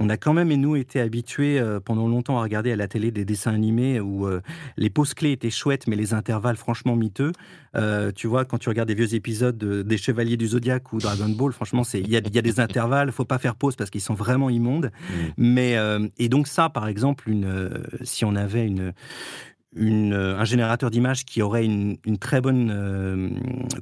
on 0.00 0.08
a 0.08 0.16
quand 0.16 0.32
même, 0.32 0.50
et 0.50 0.56
nous, 0.56 0.76
été 0.76 0.98
habitués 0.98 1.60
euh, 1.60 1.78
pendant 1.78 2.08
longtemps 2.08 2.38
à 2.38 2.42
regarder 2.42 2.72
à 2.72 2.76
la 2.76 2.88
télé 2.88 3.10
des 3.10 3.26
dessins 3.26 3.52
animés 3.52 4.00
où 4.00 4.26
euh, 4.26 4.40
les 4.78 4.88
pauses 4.88 5.12
clés 5.12 5.32
étaient 5.32 5.50
chouettes, 5.50 5.86
mais 5.86 5.94
les 5.94 6.14
intervalles 6.14 6.56
franchement 6.56 6.96
miteux. 6.96 7.32
Euh, 7.76 8.10
tu 8.10 8.26
vois, 8.26 8.46
quand 8.46 8.56
tu 8.56 8.70
regardes 8.70 8.88
des 8.88 8.94
vieux 8.94 9.14
épisodes 9.14 9.58
des 9.58 9.96
Chevaliers 9.98 10.38
du 10.38 10.48
Zodiaque 10.48 10.94
ou 10.94 10.98
Dragon 10.98 11.28
Ball, 11.28 11.52
franchement, 11.52 11.82
il 11.92 12.08
y 12.08 12.16
a, 12.16 12.20
y 12.20 12.38
a, 12.38 12.42
des 12.42 12.60
intervalles, 12.60 13.12
faut 13.12 13.26
pas 13.26 13.38
faire 13.38 13.54
pause 13.54 13.76
parce 13.76 13.90
qu'ils 13.90 14.00
sont 14.00 14.14
vraiment 14.14 14.48
immondes. 14.48 14.86
Mmh. 14.86 15.14
Mais, 15.36 15.76
et 16.18 16.30
donc 16.30 16.48
ça, 16.48 16.70
par 16.70 16.88
exemple, 16.88 17.28
une, 17.28 17.70
si 18.02 18.24
on 18.24 18.34
avait 18.34 18.66
une, 18.66 18.94
euh, 19.78 20.36
un 20.36 20.44
générateur 20.44 20.90
d'images 20.90 21.24
qui 21.24 21.42
aurait 21.42 21.64
une, 21.64 21.96
très 22.18 22.40
bonne 22.40 22.72
euh, 22.74 23.28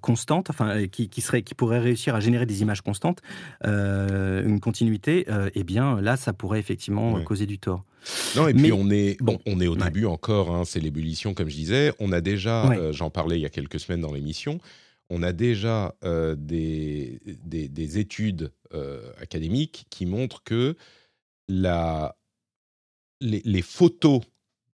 constante, 0.03 0.51
enfin, 0.51 0.87
qui, 0.87 1.21
serait, 1.23 1.43
qui 1.43 1.55
pourrait 1.55 1.79
réussir 1.79 2.15
à 2.15 2.21
générer 2.21 2.45
des 2.45 2.61
images 2.61 2.83
constantes, 2.83 3.23
euh, 3.67 4.45
une 4.45 4.61
continuité, 4.61 5.27
eh 5.55 5.65
bien 5.65 6.01
là, 6.01 6.17
ça 6.17 6.33
pourrait 6.35 6.59
effectivement 6.59 7.23
causer 7.23 7.47
du 7.47 7.59
tort. 7.59 7.85
Non, 8.37 8.49
et 8.49 8.55
puis 8.55 8.73
on 8.73 8.91
est, 8.91 9.21
bon, 9.23 9.39
on 9.47 9.61
est 9.61 9.67
au 9.67 9.77
début 9.77 10.05
encore, 10.05 10.55
hein, 10.55 10.65
c'est 10.65 10.81
l'ébullition, 10.81 11.33
comme 11.33 11.49
je 11.49 11.57
disais. 11.57 11.93
On 11.99 12.13
a 12.13 12.21
déjà, 12.21 12.93
j'en 12.93 13.09
parlais 13.09 13.39
il 13.39 13.43
y 13.43 13.47
a 13.47 13.51
quelques 13.51 13.81
semaines 13.81 14.03
dans 14.03 14.13
l'émission, 14.13 14.61
on 15.09 15.23
a 15.23 15.33
déjà 15.33 15.95
des, 16.03 17.21
des, 17.25 17.99
études 17.99 18.53
académiques 19.21 19.87
qui 19.89 20.05
montrent 20.05 20.43
que 20.45 20.77
la, 21.49 22.15
les 23.23 23.63
photos 23.63 24.21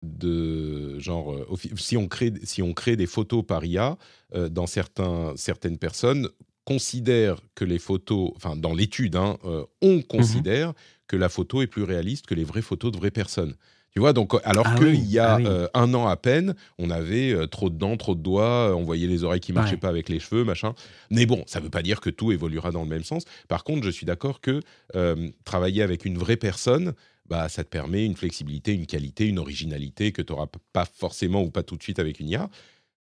de 0.01 0.97
genre 0.99 1.33
euh, 1.33 1.45
si 1.75 1.97
on 1.97 2.07
crée 2.07 2.33
si 2.43 2.61
on 2.61 2.73
crée 2.73 2.95
des 2.95 3.05
photos 3.05 3.43
par 3.45 3.65
IA 3.65 3.97
euh, 4.33 4.47
dans 4.47 4.67
certains 4.67 5.33
certaines 5.35 5.77
personnes 5.77 6.29
considèrent 6.63 7.41
que 7.55 7.65
les 7.65 7.79
photos 7.79 8.31
enfin 8.35 8.55
dans 8.55 8.73
l'étude 8.73 9.15
hein, 9.15 9.37
euh, 9.43 9.65
on 9.81 9.97
mmh 9.97 10.03
considère 10.03 10.73
que 11.07 11.17
la 11.17 11.27
photo 11.27 11.61
est 11.61 11.67
plus 11.67 11.83
réaliste 11.83 12.27
que 12.27 12.35
les 12.35 12.43
vraies 12.43 12.61
photos 12.61 12.91
de 12.91 12.97
vraies 12.97 13.11
personnes. 13.11 13.55
Tu 13.91 13.99
vois 13.99 14.13
donc 14.13 14.35
alors 14.43 14.67
ah 14.67 14.75
qu'il 14.77 15.03
y 15.05 15.17
a 15.17 15.39
ah 15.43 15.69
un 15.73 15.93
an 15.95 16.07
à 16.07 16.15
peine 16.15 16.53
on 16.77 16.91
avait 16.91 17.47
trop 17.47 17.71
de 17.71 17.75
dents 17.75 17.97
trop 17.97 18.13
de 18.13 18.21
doigts 18.21 18.75
on 18.75 18.83
voyait 18.83 19.07
les 19.07 19.23
oreilles 19.23 19.39
qui 19.39 19.51
marchaient 19.51 19.77
pas 19.77 19.89
avec 19.89 20.09
les 20.09 20.19
cheveux 20.19 20.43
machin. 20.43 20.75
Mais 21.09 21.25
bon 21.25 21.43
ça 21.47 21.59
veut 21.59 21.71
pas 21.71 21.81
dire 21.81 21.99
que 21.99 22.11
tout 22.11 22.31
évoluera 22.31 22.71
dans 22.71 22.83
le 22.83 22.87
même 22.87 23.03
sens. 23.03 23.23
Par 23.47 23.63
contre 23.63 23.83
je 23.83 23.89
suis 23.89 24.05
d'accord 24.05 24.41
que 24.41 24.61
travailler 25.43 25.81
avec 25.81 26.05
une 26.05 26.19
vraie 26.19 26.37
personne 26.37 26.93
bah, 27.29 27.47
ça 27.47 27.63
te 27.63 27.69
permet 27.69 28.05
une 28.05 28.15
flexibilité, 28.15 28.73
une 28.73 28.87
qualité, 28.87 29.27
une 29.27 29.39
originalité 29.39 30.11
que 30.11 30.21
tu 30.21 30.33
n'auras 30.33 30.47
pas 30.73 30.85
forcément 30.85 31.43
ou 31.43 31.51
pas 31.51 31.63
tout 31.63 31.77
de 31.77 31.83
suite 31.83 31.99
avec 31.99 32.19
une 32.19 32.27
IA. 32.27 32.49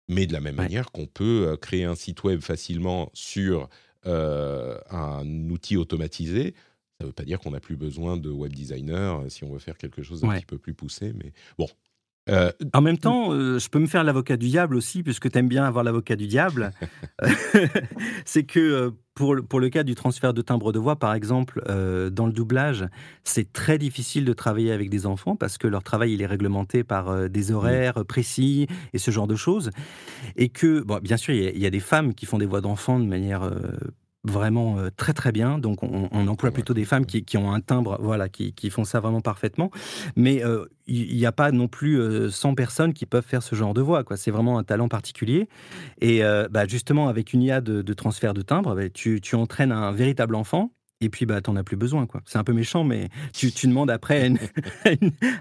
Mais 0.10 0.26
de 0.26 0.34
la 0.34 0.42
même 0.42 0.56
manière 0.56 0.92
qu'on 0.92 1.06
peut 1.06 1.48
euh, 1.48 1.58
créer 1.58 1.84
un 1.84 1.96
site 1.96 2.24
web 2.24 2.42
facilement 2.42 3.10
sur 3.14 3.70
euh, 4.06 4.78
un 4.90 5.50
outil 5.50 5.76
automatisé, 5.76 6.54
ça 6.98 7.04
ne 7.04 7.08
veut 7.08 7.14
pas 7.14 7.24
dire 7.24 7.40
qu'on 7.40 7.52
n'a 7.52 7.60
plus 7.60 7.76
besoin 7.76 8.18
de 8.18 8.30
web 8.30 8.54
designer 8.54 9.20
euh, 9.20 9.30
si 9.30 9.44
on 9.44 9.52
veut 9.52 9.60
faire 9.60 9.78
quelque 9.78 10.02
chose 10.02 10.22
d'un 10.22 10.36
petit 10.36 10.46
peu 10.46 10.58
plus 10.58 10.74
poussé. 10.74 11.14
Mais 11.14 11.34
bon, 11.58 11.68
euh, 12.30 12.52
en 12.74 12.82
même 12.82 12.98
temps, 12.98 13.32
euh, 13.32 13.60
je 13.60 13.70
peux 13.70 13.80
me 13.80 13.88
faire 13.88 14.04
l'avocat 14.04 14.38
du 14.38 14.48
diable 14.48 14.76
aussi, 14.76 15.04
puisque 15.04 15.32
tu 15.32 15.38
aimes 15.38 15.48
bien 15.48 15.64
avoir 15.64 15.84
l'avocat 15.84 16.16
du 16.16 16.28
diable. 16.28 16.72
c'est 18.26 18.44
que 18.44 18.60
euh, 18.60 18.92
pour, 19.14 19.36
pour 19.48 19.60
le 19.60 19.70
cas 19.70 19.84
du 19.84 19.96
transfert 19.96 20.34
de 20.34 20.42
timbre 20.42 20.72
de 20.72 20.80
voix, 20.80 20.96
par 20.96 21.14
exemple, 21.14 21.64
dans 22.12 22.28
le 22.28 22.32
doublage, 22.32 22.86
c'est 23.24 23.52
très 23.52 23.80
difficile 23.80 24.26
de 24.26 24.34
travailler 24.34 24.72
avec 24.72 24.92
des 24.92 25.08
enfants 25.08 25.36
parce 25.36 25.58
que 25.58 25.68
leur 25.68 25.82
travail 25.82 26.14
il 26.14 26.22
est 26.22 26.28
réglementé 26.28 26.84
par 26.84 27.28
des 27.28 27.52
horaires 27.52 28.06
précis 28.06 28.68
et 28.94 29.00
ce 29.00 29.10
genre 29.10 29.26
de 29.26 29.36
choses. 29.36 29.72
Et 30.36 30.50
que, 30.50 30.82
bon, 30.82 31.00
bien 31.00 31.18
sûr, 31.18 31.34
il 31.34 31.58
y, 31.58 31.66
a 31.66 31.70
des 31.72 31.80
femmes 31.80 32.14
qui 32.14 32.28
font 32.28 32.38
des 32.38 32.46
voix 32.46 32.62
d'enfants 32.62 33.00
de 33.00 33.06
manière 33.06 33.50
vraiment 34.24 34.78
euh, 34.78 34.90
très 34.96 35.14
très 35.14 35.32
bien. 35.32 35.60
Donc 35.60 35.84
on, 35.84 36.28
emploie 36.28 36.52
plutôt 36.52 36.74
des 36.74 36.86
femmes 36.86 37.06
qui, 37.06 37.38
ont 37.38 37.52
un 37.52 37.62
timbre, 37.62 37.98
voilà, 38.02 38.30
qui, 38.30 38.70
font 38.70 38.84
ça 38.84 39.00
vraiment 39.00 39.22
parfaitement. 39.22 39.72
Mais 40.16 40.44
euh, 40.44 40.66
il 40.88 41.16
n'y 41.16 41.26
a 41.26 41.32
pas 41.32 41.52
non 41.52 41.68
plus 41.68 42.30
100 42.30 42.52
euh, 42.52 42.56
personnes 42.56 42.94
qui 42.94 43.06
peuvent 43.06 43.26
faire 43.26 43.44
ce 43.44 43.56
genre 43.56 43.74
de 43.74 43.82
voix. 43.82 44.04
Quoi. 44.04 44.18
C'est 44.18 44.32
vraiment 44.32 44.60
un 44.60 44.64
talent 44.64 44.90
particulier. 44.90 45.48
Et 46.02 46.22
bah, 46.52 46.68
justement, 46.68 47.08
avec 47.08 47.34
une 47.34 47.44
IA 47.44 47.62
de, 47.62 47.94
transfert 47.94 48.34
de 48.34 48.42
timbre, 48.42 48.76
bah, 48.76 48.90
tu, 48.90 49.22
entraînes 49.34 49.72
un 49.72 49.92
véritable 49.92 50.36
enfant 50.36 50.72
et 51.00 51.10
puis, 51.10 51.28
bah, 51.28 51.42
t'en 51.42 51.56
as 51.56 51.64
plus 51.64 51.78
besoin, 51.78 52.08
quoi. 52.08 52.22
C'est 52.26 52.40
un 52.40 52.44
peu 52.44 52.54
méchant, 52.54 52.84
mais 52.84 53.10
tu, 53.32 53.52
demandes 53.68 53.92
après 53.92 54.32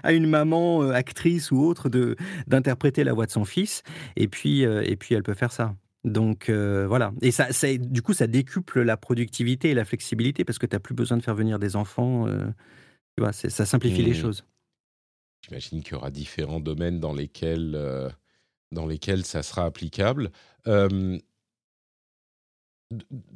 à 0.03 0.11
une, 0.13 0.27
maman, 0.29 0.81
actrice 0.91 1.49
ou 1.49 1.63
autre, 1.63 1.89
de 1.89 2.15
d'interpréter 2.45 3.03
la 3.03 3.13
voix 3.13 3.25
de 3.25 3.31
son 3.31 3.43
fils, 3.43 3.81
et 4.15 4.27
puis, 4.27 4.61
et 4.61 4.95
puis 4.97 5.15
elle 5.15 5.23
peut 5.23 5.33
faire 5.33 5.51
ça. 5.51 5.73
Donc 6.07 6.49
euh, 6.49 6.87
voilà. 6.87 7.11
Et 7.21 7.31
ça, 7.31 7.47
du 7.77 8.01
coup, 8.01 8.13
ça 8.13 8.27
décuple 8.27 8.81
la 8.81 8.95
productivité 8.95 9.71
et 9.71 9.73
la 9.73 9.85
flexibilité 9.85 10.45
parce 10.45 10.57
que 10.57 10.65
tu 10.65 10.75
n'as 10.75 10.79
plus 10.79 10.95
besoin 10.95 11.17
de 11.17 11.23
faire 11.23 11.35
venir 11.35 11.59
des 11.59 11.75
enfants. 11.75 12.27
Euh, 12.27 12.47
tu 13.17 13.23
vois, 13.23 13.33
ça 13.33 13.65
simplifie 13.65 14.03
les 14.03 14.11
mmh. 14.11 14.21
choses. 14.21 14.45
J'imagine 15.45 15.83
qu'il 15.83 15.93
y 15.93 15.95
aura 15.95 16.09
différents 16.09 16.59
domaines 16.59 16.99
dans 16.99 17.13
lesquels, 17.13 17.73
euh, 17.75 18.09
dans 18.71 18.85
lesquels 18.85 19.25
ça 19.25 19.43
sera 19.43 19.65
applicable. 19.65 20.31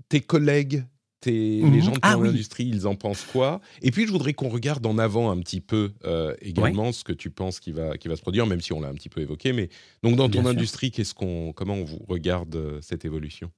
tes 0.10 0.22
collègues 0.22 0.86
les 1.26 1.62
mmh 1.64 1.82
gens 1.82 1.92
de 1.92 2.00
ah 2.02 2.18
l'industrie, 2.18 2.66
ils 2.66 2.88
en 2.88 2.96
pensent 2.96 3.26
quoi 3.26 3.62
Et 3.82 3.92
puis, 3.92 4.06
je 4.06 4.12
voudrais 4.12 4.34
qu'on 4.34 4.50
regarde 4.50 4.86
en 4.86 4.98
avant 4.98 5.32
un 5.32 5.40
petit 5.40 5.62
peu 5.62 5.92
euh, 6.04 6.36
également 6.42 6.92
ce 6.92 7.04
que 7.04 7.14
tu 7.14 7.30
penses 7.30 7.60
qui 7.60 7.72
va, 7.72 7.98
qui 7.98 8.08
va 8.08 8.16
se 8.16 8.22
produire, 8.22 8.48
même 8.48 8.62
si 8.62 8.74
on 8.74 8.82
l'a 8.82 8.90
un 8.90 8.94
petit 8.94 9.10
peu 9.10 9.22
évoqué. 9.22 9.54
Mais 9.54 9.70
donc, 10.04 10.16
dans 10.16 10.30
ton 10.30 10.46
industrie, 10.46 10.92
qu'est-ce 10.92 11.14
qu'on, 11.14 11.54
comment 11.54 11.76
on 11.76 11.84
vous 11.84 12.04
regarde 12.08 12.56
euh, 12.56 12.80
cette 12.82 13.06
évolution? 13.06 13.52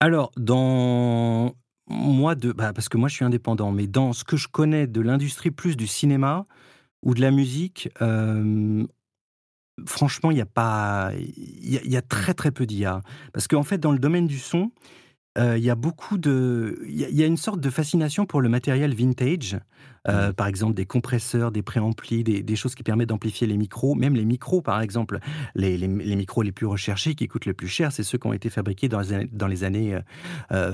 Alors, 0.00 0.32
dans 0.36 1.54
moi, 1.88 2.34
de, 2.34 2.52
bah, 2.52 2.72
parce 2.72 2.88
que 2.88 2.96
moi, 2.96 3.08
je 3.08 3.14
suis 3.14 3.24
indépendant, 3.24 3.72
mais 3.72 3.86
dans 3.86 4.12
ce 4.12 4.24
que 4.24 4.36
je 4.36 4.48
connais 4.48 4.86
de 4.86 5.00
l'industrie 5.00 5.50
plus 5.50 5.76
du 5.76 5.86
cinéma 5.86 6.46
ou 7.02 7.14
de 7.14 7.20
la 7.20 7.30
musique, 7.30 7.88
euh, 8.00 8.84
franchement, 9.86 10.30
il 10.30 10.38
y 10.38 10.42
a 10.42 10.46
pas, 10.46 11.10
il 11.16 11.74
y, 11.74 11.88
y, 11.88 11.96
a 11.96 12.02
très 12.02 12.34
très 12.34 12.50
peu 12.50 12.66
d'IA, 12.66 13.02
parce 13.32 13.48
qu'en 13.48 13.62
fait, 13.62 13.78
dans 13.78 13.92
le 13.92 13.98
domaine 13.98 14.26
du 14.26 14.38
son 14.38 14.70
il 15.38 15.64
y 15.64 15.70
a 15.70 15.74
beaucoup 15.74 16.18
de 16.18 16.82
il 16.86 16.98
y 16.98 17.22
a 17.22 17.26
une 17.26 17.36
sorte 17.36 17.60
de 17.60 17.70
fascination 17.70 18.26
pour 18.26 18.40
le 18.40 18.48
matériel 18.48 18.94
vintage. 18.94 19.58
Mmh. 20.08 20.32
par 20.32 20.48
exemple, 20.48 20.74
des 20.74 20.84
compresseurs, 20.84 21.52
des 21.52 21.62
préamplis, 21.62 22.24
des 22.24 22.42
des 22.42 22.56
choses 22.56 22.74
qui 22.74 22.82
permettent 22.82 23.10
d'amplifier 23.10 23.46
les 23.46 23.56
micros. 23.56 23.94
Même 23.94 24.16
les 24.16 24.24
micros, 24.24 24.60
par 24.60 24.80
exemple, 24.80 25.20
les 25.54 25.78
les 25.78 25.86
les 25.86 26.16
micros 26.16 26.42
les 26.42 26.50
plus 26.50 26.66
recherchés, 26.66 27.14
qui 27.14 27.28
coûtent 27.28 27.46
le 27.46 27.54
plus 27.54 27.68
cher, 27.68 27.92
c'est 27.92 28.02
ceux 28.02 28.18
qui 28.18 28.26
ont 28.26 28.32
été 28.32 28.50
fabriqués 28.50 28.88
dans 28.88 28.98
les 28.98 29.12
années 29.12 29.28
dans 29.32 29.46
les 29.46 29.62
années, 29.62 29.96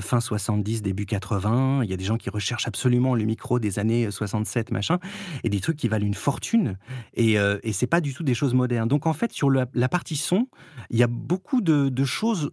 fin 0.01 0.21
70, 0.21 0.81
début 0.81 1.05
80. 1.05 1.83
Il 1.85 1.91
y 1.91 1.93
a 1.93 1.97
des 1.99 2.05
gens 2.05 2.17
qui 2.17 2.31
recherchent 2.31 2.67
absolument 2.67 3.15
le 3.15 3.25
micro 3.25 3.59
des 3.59 3.79
années, 3.79 4.11
67, 4.11 4.71
machin 4.71 4.99
et 5.45 5.51
des 5.51 5.61
trucs 5.61 5.77
qui 5.77 5.89
valent 5.89 6.07
une 6.07 6.15
fortune 6.15 6.79
et 7.13 7.35
et 7.35 7.73
c'est 7.75 7.87
pas 7.87 8.01
du 8.01 8.15
tout 8.15 8.23
des 8.23 8.35
choses 8.35 8.55
modernes. 8.55 8.89
Donc 8.89 9.07
en 9.07 9.13
fait, 9.13 9.33
sur 9.33 9.51
la 9.51 9.67
la 9.75 9.91
partie 9.91 10.17
son, 10.17 10.49
il 10.89 10.99
y 10.99 11.03
a 11.03 11.07
beaucoup 11.07 11.61
de 11.61 11.91
de 11.91 12.05
choses 12.05 12.51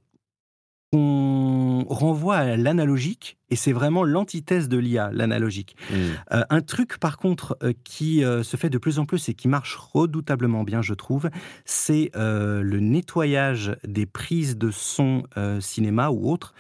on 0.96 1.86
renvoie 1.90 2.38
à 2.38 2.58
l'analogique, 2.58 3.38
et 3.50 3.56
c'est 3.56 3.72
vraiment 3.72 4.04
l'antithèse 4.04 4.70
de 4.70 4.78
l'IA, 4.78 5.12
l'analogique. 5.12 5.76
Mmh. 5.90 5.96
Euh, 6.34 6.44
un 6.50 6.62
truc, 6.62 6.98
par 6.98 7.18
contre, 7.18 7.58
euh, 7.64 7.74
qui 7.84 8.24
euh, 8.24 8.44
se 8.44 8.58
fait 8.58 8.70
de 8.70 8.78
plus 8.78 9.00
en 9.00 9.06
plus 9.06 9.30
et 9.30 9.34
qui 9.34 9.48
marche 9.48 9.76
redoutablement 9.76 10.64
bien, 10.64 10.82
je 10.82 10.94
trouve, 10.94 11.30
c'est 11.66 12.12
le 12.16 12.80
nettoyage 12.80 13.76
des 13.86 14.06
prises 14.06 14.58
de 14.58 14.72
son 14.72 15.24
cinéma 15.60 16.10
ou 16.10 16.32
autres 16.32 16.54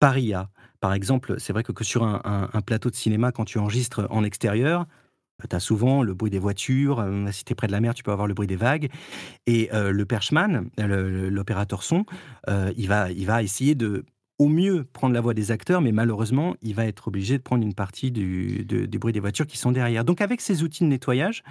par 0.00 0.18
IA. 0.18 0.48
Par 0.80 0.94
exemple, 0.94 1.36
c'est 1.38 1.52
vrai 1.52 1.62
que, 1.62 1.72
que 1.72 1.84
sur 1.84 2.02
un, 2.02 2.48
plateau 2.64 2.90
de 2.90 2.96
cinéma, 2.96 3.30
quand 3.32 3.44
tu 3.44 3.58
enregistres 3.58 4.06
en 4.10 4.24
extérieur, 4.24 4.86
tu 5.48 5.56
as 5.56 5.60
souvent 5.60 6.02
le 6.02 6.14
bruit 6.14 6.30
des 6.30 6.38
voitures. 6.38 7.00
Euh, 7.00 7.30
si 7.32 7.44
tu 7.44 7.52
es 7.52 7.54
près 7.54 7.66
de 7.66 7.72
la 7.72 7.80
mer, 7.80 7.94
tu 7.94 8.02
peux 8.02 8.12
avoir 8.12 8.26
le 8.26 8.34
bruit 8.34 8.46
des 8.46 8.56
vagues. 8.56 8.88
Et 9.46 9.70
euh, 9.72 9.90
le 9.92 10.04
perchman, 10.06 10.70
l'opérateur 10.78 11.82
son, 11.82 12.04
euh, 12.48 12.72
il, 12.76 12.88
va, 12.88 13.10
il 13.10 13.26
va 13.26 13.42
essayer 13.42 13.74
de 13.74 14.04
au 14.38 14.48
mieux 14.48 14.84
prendre 14.92 15.14
la 15.14 15.20
voix 15.20 15.34
des 15.34 15.52
acteurs, 15.52 15.80
mais 15.80 15.92
malheureusement, 15.92 16.56
il 16.62 16.74
va 16.74 16.86
être 16.86 17.06
obligé 17.06 17.38
de 17.38 17.42
prendre 17.42 17.62
une 17.62 17.74
partie 17.74 18.10
du, 18.10 18.64
des 18.64 18.98
bruits 18.98 19.12
des 19.12 19.20
voitures 19.20 19.46
qui 19.46 19.56
sont 19.56 19.70
derrière. 19.70 20.04
Donc 20.04 20.20
avec 20.20 20.40
ces 20.40 20.64
outils 20.64 20.82
de 20.82 20.88
nettoyage 20.88 21.44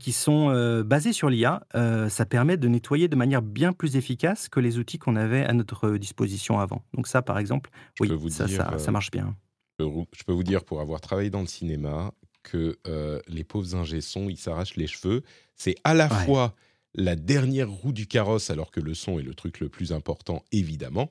qui 0.00 0.10
sont 0.10 0.82
basés 0.84 1.12
sur 1.12 1.28
l'IA, 1.28 1.62
ça 2.08 2.26
permet 2.26 2.56
de 2.56 2.66
nettoyer 2.66 3.06
de 3.06 3.14
manière 3.14 3.40
bien 3.40 3.72
plus 3.72 3.94
efficace 3.94 4.48
que 4.48 4.58
les 4.58 4.78
outils 4.78 4.98
qu'on 4.98 5.14
avait 5.14 5.44
à 5.44 5.52
notre 5.52 5.90
disposition 5.90 6.58
avant. 6.58 6.82
Donc 6.94 7.06
ça, 7.06 7.22
par 7.22 7.38
exemple, 7.38 7.70
oui, 8.00 8.10
ça, 8.30 8.48
ça, 8.48 8.90
marche 8.90 9.12
bien. 9.12 9.36
Je 9.78 10.24
peux 10.26 10.32
vous 10.32 10.42
dire, 10.42 10.64
pour 10.64 10.80
avoir 10.80 11.00
travaillé 11.00 11.30
dans 11.30 11.40
le 11.40 11.46
cinéma, 11.46 12.12
que 12.44 12.78
euh, 12.86 13.20
les 13.26 13.42
pauvres 13.42 13.74
ingé 13.74 13.98
ils 13.98 14.36
s'arrachent 14.36 14.76
les 14.76 14.86
cheveux. 14.86 15.22
C'est 15.56 15.74
à 15.82 15.94
la 15.94 16.08
fois 16.08 16.54
la 16.94 17.16
dernière 17.16 17.68
roue 17.68 17.92
du 17.92 18.06
carrosse, 18.06 18.50
alors 18.50 18.70
que 18.70 18.78
le 18.78 18.94
son 18.94 19.18
est 19.18 19.22
le 19.22 19.34
truc 19.34 19.58
le 19.58 19.68
plus 19.68 19.92
important, 19.92 20.44
évidemment. 20.52 21.10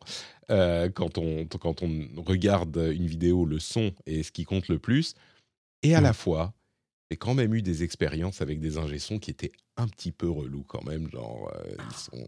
Euh, 0.50 0.90
quand, 0.90 1.18
on, 1.18 1.46
quand 1.46 1.84
on 1.84 2.08
regarde 2.26 2.78
une 2.78 3.08
vidéo, 3.08 3.46
le 3.46 3.60
son 3.60 3.92
est 4.06 4.24
ce 4.24 4.32
qui 4.32 4.46
compte 4.46 4.70
le 4.70 4.80
plus. 4.80 5.16
Et 5.82 5.94
à 5.94 6.00
la 6.00 6.12
mmh. 6.12 6.14
fois, 6.14 6.54
j'ai 7.12 7.18
quand 7.18 7.34
même 7.34 7.54
eu 7.54 7.62
des 7.62 7.84
expériences 7.84 8.42
avec 8.42 8.62
des 8.62 8.78
ingé 8.78 8.98
qui 9.20 9.30
étaient 9.30 9.52
un 9.76 9.88
petit 9.88 10.14
peu 10.14 10.30
relous 10.30 10.64
quand 10.64 10.86
même. 10.86 11.10
Genre, 11.12 11.52
euh, 11.54 11.76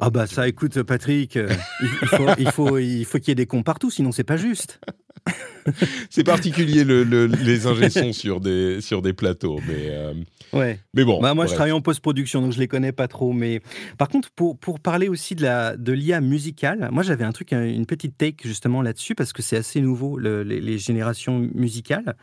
ah 0.02 0.10
bah 0.10 0.28
ça, 0.28 0.50
écoute 0.50 0.84
Patrick, 0.84 1.36
il, 1.36 2.50
faut, 2.50 2.78
il 2.78 3.06
faut 3.06 3.20
qu'il 3.20 3.30
y 3.30 3.32
ait 3.32 3.36
des 3.36 3.48
cons 3.48 3.64
partout, 3.64 3.90
sinon 3.90 4.12
c'est 4.12 4.26
pas 4.26 4.38
juste. 4.38 4.82
c'est 6.10 6.24
particulier 6.24 6.84
le, 6.84 7.04
les 7.26 7.68
ingé 7.68 7.90
sur 8.14 8.40
des, 8.40 8.82
sur 8.82 9.02
des 9.02 9.14
plateaux, 9.14 9.60
mais, 9.68 9.90
euh, 9.90 10.14
ouais. 10.54 10.80
mais 10.94 11.04
bon. 11.04 11.20
Bah, 11.22 11.34
moi, 11.34 11.48
je 11.48 11.54
travaille 11.54 11.72
en 11.72 11.82
post-production, 11.82 12.42
donc 12.42 12.52
je 12.52 12.60
les 12.60 12.68
connais 12.68 12.92
pas 12.92 13.08
trop. 13.08 13.34
Mais 13.34 13.62
par 13.98 14.10
contre, 14.10 14.30
pour, 14.32 14.58
pour 14.58 14.80
parler 14.80 15.08
aussi 15.08 15.36
de 15.36 15.42
la 15.42 15.76
de 15.76 15.92
l'IA 15.92 16.22
musicale, 16.22 16.90
moi 16.92 17.04
j'avais 17.04 17.24
un 17.24 17.32
truc, 17.32 17.52
une 17.52 17.86
petite 17.86 18.18
take 18.18 18.48
justement 18.48 18.82
là-dessus 18.82 19.16
parce 19.16 19.34
que 19.34 19.42
c'est 19.42 19.58
assez 19.58 19.82
nouveau 19.82 20.18
les, 20.18 20.78
générations 20.78 21.40
musicales. 21.54 22.16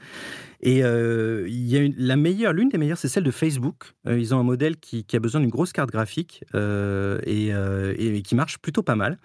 Et 0.65 0.85
euh, 0.85 1.47
il 1.49 1.67
y 1.69 1.77
a 1.77 1.89
la 1.97 2.17
meilleure, 2.17 2.53
l'une 2.53 2.69
des 2.69 2.79
meilleures, 2.79 2.99
c'est 2.99 3.09
celle 3.09 3.25
de 3.25 3.33
Facebook. 3.33 3.95
Euh, 4.07 4.19
ils 4.19 4.33
ont 4.33 4.39
un 4.39 4.45
modèle 4.45 4.77
qui, 4.77 5.05
qui 5.05 5.17
a 5.17 5.21
besoin 5.21 5.41
d'une 5.41 5.51
grosse 5.51 5.73
carte 5.73 5.91
graphique 5.91 6.45
et, 6.55 7.49
et 7.49 8.23
qui 8.23 8.35
marche 8.37 8.59
plutôt 8.59 8.85
pas 8.85 8.95
mal. 8.95 9.19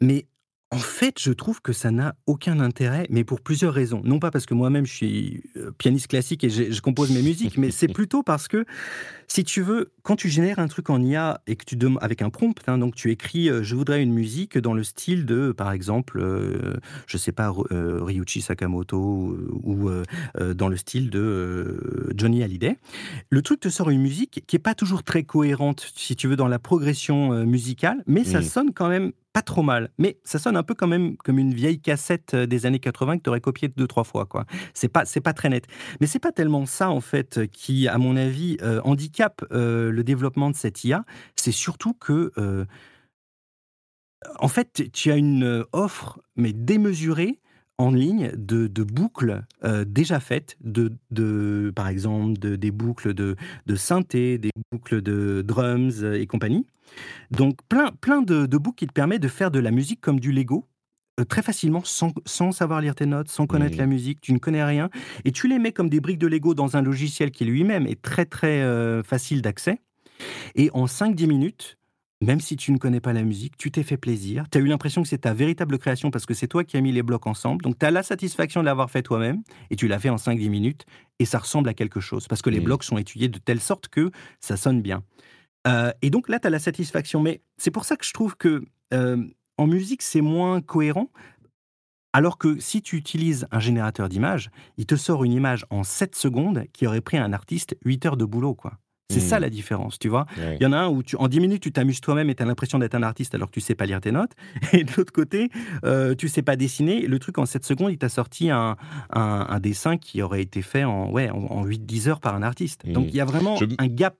Mais 0.00 0.26
en 0.74 0.78
fait, 0.78 1.20
je 1.20 1.30
trouve 1.30 1.62
que 1.62 1.72
ça 1.72 1.92
n'a 1.92 2.16
aucun 2.26 2.58
intérêt, 2.58 3.06
mais 3.08 3.22
pour 3.22 3.40
plusieurs 3.40 3.72
raisons. 3.72 4.00
Non 4.04 4.18
pas 4.18 4.32
parce 4.32 4.44
que 4.44 4.54
moi-même 4.54 4.86
je 4.86 4.92
suis 4.92 5.42
euh, 5.56 5.70
pianiste 5.78 6.08
classique 6.08 6.42
et 6.42 6.50
je, 6.50 6.80
compose 6.80 7.12
mes 7.12 7.22
musiques, 7.22 7.58
mais 7.58 7.70
c'est 7.70 7.86
plutôt 7.92 8.24
parce 8.24 8.48
que, 8.48 8.64
si 9.28 9.44
tu 9.44 9.62
veux, 9.62 9.92
quand 10.02 10.16
tu 10.16 10.28
génères 10.28 10.58
un 10.58 10.68
truc 10.68 10.90
en 10.90 11.00
IA 11.00 11.40
et 11.46 11.56
que 11.56 11.64
tu 11.64 11.76
demandes 11.76 12.02
avec 12.02 12.22
un 12.22 12.30
prompt, 12.30 12.60
hein, 12.66 12.78
donc 12.78 12.94
tu 12.94 13.10
écris 13.10 13.48
euh, 13.48 13.62
je 13.62 13.74
voudrais 13.74 14.02
une 14.02 14.12
musique 14.12 14.58
dans 14.58 14.74
le 14.74 14.84
style 14.84 15.26
de, 15.26 15.52
par 15.52 15.72
exemple, 15.72 16.18
je 16.20 16.24
euh, 16.24 16.74
je 17.06 17.16
sais 17.16 17.32
pas, 17.32 17.52
Ryuichi 17.70 18.40
Sakamoto 18.40 18.98
ou, 18.98 19.90
dans 20.54 20.68
le 20.68 20.76
style 20.76 21.10
de 21.10 22.12
Johnny 22.16 22.42
Hallyday, 22.42 22.76
le 23.30 23.42
truc 23.42 23.60
te 23.60 23.68
sort 23.68 23.90
une 23.90 24.00
musique 24.00 24.42
qui 24.46 24.56
est 24.56 24.60
pas 24.60 24.74
toujours 24.74 25.04
très 25.04 25.22
cohérente, 25.22 25.92
si 25.94 26.16
tu 26.16 26.26
veux, 26.26 26.36
dans 26.36 26.48
la 26.48 26.58
progression 26.58 27.44
musicale, 27.46 28.02
mais 28.06 28.24
ça 28.24 28.40
mmh. 28.40 28.44
sonne 28.44 28.72
quand 28.74 28.88
même 28.88 29.12
pas 29.34 29.42
trop 29.42 29.62
mal, 29.62 29.90
mais 29.98 30.16
ça 30.22 30.38
sonne 30.38 30.56
un 30.56 30.62
peu 30.62 30.74
quand 30.74 30.86
même 30.86 31.16
comme 31.16 31.40
une 31.40 31.52
vieille 31.52 31.80
cassette 31.80 32.34
euh, 32.34 32.46
des 32.46 32.66
années 32.66 32.78
80 32.78 33.18
que 33.18 33.24
tu 33.24 33.30
aurais 33.30 33.40
copiée 33.40 33.68
deux 33.68 33.88
trois 33.88 34.04
fois 34.04 34.26
quoi. 34.26 34.46
C'est 34.74 34.88
pas 34.88 35.04
c'est 35.04 35.20
pas 35.20 35.32
très 35.32 35.48
net. 35.48 35.66
Mais 36.00 36.06
c'est 36.06 36.20
pas 36.20 36.30
tellement 36.30 36.66
ça 36.66 36.88
en 36.88 37.00
fait 37.00 37.40
qui 37.50 37.88
à 37.88 37.98
mon 37.98 38.16
avis 38.16 38.56
euh, 38.62 38.80
le 39.50 40.02
développement 40.02 40.50
de 40.50 40.56
cette 40.56 40.84
IA, 40.84 41.04
c'est 41.36 41.52
surtout 41.52 41.94
que 41.94 42.32
en 44.38 44.48
fait, 44.48 44.90
tu 44.92 45.10
as 45.10 45.16
une 45.16 45.64
offre 45.72 46.20
mais 46.36 46.52
démesurée 46.52 47.40
en 47.78 47.90
ligne 47.90 48.32
de, 48.36 48.68
boucles 48.82 49.42
déjà 49.86 50.20
faites, 50.20 50.56
de, 50.60 50.92
de, 51.10 51.72
par 51.74 51.88
exemple 51.88 52.38
de, 52.38 52.56
des 52.56 52.70
boucles 52.70 53.14
de, 53.14 53.36
de 53.66 53.76
synthé, 53.76 54.38
des 54.38 54.50
boucles 54.72 55.02
de 55.02 55.42
drums 55.42 56.04
et 56.04 56.26
compagnie. 56.26 56.66
Donc 57.30 57.58
plein, 57.68 57.90
plein 58.00 58.22
de, 58.22 58.46
de 58.46 58.58
boucles 58.58 58.76
qui 58.76 58.86
te 58.86 58.92
permettent 58.92 59.22
de 59.22 59.28
faire 59.28 59.50
de 59.50 59.58
la 59.58 59.70
musique 59.70 60.00
comme 60.00 60.20
du 60.20 60.32
Lego, 60.32 60.66
très 61.28 61.42
facilement, 61.42 61.82
sans, 61.84 62.12
sans, 62.26 62.52
savoir 62.52 62.80
lire 62.80 62.94
tes 62.94 63.06
notes, 63.06 63.28
sans 63.28 63.46
connaître 63.46 63.76
la 63.76 63.86
mmh. 63.86 63.90
musique, 63.90 64.20
tu 64.20 64.32
ne 64.32 64.38
connais 64.38 64.64
rien, 64.64 64.90
et 65.24 65.32
tu 65.32 65.48
les 65.48 65.58
mets 65.58 65.72
comme 65.72 65.88
des 65.88 66.00
briques 66.00 66.18
de 66.18 66.26
Lego 66.26 66.54
dans 66.54 66.76
un 66.76 66.82
logiciel 66.82 67.30
qui 67.30 67.44
lui-même 67.44 67.86
est 67.86 68.00
très 68.00 68.24
très 68.24 68.62
euh, 68.62 69.02
facile 69.02 69.42
d'accès. 69.42 69.78
Et 70.54 70.70
en 70.74 70.86
5-10 70.86 71.26
minutes, 71.26 71.78
même 72.20 72.40
si 72.40 72.56
tu 72.56 72.72
ne 72.72 72.78
connais 72.78 73.00
pas 73.00 73.12
la 73.12 73.22
musique, 73.22 73.56
tu 73.56 73.70
t'es 73.70 73.82
fait 73.82 73.96
plaisir, 73.96 74.46
tu 74.50 74.58
as 74.58 74.60
eu 74.60 74.66
l'impression 74.66 75.02
que 75.02 75.08
c'est 75.08 75.18
ta 75.18 75.34
véritable 75.34 75.78
création 75.78 76.10
parce 76.10 76.26
que 76.26 76.34
c'est 76.34 76.48
toi 76.48 76.64
qui 76.64 76.76
as 76.76 76.80
mis 76.80 76.92
les 76.92 77.02
blocs 77.02 77.26
ensemble, 77.26 77.62
donc 77.62 77.78
tu 77.78 77.86
as 77.86 77.90
la 77.90 78.02
satisfaction 78.02 78.60
de 78.60 78.66
l'avoir 78.66 78.90
fait 78.90 79.02
toi-même, 79.02 79.42
et 79.70 79.76
tu 79.76 79.88
l'as 79.88 79.98
fait 79.98 80.10
en 80.10 80.16
5-10 80.16 80.48
minutes, 80.48 80.86
et 81.18 81.24
ça 81.24 81.38
ressemble 81.38 81.68
à 81.68 81.74
quelque 81.74 82.00
chose, 82.00 82.26
parce 82.26 82.42
que 82.42 82.50
les 82.50 82.60
mmh. 82.60 82.64
blocs 82.64 82.84
sont 82.84 82.98
étudiés 82.98 83.28
de 83.28 83.38
telle 83.38 83.60
sorte 83.60 83.88
que 83.88 84.10
ça 84.40 84.56
sonne 84.56 84.82
bien. 84.82 85.02
Euh, 85.66 85.92
et 86.02 86.10
donc 86.10 86.28
là, 86.28 86.38
tu 86.38 86.46
as 86.46 86.50
la 86.50 86.58
satisfaction. 86.58 87.20
Mais 87.20 87.40
c'est 87.56 87.70
pour 87.70 87.84
ça 87.84 87.96
que 87.96 88.04
je 88.04 88.12
trouve 88.12 88.36
que 88.36 88.64
euh, 88.92 89.24
en 89.58 89.66
musique, 89.66 90.02
c'est 90.02 90.20
moins 90.20 90.60
cohérent. 90.60 91.10
Alors 92.12 92.38
que 92.38 92.60
si 92.60 92.80
tu 92.80 92.96
utilises 92.96 93.46
un 93.50 93.58
générateur 93.58 94.08
d'images, 94.08 94.50
il 94.76 94.86
te 94.86 94.94
sort 94.94 95.24
une 95.24 95.32
image 95.32 95.66
en 95.70 95.82
7 95.82 96.14
secondes 96.14 96.64
qui 96.72 96.86
aurait 96.86 97.00
pris 97.00 97.18
un 97.18 97.32
artiste 97.32 97.76
8 97.84 98.06
heures 98.06 98.16
de 98.16 98.24
boulot, 98.24 98.54
quoi. 98.54 98.78
C'est 99.10 99.20
ça 99.20 99.38
mmh. 99.38 99.42
la 99.42 99.50
différence, 99.50 99.98
tu 99.98 100.08
vois. 100.08 100.26
Il 100.38 100.62
y 100.62 100.66
en 100.66 100.72
a 100.72 100.78
un 100.78 100.88
où 100.88 101.02
tu, 101.02 101.14
en 101.16 101.28
10 101.28 101.40
minutes, 101.40 101.62
tu 101.62 101.72
t'amuses 101.72 102.00
toi-même 102.00 102.30
et 102.30 102.34
tu 102.34 102.42
as 102.42 102.46
l'impression 102.46 102.78
d'être 102.78 102.94
un 102.94 103.02
artiste 103.02 103.34
alors 103.34 103.48
que 103.48 103.52
tu 103.52 103.60
sais 103.60 103.74
pas 103.74 103.84
lire 103.84 104.00
tes 104.00 104.12
notes. 104.12 104.32
Et 104.72 104.82
de 104.82 104.90
l'autre 104.96 105.12
côté, 105.12 105.50
euh, 105.84 106.14
tu 106.14 106.28
sais 106.28 106.42
pas 106.42 106.56
dessiner. 106.56 107.06
Le 107.06 107.18
truc, 107.18 107.38
en 107.38 107.46
7 107.46 107.64
secondes, 107.64 107.92
il 107.92 107.98
t'a 107.98 108.08
sorti 108.08 108.50
un, 108.50 108.76
un, 109.10 109.60
dessin 109.60 109.98
qui 109.98 110.22
aurait 110.22 110.40
été 110.40 110.62
fait 110.62 110.84
en, 110.84 111.10
ouais, 111.10 111.30
en, 111.30 111.66
8-10 111.66 112.08
heures 112.08 112.20
par 112.20 112.34
un 112.34 112.42
artiste. 112.42 112.86
Donc 112.86 113.06
mmh. 113.06 113.08
il 113.10 113.14
y 113.14 113.20
a 113.20 113.24
vraiment 113.24 113.58
un 113.78 113.86
gap 113.88 114.16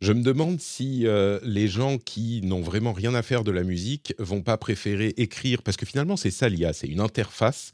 je 0.00 0.12
me 0.12 0.22
demande 0.22 0.60
si 0.60 1.06
euh, 1.06 1.40
les 1.42 1.66
gens 1.66 1.98
qui 1.98 2.40
n'ont 2.42 2.60
vraiment 2.60 2.92
rien 2.92 3.14
à 3.14 3.22
faire 3.22 3.42
de 3.42 3.50
la 3.50 3.64
musique 3.64 4.14
vont 4.18 4.42
pas 4.42 4.56
préférer 4.56 5.14
écrire, 5.16 5.62
parce 5.62 5.76
que 5.76 5.86
finalement 5.86 6.16
c'est 6.16 6.30
ça 6.30 6.48
l'IA, 6.48 6.72
c'est 6.72 6.86
une 6.86 7.00
interface 7.00 7.72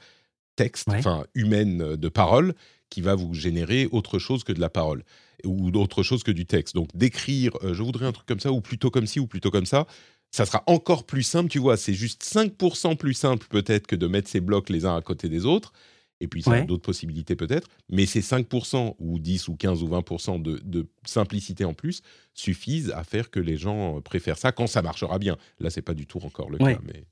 texte, 0.57 0.89
enfin 0.89 1.25
humaine 1.35 1.83
euh, 1.83 1.97
de 1.97 2.09
parole, 2.09 2.55
qui 2.89 3.01
va 3.01 3.15
vous 3.15 3.35
générer 3.35 3.89
autre 3.93 4.19
chose 4.19 4.45
que 4.45 4.53
de 4.53 4.61
la 4.61 4.71
parole 4.71 5.05
ou 5.45 5.71
d'autre 5.71 6.03
chose 6.03 6.23
que 6.23 6.31
du 6.31 6.47
texte. 6.47 6.75
Donc 6.75 6.89
d'écrire, 6.95 7.53
euh, 7.63 7.75
je 7.75 7.83
voudrais 7.83 8.07
un 8.07 8.13
truc 8.13 8.27
comme 8.27 8.41
ça, 8.41 8.53
ou 8.53 8.61
plutôt 8.61 8.91
comme 8.91 9.07
ci, 9.07 9.21
ou 9.21 9.27
plutôt 9.27 9.51
comme 9.51 9.67
ça, 9.67 9.87
ça 10.31 10.47
sera 10.47 10.65
encore 10.67 11.05
plus 11.05 11.23
simple, 11.23 11.51
tu 11.51 11.59
vois, 11.59 11.77
c'est 11.77 11.95
juste 11.95 12.25
5% 12.25 12.97
plus 12.97 13.15
simple 13.15 13.47
peut-être 13.49 13.87
que 13.87 13.97
de 13.97 14.07
mettre 14.07 14.29
ces 14.29 14.41
blocs 14.41 14.71
les 14.71 14.87
uns 14.87 14.97
à 14.97 15.03
côté 15.03 15.29
des 15.29 15.45
autres 15.45 15.73
et 16.21 16.29
puis 16.29 16.43
ça 16.43 16.53
a 16.53 16.61
d'autres 16.63 16.83
possibilités 16.83 17.37
peut-être, 17.37 17.69
mais 17.91 18.07
ces 18.07 18.21
5% 18.21 18.95
ou 18.99 19.19
10 19.19 19.49
ou 19.49 19.57
15 19.57 19.83
ou 19.83 19.89
20% 19.89 20.43
de, 20.43 20.61
de, 20.65 20.87
simplicité 21.05 21.65
en 21.65 21.75
plus 21.75 22.03
suffisent 22.33 22.91
à 22.91 23.05
faire 23.05 23.31
que 23.31 23.41
les 23.41 23.57
gens 23.57 24.01
préfèrent 24.01 24.39
ça 24.39 24.53
quand 24.53 24.67
ça 24.67 24.83
marchera 24.83 25.19
bien. 25.19 25.37
Là, 25.61 25.71
c'est 25.71 25.83
pas 25.83 25.95
du 25.95 26.07
tout 26.07 26.19
encore 26.25 26.51
le 26.51 26.59
cas. 26.59 26.79
Mais... 26.85 27.05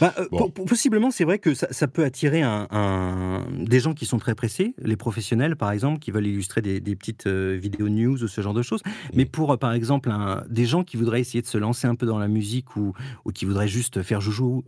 Bah, 0.00 0.14
euh, 0.18 0.48
possiblement, 0.48 1.10
c'est 1.10 1.24
vrai 1.24 1.38
que 1.38 1.54
ça, 1.54 1.88
peut 1.88 2.04
attirer 2.04 2.42
un, 2.42 3.46
des 3.58 3.80
gens 3.80 3.94
qui 3.94 4.06
sont 4.06 4.18
très 4.18 4.34
pressés, 4.34 4.74
les 4.78 4.96
professionnels 4.96 5.56
par 5.56 5.70
exemple, 5.72 5.98
qui 5.98 6.10
veulent 6.10 6.26
illustrer 6.26 6.60
des, 6.60 6.80
petites 6.96 7.26
euh, 7.26 7.58
vidéos 7.60 7.88
news 7.88 8.22
ou 8.22 8.28
ce 8.28 8.40
genre 8.40 8.54
de 8.54 8.62
choses. 8.62 8.82
Mais 9.14 9.24
pour, 9.24 9.52
euh, 9.52 9.56
par 9.56 9.72
exemple, 9.72 10.10
un, 10.10 10.44
des 10.48 10.66
gens 10.66 10.84
qui 10.84 10.96
voudraient 10.96 11.20
essayer 11.20 11.42
de 11.42 11.46
se 11.46 11.58
lancer 11.58 11.86
un 11.86 11.94
peu 11.94 12.06
dans 12.06 12.18
la 12.18 12.28
musique 12.28 12.76
ou, 12.76 12.92
ou 13.24 13.32
qui 13.32 13.44
voudraient 13.44 13.68
juste 13.68 14.02
faire 14.02 14.20
joujou, 14.20 14.64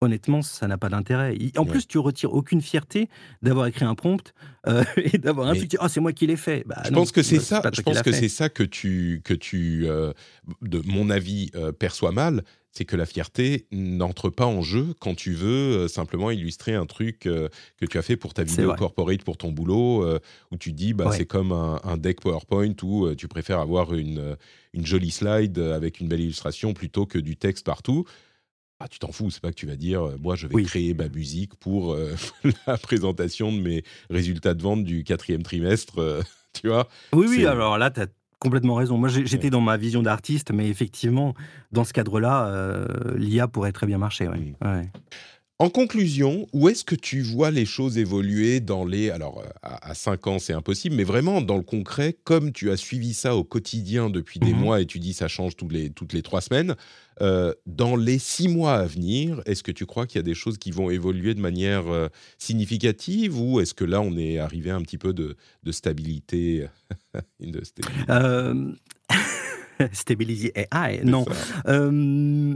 honnêtement, 0.00 0.42
ça 0.42 0.66
n'a 0.66 0.78
pas 0.78 0.88
d'intérêt. 0.88 1.36
En 1.56 1.64
plus, 1.64 1.86
tu 1.86 1.98
retires 1.98 2.32
aucune 2.32 2.62
fierté 2.62 3.08
d'avoir 3.42 3.66
écrit 3.66 3.84
un 3.84 3.94
prompt 3.94 4.32
euh, 4.66 4.82
et 4.96 5.18
d'avoir 5.18 5.48
un 5.48 5.54
truc. 5.54 5.76
Oh, 5.80 5.88
c'est 5.88 6.00
moi 6.00 6.12
qui 6.12 6.26
l'ai 6.26 6.36
fait. 6.36 6.64
Bah 6.66 6.82
je 6.84 6.90
pense 6.90 7.12
que 7.12 7.22
c'est 7.22 7.40
ça. 7.40 7.62
Je 7.72 7.82
pense 7.82 8.02
que 8.02 8.12
c'est 8.12 8.28
ça 8.28 8.48
que 8.48 8.62
tu 8.62 9.20
que 9.24 9.34
tu, 9.34 9.86
euh, 9.86 10.12
de 10.62 10.82
mon 10.86 11.10
avis, 11.10 11.50
euh, 11.54 11.72
perçois 11.72 12.12
mal. 12.12 12.42
C'est 12.72 12.84
que 12.84 12.94
la 12.94 13.04
fierté 13.04 13.66
n'entre 13.72 14.30
pas 14.30 14.46
en 14.46 14.62
jeu 14.62 14.94
quand 15.00 15.16
tu 15.16 15.32
veux 15.32 15.88
simplement 15.88 16.30
illustrer 16.30 16.72
un 16.76 16.86
truc 16.86 17.18
que 17.22 17.50
tu 17.84 17.98
as 17.98 18.02
fait 18.02 18.16
pour 18.16 18.32
ta 18.32 18.44
vidéo 18.44 18.72
corporate, 18.74 19.24
pour 19.24 19.36
ton 19.36 19.50
boulot, 19.50 20.06
où 20.52 20.56
tu 20.56 20.70
dis 20.70 20.94
bah 20.94 21.10
c'est 21.10 21.26
comme 21.26 21.50
un, 21.50 21.80
un, 21.82 21.96
deck 21.96 22.20
PowerPoint 22.20 22.76
où 22.84 23.12
tu 23.16 23.26
préfères 23.26 23.58
avoir 23.58 23.92
une 23.94 24.36
une 24.72 24.86
jolie 24.86 25.10
slide 25.10 25.58
avec 25.58 25.98
une 25.98 26.06
belle 26.06 26.20
illustration 26.20 26.72
plutôt 26.72 27.06
que 27.06 27.18
du 27.18 27.36
texte 27.36 27.66
partout. 27.66 28.06
Ah, 28.82 28.88
tu 28.88 28.98
t'en 28.98 29.12
fous, 29.12 29.30
c'est 29.30 29.42
pas 29.42 29.50
que 29.50 29.56
tu 29.56 29.66
vas 29.66 29.76
dire, 29.76 30.02
euh, 30.06 30.16
moi 30.18 30.36
je 30.36 30.46
vais 30.46 30.62
créer 30.62 30.94
ma 30.94 31.10
musique 31.10 31.54
pour 31.56 31.92
euh, 31.92 32.14
la 32.66 32.78
présentation 32.78 33.52
de 33.52 33.60
mes 33.60 33.84
résultats 34.08 34.54
de 34.54 34.62
vente 34.62 34.84
du 34.84 35.04
quatrième 35.04 35.42
trimestre, 35.42 35.98
euh, 35.98 36.22
tu 36.54 36.68
vois 36.68 36.88
Oui, 37.12 37.26
oui, 37.28 37.44
alors 37.44 37.76
là, 37.76 37.90
tu 37.90 38.00
as 38.00 38.06
complètement 38.38 38.76
raison. 38.76 38.96
Moi, 38.96 39.10
j'étais 39.10 39.50
dans 39.50 39.60
ma 39.60 39.76
vision 39.76 40.02
d'artiste, 40.02 40.50
mais 40.50 40.66
effectivement, 40.70 41.34
dans 41.72 41.84
ce 41.84 41.92
cadre-là, 41.92 42.86
l'IA 43.16 43.46
pourrait 43.48 43.72
très 43.72 43.86
bien 43.86 43.98
marcher. 43.98 44.28
Ouais. 44.28 44.38
Mmh. 44.38 44.88
En 45.58 45.68
conclusion, 45.68 46.46
où 46.54 46.70
est-ce 46.70 46.86
que 46.86 46.94
tu 46.94 47.20
vois 47.20 47.50
les 47.50 47.66
choses 47.66 47.98
évoluer 47.98 48.60
dans 48.60 48.86
les... 48.86 49.10
Alors, 49.10 49.44
à, 49.62 49.92
5 49.92 50.26
ans, 50.26 50.38
c'est 50.38 50.54
impossible, 50.54 50.96
mais 50.96 51.04
vraiment 51.04 51.42
dans 51.42 51.58
le 51.58 51.62
concret, 51.62 52.16
comme 52.24 52.50
tu 52.50 52.70
as 52.70 52.78
suivi 52.78 53.12
ça 53.12 53.36
au 53.36 53.44
quotidien 53.44 54.08
depuis 54.08 54.40
des 54.40 54.54
mmh 54.54 54.58
mois 54.58 54.80
et 54.80 54.86
tu 54.86 54.98
dis 54.98 55.12
ça 55.12 55.28
change 55.28 55.56
toutes 55.56 55.72
les, 55.72 55.90
toutes 55.90 56.14
les 56.14 56.22
trois 56.22 56.40
semaines, 56.40 56.76
euh, 57.20 57.54
dans 57.66 57.96
les 57.96 58.18
six 58.18 58.48
mois 58.48 58.74
à 58.74 58.86
venir, 58.86 59.42
est-ce 59.46 59.62
que 59.62 59.72
tu 59.72 59.86
crois 59.86 60.06
qu'il 60.06 60.18
y 60.18 60.20
a 60.20 60.24
des 60.24 60.34
choses 60.34 60.58
qui 60.58 60.70
vont 60.70 60.90
évoluer 60.90 61.34
de 61.34 61.40
manière 61.40 61.88
euh, 61.88 62.08
significative 62.38 63.40
ou 63.40 63.60
est-ce 63.60 63.74
que 63.74 63.84
là, 63.84 64.00
on 64.00 64.16
est 64.16 64.38
arrivé 64.38 64.70
à 64.70 64.76
un 64.76 64.82
petit 64.82 64.98
peu 64.98 65.12
de, 65.12 65.36
stabilité, 65.70 66.66
de 67.40 67.64
stabilité. 67.64 68.04
Euh... 68.10 68.72
AI, 70.72 71.00
non. 71.04 71.24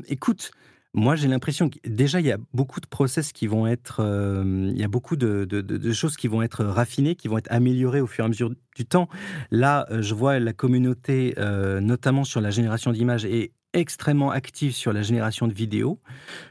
Écoute, 0.08 0.52
moi, 0.94 1.16
j'ai 1.16 1.26
l'impression 1.26 1.68
que 1.68 1.78
déjà, 1.84 2.20
il 2.20 2.26
y 2.26 2.30
a 2.30 2.38
beaucoup 2.52 2.80
de 2.80 2.86
process 2.86 3.32
qui 3.32 3.48
vont 3.48 3.66
être, 3.66 3.96
euh, 3.98 4.70
il 4.72 4.78
y 4.78 4.84
a 4.84 4.88
beaucoup 4.88 5.16
de, 5.16 5.44
de, 5.44 5.92
choses 5.92 6.16
qui 6.16 6.28
vont 6.28 6.40
être 6.40 6.64
raffinées, 6.64 7.16
qui 7.16 7.26
vont 7.26 7.36
être 7.36 7.50
améliorées 7.50 8.00
au 8.00 8.06
fur 8.06 8.24
et 8.24 8.26
à 8.26 8.28
mesure 8.28 8.52
du 8.76 8.86
temps. 8.86 9.08
Là, 9.50 9.88
je 9.90 10.14
vois 10.14 10.38
la 10.38 10.52
communauté, 10.52 11.34
euh, 11.38 11.80
notamment 11.80 12.22
sur 12.22 12.40
la 12.40 12.50
génération 12.50 12.92
d'images, 12.92 13.24
est 13.24 13.50
extrêmement 13.75 14.31
active 14.31 14.72
sur 14.72 14.93
la 14.93 15.03
génération 15.03 15.47
de 15.47 15.53
vidéos, 15.53 16.01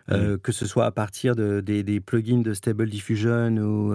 que 0.10 0.52
ce 0.52 0.66
soit 0.66 0.86
à 0.86 0.92
partir 0.92 1.36
de, 1.36 1.62
des, 1.62 2.00
plugins 2.00 2.42
de 2.42 2.54
Stable 2.54 2.90
Diffusion 2.90 3.58
ou 3.58 3.90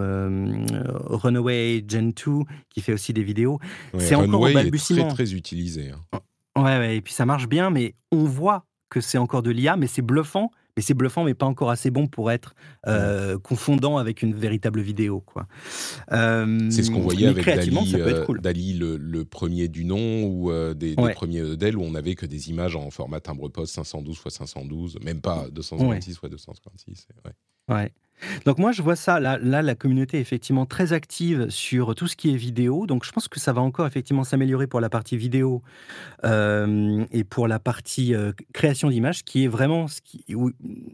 Runaway 1.17 1.85
Gen 1.87 2.13
2, 2.13 2.33
qui 2.71 2.81
fait 2.81 2.93
aussi 2.93 3.13
des 3.13 3.23
vidéos. 3.23 3.59
c'est 3.99 4.15
encore 4.15 4.41
au 4.41 4.53
balbutiement. 4.53 5.07
Est 5.07 5.09
très, 5.09 5.25
très 5.25 5.35
utilisé. 5.35 5.91
Hein. 5.91 6.21
Ouais, 6.57 6.79
ouais, 6.79 6.97
et 6.97 7.01
puis 7.01 7.13
ça 7.13 7.25
marche 7.25 7.49
bien, 7.49 7.71
mais 7.71 7.95
on 8.11 8.25
voit 8.25 8.65
que 8.91 9.01
c'est 9.01 9.19
encore 9.19 9.43
de 9.43 9.51
l'IA, 9.51 9.77
mais 9.77 9.87
c'est 9.87 10.03
bluffant 10.03 10.51
mais 10.79 10.83
c'est 10.83 10.95
bluffant, 10.95 11.25
mais 11.25 11.35
pas 11.35 11.47
encore 11.47 11.71
assez 11.71 11.91
bon 11.91 12.07
pour 12.07 12.31
être 12.31 12.55
euh, 12.87 13.37
confondant 13.37 13.99
avec 13.99 14.23
une 14.23 14.33
véritable 14.33 14.81
vidéo. 14.81 15.21
quoi. 15.21 15.49
Euh, 16.13 16.71
c'est 16.71 16.85
ce 16.85 16.93
qu'on 16.93 17.01
voyait 17.01 17.27
avec 17.27 17.45
Dali, 17.45 17.97
Dali 18.41 18.75
le, 18.75 19.25
premier 19.25 19.67
du 19.67 19.85
nom, 19.85 20.23
ou 20.23 20.53
des, 20.75 20.95
premiers 20.95 21.57
d'elle, 21.57 21.77
où 21.77 21.83
on 21.83 21.91
n'avait 21.91 22.15
que 22.15 22.27
des 22.27 22.51
images 22.51 22.77
en 22.77 22.91
format 22.91 23.19
timbre-poste 23.19 23.75
512 23.75 24.21
x 24.25 24.37
512, 24.37 24.99
même 25.03 25.21
pas 25.21 25.49
256 25.51 26.13
x 26.13 26.21
256. 26.31 27.09
Ouais. 27.25 27.75
ouais. 27.75 27.93
Donc 28.45 28.59
moi, 28.59 28.73
je 28.73 28.83
vois 28.83 28.97
ça, 28.97 29.21
là, 29.21 29.39
la 29.39 29.75
communauté 29.75 30.19
est 30.19 30.21
effectivement 30.21 30.67
très 30.67 30.93
active 30.93 31.49
sur 31.51 31.95
tout 31.95 32.07
ce 32.07 32.17
qui 32.17 32.33
est 32.33 32.37
vidéo. 32.37 32.87
Donc 32.87 33.05
je 33.05 33.13
pense 33.13 33.29
que 33.29 33.41
ça 33.41 33.53
va 33.53 33.61
encore 33.61 33.87
effectivement 33.87 34.25
s'améliorer 34.25 34.67
pour 34.67 34.81
la 34.81 34.89
partie 34.89 35.17
vidéo 35.17 35.63
euh, 36.25 37.05
et 37.13 37.25
pour 37.25 37.49
la 37.49 37.59
partie 37.59 38.15
euh, 38.15 38.33
création 38.53 38.91
d'images, 38.91 39.25
qui 39.25 39.45
est 39.45 39.49
vraiment 39.49 39.87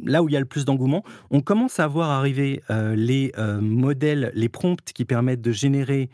là 0.04 0.22
où 0.22 0.28
il 0.28 0.32
y 0.32 0.36
a 0.36 0.40
le 0.40 0.46
plus 0.46 0.64
d'engouement. 0.64 1.04
On 1.30 1.40
commence 1.40 1.80
à 1.80 1.86
voir 1.86 2.10
arriver 2.10 2.62
euh, 2.70 2.94
les 2.94 3.32
modèles, 3.60 4.32
les 4.34 4.48
prompts 4.48 4.92
qui 4.92 5.04
permettent 5.04 5.42
de 5.42 5.52
générer 5.52 6.10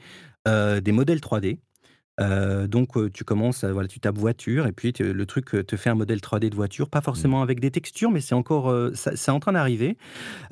des 0.46 0.92
modèles 0.92 1.18
3D. 1.18 1.58
Euh, 2.21 2.66
donc, 2.66 2.97
euh, 2.97 3.11
tu 3.12 3.25
commences, 3.25 3.64
voilà, 3.64 3.89
tu 3.89 4.01
tapes 4.01 4.18
voiture 4.18 4.66
et 4.66 4.73
puis 4.73 4.93
le 4.99 5.27
truc 5.27 5.55
euh, 5.55 5.62
te 5.62 5.77
fait 5.77 5.91
un 5.91 5.95
modèle 5.95 6.18
3D 6.18 6.51
de 6.51 6.55
voiture, 6.55 6.89
pas 6.89 7.01
forcément 7.01 7.41
mmh. 7.41 7.43
avec 7.43 7.61
des 7.61 7.71
textures, 7.71 8.11
mais 8.11 8.21
c'est 8.21 8.35
encore, 8.35 8.75
c'est 8.95 9.31
en 9.31 9.41
train 9.41 9.53
d'arriver. 9.53 9.97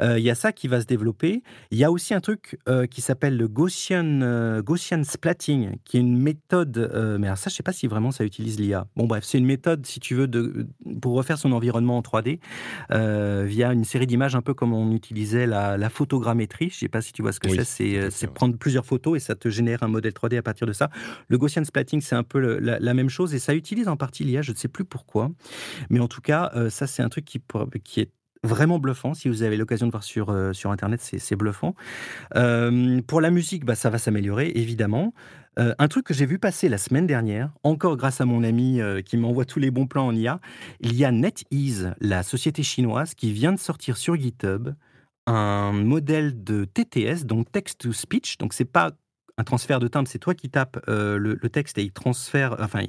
Il 0.01 0.21
y 0.21 0.31
a 0.31 0.35
ça 0.35 0.53
qui 0.53 0.69
va 0.69 0.81
se 0.81 0.87
développer. 0.87 1.43
Il 1.71 1.79
y 1.79 1.85
a 1.85 1.91
aussi 1.91 2.14
un 2.14 2.21
truc 2.21 2.59
qui 2.91 3.01
s'appelle 3.01 3.37
le 3.37 3.49
Gaussian, 3.49 4.61
Gaussian 4.61 5.03
splatting, 5.05 5.77
qui 5.85 5.97
est 5.97 6.01
une 6.01 6.21
méthode, 6.21 6.91
mais 7.19 7.27
alors 7.27 7.39
ça, 7.39 7.51
je 7.51 7.57
sais 7.57 7.62
pas 7.62 7.73
si 7.73 7.87
vraiment 7.87 8.11
ça 8.11 8.25
utilise 8.25 8.59
l'IA. 8.59 8.87
Bon, 8.97 9.07
bref, 9.07 9.25
c'est 9.25 9.39
une 9.39 9.47
méthode, 9.47 9.85
si 9.87 10.01
tu 10.01 10.14
veux, 10.14 10.29
de, 10.29 10.66
pour 11.01 11.14
refaire 11.14 11.39
son 11.39 11.53
environnement 11.53 11.99
en 11.99 12.03
3D 12.03 12.39
via 13.47 13.73
une 13.73 13.85
série 13.85 14.07
d'images, 14.07 14.37
un 14.37 14.43
peu 14.43 14.55
comme 14.55 14.73
on 14.73 14.93
utilisait 14.93 15.47
la, 15.47 15.91
photogrammétrie. 15.91 16.71
Je 16.71 16.77
sais 16.77 16.89
pas 16.89 17.01
si 17.01 17.12
tu 17.12 17.23
vois 17.23 17.33
ce 17.33 17.41
que 17.41 17.49
c'est. 17.64 18.11
C'est 18.11 18.27
prendre 18.29 18.57
plusieurs 18.57 18.87
photos 18.87 19.16
et 19.16 19.21
ça 19.21 19.35
te 19.35 19.49
génère 19.49 19.83
un 19.83 19.89
modèle 19.89 20.12
3D 20.12 20.39
à 20.39 20.43
partir 20.43 20.66
de 20.66 20.73
ça. 20.73 20.91
Le 21.29 21.39
Gaussian 21.39 21.57
splatting, 21.64 22.00
c'est 22.00 22.14
un 22.14 22.22
peu 22.22 22.59
la, 22.59 22.94
même 22.94 23.09
chose 23.09 23.34
et 23.34 23.38
ça 23.38 23.54
utilise 23.54 23.88
en 23.88 23.96
partie 23.96 24.24
l'IA, 24.24 24.42
je 24.42 24.52
ne 24.52 24.56
sais 24.56 24.68
plus 24.68 24.84
pourquoi. 24.84 25.30
Mais 25.90 26.00
en 26.00 26.09
tout 26.09 26.20
cas, 26.20 26.50
euh, 26.54 26.70
ça, 26.70 26.86
c'est 26.86 27.02
un 27.02 27.09
truc 27.09 27.24
qui, 27.24 27.40
est 28.00 28.11
vraiment 28.44 28.78
bluffant. 28.78 29.14
Si 29.14 29.28
vous 29.28 29.42
avez 29.42 29.56
l'occasion 29.56 29.86
de 29.86 29.90
voir 29.90 30.04
sur, 30.04 30.30
euh, 30.30 30.52
sur 30.52 30.70
Internet, 30.70 31.00
c'est 31.00 31.36
bluffant. 31.36 31.74
Euh, 32.36 33.00
pour 33.06 33.20
la 33.20 33.30
musique, 33.30 33.64
bah, 33.64 33.74
ça 33.74 33.90
va 33.90 33.98
s'améliorer, 33.98 34.52
évidemment. 34.54 35.12
un 35.56 35.88
truc 35.88 36.06
que 36.06 36.14
j'ai 36.14 36.24
vu 36.26 36.38
passer 36.38 36.68
la 36.68 36.78
semaine 36.78 37.09
dernière, 37.09 37.50
encore 37.64 37.96
grâce 37.96 38.20
à 38.20 38.24
mon 38.24 38.44
ami 38.44 38.80
qui 39.04 39.16
m'envoie 39.16 39.44
tous 39.44 39.59
les 39.59 39.72
bons 39.72 39.88
plans 39.88 40.06
en 40.06 40.14
IA, 40.14 40.40
il 40.78 40.94
y 40.94 41.04
a 41.04 41.11
NetEase, 41.11 41.94
la 42.00 42.22
société 42.22 42.62
chinoise, 42.62 43.14
qui 43.14 43.32
vient 43.32 43.52
de 43.52 43.59
sortir 43.59 43.96
sur 43.96 44.14
GitHub 44.14 44.68
un 45.28 45.72
modèle 45.72 46.42
de 46.42 46.64
TTS, 46.64 47.26
donc 47.26 47.52
text 47.52 47.80
to 47.80 47.92
speech. 47.92 48.38
Donc 48.38 48.54
c'est 48.54 48.64
pas 48.64 48.92
un 49.39 49.45
transfert 49.45 49.78
de 49.78 49.89
timbre, 49.89 50.09
c'est 50.09 50.18
toi 50.18 50.34
qui 50.34 50.51
tapes 50.51 50.84
euh, 50.89 51.16
le, 51.16 51.36
texte 51.49 51.78
et 51.78 51.82
il 51.82 51.93
transfère, 51.93 52.57
enfin, 52.59 52.82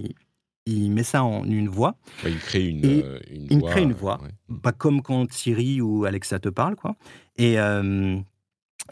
il, 0.66 0.92
met 0.92 1.04
ça 1.04 1.24
en 1.24 1.46
une 1.46 1.70
voix. 1.70 1.96
il 2.26 2.38
crée 2.40 2.66
une, 2.66 2.86
euh, 2.86 3.20
il 3.32 3.60
voix. 3.60 3.70
crée 3.70 3.84
une 3.84 3.94
voix, 3.94 4.20
pas 4.62 4.72
comme 4.72 5.02
quand 5.02 5.32
Siri 5.32 5.80
ou 5.80 6.06
Alexa 6.06 6.40
te 6.40 6.50
parle, 6.50 6.76
quoi. 6.76 6.96
Et, 7.38 7.60
euh, 7.60 8.18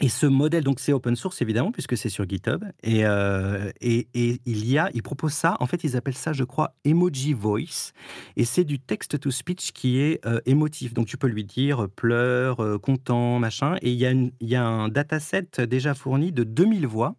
et 0.00 0.08
ce 0.08 0.26
modèle, 0.26 0.62
donc 0.62 0.78
c'est 0.78 0.92
open 0.92 1.16
source 1.16 1.42
évidemment, 1.42 1.72
puisque 1.72 1.96
c'est 1.96 2.08
sur 2.08 2.28
GitHub. 2.28 2.64
Et, 2.84 3.00
et, 3.00 4.08
et, 4.14 4.40
il 4.46 4.70
y 4.70 4.78
a, 4.78 4.90
ils 4.94 5.02
proposent 5.02 5.32
ça, 5.32 5.56
en 5.58 5.66
fait, 5.66 5.82
ils 5.82 5.96
appellent 5.96 6.14
ça, 6.14 6.32
je 6.32 6.44
crois, 6.44 6.74
Emoji 6.84 7.32
Voice. 7.32 7.92
Et 8.36 8.44
c'est 8.44 8.64
du 8.64 8.78
text-to-speech 8.78 9.72
qui 9.72 9.98
est 9.98 10.20
émotif. 10.46 10.94
Donc 10.94 11.06
tu 11.06 11.16
peux 11.16 11.26
lui 11.26 11.42
dire 11.42 11.88
pleure, 11.96 12.80
content, 12.80 13.40
machin. 13.40 13.74
Et 13.82 13.90
il 13.90 13.98
y, 13.98 14.06
a 14.06 14.12
il 14.12 14.30
y 14.48 14.54
a 14.54 14.64
un 14.64 14.88
dataset 14.88 15.48
déjà 15.68 15.94
fourni 15.94 16.30
de 16.30 16.44
2000 16.44 16.86
voix 16.86 17.16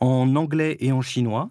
en 0.00 0.34
anglais 0.36 0.76
et 0.80 0.92
en 0.92 1.02
chinois. 1.02 1.50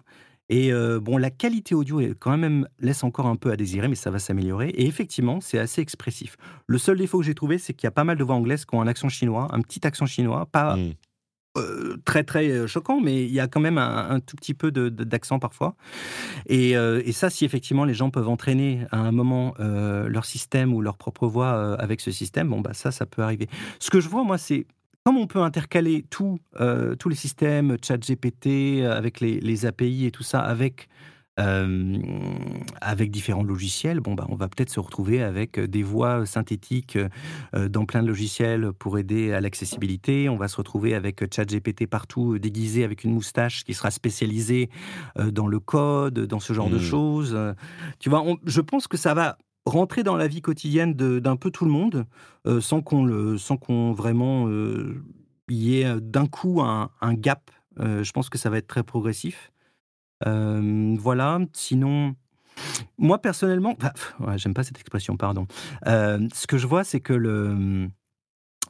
Et 0.50 0.72
euh, 0.72 0.98
bon, 0.98 1.18
la 1.18 1.30
qualité 1.30 1.74
audio 1.74 2.00
est 2.00 2.14
quand 2.18 2.36
même 2.36 2.66
laisse 2.80 3.04
encore 3.04 3.26
un 3.26 3.36
peu 3.36 3.50
à 3.50 3.56
désirer, 3.56 3.88
mais 3.88 3.94
ça 3.94 4.10
va 4.10 4.18
s'améliorer. 4.18 4.70
Et 4.70 4.86
effectivement, 4.86 5.40
c'est 5.40 5.58
assez 5.58 5.82
expressif. 5.82 6.36
Le 6.66 6.78
seul 6.78 6.96
défaut 6.96 7.18
que 7.18 7.24
j'ai 7.24 7.34
trouvé, 7.34 7.58
c'est 7.58 7.74
qu'il 7.74 7.86
y 7.86 7.88
a 7.88 7.92
pas 7.92 8.04
mal 8.04 8.16
de 8.16 8.24
voix 8.24 8.34
anglaises 8.34 8.64
qui 8.64 8.74
ont 8.74 8.80
un 8.80 8.86
accent 8.86 9.08
chinois, 9.08 9.48
un 9.52 9.60
petit 9.60 9.86
accent 9.86 10.06
chinois, 10.06 10.46
pas 10.46 10.76
mmh. 10.76 10.94
euh, 11.58 11.96
très 12.06 12.24
très 12.24 12.48
euh, 12.48 12.66
choquant, 12.66 12.98
mais 12.98 13.24
il 13.24 13.32
y 13.32 13.40
a 13.40 13.46
quand 13.46 13.60
même 13.60 13.76
un, 13.76 14.20
tout 14.20 14.36
petit 14.36 14.54
peu 14.54 14.70
d'accent 14.70 15.38
parfois. 15.38 15.76
Et, 16.46 16.70
et, 16.70 17.12
ça, 17.12 17.28
si 17.28 17.44
effectivement 17.44 17.84
les 17.84 17.94
gens 17.94 18.08
peuvent 18.08 18.28
entraîner 18.28 18.86
à 18.90 19.00
un 19.00 19.12
moment 19.12 19.54
leur 19.58 20.24
système 20.24 20.72
ou 20.72 20.80
leur 20.80 20.96
propre 20.96 21.26
voix 21.26 21.74
avec 21.78 22.00
ce 22.00 22.10
système, 22.10 22.48
bon 22.48 22.62
bah 22.62 22.72
ça, 22.72 22.90
ça 22.90 23.04
peut 23.04 23.20
arriver. 23.20 23.48
Ce 23.80 23.90
que 23.90 24.00
je 24.00 24.08
vois, 24.08 24.24
moi, 24.24 24.38
c'est 24.38 24.66
comme 25.08 25.16
on 25.16 25.26
peut 25.26 25.40
intercaler 25.40 26.04
tout, 26.10 26.38
euh, 26.60 26.94
tous 26.94 27.08
les 27.08 27.16
systèmes, 27.16 27.78
ChatGPT, 27.82 28.82
euh, 28.82 28.94
avec 28.94 29.20
les, 29.20 29.64
API 29.64 30.04
et 30.04 30.10
tout 30.10 30.22
ça, 30.22 30.40
avec, 30.40 30.90
euh, 31.40 31.96
avec 32.82 33.10
différents 33.10 33.42
logiciels, 33.42 34.00
bon, 34.00 34.12
bah, 34.12 34.26
on 34.28 34.34
va 34.34 34.48
peut-être 34.48 34.68
se 34.68 34.80
retrouver 34.80 35.22
avec 35.22 35.58
des 35.58 35.82
voix 35.82 36.26
synthétiques 36.26 36.98
dans 37.54 37.86
plein 37.86 38.02
de 38.02 38.08
logiciels 38.08 38.74
pour 38.78 38.98
aider 38.98 39.32
à 39.32 39.40
l'accessibilité. 39.40 40.28
On 40.28 40.36
va 40.36 40.46
se 40.46 40.58
retrouver 40.58 40.94
avec 40.94 41.24
ChatGPT 41.34 41.86
partout, 41.86 42.38
déguisé 42.38 42.84
avec 42.84 43.02
une 43.02 43.14
moustache 43.14 43.64
qui 43.64 43.72
sera 43.72 43.90
spécialisée 43.90 44.68
dans 45.16 45.46
le 45.46 45.58
code, 45.58 46.20
dans 46.20 46.40
ce 46.40 46.52
genre 46.52 46.68
de 46.68 46.76
mmh. 46.76 46.82
choses. 46.82 47.38
Tu 47.98 48.10
vois, 48.10 48.26
je 48.44 48.60
pense 48.60 48.86
que 48.88 48.98
ça 48.98 49.14
va 49.14 49.38
rentrer 49.68 50.02
dans 50.02 50.16
la 50.16 50.28
vie 50.28 50.40
quotidienne 50.40 50.94
d'un 50.94 51.36
peu 51.36 51.50
tout 51.50 51.64
le 51.64 51.70
monde, 51.70 52.06
euh, 52.46 52.60
sans 52.60 52.82
qu'on 52.82 53.92
vraiment 53.92 54.48
euh, 54.48 55.02
y 55.48 55.80
ait 55.80 55.86
euh, 55.86 56.00
d'un 56.00 56.26
coup 56.26 56.60
un, 56.60 56.90
gap. 57.14 57.50
je 57.78 58.10
pense 58.12 58.28
que 58.28 58.38
ça 58.38 58.50
va 58.50 58.58
être 58.58 58.66
très 58.66 58.82
progressif. 58.82 59.52
voilà. 60.24 61.38
Sinon, 61.52 62.14
moi 62.96 63.18
personnellement, 63.18 63.76
j'aime 64.36 64.54
pas 64.54 64.64
cette 64.64 64.80
expression, 64.80 65.16
pardon. 65.16 65.46
ce 65.84 66.46
que 66.46 66.58
je 66.58 66.66
vois, 66.66 66.84
c'est 66.84 67.00
que 67.00 67.12
le, 67.12 67.88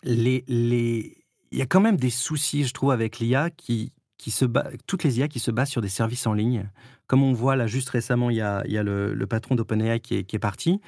les, 0.02 0.44
les, 0.46 1.24
il 1.50 1.58
y 1.58 1.62
a 1.62 1.66
quand 1.66 1.80
même 1.80 1.96
des 1.96 2.10
soucis, 2.10 2.64
je 2.64 2.74
trouve, 2.74 2.90
avec 2.90 3.18
l'IA 3.18 3.50
qui, 3.50 3.92
qui 4.18 4.30
se 4.30 4.44
toutes 4.86 5.04
les 5.04 5.18
IA 5.20 5.28
qui 5.28 5.38
se 5.38 5.50
basent 5.50 5.70
sur 5.70 5.80
des 5.80 5.88
services 5.88 6.26
en 6.26 6.34
ligne. 6.34 6.68
Comme 7.08 7.24
on 7.24 7.32
voit 7.32 7.56
là 7.56 7.66
juste 7.66 7.88
récemment, 7.88 8.30
il 8.30 8.36
y 8.36 8.40
a, 8.40 8.62
il 8.66 8.72
y 8.72 8.78
a 8.78 8.84
le, 8.84 9.26
patron 9.28 9.56
d'OpenAI 9.56 9.98
qui 9.98 10.18
est, 10.18 10.24
qui 10.24 10.36
est 10.36 10.38
parti. 10.38 10.80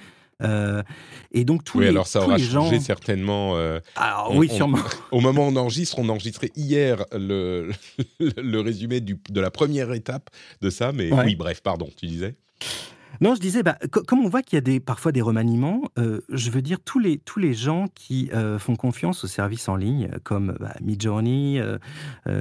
Euh, 0.43 0.83
et 1.33 1.45
donc 1.45 1.65
tous 1.65 1.79
oui, 1.79 1.85
les, 1.85 1.91
alors 1.91 2.07
ça 2.07 2.23
aura 2.23 2.39
changé 2.39 2.81
certainement. 2.81 3.57
Euh, 3.57 3.81
alors 3.97 4.35
oui, 4.35 4.49
sûrement. 4.49 4.79
au 5.11 5.21
moment 5.21 5.47
où 5.47 5.51
on 5.51 5.57
enregistre, 5.57 5.99
on 5.99 6.09
enregistrait 6.09 6.51
hier 6.57 7.05
le, 7.13 7.73
le 8.21 8.61
résumé 8.61 9.01
du, 9.01 9.19
de 9.29 9.41
la 9.41 9.51
première 9.51 9.93
étape 9.93 10.31
de 10.63 10.71
ça, 10.71 10.93
mais 10.93 11.13
oui, 11.13 11.35
bref, 11.35 11.61
pardon, 11.63 11.89
tu 11.97 12.07
disais. 12.07 12.37
Non, 13.21 13.35
je 13.35 13.41
disais, 13.41 13.63
bah, 13.63 13.77
comme 13.91 14.21
on 14.25 14.29
voit 14.31 14.43
qu'il 14.43 14.57
y 14.57 14.59
a 14.59 14.63
des, 14.63 14.81
parfois 14.81 15.13
des 15.13 15.21
remaniements, 15.21 15.83
euh, 15.99 16.21
je 16.31 16.51
veux 16.51 16.63
dire, 16.63 16.79
tous 16.83 16.99
les, 16.99 17.19
tous 17.19 17.39
les 17.39 17.53
gens 17.53 17.87
qui 17.95 18.31
euh, 18.33 18.59
font 18.59 18.77
confiance 18.77 19.25
aux 19.25 19.27
services 19.27 19.69
en 19.69 19.77
ligne, 19.77 20.11
comme 20.25 20.57
bah, 20.59 20.75
Midjourney, 20.81 21.61
euh, 21.61 21.79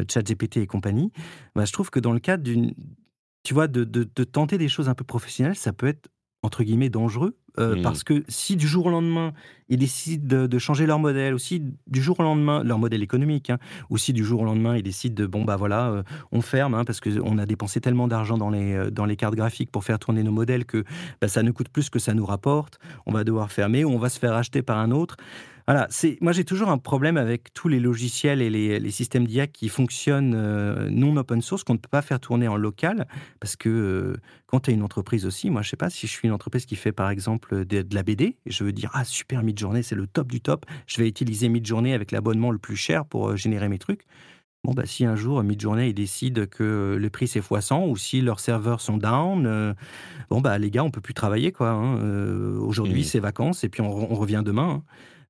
ChatGPT 0.07 0.57
et 0.57 0.67
compagnie, 0.67 1.11
bah, 1.53 1.65
je 1.65 1.73
trouve 1.73 1.89
que 1.89 1.99
dans 1.99 2.13
le 2.13 2.19
cadre 2.19 2.43
d'une. 2.43 2.73
Tu 3.43 3.53
vois, 3.53 3.67
de, 3.67 3.83
de, 3.83 4.23
tenter 4.23 4.57
des 4.57 4.67
choses 4.67 4.89
un 4.89 4.95
peu 4.95 5.05
professionnelles, 5.05 5.55
ça 5.55 5.73
peut 5.73 5.87
être 5.87 6.09
entre 6.41 6.63
guillemets 6.63 6.89
dangereux 6.89 7.37
euh, 7.57 7.75
mmh. 7.75 7.81
parce 7.81 8.03
que 8.03 8.23
si 8.29 8.55
du 8.55 8.67
jour 8.67 8.85
au 8.85 8.89
lendemain 8.89 9.33
ils 9.67 9.77
décident 9.77 10.47
de, 10.47 10.57
changer 10.57 10.85
leur 10.85 10.97
modèle, 10.97 11.33
aussi 11.33 11.61
du 11.87 12.01
jour 12.01 12.19
au 12.19 12.23
lendemain 12.23 12.63
leur 12.63 12.79
modèle 12.79 13.03
économique, 13.03 13.49
hein, 13.49 13.57
ou 13.89 13.97
si 13.97 14.13
du 14.13 14.23
jour 14.23 14.41
au 14.41 14.45
lendemain 14.45 14.77
ils 14.77 14.83
décident 14.83 15.15
de 15.15 15.27
bon 15.27 15.43
bah 15.43 15.57
voilà 15.57 15.89
euh, 15.89 16.03
on 16.31 16.41
ferme 16.41 16.73
hein, 16.75 16.85
parce 16.85 17.01
qu'on 17.01 17.37
a 17.37 17.45
dépensé 17.45 17.81
tellement 17.81 18.07
d'argent 18.07 18.37
dans 18.37 18.49
les 18.49 18.73
euh, 18.73 18.89
dans 18.89 19.05
les 19.05 19.17
cartes 19.17 19.35
graphiques 19.35 19.71
pour 19.71 19.83
faire 19.83 19.99
tourner 19.99 20.23
nos 20.23 20.31
modèles 20.31 20.65
que 20.65 20.85
bah, 21.21 21.27
ça 21.27 21.43
ne 21.43 21.51
coûte 21.51 21.69
plus 21.69 21.89
que 21.89 21.99
ça 21.99 22.13
nous 22.13 22.25
rapporte, 22.25 22.79
on 23.05 23.11
va 23.11 23.23
devoir 23.23 23.51
fermer 23.51 23.83
ou 23.83 23.91
on 23.91 23.99
va 23.99 24.09
se 24.09 24.19
faire 24.19 24.33
acheter 24.33 24.61
par 24.61 24.77
un 24.77 24.91
autre. 24.91 25.17
Voilà, 25.69 25.85
c'est 25.91 26.17
moi 26.19 26.31
j'ai 26.31 26.45
toujours 26.45 26.69
un 26.69 26.79
problème 26.79 27.15
avec 27.15 27.53
tous 27.53 27.67
les 27.67 27.79
logiciels 27.79 28.41
et 28.41 28.49
les, 28.49 28.89
systèmes 28.89 29.27
d'IA 29.27 29.45
qui 29.45 29.69
fonctionnent 29.69 30.33
euh, 30.35 30.89
non 30.89 31.15
open 31.15 31.43
source 31.43 31.63
qu'on 31.63 31.73
ne 31.73 31.77
peut 31.77 31.91
pas 31.91 32.01
faire 32.01 32.19
tourner 32.19 32.47
en 32.47 32.57
local 32.57 33.07
parce 33.39 33.55
que 33.55 33.69
euh, 33.69 34.17
quand 34.47 34.61
tu 34.61 34.71
es 34.71 34.73
une 34.73 34.81
entreprise 34.81 35.27
aussi, 35.27 35.51
moi 35.51 35.61
je 35.61 35.69
sais 35.69 35.77
pas 35.77 35.91
si 35.91 36.07
je 36.07 36.11
suis 36.11 36.27
une 36.27 36.33
entreprise 36.33 36.65
qui 36.65 36.75
fait 36.75 36.91
par 36.91 37.11
exemple 37.11 37.65
de, 37.65 37.85
la 37.93 38.01
BD 38.01 38.35
et 38.47 38.51
je 38.51 38.63
veux 38.63 38.71
dire 38.71 38.89
ah 38.95 39.03
super 39.03 39.43
Midjourney 39.43 39.83
c'est 39.83 39.93
le 39.93 40.07
top 40.07 40.31
du 40.31 40.41
top, 40.41 40.65
je 40.87 40.97
vais 40.97 41.07
utiliser 41.07 41.49
Midjourney 41.49 41.93
avec 41.93 42.11
l'abonnement 42.11 42.49
le 42.49 42.57
plus 42.57 42.75
cher 42.75 43.05
pour 43.05 43.29
euh, 43.29 43.35
générer 43.35 43.69
mes 43.69 43.77
trucs. 43.77 44.07
Bon, 44.63 44.73
bah, 44.73 44.87
si 44.87 45.05
un 45.05 45.15
jour 45.15 45.43
Midjourney 45.43 45.93
décide 45.93 46.49
que 46.49 46.97
le 46.99 47.09
prix 47.11 47.27
c'est 47.27 47.41
x100 47.41 47.87
ou 47.87 47.95
si 47.95 48.21
leurs 48.21 48.39
serveurs 48.39 48.81
sont 48.81 48.97
down, 48.97 49.75
bon, 50.31 50.41
bah, 50.41 50.57
les 50.57 50.69
gars, 50.71 50.83
on 50.83 50.91
peut 50.91 50.99
plus 50.99 51.13
travailler. 51.13 51.53
quoi. 51.53 51.69
Hein. 51.69 52.57
Aujourd'hui, 52.57 53.01
mmh. 53.01 53.05
c'est 53.05 53.19
vacances 53.19 53.63
et 53.63 53.69
puis 53.69 53.79
on, 53.81 53.89
revient 53.93 54.41
demain. 54.43 54.81
Hein. 54.81 54.83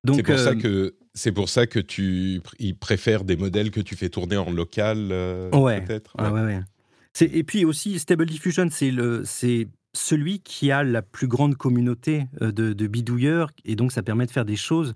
C'est 0.06 0.22
pour, 0.22 0.38
ça 0.38 0.50
euh, 0.50 0.54
que, 0.54 0.94
c'est 1.14 1.32
pour 1.32 1.48
ça 1.48 1.66
que 1.66 1.78
tu 1.78 2.40
ils 2.58 2.76
préfèrent 2.76 3.24
des 3.24 3.36
modèles 3.36 3.70
que 3.70 3.80
tu 3.80 3.96
fais 3.96 4.08
tourner 4.08 4.36
en 4.36 4.50
local, 4.50 5.08
euh, 5.10 5.50
ouais. 5.50 5.82
peut-être? 5.82 6.14
Ouais. 6.18 6.30
ouais, 6.30 6.60
Et 7.20 7.44
puis 7.44 7.64
aussi, 7.64 7.98
Stable 7.98 8.26
Diffusion, 8.26 8.68
c'est 8.70 8.90
le, 8.90 9.22
c'est 9.24 9.68
celui 9.92 10.40
qui 10.40 10.70
a 10.70 10.84
la 10.84 11.02
plus 11.02 11.26
grande 11.26 11.56
communauté 11.56 12.26
euh, 12.42 12.52
de, 12.52 12.86
bidouilleurs, 12.86 13.50
et 13.64 13.76
donc 13.76 13.92
ça 13.92 14.02
permet 14.02 14.26
de 14.26 14.30
faire 14.30 14.44
des 14.44 14.56
choses 14.56 14.94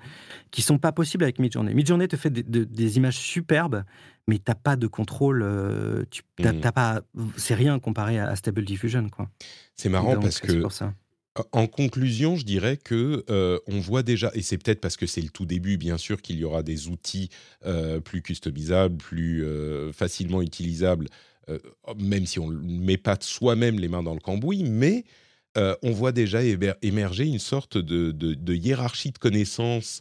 qui 0.51 0.63
sont 0.63 0.79
pas 0.79 0.93
possibles 0.93 1.25
avec 1.25 1.39
Midjourney. 1.39 1.75
Midjourney 1.75 2.09
te 2.09 2.17
fait 2.17 2.31
des, 2.31 2.97
images 2.97 3.19
superbes, 3.19 3.85
mais 4.29 4.39
t'as 4.39 4.55
pas 4.55 4.77
de 4.77 4.87
contrôle, 4.87 5.43
euh, 5.43 6.05
tu, 6.11 6.23
mmh. 6.41 6.61
pas, 6.73 7.03
c'est 7.37 7.55
rien 7.55 7.79
comparé 7.79 8.19
à, 8.19 8.35
Stable 8.37 8.65
Diffusion, 8.65 9.09
quoi. 9.09 9.29
C'est 9.75 9.89
marrant 9.89 10.19
parce 10.19 10.41
que. 10.41 10.63
En 11.51 11.67
conclusion, 11.67 12.37
je 12.37 12.45
dirais 12.45 12.77
que 12.77 13.25
euh, 13.29 13.59
on 13.67 13.81
voit 13.81 14.05
déjà, 14.05 14.31
et 14.35 14.43
c'est 14.43 14.57
peut-être 14.57 14.81
parce 14.81 14.97
que 14.97 15.07
c'est 15.07 15.21
le 15.21 15.31
tout 15.31 15.47
début, 15.47 15.77
bien 15.77 15.99
sûr, 15.99 16.23
qu'il 16.23 16.37
y 16.37 16.45
aura 16.45 16.63
des 16.63 16.89
outils 16.89 17.29
plus 18.05 18.23
customisables, 18.23 18.97
plus 18.97 19.45
facilement 19.93 20.43
utilisables 20.43 21.09
euh, 21.49 21.59
même 21.99 22.27
si 22.27 22.39
on 22.39 22.51
ne 22.51 22.59
met 22.59 22.97
pas 22.97 23.17
soi-même 23.21 23.79
les 23.79 23.89
mains 23.89 24.03
dans 24.03 24.15
le 24.15 24.21
cambouis, 24.21 24.65
mais 24.65 25.05
euh, 25.59 25.77
on 25.83 25.93
voit 25.93 26.13
déjà 26.13 26.41
émerger 26.83 27.27
une 27.27 27.39
sorte 27.39 27.77
de, 27.77 28.55
hiérarchie 28.55 29.11
de 29.11 29.19
connaissances, 29.19 30.01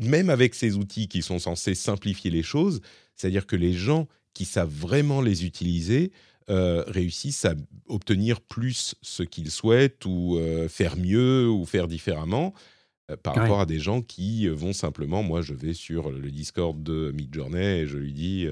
même 0.00 0.30
avec 0.30 0.54
ces 0.54 0.76
outils 0.76 1.08
qui 1.08 1.22
sont 1.22 1.38
censés 1.38 1.74
simplifier 1.74 2.30
les 2.30 2.42
choses, 2.42 2.80
c'est-à-dire 3.14 3.46
que 3.46 3.56
les 3.56 3.74
gens 3.74 4.08
qui 4.32 4.46
savent 4.46 4.72
vraiment 4.72 5.20
les 5.20 5.44
utiliser 5.44 6.12
euh, 6.50 6.84
réussissent 6.86 7.44
à 7.44 7.54
obtenir 7.86 8.40
plus 8.40 8.94
ce 9.02 9.22
qu'ils 9.22 9.50
souhaitent 9.50 10.04
ou 10.04 10.38
faire 10.68 10.96
mieux 10.96 11.48
ou 11.48 11.64
faire 11.64 11.88
différemment. 11.88 12.54
par 13.22 13.34
rapport 13.34 13.60
à 13.60 13.66
des 13.66 13.78
gens 13.78 14.02
qui 14.02 14.46
vont 14.48 14.72
simplement, 14.72 15.22
moi 15.22 15.40
je 15.40 15.54
vais 15.54 15.72
sur 15.72 16.10
le 16.10 16.30
Discord 16.30 16.82
de 16.82 17.12
Midjourney 17.14 17.80
et 17.80 17.86
je 17.86 17.96
lui 17.96 18.12
dis 18.12 18.46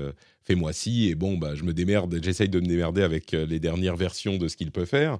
fais-moi 0.47 0.73
ci, 0.73 1.09
et 1.09 1.14
bon, 1.14 1.36
bah, 1.36 1.55
je 1.55 1.64
me 1.64 1.74
démerde, 1.74 2.18
j'essaye 2.23 2.48
de 2.48 2.60
me 2.60 2.66
démerder 2.66 3.02
avec 3.02 3.35
euh, 3.35 3.44
les 3.47 3.59
dernières 3.59 3.97
versions 3.97 4.36
de 4.36 4.47
ce 4.48 4.56
qu'il 4.56 4.70
peut 4.70 4.85
faire, 4.85 5.18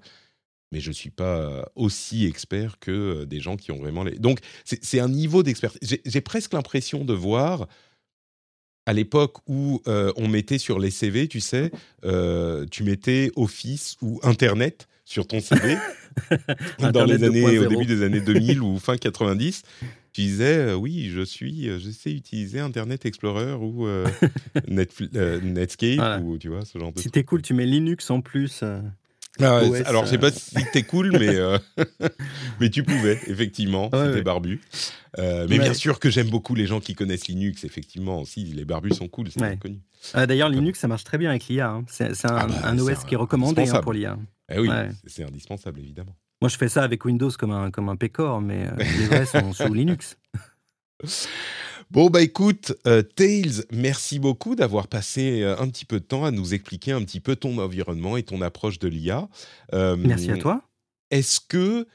mais 0.73 0.81
je 0.81 0.89
ne 0.89 0.95
suis 0.95 1.11
pas 1.11 1.69
aussi 1.75 2.27
expert 2.27 2.79
que 2.79 2.91
euh, 2.91 3.27
des 3.27 3.41
gens 3.41 3.57
qui 3.57 3.73
ont 3.73 3.79
vraiment 3.79 4.05
les... 4.05 4.19
Donc, 4.19 4.39
c'est 4.65 5.01
un 5.01 5.09
niveau 5.09 5.43
d'expertise. 5.43 5.99
J'ai 6.05 6.21
presque 6.21 6.53
l'impression 6.53 7.05
de 7.05 7.13
voir, 7.13 7.67
à 8.87 8.93
l'époque 8.93 9.37
où 9.47 9.83
euh, 9.87 10.13
on 10.17 10.29
mettait 10.29 10.59
sur 10.59 10.79
les 10.79 10.91
CV, 10.91 11.29
tu 11.29 11.41
sais, 11.41 11.71
tu 12.71 12.85
mettais 12.85 13.31
Office 13.37 13.97
ou 14.01 14.21
Internet 14.23 14.89
sur 15.05 15.27
ton 15.27 15.41
CV, 15.41 15.77
dans 16.93 17.05
les 17.05 17.23
années, 17.23 17.59
au 17.59 17.67
début 17.67 17.87
des 17.87 18.03
années 18.03 18.21
2000 18.21 18.61
ou 18.61 18.79
fin 18.79 18.97
90 18.97 19.63
tu 20.17 20.23
disais 20.23 20.57
euh, 20.57 20.75
oui, 20.75 21.11
je 21.11 21.21
suis, 21.21 21.69
euh, 21.69 21.79
je 21.79 21.91
sais 21.91 22.11
utiliser 22.11 22.59
Internet 22.59 23.05
Explorer 23.05 23.53
ou 23.53 23.87
euh, 23.87 24.07
Netscape 24.67 26.23
ou 26.25 26.39
tu 26.39 26.49
vois 26.49 26.65
ce 26.65 26.79
genre 26.79 26.91
de. 26.91 27.01
Si 27.01 27.11
t'es 27.11 27.23
cool, 27.23 27.43
tu 27.43 27.53
mets 27.53 27.67
Linux 27.67 28.09
en 28.09 28.23
plus. 28.23 28.65
Ah 29.41 29.61
alors, 29.85 30.07
je 30.07 30.11
sais 30.11 30.19
pas 30.19 30.31
si 30.31 30.55
t'es 30.73 30.83
cool, 30.83 31.13
mais, 31.13 31.37
mais 32.61 32.71
tu 32.71 32.83
pouvais, 32.83 33.19
effectivement, 33.27 33.91
c'était 33.93 34.23
barbu. 34.23 34.61
mais 35.19 35.59
bien 35.59 35.75
sûr 35.75 35.99
que 35.99 36.11
j'aime 36.11 36.31
beaucoup 36.31 36.55
les 36.55 36.67
gens 36.67 36.81
qui 36.81 36.95
connaissent 36.95 37.29
Linux, 37.29 37.65
effectivement. 37.65 38.25
Si, 38.25 38.45
les 38.45 38.65
barbus 38.65 38.95
sont 38.95 39.09
cool, 39.09 39.29
c'est 39.31 39.59
connu. 39.59 39.81
D'ailleurs, 40.15 40.49
Linux, 40.49 40.79
ça 40.79 40.89
marche 40.89 41.05
très 41.05 41.19
bien 41.19 41.31
avec 41.31 41.47
l'IA. 41.49 41.69
Hein. 41.69 41.85
C'est 41.89 42.07
un, 42.27 42.37
ah 42.37 42.47
bah, 42.47 42.83
OS 42.83 43.05
qui 43.05 43.15
est 43.15 43.19
recommandé 43.19 43.69
hein, 43.69 43.81
pour 43.81 43.93
l'IA. 43.93 44.17
Eh 44.53 44.61
oui, 44.61 44.69
c'est 45.07 45.25
indispensable, 45.25 45.81
évidemment. 45.81 46.17
Moi, 46.43 46.51
je 46.51 46.57
fais 46.57 46.69
ça 46.69 46.83
avec 46.83 47.05
Windows 47.05 47.31
comme 47.39 47.51
un, 47.51 47.71
comme 47.71 47.89
un 47.89 47.97
pécor, 47.97 48.41
mais 48.41 48.67
euh, 48.67 48.77
les 48.77 49.07
vrais 49.07 49.27
sont 49.27 49.53
sous 49.55 49.73
Linux. 49.75 50.19
Bon, 51.91 52.11
bah 52.11 52.23
écoute, 52.23 52.75
euh, 52.87 53.03
Tails, 53.03 53.65
merci 53.71 54.19
beaucoup 54.19 54.57
d'avoir 54.57 54.89
passé 54.89 55.43
euh, 55.43 55.59
un 55.59 55.69
petit 55.69 55.85
peu 55.85 56.01
de 56.01 56.05
temps 56.05 56.25
à 56.25 56.31
nous 56.31 56.53
expliquer 56.53 56.93
un 56.93 57.03
petit 57.03 57.21
peu 57.21 57.37
ton 57.37 57.59
environnement 57.59 58.17
et 58.17 58.23
ton 58.23 58.43
approche 58.43 58.79
de 58.79 58.89
l'IA. 58.89 59.29
merci 59.73 60.31
à 60.31 60.37
toi. 60.37 60.63
Est-ce 61.11 61.41
que 61.41 61.87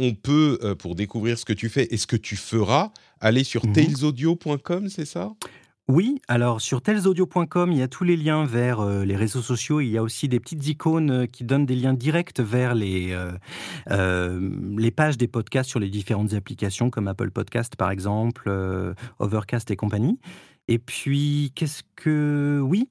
on 0.00 0.14
peut, 0.14 0.74
pour 0.80 0.96
découvrir 0.96 1.38
ce 1.38 1.44
que 1.44 1.52
tu 1.52 1.68
fais 1.68 1.86
et 1.90 1.98
ce 1.98 2.08
que 2.08 2.16
tu 2.16 2.34
feras, 2.34 2.90
aller 3.20 3.44
sur 3.44 3.64
mmh 3.64 3.72
tailsaudio.com, 3.72 4.88
c'est 4.88 5.04
ça? 5.04 5.32
Oui, 5.86 6.22
alors 6.28 6.62
sur 6.62 6.80
telsaudio.com, 6.80 7.70
il 7.70 7.76
y 7.76 7.82
a 7.82 7.88
tous 7.88 8.04
les 8.04 8.16
liens 8.16 8.46
vers 8.46 8.80
euh, 8.80 9.04
les 9.04 9.16
réseaux 9.16 9.42
sociaux. 9.42 9.82
Il 9.82 9.88
y 9.88 9.98
a 9.98 10.02
aussi 10.02 10.28
des 10.28 10.40
petites 10.40 10.66
icônes 10.66 11.10
euh, 11.10 11.26
qui 11.26 11.44
donnent 11.44 11.66
des 11.66 11.76
liens 11.76 11.92
directs 11.92 12.40
vers 12.40 12.74
les, 12.74 13.14
euh, 13.90 14.50
les 14.78 14.90
pages 14.90 15.18
des 15.18 15.28
podcasts 15.28 15.68
sur 15.68 15.80
les 15.80 15.90
différentes 15.90 16.32
applications 16.32 16.88
comme 16.88 17.06
Apple 17.06 17.30
Podcast 17.30 17.76
par 17.76 17.90
exemple, 17.90 18.50
Overcast 19.18 19.70
et 19.70 19.76
compagnie. 19.76 20.18
Et 20.68 20.78
puis, 20.78 21.52
qu'est-ce 21.54 21.82
que... 21.96 22.58
Oui, 22.62 22.88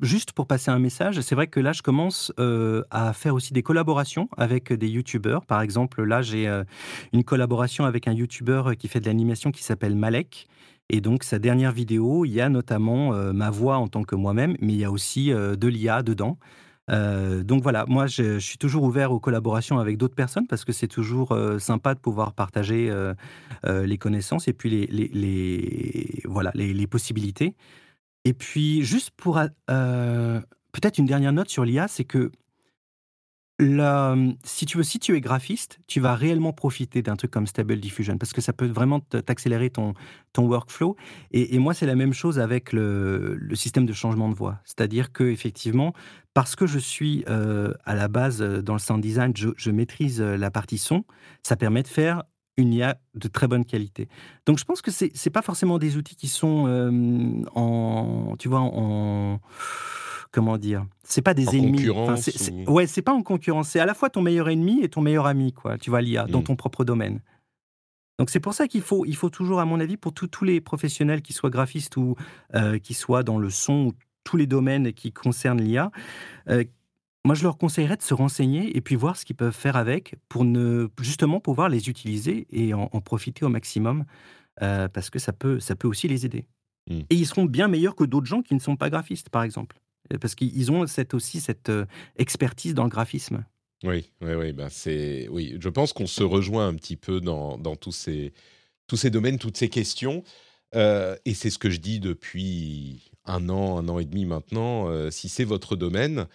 juste 0.00 0.30
pour 0.30 0.46
passer 0.46 0.70
un 0.70 0.78
message, 0.78 1.20
c'est 1.20 1.34
vrai 1.34 1.48
que 1.48 1.58
là, 1.58 1.72
je 1.72 1.82
commence 1.82 2.32
à 2.38 3.12
faire 3.12 3.34
aussi 3.34 3.52
des 3.52 3.64
collaborations 3.64 4.28
avec 4.36 4.72
des 4.72 4.88
YouTubeurs. 4.88 5.44
Par 5.44 5.60
exemple, 5.62 6.04
là, 6.04 6.22
j'ai 6.22 6.46
une 7.12 7.24
collaboration 7.24 7.86
avec 7.86 8.06
un 8.06 8.12
YouTuber 8.12 8.76
qui 8.78 8.86
fait 8.86 9.00
de 9.00 9.06
l'animation 9.06 9.50
qui 9.50 9.64
s'appelle 9.64 9.96
Malek 9.96 10.46
et 10.88 11.00
donc, 11.00 11.24
sa 11.24 11.38
dernière 11.38 11.72
vidéo, 11.72 12.24
il 12.24 12.32
y 12.32 12.40
a 12.40 12.48
notamment 12.48 13.12
euh, 13.12 13.32
ma 13.32 13.50
voix 13.50 13.78
en 13.78 13.88
tant 13.88 14.04
que 14.04 14.14
moi-même, 14.14 14.56
mais 14.60 14.74
il 14.74 14.78
y 14.78 14.84
a 14.84 14.90
aussi 14.90 15.32
euh, 15.32 15.56
de 15.56 15.66
l'IA 15.66 16.02
dedans. 16.02 16.38
Euh, 16.88 17.42
donc 17.42 17.64
voilà, 17.64 17.84
moi 17.88 18.06
je, 18.06 18.38
suis 18.38 18.58
toujours 18.58 18.84
ouvert 18.84 19.10
aux 19.10 19.18
collaborations 19.18 19.80
avec 19.80 19.96
d'autres 19.96 20.14
personnes 20.14 20.46
parce 20.46 20.64
que 20.64 20.72
c'est 20.72 20.86
toujours 20.86 21.36
sympa 21.58 21.94
de 21.94 21.98
pouvoir 21.98 22.32
partager 22.32 22.92
les 23.64 23.98
connaissances 23.98 24.46
et 24.46 24.52
puis 24.52 24.70
les, 24.86 26.22
voilà, 26.24 26.52
les, 26.54 26.86
possibilités. 26.86 27.56
Et 28.24 28.34
puis 28.34 28.84
juste 28.84 29.10
pour 29.16 29.40
peut-être 29.66 30.98
une 30.98 31.06
dernière 31.06 31.32
note 31.32 31.48
sur 31.48 31.64
l'IA, 31.64 31.88
c'est 31.88 32.04
que 32.04 32.30
si 33.58 34.66
tu 34.66 34.76
veux, 34.76 34.82
si 34.82 34.98
tu 34.98 35.16
es 35.16 35.20
graphiste, 35.20 35.78
tu 35.86 36.00
vas 36.00 36.14
réellement 36.14 36.52
profiter 36.52 37.02
d'un 37.02 37.16
truc 37.16 37.30
comme 37.30 37.46
Stable 37.46 37.78
Diffusion 37.80 38.18
parce 38.18 38.32
que 38.32 38.40
ça 38.40 38.52
peut 38.52 38.66
vraiment 38.66 39.00
t'accélérer 39.00 39.70
ton, 39.70 39.94
workflow. 40.38 40.96
Et, 41.32 41.58
moi, 41.58 41.72
c'est 41.72 41.86
la 41.86 41.94
même 41.94 42.12
chose 42.12 42.38
avec 42.38 42.72
le, 42.72 43.38
système 43.54 43.86
de 43.86 43.94
changement 43.94 44.28
de 44.28 44.34
voix. 44.34 44.60
C'est-à-dire 44.64 45.12
que 45.12 45.24
effectivement, 45.24 45.94
parce 46.34 46.54
que 46.56 46.66
je 46.66 46.78
suis 46.78 47.24
euh, 47.30 47.72
à 47.86 47.94
la 47.94 48.08
base 48.08 48.42
euh, 48.42 48.60
dans 48.60 48.74
le 48.74 48.78
sound 48.78 49.00
design, 49.00 49.32
je, 49.34 49.70
maîtrise 49.70 50.20
euh, 50.20 50.36
la 50.36 50.50
partie 50.50 50.76
son, 50.76 51.04
ça 51.42 51.56
permet 51.56 51.82
de 51.82 51.88
faire 51.88 52.24
une 52.58 52.74
IA 52.74 52.98
de 53.14 53.28
très 53.28 53.48
bonne 53.48 53.64
qualité. 53.64 54.08
Donc 54.44 54.58
je 54.58 54.64
pense 54.64 54.82
que 54.82 54.90
c'est 54.90 55.30
pas 55.30 55.42
forcément 55.42 55.78
des 55.78 55.96
outils 55.96 56.16
qui 56.16 56.28
sont 56.28 57.44
en, 57.54 58.34
tu 58.38 58.48
vois, 58.48 58.60
en 58.60 59.40
comment 60.30 60.58
dire 60.58 60.86
C'est 61.04 61.22
pas 61.22 61.34
des 61.34 61.56
ennemis. 61.56 61.88
Ouais, 62.66 62.86
c'est 62.86 63.02
pas 63.02 63.12
en 63.12 63.22
concurrence. 63.22 63.70
C'est 63.70 63.80
à 63.80 63.86
la 63.86 63.94
fois 63.94 64.10
ton 64.10 64.22
meilleur 64.22 64.48
ennemi 64.48 64.82
et 64.82 64.88
ton 64.88 65.00
meilleur 65.00 65.26
ami, 65.26 65.52
quoi. 65.52 65.78
Tu 65.78 65.90
vois 65.90 66.02
l'IA 66.02 66.26
dans 66.26 66.40
mm. 66.40 66.44
ton 66.44 66.56
propre 66.56 66.84
domaine. 66.84 67.20
Donc 68.18 68.30
c'est 68.30 68.40
pour 68.40 68.54
ça 68.54 68.66
qu'il 68.66 68.80
faut, 68.80 69.04
il 69.04 69.16
faut 69.16 69.30
toujours, 69.30 69.60
à 69.60 69.64
mon 69.64 69.78
avis, 69.80 69.96
pour 69.96 70.12
tous 70.14 70.44
les 70.44 70.60
professionnels, 70.60 71.22
qui 71.22 71.32
soient 71.32 71.50
graphistes 71.50 71.96
ou 71.96 72.16
euh, 72.54 72.78
qui 72.78 72.94
soient 72.94 73.22
dans 73.22 73.38
le 73.38 73.50
son 73.50 73.86
ou 73.86 73.92
tous 74.24 74.36
les 74.36 74.46
domaines 74.46 74.92
qui 74.92 75.12
concernent 75.12 75.60
l'IA, 75.60 75.90
euh, 76.48 76.64
moi 77.24 77.34
je 77.34 77.42
leur 77.42 77.58
conseillerais 77.58 77.96
de 77.96 78.02
se 78.02 78.14
renseigner 78.14 78.76
et 78.76 78.80
puis 78.80 78.94
voir 78.94 79.16
ce 79.16 79.24
qu'ils 79.24 79.36
peuvent 79.36 79.54
faire 79.54 79.76
avec 79.76 80.14
pour 80.28 80.44
ne 80.44 80.88
justement 81.00 81.40
pouvoir 81.40 81.68
les 81.68 81.88
utiliser 81.88 82.46
et 82.50 82.72
en, 82.72 82.88
profiter 83.00 83.44
au 83.44 83.48
maximum 83.48 84.04
euh, 84.62 84.88
parce 84.88 85.10
que 85.10 85.18
ça 85.18 85.32
peut, 85.32 85.60
ça 85.60 85.76
peut 85.76 85.88
aussi 85.88 86.08
les 86.08 86.24
aider. 86.24 86.46
Mm. 86.88 87.00
Et 87.10 87.14
ils 87.14 87.26
seront 87.26 87.44
bien 87.44 87.68
meilleurs 87.68 87.94
que 87.94 88.04
d'autres 88.04 88.26
gens 88.26 88.42
qui 88.42 88.54
ne 88.54 88.60
sont 88.60 88.76
pas 88.76 88.90
graphistes, 88.90 89.28
par 89.28 89.42
exemple. 89.42 89.76
Parce 90.20 90.34
qu'ils 90.34 90.70
ont 90.70 90.86
cette, 90.86 91.14
aussi 91.14 91.40
cette 91.40 91.70
expertise 92.16 92.74
dans 92.74 92.84
le 92.84 92.90
graphisme. 92.90 93.44
Oui, 93.84 94.10
oui, 94.22 94.34
oui. 94.34 94.52
Ben 94.52 94.68
c'est, 94.70 95.28
oui 95.28 95.56
je 95.60 95.68
pense 95.68 95.92
qu'on 95.92 96.06
se 96.06 96.22
rejoint 96.22 96.68
un 96.68 96.74
petit 96.74 96.96
peu 96.96 97.20
dans, 97.20 97.58
dans 97.58 97.76
tous, 97.76 97.92
ces, 97.92 98.32
tous 98.86 98.96
ces 98.96 99.10
domaines, 99.10 99.38
toutes 99.38 99.56
ces 99.56 99.68
questions. 99.68 100.22
Euh, 100.74 101.16
et 101.24 101.34
c'est 101.34 101.50
ce 101.50 101.58
que 101.58 101.70
je 101.70 101.78
dis 101.78 102.00
depuis 102.00 103.10
un 103.24 103.48
an, 103.48 103.78
un 103.78 103.88
an 103.88 103.98
et 103.98 104.04
demi 104.04 104.24
maintenant. 104.24 105.10
si 105.10 105.28
c'est 105.28 105.44
votre 105.44 105.76
domaine, 105.76 106.26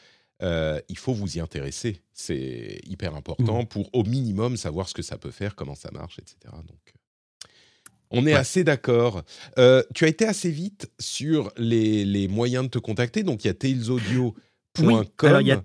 il 0.41 0.97
faut 0.97 1.13
vous 1.13 1.37
y 1.37 1.39
intéresser. 1.39 2.01
C'est 2.13 2.79
hyper 2.85 3.15
important 3.15 3.63
mmh. 3.63 3.67
pour 3.67 3.89
au 3.93 4.03
minimum 4.03 4.57
savoir 4.57 4.87
ce 4.87 4.93
que 4.93 5.01
ça 5.01 5.17
peut 5.17 5.31
faire, 5.31 5.55
comment 5.55 5.75
ça 5.75 5.89
marche, 5.91 6.19
etc. 6.19 6.53
Donc, 6.67 6.93
on 8.11 8.25
est 8.25 8.33
assez 8.33 8.63
d'accord. 8.63 9.23
Euh, 9.57 9.83
tu 9.93 10.05
as 10.05 10.07
été 10.07 10.25
assez 10.25 10.51
vite 10.51 10.91
sur 10.99 11.51
les, 11.57 12.27
moyens 12.27 12.65
de 12.65 12.69
te 12.69 12.79
contacter. 12.79 13.23
Donc, 13.23 13.43
il 13.43 13.47
y 13.47 13.51
a 13.51 13.53
tailsaudio.com. 13.53 15.05
alors, 15.23 15.41
il 15.41 15.47
y 15.47 15.51
a 15.51 15.63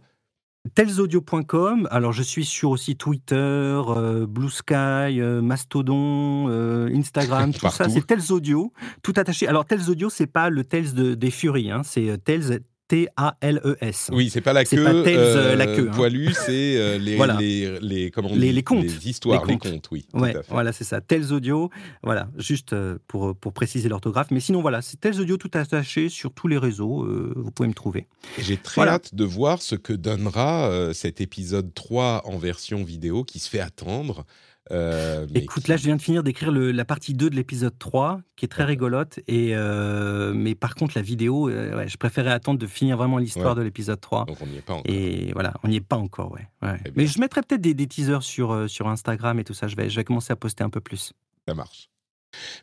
Telsaudio.com. 0.75 1.87
Alors, 1.91 2.13
je 2.13 2.23
suis 2.23 2.45
sur 2.45 2.71
aussi 2.71 2.97
Twitter, 2.97 3.35
euh, 3.37 4.27
Blue 4.27 4.51
Sky, 4.51 4.75
euh, 4.75 5.41
Mastodon, 5.41 6.49
Instagram, 6.89 7.53
tout 7.53 7.69
ça. 7.71 7.89
C'est 7.89 8.07
Tels 8.07 8.33
Audio, 8.33 8.73
tout 9.03 9.15
attaché. 9.17 9.47
Alors, 9.47 9.65
Tels 9.65 9.89
Audio, 9.89 10.11
c'est 10.11 10.27
pas 10.27 10.51
le 10.51 10.65
Tels 10.65 10.95
de, 10.95 11.15
des 11.15 11.31
Furies, 11.31 11.71
hein. 11.71 11.83
c'est 11.85 12.19
Tels 12.25 12.63
T-A-L-E-S. 12.89 14.11
Oui, 14.13 14.31
c'est 14.31 14.41
pas 14.41 14.53
la 14.53 14.65
C'est 14.65 14.77
queue. 14.77 14.85
pas 14.85 14.93
Tales, 15.03 15.15
euh, 15.19 15.57
la 15.57 15.67
queue, 15.67 15.91
hein. 15.93 16.33
C'est 16.33 16.77
euh, 16.79 16.99
les, 16.99 17.17
Voilà. 17.17 17.35
les, 17.39 17.79
les, 17.81 18.11
comment 18.11 18.31
on 18.31 18.35
Les- 18.37 18.49
dit 18.49 18.53
les 18.53 18.63
contes. 18.63 18.83
Les 18.85 19.09
histoires, 19.09 19.45
Les 19.45 19.55
les 19.55 19.59
contes. 19.59 19.89
oui. 19.91 20.07
Ouais, 20.15 20.35
voilà, 20.49 20.73
c'est 20.73 20.85
ça. 20.85 21.01
Tels 21.01 21.33
Audio, 21.33 21.71
voilà, 22.03 22.29
juste 22.39 22.73
euh, 22.73 22.99
pour, 23.09 23.37
pour 23.37 23.53
préciser 23.53 23.89
l'orthographe. 23.89 24.29
Mais 24.31 24.41
sinon, 24.41 24.61
voilà, 24.63 24.83
c'est 24.83 25.01
Tels 25.01 25.21
Audio 25.21 25.37
tout 25.37 25.51
attaché 25.55 26.09
sur 26.09 26.33
tous 26.33 26.49
les 26.49 26.59
réseaux. 26.59 27.05
euh, 27.05 27.33
vous 27.37 27.51
pouvez 27.51 27.69
me 27.69 27.75
trouver. 27.75 28.07
J'ai 28.39 28.57
très 28.57 28.77
Voilà. 28.77 28.95
hâte 28.95 29.15
de 29.15 29.25
voir 29.25 29.63
ce 29.63 29.75
que 29.75 29.93
donnera 29.93 30.69
euh, 30.71 30.93
cet 30.93 31.21
épisode 31.21 31.73
3 31.75 32.23
en 32.27 32.39
version 32.39 32.85
vidéo 32.85 33.25
qui 33.25 33.39
se 33.39 33.49
fait 33.51 33.61
attendre. 33.61 34.25
Euh, 34.73 35.27
Écoute, 35.35 35.65
qui- 35.65 35.71
là, 35.71 35.77
je 35.77 35.85
viens 35.85 35.97
de 35.97 36.03
finir 36.03 36.23
d'écrire 36.23 36.51
la 36.51 36.85
partie 36.85 37.15
2 37.15 37.31
de 37.31 37.37
l'épisode 37.37 37.79
3, 37.79 38.21
qui 38.37 38.45
est 38.45 38.49
très 38.49 38.65
rigolote. 38.65 39.21
Et, 39.29 39.51
euh, 39.55 40.33
mais 40.35 40.55
par 40.55 40.75
contre, 40.75 40.93
la 40.97 41.03
vidéo, 41.03 41.49
euh, 41.49 41.77
ouais, 41.77 41.89
je 41.89 41.97
préférais 41.97 42.33
attendre 42.33 42.59
de 42.59 42.67
finir 42.67 42.97
vraiment 42.97 43.19
l'histoire 43.19 43.51
Ouais. 43.55 43.61
de 43.61 43.63
l'épisode 43.63 44.01
3. 44.01 44.25
Donc 44.27 44.39
on 44.41 44.47
n'y 44.47 44.57
est 44.59 44.63
pas 44.63 44.75
encore. 44.75 44.93
Et 44.93 45.33
voilà, 45.35 45.55
on 45.63 45.69
n'y 45.69 45.77
est 45.77 45.81
pas 45.81 45.97
encore, 45.97 46.33
ouais. 46.33 46.47
bien. 46.63 46.79
Mais 46.97 47.07
je 47.07 47.21
mettrai 47.21 47.43
peut-être 47.43 47.61
des, 47.61 47.75
des 47.75 47.87
teasers 47.87 48.23
sur, 48.23 48.69
sur 48.69 48.89
Instagram 48.89 49.39
et 49.39 49.45
tout 49.45 49.55
ça. 49.55 49.69
Je 49.69 49.77
vais, 49.77 49.89
je 49.89 49.97
vais 49.97 50.05
commencer 50.05 50.33
à 50.33 50.37
poster 50.37 50.65
un 50.65 50.71
peu 50.71 50.81
plus. 50.81 51.13
Ça 51.47 51.55
marche. 51.55 51.89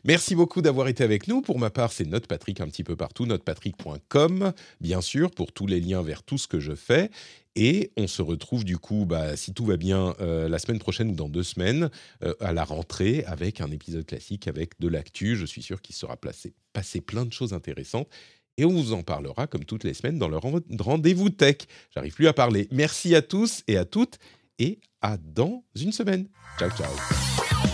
Merci 0.04 0.36
beaucoup 0.36 0.62
d'avoir 0.62 0.86
été 0.88 1.02
avec 1.02 1.26
nous. 1.26 1.40
Pour 1.42 1.58
ma 1.58 1.68
part, 1.70 1.90
c'est 1.90 2.04
NotePatrick 2.04 2.60
un 2.60 2.66
petit 2.68 2.84
peu 2.84 2.94
partout, 2.94 3.26
notepatrick.com, 3.26 4.52
bien 4.80 5.00
sûr, 5.00 5.30
pour 5.32 5.52
tous 5.52 5.66
les 5.66 5.80
liens 5.80 6.02
vers 6.02 6.22
tout 6.22 6.38
ce 6.38 6.46
que 6.46 6.60
je 6.60 6.74
fais. 6.74 7.10
Et 7.56 7.92
on 7.96 8.06
se 8.08 8.20
retrouve 8.20 8.64
du 8.64 8.78
coup, 8.78 9.04
bah, 9.06 9.36
si 9.36 9.54
tout 9.54 9.64
va 9.64 9.76
bien, 9.76 10.14
euh, 10.20 10.48
la 10.48 10.58
semaine 10.58 10.78
prochaine 10.80 11.10
ou 11.10 11.14
dans 11.14 11.28
deux 11.28 11.42
semaines, 11.44 11.88
euh, 12.24 12.34
à 12.40 12.52
la 12.52 12.64
rentrée, 12.64 13.22
avec 13.26 13.60
un 13.60 13.70
épisode 13.70 14.04
classique, 14.06 14.48
avec 14.48 14.78
de 14.80 14.88
l'actu. 14.88 15.36
Je 15.36 15.46
suis 15.46 15.62
sûr 15.62 15.80
qu'il 15.80 15.94
sera 15.94 16.16
placé, 16.16 16.54
passé 16.72 17.00
plein 17.00 17.24
de 17.24 17.32
choses 17.32 17.52
intéressantes. 17.52 18.08
Et 18.56 18.64
on 18.64 18.70
vous 18.72 18.92
en 18.92 19.02
parlera, 19.02 19.46
comme 19.46 19.64
toutes 19.64 19.84
les 19.84 19.94
semaines, 19.94 20.18
dans 20.18 20.28
le 20.28 20.36
ren- 20.36 20.60
rendez-vous 20.78 21.30
tech. 21.30 21.58
J'arrive 21.94 22.14
plus 22.14 22.26
à 22.28 22.32
parler. 22.32 22.68
Merci 22.70 23.14
à 23.14 23.22
tous 23.22 23.62
et 23.68 23.76
à 23.76 23.84
toutes. 23.84 24.18
Et 24.60 24.78
à 25.02 25.16
dans 25.16 25.64
une 25.74 25.90
semaine. 25.92 26.28
Ciao, 26.58 26.70
ciao. 26.70 27.73